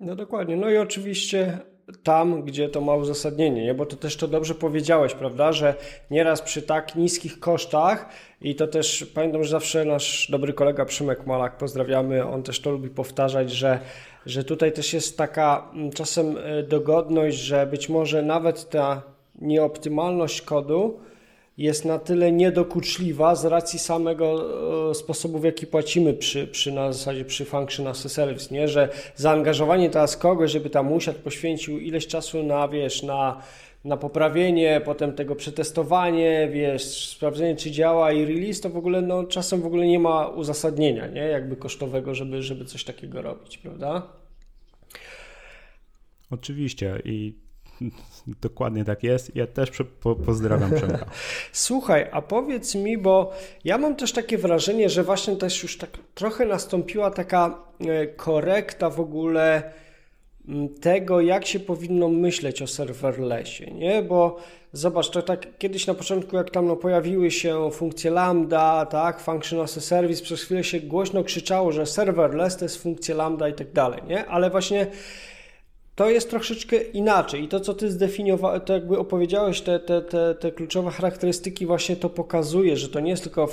No 0.00 0.16
dokładnie. 0.16 0.56
No 0.56 0.70
i 0.70 0.76
oczywiście 0.76 1.58
tam, 2.02 2.42
gdzie 2.42 2.68
to 2.68 2.80
ma 2.80 2.94
uzasadnienie, 2.94 3.64
nie? 3.64 3.74
bo 3.74 3.86
to 3.86 3.96
też 3.96 4.16
to 4.16 4.28
dobrze 4.28 4.54
powiedziałeś, 4.54 5.14
prawda, 5.14 5.52
że 5.52 5.74
nieraz 6.10 6.42
przy 6.42 6.62
tak 6.62 6.96
niskich 6.96 7.40
kosztach 7.40 8.08
i 8.40 8.54
to 8.54 8.66
też 8.66 9.06
pamiętam, 9.14 9.44
że 9.44 9.50
zawsze 9.50 9.84
nasz 9.84 10.30
dobry 10.30 10.52
kolega 10.52 10.84
Przymek 10.84 11.26
Malak, 11.26 11.56
pozdrawiamy, 11.58 12.26
on 12.26 12.42
też 12.42 12.60
to 12.60 12.70
lubi 12.70 12.90
powtarzać, 12.90 13.50
że, 13.50 13.80
że 14.26 14.44
tutaj 14.44 14.72
też 14.72 14.92
jest 14.92 15.18
taka 15.18 15.70
mm, 15.74 15.92
czasem 15.92 16.36
e, 16.38 16.62
dogodność, 16.62 17.36
że 17.36 17.66
być 17.66 17.88
może 17.88 18.22
nawet 18.22 18.70
ta 18.70 19.02
nieoptymalność 19.40 20.42
kodu 20.42 21.00
jest 21.58 21.84
na 21.84 21.98
tyle 21.98 22.32
niedokuczliwa 22.32 23.34
z 23.34 23.44
racji 23.44 23.78
samego 23.78 24.48
sposobu, 24.94 25.38
w 25.38 25.44
jaki 25.44 25.66
płacimy 25.66 26.14
przy, 26.14 26.46
przy 26.46 26.72
na 26.72 26.92
zasadzie 26.92 27.24
przy 27.24 27.44
function 27.44 27.86
as 27.86 28.06
a 28.06 28.08
service, 28.08 28.54
nie? 28.54 28.68
że 28.68 28.88
zaangażowanie 29.16 29.90
teraz 29.90 30.16
kogoś, 30.16 30.50
żeby 30.50 30.70
tam 30.70 30.92
usiadł, 30.92 31.18
poświęcił 31.18 31.78
ileś 31.78 32.06
czasu 32.06 32.42
na, 32.42 32.68
wiesz, 32.68 33.02
na 33.02 33.42
na 33.84 33.96
poprawienie, 33.96 34.80
potem 34.84 35.12
tego 35.12 35.36
przetestowanie, 35.36 36.48
wiesz, 36.52 37.08
sprawdzenie 37.08 37.56
czy 37.56 37.70
działa 37.70 38.12
i 38.12 38.24
release, 38.24 38.60
to 38.60 38.70
w 38.70 38.76
ogóle 38.76 39.02
no, 39.02 39.24
czasem 39.24 39.60
w 39.60 39.66
ogóle 39.66 39.86
nie 39.86 39.98
ma 39.98 40.26
uzasadnienia, 40.28 41.06
nie? 41.06 41.20
Jakby 41.20 41.56
kosztowego, 41.56 42.14
żeby, 42.14 42.42
żeby 42.42 42.64
coś 42.64 42.84
takiego 42.84 43.22
robić, 43.22 43.58
prawda? 43.58 44.02
Oczywiście 46.30 47.02
i 47.04 47.34
dokładnie 48.42 48.84
tak 48.84 49.02
jest. 49.02 49.36
Ja 49.36 49.46
też 49.46 49.70
po, 50.00 50.16
pozdrawiam 50.16 50.74
Przemka. 50.74 51.06
Słuchaj, 51.52 52.06
a 52.12 52.22
powiedz 52.22 52.74
mi, 52.74 52.98
bo 52.98 53.32
ja 53.64 53.78
mam 53.78 53.96
też 53.96 54.12
takie 54.12 54.38
wrażenie, 54.38 54.88
że 54.88 55.04
właśnie 55.04 55.36
też 55.36 55.62
już 55.62 55.78
tak 55.78 55.90
trochę 56.14 56.46
nastąpiła 56.46 57.10
taka 57.10 57.58
e, 57.80 58.06
korekta 58.06 58.90
w 58.90 59.00
ogóle 59.00 59.72
tego, 60.80 61.20
jak 61.20 61.46
się 61.46 61.60
powinno 61.60 62.08
myśleć 62.08 62.62
o 62.62 62.66
serverlessie, 62.66 63.74
nie? 63.74 64.02
Bo 64.02 64.36
zobacz, 64.72 65.10
to 65.10 65.22
tak 65.22 65.58
kiedyś 65.58 65.86
na 65.86 65.94
początku, 65.94 66.36
jak 66.36 66.50
tam 66.50 66.66
no, 66.66 66.76
pojawiły 66.76 67.30
się 67.30 67.70
funkcje 67.72 68.10
lambda, 68.10 68.86
tak, 68.86 69.20
function 69.20 69.60
as 69.60 69.78
a 69.78 69.80
service, 69.80 70.22
przez 70.22 70.42
chwilę 70.42 70.64
się 70.64 70.80
głośno 70.80 71.24
krzyczało, 71.24 71.72
że 71.72 71.86
serverless 71.86 72.56
to 72.56 72.64
jest 72.64 72.82
funkcja 72.82 73.14
lambda 73.14 73.48
i 73.48 73.54
tak 73.54 73.72
dalej, 73.72 74.02
nie? 74.08 74.26
Ale 74.26 74.50
właśnie 74.50 74.86
to 75.98 76.10
jest 76.10 76.30
troszeczkę 76.30 76.82
inaczej 76.82 77.44
i 77.44 77.48
to, 77.48 77.60
co 77.60 77.74
ty 77.74 77.90
zdefiniowałeś, 77.90 78.62
to 78.64 78.72
jakby 78.72 78.98
opowiedziałeś, 78.98 79.60
te, 79.60 79.80
te, 79.80 80.02
te, 80.02 80.34
te 80.34 80.52
kluczowe 80.52 80.90
charakterystyki 80.90 81.66
właśnie 81.66 81.96
to 81.96 82.10
pokazuje, 82.10 82.76
że 82.76 82.88
to 82.88 83.00
nie 83.00 83.10
jest 83.10 83.22
tylko 83.22 83.48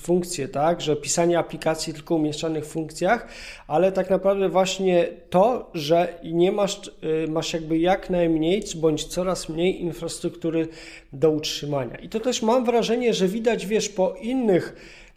funkcje, 0.00 0.48
tak, 0.48 0.80
że 0.80 0.96
pisanie 0.96 1.38
aplikacji 1.38 1.94
tylko 1.94 2.14
umieszczanych 2.14 2.64
w 2.64 2.68
funkcjach, 2.68 3.28
ale 3.66 3.92
tak 3.92 4.10
naprawdę 4.10 4.48
właśnie 4.48 5.08
to, 5.30 5.70
że 5.74 6.14
nie 6.24 6.52
masz, 6.52 6.90
y, 7.24 7.30
masz 7.30 7.52
jakby 7.52 7.78
jak 7.78 8.10
najmniej 8.10 8.62
bądź 8.76 9.04
coraz 9.04 9.48
mniej 9.48 9.82
infrastruktury 9.82 10.68
do 11.12 11.30
utrzymania. 11.30 11.96
I 11.96 12.08
to 12.08 12.20
też 12.20 12.42
mam 12.42 12.64
wrażenie, 12.64 13.14
że 13.14 13.28
widać, 13.28 13.66
wiesz, 13.66 13.88
po 13.88 14.14
innych 14.20 14.76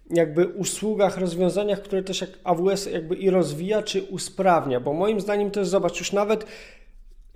jakby 0.09 0.47
usługach, 0.47 1.17
rozwiązaniach, 1.17 1.81
które 1.81 2.03
też 2.03 2.21
jak 2.21 2.29
AWS 2.43 2.85
jakby 2.85 3.15
i 3.15 3.29
rozwija, 3.29 3.83
czy 3.83 4.03
usprawnia, 4.03 4.79
bo 4.79 4.93
moim 4.93 5.21
zdaniem 5.21 5.51
to 5.51 5.59
jest, 5.59 5.71
zobacz, 5.71 5.99
już 5.99 6.11
nawet 6.11 6.45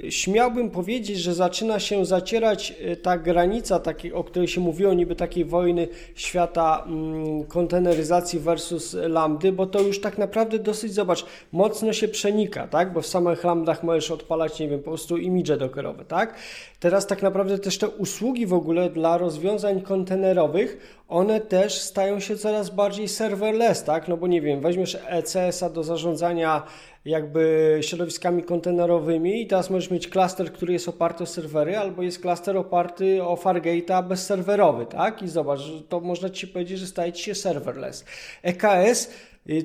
śmiałbym 0.10 0.70
powiedzieć, 0.70 1.20
że 1.20 1.34
zaczyna 1.34 1.80
się 1.80 2.06
zacierać 2.06 2.74
y, 2.82 2.96
ta 2.96 3.18
granica, 3.18 3.82
o 4.14 4.24
której 4.24 4.48
się 4.48 4.62
mówiło, 4.62 4.94
niby 4.94 5.16
takiej 5.16 5.46
wojny 5.46 5.88
świata 6.16 6.84
mm, 6.88 7.44
konteneryzacji 7.44 8.40
versus 8.40 8.94
lambdy, 8.94 9.52
bo 9.52 9.66
to 9.66 9.82
już 9.82 10.02
tak 10.02 10.18
naprawdę 10.18 10.60
dosyć, 10.60 10.94
zobacz, 10.94 11.26
mocno 11.52 11.94
się 11.94 12.08
przenika, 12.08 12.68
tak? 12.68 12.94
Bo 12.94 13.02
w 13.02 13.08
samych 13.08 13.44
lambdach 13.44 13.84
możesz 13.84 14.12
odpalać, 14.12 14.60
nie 14.60 14.68
wiem, 14.68 14.80
po 14.80 14.90
prostu 14.90 15.18
imidże 15.18 15.58
dockerowe, 15.58 16.06
tak? 16.06 16.36
Teraz 16.80 17.08
tak 17.08 17.22
naprawdę 17.22 17.60
też 17.60 17.78
te 17.78 17.90
usługi 17.90 18.46
w 18.46 18.54
ogóle 18.54 18.90
dla 18.90 19.18
rozwiązań 19.18 19.82
kontenerowych, 19.82 21.00
one 21.10 21.42
też 21.42 21.82
stają 21.82 22.20
się 22.20 22.38
coraz 22.38 22.70
bardziej 22.70 23.08
serverless, 23.08 23.84
tak? 23.84 24.08
No 24.08 24.18
bo 24.18 24.28
nie 24.28 24.42
wiem, 24.42 24.62
weźmiesz 24.62 24.98
ECS-a 25.08 25.70
do 25.70 25.84
zarządzania 25.84 26.64
jakby 27.06 27.78
środowiskami 27.82 28.44
kontenerowymi 28.44 29.42
i 29.42 29.48
teraz 29.48 29.70
możesz 29.70 29.92
mieć 29.92 30.08
klaster, 30.08 30.52
który 30.52 30.74
jest 30.74 30.88
oparty 30.90 31.24
o 31.24 31.28
serwery, 31.28 31.78
albo 31.78 32.04
jest 32.04 32.22
klaster 32.22 32.58
oparty 32.58 33.24
o 33.24 33.36
Fargate'a 33.36 34.08
bezserwerowy, 34.08 34.86
tak? 34.86 35.24
I 35.24 35.28
zobacz, 35.28 35.60
to 35.90 36.00
można 36.00 36.30
Ci 36.30 36.48
powiedzieć, 36.48 36.80
że 36.80 36.88
staje 36.88 37.14
Ci 37.14 37.24
się 37.24 37.36
serverless. 37.36 38.06
EKS 38.44 39.10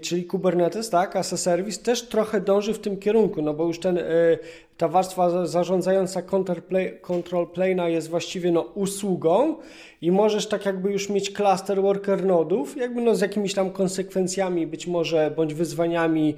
czyli 0.02 0.24
Kubernetes, 0.24 0.90
tak, 0.90 1.16
as 1.16 1.32
a 1.32 1.36
service, 1.36 1.82
też 1.82 2.02
trochę 2.02 2.40
dąży 2.40 2.74
w 2.74 2.78
tym 2.78 2.96
kierunku, 2.96 3.42
no 3.42 3.54
bo 3.54 3.66
już 3.66 3.78
ten, 3.78 3.98
y, 3.98 4.38
ta 4.76 4.88
warstwa 4.88 5.46
zarządzająca 5.46 6.22
control 7.00 7.46
plane'a 7.46 7.86
jest 7.86 8.08
właściwie 8.08 8.52
no, 8.52 8.60
usługą 8.60 9.56
i 10.00 10.12
możesz 10.12 10.46
tak 10.46 10.66
jakby 10.66 10.92
już 10.92 11.08
mieć 11.08 11.32
cluster 11.32 11.82
worker 11.82 12.24
nodów, 12.24 12.76
jakby 12.76 13.00
no 13.00 13.14
z 13.14 13.20
jakimiś 13.20 13.54
tam 13.54 13.70
konsekwencjami 13.70 14.66
być 14.66 14.86
może, 14.86 15.32
bądź 15.36 15.54
wyzwaniami 15.54 16.34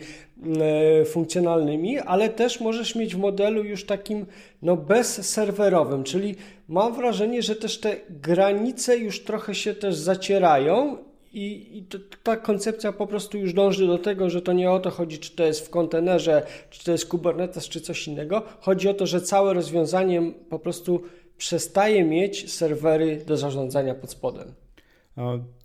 e, 0.61 1.05
funkcjonalnymi, 1.05 1.99
ale 1.99 2.28
też 2.28 2.61
możesz 2.61 2.94
mieć 2.94 3.14
w 3.14 3.18
modelu 3.18 3.64
już 3.64 3.86
takim 3.86 4.26
no 4.62 4.76
bezserwerowym, 4.76 6.05
czyli 6.05 6.34
mam 6.68 6.94
wrażenie, 6.94 7.42
że 7.42 7.57
też 7.57 7.80
te 7.80 7.97
granice 8.11 8.97
już 8.99 9.24
trochę 9.24 9.55
się 9.55 9.74
też 9.74 9.97
zacierają 9.97 10.97
i, 11.37 11.78
i 11.78 11.82
to, 11.82 11.99
ta 12.22 12.37
koncepcja 12.37 12.93
po 12.93 13.07
prostu 13.07 13.39
już 13.39 13.53
dąży 13.53 13.87
do 13.87 13.99
tego, 13.99 14.30
że 14.30 14.43
to 14.43 14.53
nie 14.53 14.70
o 14.70 14.80
to 14.80 14.91
chodzi, 14.91 15.18
czy 15.18 15.37
to 15.37 15.45
jest 15.45 15.66
w 15.66 15.70
kontenerze, 15.70 16.47
czy 16.70 16.84
to 16.84 16.93
jest 16.93 17.09
Kubernetes, 17.09 17.68
czy 17.68 17.80
coś 17.80 18.09
innego. 18.09 18.43
Chodzi 18.61 18.89
o 18.89 18.95
to, 18.95 19.07
że 19.07 19.20
całe 19.20 19.55
rozwiązanie 19.55 20.32
po 20.51 20.59
prostu 20.59 21.03
przestaje 21.37 22.05
mieć 22.05 22.53
serwery 22.53 23.24
do 23.26 23.37
zarządzania 23.37 23.95
pod 23.95 24.11
spodem. 24.11 24.55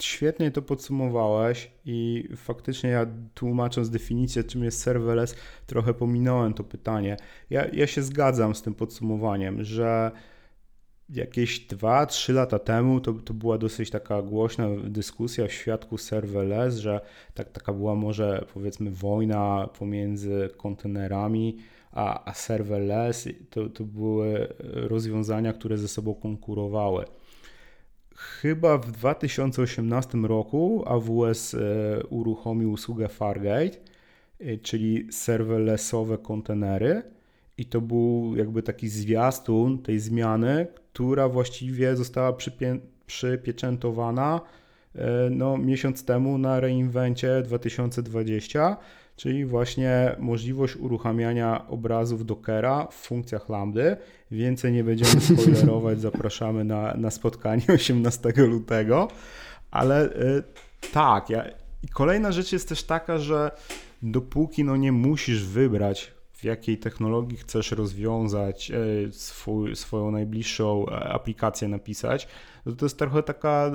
Świetnie 0.02 0.52
to 0.52 0.62
podsumowałeś 0.62 1.72
i 1.86 2.30
faktycznie 2.36 2.90
ja 2.90 3.06
tłumacząc 3.34 3.90
definicję, 3.90 4.44
czym 4.44 4.64
jest 4.64 4.82
serverless, 4.82 5.36
trochę 5.66 5.94
pominąłem 5.94 6.54
to 6.54 6.64
pytanie. 6.64 7.18
Ja, 7.50 7.66
ja 7.74 7.88
się 7.88 8.02
zgadzam 8.02 8.56
z 8.56 8.62
tym 8.62 8.74
podsumowaniem, 8.74 9.64
że 9.64 10.12
jakieś 11.12 11.68
2-3 11.68 12.34
lata 12.34 12.60
temu 12.60 13.00
to, 13.00 13.14
to 13.14 13.34
była 13.34 13.58
dosyć 13.58 13.90
taka 13.90 14.22
głośna 14.22 14.68
dyskusja 14.84 15.48
w 15.48 15.52
świadku 15.52 15.98
serverless, 15.98 16.76
że 16.76 17.02
tak, 17.34 17.52
taka 17.52 17.74
była 17.74 17.96
może 17.96 18.46
powiedzmy 18.54 18.92
wojna 18.92 19.70
pomiędzy 19.80 20.50
kontenerami 20.58 21.58
a, 21.92 22.30
a 22.30 22.34
serverless. 22.34 23.30
To, 23.50 23.70
to 23.70 23.84
były 23.84 24.48
rozwiązania, 24.64 25.54
które 25.54 25.78
ze 25.78 25.88
sobą 25.88 26.14
konkurowały. 26.16 27.06
Chyba 28.16 28.78
w 28.78 28.92
2018 28.92 30.18
roku 30.18 30.84
AWS 30.86 31.54
e, 31.54 31.60
uruchomił 32.10 32.72
usługę 32.72 33.08
Fargate, 33.08 33.78
e, 34.40 34.58
czyli 34.58 35.08
serverlessowe 35.12 36.18
kontenery 36.18 37.02
i 37.58 37.66
to 37.66 37.82
był 37.82 38.36
jakby 38.36 38.64
taki 38.64 38.88
zwiastun 38.90 39.80
tej 39.80 40.00
zmiany, 40.00 40.68
która 40.94 41.30
właściwie 41.30 41.96
została 41.96 42.34
przypię 42.34 42.80
przypieczętowana 43.08 44.42
e, 44.96 45.30
no, 45.30 45.58
miesiąc 45.58 46.06
temu 46.06 46.38
na 46.38 46.60
reinwencie 46.60 47.42
2020, 47.42 48.78
czyli 49.16 49.46
właśnie 49.46 50.16
możliwość 50.20 50.76
uruchamiania 50.76 51.68
obrazów 51.68 52.26
Dockera 52.26 52.88
w 52.92 52.96
funkcjach 52.96 53.50
Lambdy. 53.50 53.98
Więcej 54.32 54.72
nie 54.74 54.84
będziemy 54.84 55.22
spoilerować, 55.36 56.02
zapraszamy 56.02 56.64
na, 56.64 56.94
na 56.94 57.12
spotkanie 57.12 57.64
18 57.76 58.34
lutego, 58.38 59.08
ale 59.72 60.06
y, 60.06 60.44
tak, 60.94 61.30
ja, 61.30 61.46
kolejna 61.94 62.32
rzecz 62.32 62.54
jest 62.54 62.70
też 62.70 62.84
taka, 62.84 63.18
że 63.18 63.52
dopóki 64.02 64.64
no, 64.64 64.78
nie 64.78 64.92
musisz 64.92 65.46
wybrać 65.46 66.21
w 66.42 66.44
jakiej 66.44 66.78
technologii 66.78 67.38
chcesz 67.38 67.72
rozwiązać 67.72 68.72
e, 68.72 68.76
swój, 69.12 69.76
swoją 69.76 70.12
najbliższą 70.12 70.86
e, 70.86 71.10
aplikację 71.10 71.68
napisać, 71.68 72.28
no 72.66 72.72
to 72.72 72.86
jest 72.86 72.98
trochę 72.98 73.24
taka 73.24 73.68
e, 73.68 73.72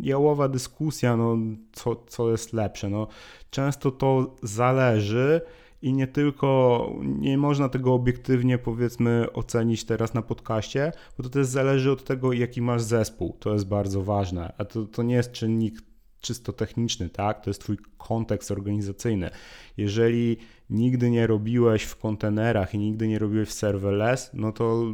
jałowa 0.00 0.48
dyskusja, 0.48 1.16
no, 1.16 1.36
co, 1.72 1.96
co 2.06 2.30
jest 2.30 2.52
lepsze. 2.52 2.88
No, 2.88 3.06
często 3.50 3.90
to 3.90 4.36
zależy 4.42 5.40
i 5.82 5.92
nie 5.92 6.06
tylko, 6.06 6.90
nie 7.02 7.38
można 7.38 7.68
tego 7.68 7.94
obiektywnie 7.94 8.58
powiedzmy 8.58 9.26
ocenić 9.32 9.84
teraz 9.84 10.14
na 10.14 10.22
podcaście, 10.22 10.92
bo 11.16 11.24
to 11.24 11.30
też 11.30 11.46
zależy 11.46 11.92
od 11.92 12.04
tego, 12.04 12.32
jaki 12.32 12.62
masz 12.62 12.82
zespół. 12.82 13.36
To 13.40 13.52
jest 13.52 13.68
bardzo 13.68 14.02
ważne, 14.02 14.52
a 14.58 14.64
to, 14.64 14.84
to 14.84 15.02
nie 15.02 15.14
jest 15.14 15.32
czynnik 15.32 15.80
czysto 16.26 16.52
techniczny, 16.52 17.08
tak? 17.08 17.44
To 17.44 17.50
jest 17.50 17.60
twój 17.60 17.76
kontekst 17.98 18.50
organizacyjny. 18.50 19.30
Jeżeli 19.76 20.36
nigdy 20.70 21.10
nie 21.10 21.26
robiłeś 21.26 21.82
w 21.82 21.96
kontenerach 21.96 22.74
i 22.74 22.78
nigdy 22.78 23.08
nie 23.08 23.18
robiłeś 23.18 23.48
w 23.48 23.52
serverless, 23.52 24.30
no 24.34 24.52
to 24.52 24.84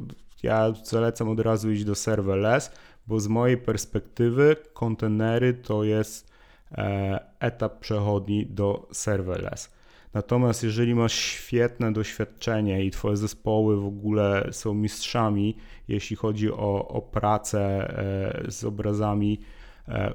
ja 0.43 0.73
zalecam 0.85 1.29
od 1.29 1.41
razu 1.41 1.71
iść 1.71 1.85
do 1.85 1.95
serverless, 1.95 2.71
bo 3.07 3.21
z 3.21 3.29
mojej 3.29 3.59
perspektywy 3.59 4.57
kontenery 4.73 5.55
to 5.55 5.85
jest 5.85 6.33
e, 6.73 7.21
etap 7.41 7.81
przechodni 7.81 8.47
do 8.47 8.89
serverless. 8.93 9.71
Natomiast 10.15 10.63
jeżeli 10.63 10.95
masz 10.95 11.15
świetne 11.15 11.93
doświadczenie 11.93 12.85
i 12.85 12.91
twoje 12.91 13.17
zespoły 13.17 13.81
w 13.81 13.87
ogóle 13.87 14.49
są 14.53 14.75
mistrzami, 14.75 15.57
jeśli 15.89 16.17
chodzi 16.17 16.53
o, 16.53 16.89
o 16.89 17.03
pracę 17.03 17.61
e, 17.61 18.51
z 18.51 18.65
obrazami, 18.65 19.41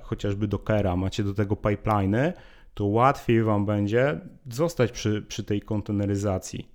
chociażby 0.01 0.47
Dockera, 0.47 0.95
macie 0.95 1.23
do 1.23 1.33
tego 1.33 1.55
pipeliny, 1.55 2.33
to 2.73 2.85
łatwiej 2.85 3.43
Wam 3.43 3.65
będzie 3.65 4.19
zostać 4.51 4.91
przy, 4.91 5.21
przy 5.21 5.43
tej 5.43 5.61
konteneryzacji. 5.61 6.69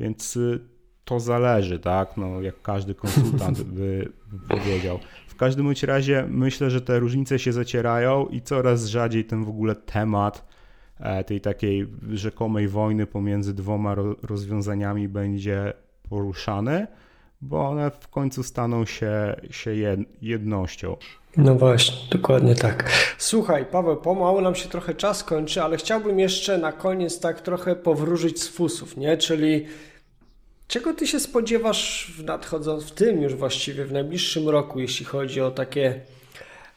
Więc 0.00 0.36
y, 0.36 0.60
to 1.04 1.20
zależy, 1.20 1.78
tak? 1.78 2.16
No, 2.16 2.40
jak 2.40 2.62
każdy 2.62 2.94
konsultant 2.94 3.62
by, 3.76 4.12
by 4.32 4.56
powiedział. 4.56 4.98
W 5.28 5.36
każdym 5.36 5.66
bądź 5.66 5.82
razie 5.82 6.26
myślę, 6.28 6.70
że 6.70 6.80
te 6.80 6.98
różnice 6.98 7.38
się 7.38 7.52
zacierają 7.52 8.26
i 8.26 8.42
coraz 8.42 8.86
rzadziej 8.86 9.24
ten 9.24 9.44
w 9.44 9.48
ogóle 9.48 9.74
temat 9.76 10.48
e, 10.98 11.24
tej 11.24 11.40
takiej 11.40 11.86
rzekomej 12.10 12.68
wojny 12.68 13.06
pomiędzy 13.06 13.54
dwoma 13.54 13.94
rozwiązaniami 14.22 15.08
będzie 15.08 15.72
poruszany, 16.08 16.86
bo 17.40 17.68
one 17.68 17.90
w 17.90 18.08
końcu 18.08 18.42
staną 18.42 18.86
się, 18.86 19.40
się 19.50 19.70
jednością. 20.22 20.96
No 21.36 21.54
właśnie, 21.54 21.96
dokładnie 22.10 22.54
tak. 22.54 22.90
Słuchaj, 23.18 23.66
Paweł, 23.66 23.96
pomału 23.96 24.40
nam 24.40 24.54
się 24.54 24.68
trochę 24.68 24.94
czas 24.94 25.24
kończy, 25.24 25.62
ale 25.62 25.76
chciałbym 25.76 26.20
jeszcze 26.20 26.58
na 26.58 26.72
koniec 26.72 27.20
tak 27.20 27.40
trochę 27.40 27.76
powróżyć 27.76 28.42
z 28.42 28.48
fusów, 28.48 28.96
nie? 28.96 29.16
Czyli 29.16 29.66
czego 30.68 30.94
ty 30.94 31.06
się 31.06 31.20
spodziewasz 31.20 32.12
w 32.18 32.24
nadchodząc 32.24 32.84
w 32.84 32.90
tym 32.90 33.22
już 33.22 33.34
właściwie 33.34 33.84
w 33.84 33.92
najbliższym 33.92 34.48
roku, 34.48 34.80
jeśli 34.80 35.06
chodzi 35.06 35.40
o 35.40 35.50
takie 35.50 36.00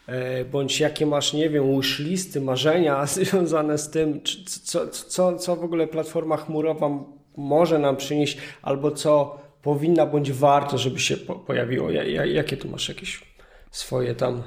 e, 0.07 0.45
bądź 0.45 0.80
jakie 0.80 1.06
masz, 1.06 1.34
nie 1.34 1.49
wiem, 1.49 1.76
wishlisty, 1.76 2.41
marzenia 2.41 3.06
związane 3.15 3.77
z 3.77 3.90
tym, 3.90 4.22
co, 4.64 4.88
co, 4.88 5.38
co 5.38 5.56
w 5.56 5.64
ogóle 5.64 5.88
platforma 5.88 6.38
chmurowa 6.38 6.90
może 7.38 7.80
nam 7.80 7.98
przynieść, 7.98 8.38
albo 8.61 8.91
co 8.91 9.42
powinna 9.64 10.06
bądź 10.06 10.31
warto, 10.31 10.77
żeby 10.77 10.99
się 10.99 11.18
pojawiło. 11.18 11.91
Jakie 12.26 12.57
tu 12.57 12.69
masz 12.69 12.90
jakieś 12.90 13.22
swoje 13.72 14.15
tam 14.15 14.44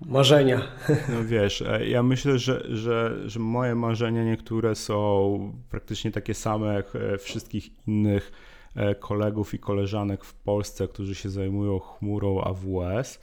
marzenia. 0.00 0.62
No 1.14 1.24
wiesz, 1.24 1.62
e, 1.62 1.88
ja 1.88 2.02
myślę, 2.02 2.38
że, 2.38 2.64
że, 2.68 3.16
że 3.26 3.40
moje 3.40 3.74
marzenia 3.74 4.24
niektóre 4.24 4.74
są 4.74 5.52
praktycznie 5.70 6.10
takie 6.10 6.34
same 6.34 6.74
jak 6.74 6.96
e, 6.96 7.18
wszystkich 7.18 7.86
innych 7.88 8.32
e, 8.76 8.94
kolegów 8.94 9.54
i 9.54 9.58
koleżanek 9.58 10.24
w 10.24 10.34
Polsce, 10.34 10.88
którzy 10.88 11.14
się 11.14 11.30
zajmują 11.30 11.78
chmurą 11.78 12.40
AWS, 12.40 13.20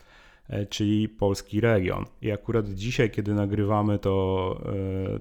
czyli 0.69 1.09
polski 1.09 1.61
region. 1.61 2.05
I 2.21 2.31
akurat 2.31 2.69
dzisiaj, 2.69 3.11
kiedy 3.11 3.33
nagrywamy 3.33 3.99
to, 3.99 4.61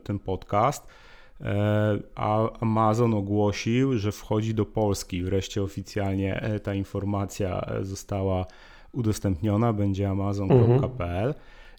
ten 0.05 0.19
podcast, 0.19 0.86
Amazon 2.60 3.14
ogłosił, 3.14 3.98
że 3.98 4.12
wchodzi 4.12 4.54
do 4.54 4.66
Polski. 4.66 5.22
Wreszcie 5.22 5.62
oficjalnie 5.62 6.60
ta 6.62 6.74
informacja 6.74 7.70
została 7.82 8.46
udostępniona, 8.92 9.72
będzie 9.72 10.10
amazon.pl. 10.10 11.34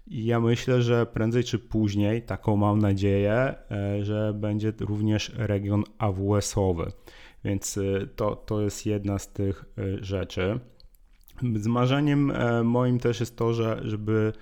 I 0.07 0.25
ja 0.25 0.39
myślę, 0.39 0.81
że 0.81 1.05
prędzej 1.05 1.43
czy 1.43 1.59
później, 1.59 2.21
taką 2.21 2.57
mam 2.57 2.79
nadzieję, 2.79 3.33
e, 3.71 4.03
że 4.03 4.33
będzie 4.33 4.73
również 4.79 5.31
region 5.35 5.83
AWS-owy. 5.97 6.91
Więc 7.43 7.77
e, 7.77 8.07
to, 8.15 8.35
to 8.35 8.61
jest 8.61 8.85
jedna 8.85 9.19
z 9.19 9.33
tych 9.33 9.65
e, 9.77 10.03
rzeczy. 10.03 10.59
Z 11.55 11.67
marzeniem 11.67 12.31
moim 12.63 12.99
też 12.99 13.19
jest 13.19 13.37
to, 13.37 13.53
że 13.53 13.81
żeby 13.83 14.33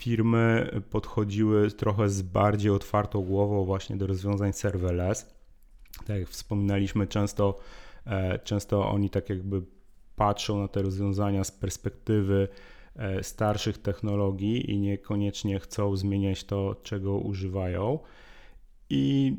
firmy 0.00 0.70
podchodziły 0.90 1.70
trochę 1.70 2.08
z 2.08 2.22
bardziej 2.22 2.70
otwartą 2.70 3.22
głową 3.22 3.64
właśnie 3.64 3.96
do 3.96 4.06
rozwiązań 4.06 4.52
serverless. 4.52 5.34
Tak 6.06 6.18
jak 6.18 6.28
wspominaliśmy, 6.28 7.06
często, 7.06 7.58
często 8.44 8.90
oni 8.90 9.10
tak 9.10 9.28
jakby 9.28 9.62
patrzą 10.16 10.60
na 10.60 10.68
te 10.68 10.82
rozwiązania 10.82 11.44
z 11.44 11.50
perspektywy 11.50 12.48
e, 12.96 13.22
starszych 13.22 13.78
technologii 13.78 14.70
i 14.70 14.78
niekoniecznie 14.78 15.60
chcą 15.60 15.96
zmieniać 15.96 16.44
to, 16.44 16.76
czego 16.82 17.18
używają. 17.18 17.98
I 18.90 19.36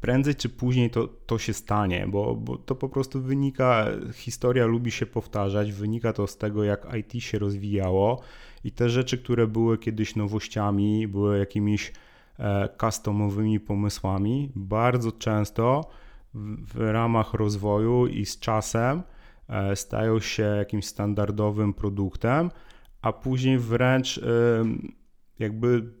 prędzej 0.00 0.34
czy 0.34 0.48
później 0.48 0.90
to, 0.90 1.08
to 1.26 1.38
się 1.38 1.52
stanie, 1.52 2.06
bo, 2.08 2.34
bo 2.34 2.56
to 2.56 2.74
po 2.74 2.88
prostu 2.88 3.22
wynika, 3.22 3.86
historia 4.14 4.66
lubi 4.66 4.90
się 4.90 5.06
powtarzać, 5.06 5.72
wynika 5.72 6.12
to 6.12 6.26
z 6.26 6.36
tego, 6.36 6.64
jak 6.64 6.86
IT 6.98 7.22
się 7.22 7.38
rozwijało 7.38 8.22
i 8.66 8.72
te 8.72 8.88
rzeczy, 8.88 9.18
które 9.18 9.46
były 9.46 9.78
kiedyś 9.78 10.16
nowościami, 10.16 11.08
były 11.08 11.38
jakimiś 11.38 11.92
e, 12.38 12.68
customowymi 12.80 13.60
pomysłami, 13.60 14.52
bardzo 14.54 15.12
często 15.12 15.90
w, 16.34 16.76
ramach 16.76 17.34
rozwoju 17.34 18.06
i 18.06 18.26
z 18.26 18.38
czasem 18.38 19.02
E, 19.48 19.76
stają 19.76 20.20
się 20.20 20.42
jakimś 20.42 20.86
standardowym 20.86 21.74
produktem, 21.74 22.50
a 23.02 23.12
później 23.12 23.58
wręcz 23.58 24.20
jakby 25.38 25.92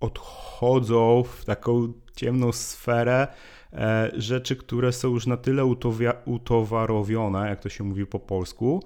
odchodzą 0.00 1.22
w 1.22 1.44
taką 1.44 1.92
ciemną 2.16 2.52
sferę 2.52 3.28
e, 3.72 4.10
rzeczy, 4.14 4.56
które 4.56 4.92
są 4.92 5.08
już 5.08 5.26
na 5.26 5.36
tyle 5.36 5.74
utowarowione, 6.24 7.48
jak 7.48 7.60
to 7.60 7.68
się 7.68 7.84
mówi 7.84 8.06
po 8.06 8.20
polsku, 8.20 8.82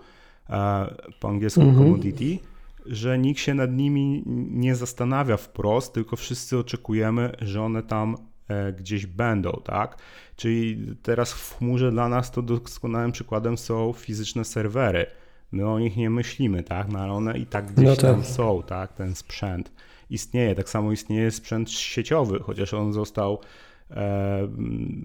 e, 0.51 0.95
po 1.21 1.29
angielsku 1.29 1.61
mhm. 1.61 1.79
commodity, 1.79 2.39
że 2.89 3.19
nikt 3.19 3.41
się 3.41 3.55
nad 3.55 3.73
nimi 3.73 4.23
nie 4.51 4.75
zastanawia 4.75 5.37
wprost, 5.37 5.93
tylko 5.93 6.17
wszyscy 6.17 6.59
oczekujemy, 6.59 7.33
że 7.41 7.63
one 7.63 7.83
tam 7.83 8.17
E, 8.49 8.73
gdzieś 8.73 9.07
będą, 9.07 9.61
tak? 9.65 9.99
Czyli 10.37 10.87
teraz 11.03 11.33
w 11.33 11.59
chmurze 11.59 11.91
dla 11.91 12.09
nas 12.09 12.31
to 12.31 12.43
doskonałym 12.43 13.13
przykładem 13.13 13.59
są 13.59 13.93
fizyczne 13.93 14.45
serwery. 14.45 15.07
My 15.53 15.69
o 15.69 15.79
nich 15.79 15.97
nie 15.97 16.11
myślimy, 16.11 16.63
tak? 16.63 16.89
No 16.93 16.99
ale 16.99 17.13
one 17.13 17.39
i 17.39 17.47
tak 17.47 17.73
gdzieś 17.73 17.87
no 17.87 17.97
tak. 17.97 18.05
tam 18.05 18.25
są, 18.25 18.63
tak? 18.63 18.93
Ten 18.93 19.15
sprzęt 19.15 19.73
istnieje. 20.11 20.55
Tak 20.55 20.69
samo 20.69 20.93
istnieje 20.93 21.31
sprzęt 21.31 21.71
sieciowy, 21.71 22.39
chociaż 22.39 22.75
on 22.75 22.93
został 22.93 23.41
e, 23.91 24.49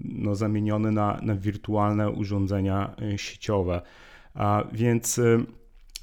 no, 0.04 0.34
zamieniony 0.34 0.92
na, 0.92 1.18
na 1.22 1.34
wirtualne 1.34 2.10
urządzenia 2.10 2.94
e, 3.14 3.18
sieciowe. 3.18 3.82
A 4.34 4.64
więc 4.72 5.20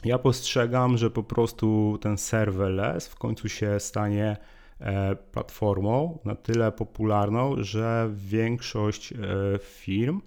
ja 0.05 0.19
postrzegam, 0.19 0.97
że 0.97 1.09
po 1.09 1.23
prostu 1.23 1.97
ten 2.01 2.17
serverless 2.17 3.07
w 3.07 3.15
końcu 3.15 3.49
się 3.49 3.80
stanie 3.80 4.38
E, 4.81 5.15
platformą 5.15 6.19
na 6.26 6.35
tyle 6.35 6.71
popularną, 6.71 7.55
że 7.63 8.09
większość 8.15 9.13
e, 9.13 9.17
firm 9.61 10.21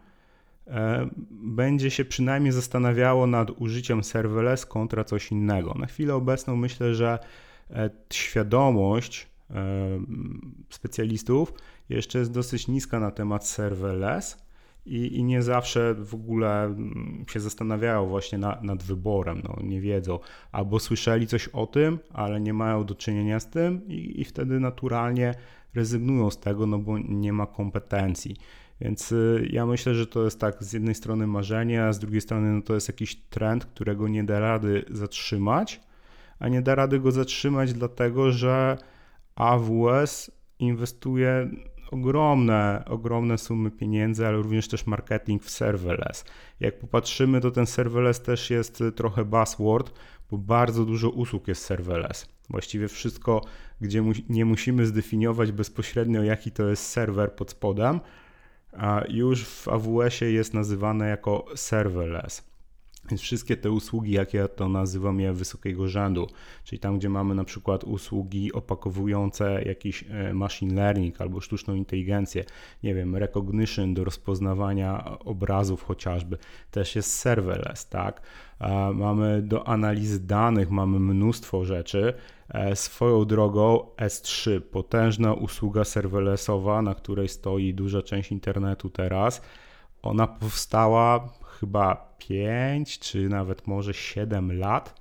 e, 0.66 1.08
będzie 1.30 1.90
się 1.90 2.04
przynajmniej 2.04 2.52
zastanawiało 2.52 3.26
nad 3.26 3.50
użyciem 3.50 4.04
serverless 4.04 4.66
kontra 4.66 5.04
coś 5.04 5.32
innego. 5.32 5.74
Na 5.78 5.86
chwilę 5.86 6.14
obecną 6.14 6.56
myślę, 6.56 6.94
że 6.94 7.18
świadomość 8.12 9.26
specjalistów 10.70 11.52
jeszcze 11.88 12.18
jest 12.18 12.32
dosyć 12.32 12.68
niska 12.68 13.00
na 13.00 13.10
temat 13.10 13.46
serverless 13.46 14.44
i, 14.86 15.16
i 15.16 15.24
nie 15.24 15.42
zawsze 15.42 15.94
w 15.94 16.14
ogóle 16.14 16.64
mm, 16.64 17.24
się 17.28 17.40
zastanawiają 17.40 18.06
właśnie 18.06 18.38
na, 18.38 18.58
nad 18.62 18.82
wyborem, 18.82 19.42
no, 19.44 19.56
nie 19.62 19.80
wiedzą, 19.80 20.18
albo 20.52 20.80
słyszeli 20.80 21.26
coś 21.26 21.48
o 21.48 21.66
tym, 21.66 21.98
ale 22.12 22.40
nie 22.40 22.54
mają 22.54 22.84
do 22.84 22.94
czynienia 22.94 23.40
z 23.40 23.50
tym 23.50 23.88
i, 23.88 24.20
i 24.20 24.24
wtedy 24.24 24.60
naturalnie 24.60 25.34
rezygnują 25.74 26.30
z 26.30 26.40
tego, 26.40 26.66
no 26.66 26.78
bo 26.78 26.98
nie 26.98 27.32
ma 27.32 27.46
kompetencji. 27.46 28.36
Więc 28.80 29.12
y, 29.12 29.48
ja 29.50 29.66
myślę, 29.66 29.94
że 29.94 30.06
to 30.06 30.24
jest 30.24 30.40
tak 30.40 30.64
z 30.64 30.72
jednej 30.72 30.94
strony 30.94 31.26
marzenie, 31.26 31.84
a 31.84 31.92
z 31.92 31.98
drugiej 31.98 32.20
strony 32.20 32.52
no 32.52 32.62
to 32.62 32.74
jest 32.74 32.88
jakiś 32.88 33.16
trend, 33.16 33.64
którego 33.64 34.08
nie 34.08 34.24
da 34.24 34.40
rady 34.40 34.84
zatrzymać, 34.90 35.80
a 36.38 36.48
nie 36.48 36.62
da 36.62 36.74
rady 36.74 37.00
go 37.00 37.12
zatrzymać 37.12 37.72
dlatego, 37.72 38.32
że 38.32 38.78
AWS 39.34 40.30
inwestuje 40.58 41.50
ogromne, 41.92 42.84
ogromne 42.86 43.38
sumy 43.38 43.70
pieniędzy, 43.70 44.26
ale 44.26 44.36
również 44.36 44.68
też 44.68 44.86
marketing 44.86 45.42
w 45.42 45.50
serverless. 45.50 46.24
Jak 46.60 46.78
popatrzymy, 46.78 47.40
to 47.40 47.50
ten 47.50 47.66
serverless 47.66 48.22
też 48.22 48.50
jest 48.50 48.82
trochę 48.96 49.24
buzzword, 49.24 49.92
bo 50.30 50.38
bardzo 50.38 50.84
dużo 50.84 51.10
usług 51.10 51.48
jest 51.48 51.64
serverless. 51.64 52.28
Właściwie 52.50 52.88
wszystko, 52.88 53.44
gdzie 53.80 54.02
mu 54.02 54.12
nie 54.28 54.44
musimy 54.44 54.86
zdefiniować 54.86 55.52
bezpośrednio, 55.52 56.22
jaki 56.22 56.50
to 56.50 56.68
jest 56.68 56.86
serwer 56.86 57.32
pod 57.32 57.50
spodem, 57.50 58.00
a 58.72 59.02
już 59.08 59.44
w 59.44 59.68
AWS-ie 59.68 60.32
jest 60.32 60.54
nazywane 60.54 61.08
jako 61.08 61.44
serverless. 61.54 62.51
Więc 63.10 63.20
wszystkie 63.20 63.56
te 63.56 63.70
usługi, 63.70 64.12
jak 64.12 64.34
ja 64.34 64.48
to 64.48 64.68
nazywam 64.68 65.20
je 65.20 65.32
wysokiego 65.32 65.88
rzędu, 65.88 66.26
czyli 66.64 66.78
tam, 66.78 66.98
gdzie 66.98 67.08
mamy 67.08 67.34
na 67.34 67.44
przykład 67.44 67.84
usługi 67.84 68.52
opakowujące 68.52 69.62
jakiś 69.62 70.04
e, 70.10 70.34
machine 70.34 70.74
learning 70.74 71.20
albo 71.20 71.40
sztuczną 71.40 71.74
inteligencję, 71.74 72.44
nie 72.82 72.94
wiem, 72.94 73.16
recognition 73.16 73.94
do 73.94 74.04
rozpoznawania 74.04 75.18
obrazów 75.18 75.82
chociażby, 75.82 76.38
też 76.70 76.96
jest 76.96 77.18
serverless, 77.18 77.88
tak? 77.88 78.22
Mamy 78.94 79.42
do 79.42 79.68
analizy 79.68 80.26
danych, 80.26 80.70
mamy 80.70 81.00
mnóstwo 81.00 81.64
rzeczy. 81.64 82.14
E, 82.48 82.76
swoją 82.76 83.24
drogą 83.24 83.86
S3, 83.96 84.60
potężna 84.60 85.34
usługa 85.34 85.84
serverlessowa, 85.84 86.82
na 86.82 86.94
której 86.94 87.28
stoi 87.28 87.74
duża 87.74 88.02
część 88.02 88.32
internetu 88.32 88.90
teraz, 88.90 89.42
ona 90.02 90.26
powstała 90.26 91.28
chyba 91.62 92.14
5 92.18 92.98
czy 92.98 93.28
nawet 93.28 93.66
może 93.66 93.94
7 93.94 94.58
lat 94.58 95.00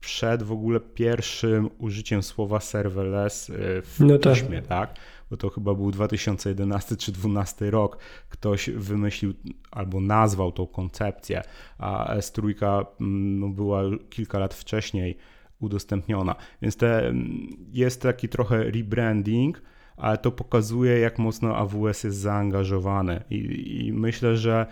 przed 0.00 0.42
w 0.42 0.52
ogóle 0.52 0.80
pierwszym 0.80 1.70
użyciem 1.78 2.22
słowa 2.22 2.60
serverless 2.60 3.50
y, 3.50 3.82
w 3.82 4.00
no 4.00 4.18
tak. 4.18 4.32
piśmie, 4.32 4.62
tak? 4.62 4.94
bo 5.30 5.36
to 5.36 5.50
chyba 5.50 5.74
był 5.74 5.90
2011 5.90 6.96
czy 6.96 7.12
2012 7.12 7.70
rok, 7.70 7.98
ktoś 8.28 8.70
wymyślił 8.70 9.34
albo 9.70 10.00
nazwał 10.00 10.52
tą 10.52 10.66
koncepcję, 10.66 11.42
a 11.78 12.16
S3 12.16 12.64
mm, 13.00 13.40
no, 13.40 13.48
była 13.48 13.82
kilka 14.10 14.38
lat 14.38 14.54
wcześniej 14.54 15.18
udostępniona. 15.60 16.34
Więc 16.62 16.76
te, 16.76 17.06
mm, 17.06 17.48
jest 17.72 18.02
taki 18.02 18.28
trochę 18.28 18.70
rebranding, 18.70 19.62
ale 19.96 20.18
to 20.18 20.32
pokazuje, 20.32 20.98
jak 20.98 21.18
mocno 21.18 21.56
AWS 21.56 22.04
jest 22.04 22.16
zaangażowany. 22.16 23.22
I, 23.30 23.86
i 23.86 23.92
myślę, 23.92 24.36
że 24.36 24.66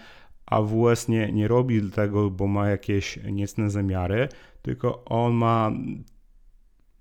AWS 0.47 1.09
nie, 1.09 1.33
nie 1.33 1.49
robi 1.49 1.91
tego, 1.91 2.31
bo 2.31 2.47
ma 2.47 2.69
jakieś 2.69 3.19
niecne 3.33 3.71
zamiary, 3.71 4.29
tylko 4.63 5.05
on 5.05 5.35
ma 5.35 5.71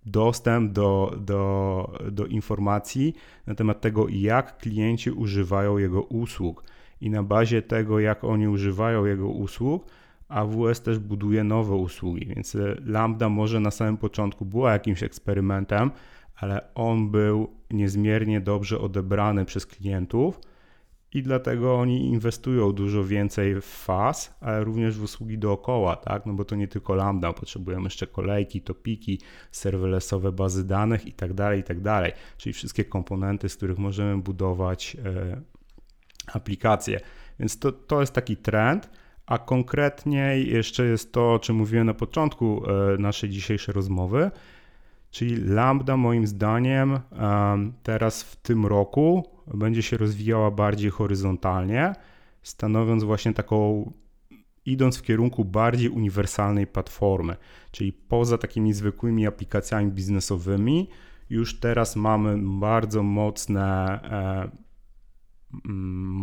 dostęp 0.05 0.72
do, 0.72 1.15
do, 1.19 1.93
do 2.11 2.26
informacji 2.26 3.15
na 3.47 3.55
temat 3.55 3.81
tego, 3.81 4.05
jak 4.09 4.57
klienci 4.57 5.11
używają 5.11 5.77
jego 5.77 6.01
usług. 6.01 6.63
I 7.01 7.09
na 7.09 7.23
bazie 7.23 7.61
tego, 7.61 7.99
jak 7.99 8.23
oni 8.23 8.47
używają 8.47 9.05
jego 9.05 9.27
usług, 9.27 9.85
AWS 10.30 10.81
też 10.81 10.99
buduje 10.99 11.43
nowe 11.43 11.76
usługi. 11.76 12.26
Więc 12.26 12.57
Lambda 12.85 13.30
może 13.30 13.59
na 13.59 13.72
samym 13.72 13.97
początku 13.97 14.45
była 14.45 14.73
jakimś 14.73 15.03
eksperymentem, 15.03 15.91
ale 16.35 16.73
on 16.76 17.11
był 17.11 17.47
niezmiernie 17.72 18.41
dobrze 18.41 18.80
odebrany 18.80 19.45
przez 19.45 19.65
klientów 19.65 20.39
i 21.14 21.24
dlatego 21.24 21.76
oni 21.76 22.06
inwestują 22.08 22.72
dużo 22.72 23.04
więcej 23.04 23.62
w 23.62 23.66
FAS, 23.66 24.38
ale 24.42 24.64
również 24.64 24.98
w 24.98 25.04
usługi 25.04 25.38
dookoła, 25.38 25.96
tak? 25.96 26.26
No 26.26 26.34
bo 26.34 26.46
to 26.46 26.56
nie 26.56 26.68
tylko 26.68 26.96
Lambda, 26.96 27.34
potrzebujemy 27.34 27.84
jeszcze 27.84 28.08
kolejki, 28.08 28.62
topiki, 28.62 29.20
serverlessowe 29.52 30.32
bazy 30.32 30.68
danych 30.68 31.08
i 31.08 31.14
tak 31.14 31.34
dalej, 31.34 31.60
i 31.60 31.64
tak 31.64 31.82
dalej. 31.82 32.12
Czyli 32.38 32.54
wszystkie 32.54 32.86
komponenty, 32.86 33.50
z 33.50 33.56
których 33.56 33.78
możemy 33.78 34.22
budować 34.22 34.98
e, 35.06 35.42
aplikacje. 36.34 37.00
Więc 37.40 37.60
to, 37.60 37.72
to 37.72 38.00
jest 38.00 38.14
taki 38.14 38.38
trend, 38.38 38.90
a 39.26 39.38
konkretniej 39.38 40.50
jeszcze 40.50 40.86
jest 40.86 41.14
to, 41.14 41.34
o 41.34 41.40
czym 41.40 41.56
mówiłem 41.56 41.88
na 41.88 41.94
początku 41.94 42.64
e, 42.66 42.98
naszej 42.98 43.30
dzisiejszej 43.30 43.74
rozmowy, 43.74 44.32
Czyli 45.12 45.36
Lambda 45.36 45.98
moim 45.98 46.28
zdaniem 46.28 47.00
teraz 47.84 48.24
w 48.24 48.36
tym 48.36 48.66
roku 48.66 49.30
będzie 49.53 49.84
się 49.84 49.98
rozwijała 49.98 50.52
bardziej 50.52 50.90
horyzontalnie, 50.90 51.94
stanowiąc 52.44 53.03
właśnie 53.03 53.34
taką, 53.34 53.91
idąc 54.65 54.98
w 54.98 55.02
kierunku 55.02 55.45
bardziej 55.45 55.90
uniwersalnej 55.90 56.68
platformy. 56.68 57.36
Czyli 57.72 57.94
poza 57.94 58.38
takimi 58.38 58.73
zwykłymi 58.73 59.28
aplikacjami 59.28 59.91
biznesowymi, 59.91 60.90
już 61.30 61.60
teraz 61.60 61.95
mamy 61.95 62.60
bardzo 62.60 63.03
mocne 63.03 63.99
e, 64.03 64.52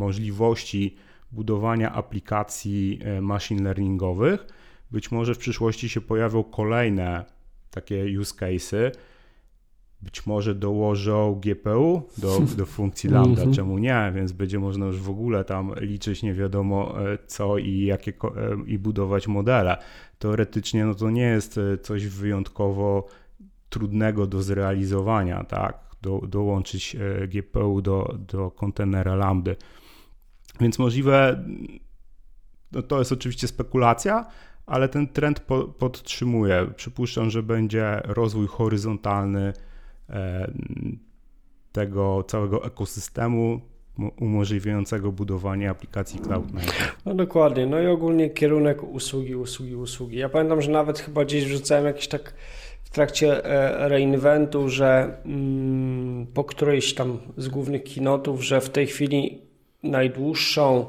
możliwości 0.00 0.96
budowania 1.32 1.92
aplikacji 1.92 2.98
e, 3.02 3.20
machine 3.20 3.62
learningowych. 3.62 4.46
Być 4.90 5.10
może 5.10 5.34
w 5.34 5.38
przyszłości 5.38 5.88
się 5.88 6.00
pojawią 6.00 6.44
kolejne 6.44 7.24
takie 7.70 8.20
use 8.20 8.34
cases. 8.34 8.96
Być 10.02 10.26
może 10.26 10.54
dołożą 10.54 11.40
GPU 11.44 12.02
do, 12.18 12.40
do 12.56 12.66
funkcji 12.66 13.10
lambda, 13.10 13.42
mhm. 13.42 13.52
czemu 13.52 13.78
nie, 13.78 14.12
więc 14.14 14.32
będzie 14.32 14.58
można 14.58 14.86
już 14.86 15.00
w 15.00 15.10
ogóle 15.10 15.44
tam 15.44 15.74
liczyć 15.80 16.22
nie 16.22 16.34
wiadomo 16.34 16.94
e, 17.12 17.18
co 17.26 17.58
i 17.58 17.80
jakie 17.80 18.12
e, 18.12 18.56
i 18.66 18.78
budować 18.78 19.28
modele. 19.28 19.76
Teoretycznie 20.18 20.84
no 20.84 20.94
to 20.94 21.10
nie 21.10 21.22
jest 21.22 21.58
e, 21.58 21.78
coś 21.78 22.06
wyjątkowo 22.06 23.06
trudnego 23.68 24.26
do 24.26 24.42
zrealizowania, 24.42 25.44
tak? 25.44 25.88
Do, 26.02 26.20
dołączyć 26.28 26.96
GPU 27.28 27.82
do, 27.82 28.18
do 28.32 28.50
kontenera 28.50 29.14
lambda. 29.14 29.52
Więc 30.60 30.78
możliwe, 30.78 31.44
no 32.72 32.82
to 32.82 32.98
jest 32.98 33.12
oczywiście 33.12 33.48
spekulacja, 33.48 34.26
ale 34.66 34.88
ten 34.88 35.08
trend 35.08 35.40
po, 35.40 35.64
podtrzymuje. 35.64 36.66
Przypuszczam, 36.76 37.30
że 37.30 37.42
będzie 37.42 38.00
rozwój 38.04 38.46
horyzontalny 38.46 39.52
tego 41.72 42.24
całego 42.28 42.64
ekosystemu 42.64 43.60
umożliwiającego 44.20 45.12
budowanie 45.12 45.70
aplikacji 45.70 46.20
cloud. 46.20 46.44
No 47.06 47.14
dokładnie, 47.14 47.66
no 47.66 47.80
i 47.80 47.86
ogólnie 47.86 48.30
kierunek 48.30 48.82
usługi, 48.82 49.36
usługi, 49.36 49.74
usługi. 49.76 50.18
Ja 50.18 50.28
pamiętam, 50.28 50.62
że 50.62 50.70
nawet 50.70 50.98
chyba 50.98 51.24
gdzieś 51.24 51.44
wrzucałem 51.44 51.84
jakiś 51.84 52.08
tak 52.08 52.34
w 52.84 52.90
trakcie 52.90 53.44
e, 53.44 53.88
reinventu, 53.88 54.68
że 54.68 55.18
mm, 55.24 56.26
po 56.26 56.44
którejś 56.44 56.94
tam 56.94 57.18
z 57.36 57.48
głównych 57.48 57.84
kinotów, 57.84 58.44
że 58.44 58.60
w 58.60 58.70
tej 58.70 58.86
chwili 58.86 59.42
najdłuższą, 59.82 60.86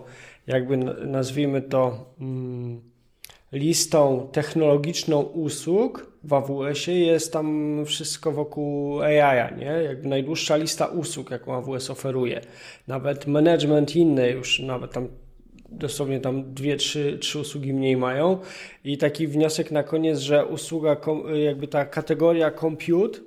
jakby 0.48 0.78
nazwijmy 1.06 1.62
to, 1.62 2.14
mm, 2.22 2.82
listą 3.52 4.30
technologiczną 4.32 5.22
usług 5.22 6.09
w 6.24 6.34
AWS-ie 6.34 7.06
jest 7.06 7.34
tam 7.34 7.78
wszystko 7.86 8.32
wokół 8.32 9.02
AI, 9.02 9.58
nie? 9.58 9.66
Jakby 9.66 10.08
najdłuższa 10.08 10.56
lista 10.56 10.86
usług, 10.86 11.32
jaką 11.32 11.56
AWS 11.56 11.90
oferuje. 11.90 12.42
Nawet 12.88 13.28
management 13.28 13.96
inne 13.96 14.30
już, 14.30 14.60
nawet 14.60 14.92
tam 14.92 15.08
dosłownie 15.72 16.20
tam 16.20 16.54
dwie, 16.54 16.76
trzy, 16.76 17.18
trzy 17.22 17.40
usługi 17.40 17.74
mniej 17.74 17.98
mają. 17.98 18.38
I 18.84 18.98
taki 18.98 19.28
wniosek 19.28 19.72
na 19.72 19.84
koniec, 19.84 20.20
że 20.20 20.46
usługa, 20.46 20.98
jakby 21.34 21.68
ta 21.68 21.86
kategoria 21.86 22.52
compute 22.52 23.20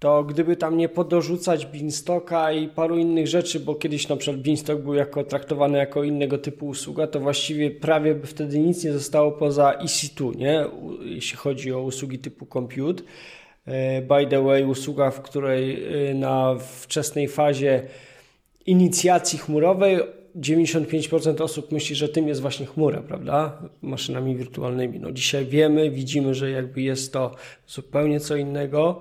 to 0.00 0.24
gdyby 0.24 0.56
tam 0.56 0.76
nie 0.76 0.88
podorzucać 0.88 1.66
Beanstalka 1.66 2.52
i 2.52 2.68
paru 2.68 2.98
innych 2.98 3.26
rzeczy, 3.26 3.60
bo 3.60 3.74
kiedyś 3.74 4.08
na 4.08 4.16
przykład 4.16 4.42
Beanstalk 4.42 4.80
był 4.80 4.94
jako 4.94 5.24
traktowany 5.24 5.78
jako 5.78 6.04
innego 6.04 6.38
typu 6.38 6.66
usługa, 6.66 7.06
to 7.06 7.20
właściwie 7.20 7.70
prawie 7.70 8.14
by 8.14 8.26
wtedy 8.26 8.58
nic 8.58 8.84
nie 8.84 8.92
zostało 8.92 9.32
poza 9.32 9.78
EC2, 9.84 10.36
nie? 10.36 10.64
jeśli 11.04 11.36
chodzi 11.36 11.72
o 11.72 11.82
usługi 11.82 12.18
typu 12.18 12.46
compute. 12.46 13.02
E, 13.66 14.02
by 14.02 14.26
the 14.26 14.42
way, 14.42 14.64
usługa, 14.64 15.10
w 15.10 15.22
której 15.22 15.84
e, 16.10 16.14
na 16.14 16.56
wczesnej 16.80 17.28
fazie 17.28 17.82
inicjacji 18.66 19.38
chmurowej 19.38 19.98
95% 20.36 21.42
osób 21.42 21.72
myśli, 21.72 21.96
że 21.96 22.08
tym 22.08 22.28
jest 22.28 22.40
właśnie 22.40 22.66
chmura, 22.66 23.00
prawda? 23.00 23.62
Maszynami 23.82 24.36
wirtualnymi. 24.36 25.00
No 25.00 25.12
dzisiaj 25.12 25.46
wiemy, 25.46 25.90
widzimy, 25.90 26.34
że 26.34 26.50
jakby 26.50 26.82
jest 26.82 27.12
to 27.12 27.34
zupełnie 27.66 28.20
co 28.20 28.36
innego 28.36 29.00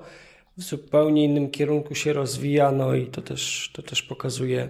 w 0.59 0.63
zupełnie 0.63 1.25
innym 1.25 1.51
kierunku 1.51 1.95
się 1.95 2.13
rozwija, 2.13 2.71
no 2.71 2.95
i 2.95 3.07
to 3.07 3.21
też, 3.21 3.71
to 3.73 3.81
też 3.81 4.01
pokazuje, 4.03 4.69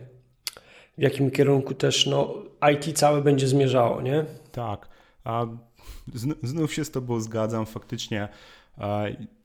w 0.97 1.01
jakim 1.01 1.31
kierunku 1.31 1.73
też 1.73 2.05
no, 2.05 2.33
IT 2.73 2.97
całe 2.97 3.21
będzie 3.21 3.47
zmierzało, 3.47 4.01
nie? 4.01 4.25
Tak. 4.51 4.89
A 5.23 5.45
znów 6.43 6.73
się 6.73 6.85
z 6.85 6.91
Tobą 6.91 7.19
zgadzam. 7.19 7.65
Faktycznie, 7.65 8.27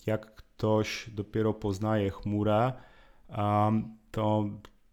jak 0.07 0.35
ktoś 0.35 1.11
dopiero 1.11 1.55
poznaje 1.55 2.11
chmurę, 2.11 2.73
to, 4.11 4.45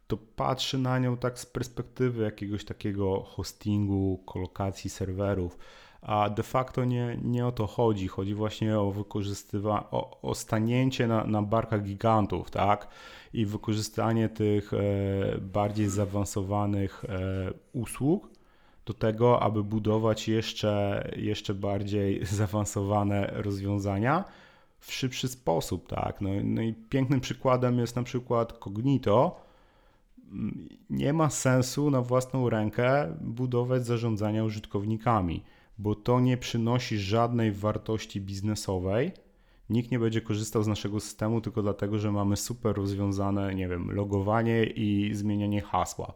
to 0.07 0.18
patrzy 0.18 0.78
na 0.78 0.99
nią 0.99 1.18
tak 1.18 1.40
z 1.40 1.45
perspektywy 1.45 2.23
jakiegoś 2.23 2.65
takiego 2.65 3.23
hostingu, 3.23 4.23
kolokacji 4.26 4.90
serwerów 4.90 5.57
a 6.02 6.30
de 6.30 6.44
facto 6.44 6.86
nie, 6.86 7.18
nie 7.23 7.48
o 7.48 7.52
to 7.52 7.68
chodzi. 7.68 8.07
Chodzi 8.07 8.34
właśnie 8.34 8.80
o 8.80 8.91
wykorzystywanie, 8.91 9.86
o, 9.91 10.22
o 10.22 10.36
stanięcie 10.36 11.07
na, 11.07 11.23
na 11.23 11.41
barkach 11.41 11.84
gigantów, 11.84 12.52
tak? 12.52 12.88
I 13.34 13.45
wykorzystanie 13.45 14.30
tych 14.30 14.73
e, 14.73 14.78
bardziej 15.41 15.90
zaawansowanych 15.90 17.06
e, 17.06 17.53
usług 17.73 18.30
do 18.86 18.94
tego, 18.94 19.44
aby 19.44 19.64
budować 19.64 20.28
jeszcze, 20.28 21.03
jeszcze 21.15 21.53
bardziej 21.53 22.26
zaawansowane 22.38 23.30
rozwiązania 23.34 24.23
w 24.80 24.94
szybszy 24.94 25.28
sposób, 25.28 25.88
tak? 25.88 26.22
No, 26.22 26.30
no 26.44 26.61
i 26.61 26.73
pięknym 26.73 27.19
przykładem 27.19 27.80
jest 27.80 27.95
na 27.95 28.03
przykład 28.03 28.53
Cognito, 28.53 29.41
nie 30.90 31.14
ma 31.14 31.30
sensu 31.30 31.91
na 31.91 32.02
własną 32.02 32.49
rękę 32.49 33.15
budować 33.22 33.86
zarządzania 33.86 34.44
użytkownikami 34.44 35.44
bo 35.82 35.95
to 35.95 36.20
nie 36.20 36.38
przynosi 36.38 36.98
żadnej 36.98 37.52
wartości 37.52 38.22
biznesowej. 38.22 39.12
Nikt 39.70 39.91
nie 39.91 39.99
będzie 39.99 40.22
korzystał 40.22 40.64
z 40.64 40.68
naszego 40.68 40.99
systemu 40.99 41.41
tylko 41.41 41.62
dlatego, 41.62 41.99
że 41.99 42.12
mamy 42.12 42.38
super 42.38 42.76
rozwiązane, 42.76 43.56
nie 43.56 43.68
wiem, 43.68 43.91
logowanie 43.91 44.64
i 44.64 45.14
zmienianie 45.14 45.62
hasła. 45.62 46.14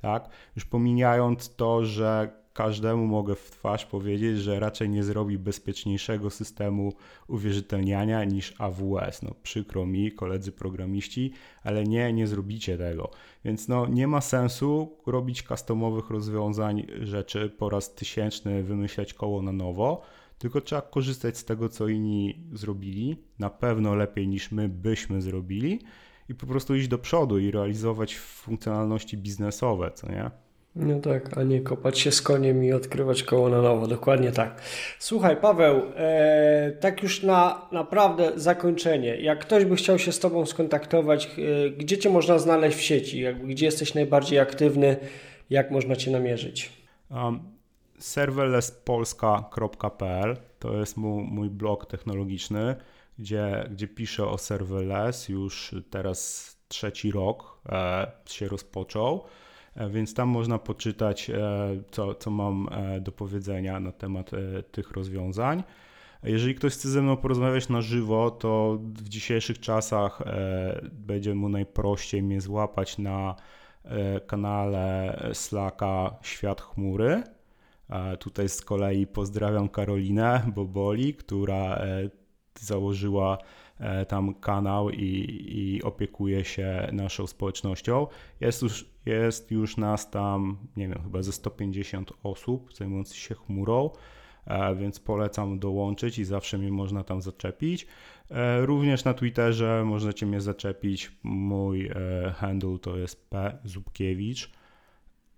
Tak? 0.00 0.28
Już 0.56 0.64
pomijając 0.64 1.56
to, 1.56 1.84
że 1.84 2.32
każdemu 2.56 3.06
mogę 3.06 3.34
w 3.34 3.50
twarz 3.50 3.86
powiedzieć, 3.86 4.38
że 4.38 4.60
raczej 4.60 4.88
nie 4.88 5.04
zrobi 5.04 5.38
bezpieczniejszego 5.38 6.30
systemu 6.30 6.92
uwierzytelniania 7.28 8.24
niż 8.24 8.54
AWS. 8.58 9.22
No 9.22 9.34
przykro 9.42 9.86
mi, 9.86 10.12
koledzy 10.12 10.52
programiści, 10.52 11.32
ale 11.62 11.84
nie, 11.84 12.12
nie 12.12 12.26
zrobicie 12.26 12.78
tego. 12.78 13.10
Więc 13.44 13.68
no 13.68 13.86
nie 13.86 14.06
ma 14.08 14.20
sensu 14.20 14.96
robić 15.06 15.42
customowych 15.42 16.10
rozwiązań, 16.10 16.86
rzeczy 17.00 17.50
po 17.50 17.68
raz 17.68 17.94
tysięczny, 17.94 18.62
wymyślać 18.62 19.14
koło 19.14 19.42
na 19.42 19.52
nowo, 19.52 20.02
tylko 20.38 20.60
trzeba 20.60 20.82
korzystać 20.82 21.38
z 21.38 21.44
tego, 21.44 21.68
co 21.68 21.88
inni 21.88 22.48
zrobili, 22.52 23.16
na 23.38 23.50
pewno 23.50 23.94
lepiej 23.94 24.28
niż 24.28 24.52
my 24.52 24.68
byśmy 24.68 25.22
zrobili 25.22 25.80
i 26.28 26.34
po 26.34 26.46
prostu 26.46 26.74
iść 26.74 26.88
do 26.88 26.98
przodu 26.98 27.38
i 27.38 27.50
realizować 27.50 28.16
funkcjonalności 28.18 29.16
biznesowe, 29.16 29.90
co 29.94 30.12
nie? 30.12 30.45
No 30.76 31.00
tak, 31.00 31.38
a 31.38 31.42
nie 31.42 31.60
kopać 31.60 31.98
się 31.98 32.12
z 32.12 32.22
koniem 32.22 32.64
i 32.64 32.72
odkrywać 32.72 33.22
koło 33.22 33.48
na 33.48 33.62
nowo, 33.62 33.86
dokładnie 33.86 34.32
tak. 34.32 34.60
Słuchaj, 34.98 35.36
Paweł, 35.36 35.82
e, 35.96 36.72
tak 36.80 37.02
już 37.02 37.22
na 37.22 37.68
naprawdę 37.72 38.32
zakończenie. 38.36 39.16
Jak 39.16 39.38
ktoś 39.38 39.64
by 39.64 39.76
chciał 39.76 39.98
się 39.98 40.12
z 40.12 40.20
Tobą 40.20 40.46
skontaktować, 40.46 41.26
e, 41.26 41.30
gdzie 41.70 41.98
Cię 41.98 42.10
można 42.10 42.38
znaleźć 42.38 42.78
w 42.78 42.82
sieci? 42.82 43.20
Jakby, 43.20 43.46
gdzie 43.46 43.66
jesteś 43.66 43.94
najbardziej 43.94 44.38
aktywny? 44.38 44.96
Jak 45.50 45.70
można 45.70 45.96
Cię 45.96 46.10
namierzyć? 46.10 46.72
Um, 47.10 47.40
serverlesspolska.pl 47.98 50.36
to 50.58 50.78
jest 50.78 50.96
mój, 50.96 51.24
mój 51.24 51.50
blog 51.50 51.86
technologiczny, 51.86 52.76
gdzie, 53.18 53.68
gdzie 53.70 53.88
piszę 53.88 54.26
o 54.26 54.38
serverless 54.38 55.28
już 55.28 55.74
teraz 55.90 56.50
trzeci 56.68 57.10
rok 57.10 57.58
e, 57.68 58.06
się 58.26 58.48
rozpoczął. 58.48 59.24
E, 59.76 59.90
więc 59.90 60.14
tam 60.14 60.28
można 60.28 60.58
poczytać, 60.58 61.30
e, 61.30 61.38
co, 61.90 62.14
co 62.14 62.30
mam 62.30 62.68
e, 62.72 63.00
do 63.00 63.12
powiedzenia 63.12 63.80
na 63.80 63.92
temat 63.92 64.30
tych 64.72 64.90
rozwiązań. 64.90 65.62
Jeżeli 66.22 66.54
ktoś 66.54 66.72
chce 66.72 66.88
ze 66.88 67.02
mną 67.02 67.16
porozmawiać 67.16 67.68
na 67.68 67.80
żywo, 67.80 68.30
to 68.30 68.78
w 68.80 69.08
dzisiejszych 69.08 69.60
czasach 69.60 70.22
będzie 70.92 71.34
mu 71.34 71.48
najprościej 71.48 72.22
mnie 72.22 72.40
złapać 72.40 72.98
na 72.98 73.36
kanale 74.26 75.18
Slacka 75.32 76.16
Świat 76.22 76.60
Chmury. 76.60 77.22
Tutaj 78.18 78.48
z 78.48 78.60
kolei 78.60 79.06
pozdrawiam 79.06 79.68
Karolinę 79.68 80.42
Boboli, 80.54 81.14
która 81.14 81.80
założyła 82.60 83.38
tam 84.08 84.34
kanał 84.34 84.90
i, 84.90 85.42
i 85.48 85.82
opiekuje 85.82 86.44
się 86.44 86.88
naszą 86.92 87.26
społecznością. 87.26 88.06
Jest 88.40 88.62
już 88.62 88.96
jest 89.06 89.50
już 89.50 89.76
nas 89.76 90.10
tam, 90.10 90.56
nie 90.76 90.88
wiem, 90.88 91.02
chyba 91.02 91.22
ze 91.22 91.32
150 91.32 92.12
osób 92.22 92.74
zajmujących 92.74 93.16
się 93.16 93.34
chmurą, 93.34 93.90
e, 94.46 94.76
więc 94.76 95.00
polecam 95.00 95.58
dołączyć 95.58 96.18
i 96.18 96.24
zawsze 96.24 96.58
mnie 96.58 96.72
można 96.72 97.04
tam 97.04 97.22
zaczepić. 97.22 97.86
E, 98.30 98.66
również 98.66 99.04
na 99.04 99.14
Twitterze 99.14 99.84
możecie 99.84 100.26
mnie 100.26 100.40
zaczepić. 100.40 101.12
Mój 101.22 101.86
e, 101.86 101.94
handle 102.36 102.78
to 102.78 102.96
jest 102.96 103.30
P. 103.30 103.58
Zubkiewicz. 103.64 104.50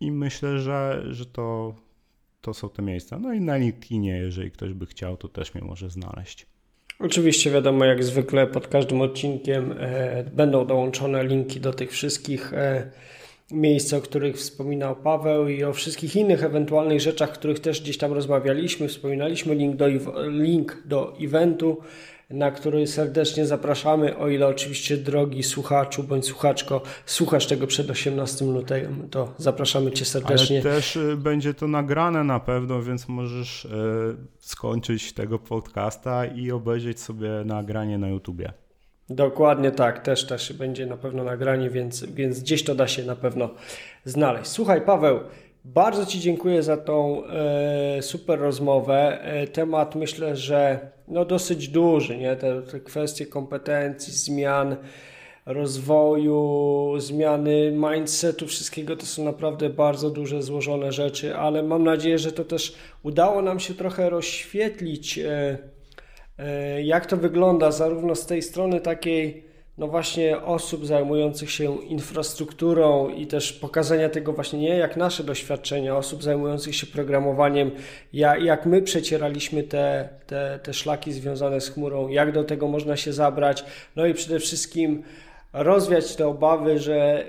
I 0.00 0.12
myślę, 0.12 0.58
że, 0.58 1.04
że 1.10 1.26
to, 1.26 1.74
to 2.40 2.54
są 2.54 2.70
te 2.70 2.82
miejsca. 2.82 3.18
No 3.18 3.32
i 3.32 3.40
na 3.40 3.56
LinkedInie, 3.56 4.16
jeżeli 4.16 4.50
ktoś 4.50 4.72
by 4.72 4.86
chciał, 4.86 5.16
to 5.16 5.28
też 5.28 5.54
mnie 5.54 5.64
może 5.64 5.90
znaleźć. 5.90 6.46
Oczywiście 7.00 7.50
wiadomo, 7.50 7.84
jak 7.84 8.04
zwykle 8.04 8.46
pod 8.46 8.68
każdym 8.68 9.00
odcinkiem 9.00 9.74
e, 9.80 10.24
będą 10.32 10.66
dołączone 10.66 11.24
linki 11.24 11.60
do 11.60 11.72
tych 11.72 11.90
wszystkich 11.90 12.52
e, 12.52 12.90
miejsc, 13.50 13.92
o 13.92 14.00
których 14.00 14.36
wspominał 14.36 14.96
Paweł 14.96 15.48
i 15.48 15.64
o 15.64 15.72
wszystkich 15.72 16.16
innych 16.16 16.44
ewentualnych 16.44 17.00
rzeczach, 17.00 17.32
których 17.32 17.60
też 17.60 17.80
gdzieś 17.80 17.98
tam 17.98 18.12
rozmawialiśmy, 18.12 18.88
wspominaliśmy 18.88 19.54
link 19.54 19.76
do, 19.76 19.86
link 20.28 20.82
do 20.84 21.16
eventu, 21.20 21.76
na 22.30 22.50
który 22.50 22.86
serdecznie 22.86 23.46
zapraszamy, 23.46 24.16
o 24.16 24.28
ile 24.28 24.46
oczywiście 24.46 24.96
drogi 24.96 25.42
słuchaczu 25.42 26.02
bądź 26.02 26.26
słuchaczko 26.26 26.82
słuchasz 27.06 27.46
tego 27.46 27.66
przed 27.66 27.90
18 27.90 28.44
lutego, 28.44 28.88
to 29.10 29.34
zapraszamy 29.38 29.92
Cię 29.92 30.04
serdecznie. 30.04 30.60
Ale 30.64 30.74
też 30.74 30.96
y, 30.96 31.16
będzie 31.16 31.54
to 31.54 31.68
nagrane 31.68 32.24
na 32.24 32.40
pewno, 32.40 32.82
więc 32.82 33.08
możesz 33.08 33.64
y, 33.64 33.68
skończyć 34.38 35.12
tego 35.12 35.38
podcasta 35.38 36.26
i 36.26 36.50
obejrzeć 36.50 37.00
sobie 37.00 37.30
nagranie 37.44 37.98
na 37.98 38.08
YouTubie. 38.08 38.52
Dokładnie 39.10 39.70
tak, 39.70 40.02
też 40.02 40.26
też 40.26 40.52
będzie 40.52 40.86
na 40.86 40.96
pewno 40.96 41.24
nagranie, 41.24 41.70
więc, 41.70 42.04
więc 42.04 42.40
gdzieś 42.40 42.64
to 42.64 42.74
da 42.74 42.88
się 42.88 43.04
na 43.04 43.16
pewno 43.16 43.50
znaleźć. 44.04 44.50
Słuchaj, 44.50 44.80
Paweł, 44.80 45.20
bardzo 45.64 46.06
Ci 46.06 46.20
dziękuję 46.20 46.62
za 46.62 46.76
tą 46.76 47.24
e, 47.26 48.02
super 48.02 48.38
rozmowę. 48.38 49.22
E, 49.22 49.46
temat 49.46 49.94
myślę, 49.94 50.36
że 50.36 50.90
no 51.10 51.24
dosyć 51.24 51.68
duży, 51.68 52.16
nie? 52.16 52.36
Te, 52.36 52.62
te 52.62 52.80
kwestie 52.80 53.26
kompetencji, 53.26 54.12
zmian, 54.12 54.76
rozwoju, 55.46 56.94
zmiany 56.98 57.72
mindsetu, 57.72 58.46
wszystkiego 58.46 58.96
to 58.96 59.06
są 59.06 59.24
naprawdę 59.24 59.70
bardzo 59.70 60.10
duże, 60.10 60.42
złożone 60.42 60.92
rzeczy, 60.92 61.36
ale 61.36 61.62
mam 61.62 61.84
nadzieję, 61.84 62.18
że 62.18 62.32
to 62.32 62.44
też 62.44 62.74
udało 63.02 63.42
nam 63.42 63.60
się 63.60 63.74
trochę 63.74 64.10
rozświetlić. 64.10 65.18
E, 65.18 65.58
E, 66.38 66.82
jak 66.82 67.06
to 67.06 67.16
wygląda 67.16 67.72
zarówno 67.72 68.14
z 68.14 68.26
tej 68.26 68.42
strony 68.42 68.80
takiej, 68.80 69.44
no 69.78 69.88
właśnie 69.88 70.42
osób 70.42 70.86
zajmujących 70.86 71.50
się 71.50 71.84
infrastrukturą 71.84 73.08
i 73.08 73.26
też 73.26 73.52
pokazania 73.52 74.08
tego 74.08 74.32
właśnie 74.32 74.58
nie 74.58 74.76
jak 74.76 74.96
nasze 74.96 75.24
doświadczenia, 75.24 75.96
osób 75.96 76.22
zajmujących 76.22 76.76
się 76.76 76.86
programowaniem, 76.86 77.70
jak, 78.12 78.42
jak 78.42 78.66
my 78.66 78.82
przecieraliśmy 78.82 79.62
te, 79.62 80.08
te, 80.26 80.58
te 80.62 80.74
szlaki 80.74 81.12
związane 81.12 81.60
z 81.60 81.70
chmurą, 81.70 82.08
jak 82.08 82.32
do 82.32 82.44
tego 82.44 82.68
można 82.68 82.96
się 82.96 83.12
zabrać, 83.12 83.64
no 83.96 84.06
i 84.06 84.14
przede 84.14 84.38
wszystkim 84.40 85.02
rozwiać 85.52 86.16
te 86.16 86.28
obawy, 86.28 86.78
że 86.78 87.24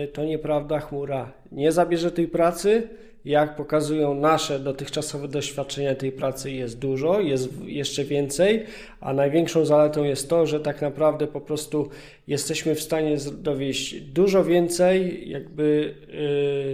yy, 0.00 0.08
to 0.08 0.24
nieprawda, 0.24 0.80
chmura 0.80 1.32
nie 1.52 1.72
zabierze 1.72 2.10
tej 2.10 2.28
pracy, 2.28 2.88
jak 3.26 3.56
pokazują 3.56 4.14
nasze 4.14 4.60
dotychczasowe 4.60 5.28
doświadczenia 5.28 5.94
tej 5.94 6.12
pracy 6.12 6.50
jest 6.50 6.78
dużo, 6.78 7.20
jest 7.20 7.62
jeszcze 7.62 8.04
więcej, 8.04 8.64
a 9.00 9.12
największą 9.12 9.64
zaletą 9.64 10.04
jest 10.04 10.30
to, 10.30 10.46
że 10.46 10.60
tak 10.60 10.82
naprawdę 10.82 11.26
po 11.26 11.40
prostu 11.40 11.88
jesteśmy 12.26 12.74
w 12.74 12.80
stanie 12.80 13.16
dowieść 13.32 14.00
dużo 14.00 14.44
więcej, 14.44 15.22
jakby 15.30 15.94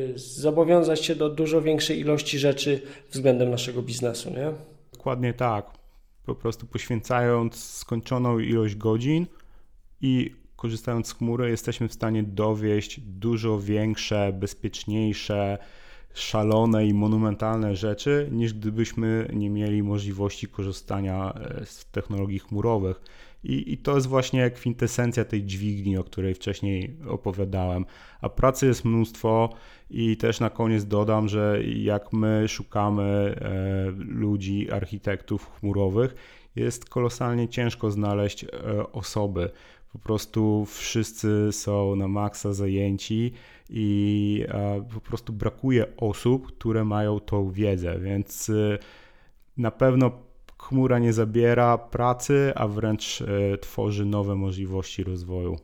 yy, 0.09 0.19
zobowiązać 0.19 1.05
się 1.05 1.15
do 1.15 1.31
dużo 1.31 1.63
większej 1.63 2.01
ilości 2.01 2.39
rzeczy 2.39 2.81
względem 3.11 3.51
naszego 3.51 3.83
biznesu, 3.83 4.31
nie? 4.31 4.53
Dokładnie 4.93 5.35
tak. 5.35 5.67
Po 6.27 6.35
prostu 6.35 6.67
poświęcając 6.67 7.65
skończoną 7.65 8.39
ilość 8.39 8.75
godzin 8.75 9.27
i 10.01 10.35
korzystając 10.57 11.07
z 11.09 11.13
chmury, 11.13 11.51
jesteśmy 11.51 11.89
w 11.89 11.93
stanie 11.93 12.23
dowieść 12.23 13.01
dużo 13.01 13.61
większe, 13.61 14.33
bezpieczniejsze, 14.33 15.59
szalone 16.15 16.87
i 16.87 16.95
monumentalne 16.95 17.77
rzeczy, 17.77 18.29
niż 18.31 18.55
gdybyśmy 18.55 19.29
nie 19.33 19.51
mieli 19.51 19.83
możliwości 19.83 20.49
korzystania 20.49 21.33
e, 21.35 21.67
z 21.67 21.87
technologii 21.87 22.39
chmurowych. 22.39 23.01
I, 23.45 23.73
I, 23.73 23.79
to 23.79 23.95
jest 23.95 24.07
właśnie 24.07 24.51
kwintesencja 24.51 25.25
tej 25.25 25.45
dźwigni, 25.45 25.97
o 25.97 26.05
której 26.05 26.35
wcześniej 26.35 26.97
opowiadałem. 27.09 27.87
A 28.21 28.29
pracy 28.29 28.67
jest 28.67 28.85
mnóstwo 28.85 29.55
i 29.91 30.17
też 30.17 30.41
na 30.41 30.51
koniec 30.51 30.85
dodam, 30.85 31.29
że 31.29 31.63
jak 31.65 32.13
my 32.13 32.49
szukamy 32.49 33.03
e, 33.03 33.91
ludzi, 33.97 34.71
architektów 34.71 35.51
chmurowych, 35.61 36.15
jest 36.57 36.89
kolosalnie 36.89 37.49
ciężko 37.49 37.91
znaleźć 37.91 38.45
e, 38.45 38.49
osoby. 38.93 39.51
Po 39.93 39.99
prostu 39.99 40.67
wszyscy 40.67 41.49
są 41.53 41.97
na 41.97 42.09
maksa 42.09 42.53
zajęci 42.53 43.33
i 43.71 44.45
po 44.95 45.01
prostu 45.01 45.33
brakuje 45.33 45.97
osób, 45.97 46.47
które 46.47 46.85
mają 46.85 47.21
tą 47.21 47.51
wiedzę, 47.51 47.99
więc 48.01 48.49
y, 48.49 48.79
na 49.57 49.71
pewno 49.71 50.11
chmura 50.59 50.99
nie 50.99 51.13
zabiera 51.13 51.79
pracy, 51.79 52.53
a 52.55 52.69
wręcz 52.69 53.21
y, 53.21 53.59
tworzy 53.61 54.05
nowe 54.05 54.35
możliwości 54.35 55.05
rozwoju. 55.05 55.57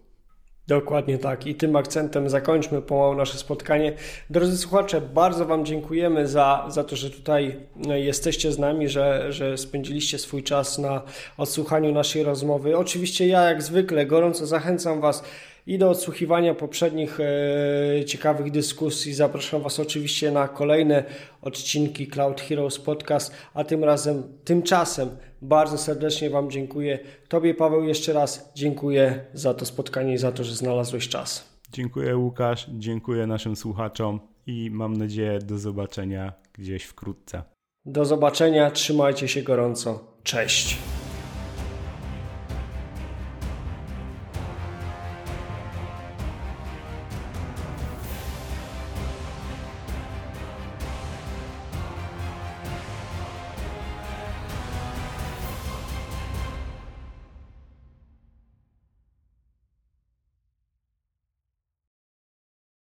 Dokładnie 0.69 1.19
tak. 1.19 1.47
I 1.47 1.55
tym 1.55 1.77
akcentem 1.77 2.29
zakończmy 2.29 2.83
pomału 2.83 3.15
nasze 3.15 3.39
spotkanie. 3.39 3.93
Drodzy 4.31 4.59
słuchacze, 4.59 5.01
bardzo 5.01 5.47
Wam 5.47 5.65
dziękujemy 5.65 6.29
za, 6.29 6.65
za 6.69 6.85
to, 6.85 6.97
że 6.97 7.11
tutaj 7.11 7.57
e, 7.89 8.01
jesteście 8.01 8.53
z 8.53 8.59
nami, 8.59 8.89
że, 8.89 9.33
że 9.33 9.59
spędziliście 9.59 10.19
swój 10.19 10.43
czas 10.43 10.79
na 10.79 11.03
odsłuchaniu 11.37 11.93
naszej 11.93 12.23
rozmowy. 12.23 12.77
Oczywiście 12.77 13.27
ja, 13.27 13.43
jak 13.43 13.63
zwykle, 13.63 14.07
gorąco 14.07 14.47
zachęcam 14.47 15.01
Was 15.01 15.23
i 15.67 15.79
do 15.79 15.91
odsłuchiwania 15.91 16.55
poprzednich 16.55 17.19
e, 17.21 18.05
ciekawych 18.05 18.51
dyskusji. 18.51 19.15
Zapraszam 19.15 19.63
Was 19.63 19.81
oczywiście 19.81 20.31
na 20.31 20.49
kolejne 20.49 21.05
odcinki 21.43 22.07
Cloud 22.07 22.41
Heroes 22.41 22.79
Podcast, 22.79 23.33
a 23.55 23.65
tym 23.65 23.85
razem, 23.85 24.23
tymczasem 24.45 25.09
bardzo 25.43 25.79
serdecznie 25.79 26.31
Wam 26.31 26.51
dziękuję. 26.51 26.99
Tobie, 27.29 27.55
Paweł, 27.55 27.85
jeszcze 27.85 28.13
raz 28.13 28.53
dziękuję 28.55 29.25
za 29.33 29.55
to 29.55 29.67
spotkanie 29.67 30.15
i 30.15 30.19
za 30.19 30.33
to, 30.33 30.45
że 30.45 30.55
znalazłeś 30.55 31.09
czas. 31.09 31.59
Dziękuję, 31.73 32.17
Łukasz, 32.17 32.67
dziękuję 32.71 33.27
naszym 33.27 33.57
słuchaczom 33.57 34.21
i 34.47 34.71
mam 34.71 34.97
nadzieję 34.97 35.39
do 35.39 35.59
zobaczenia 35.59 36.33
gdzieś 36.53 36.85
wkrótce. 36.85 37.43
Do 37.85 38.05
zobaczenia, 38.05 38.71
trzymajcie 38.71 39.29
się 39.29 39.43
gorąco. 39.43 40.05
Cześć. 40.23 40.79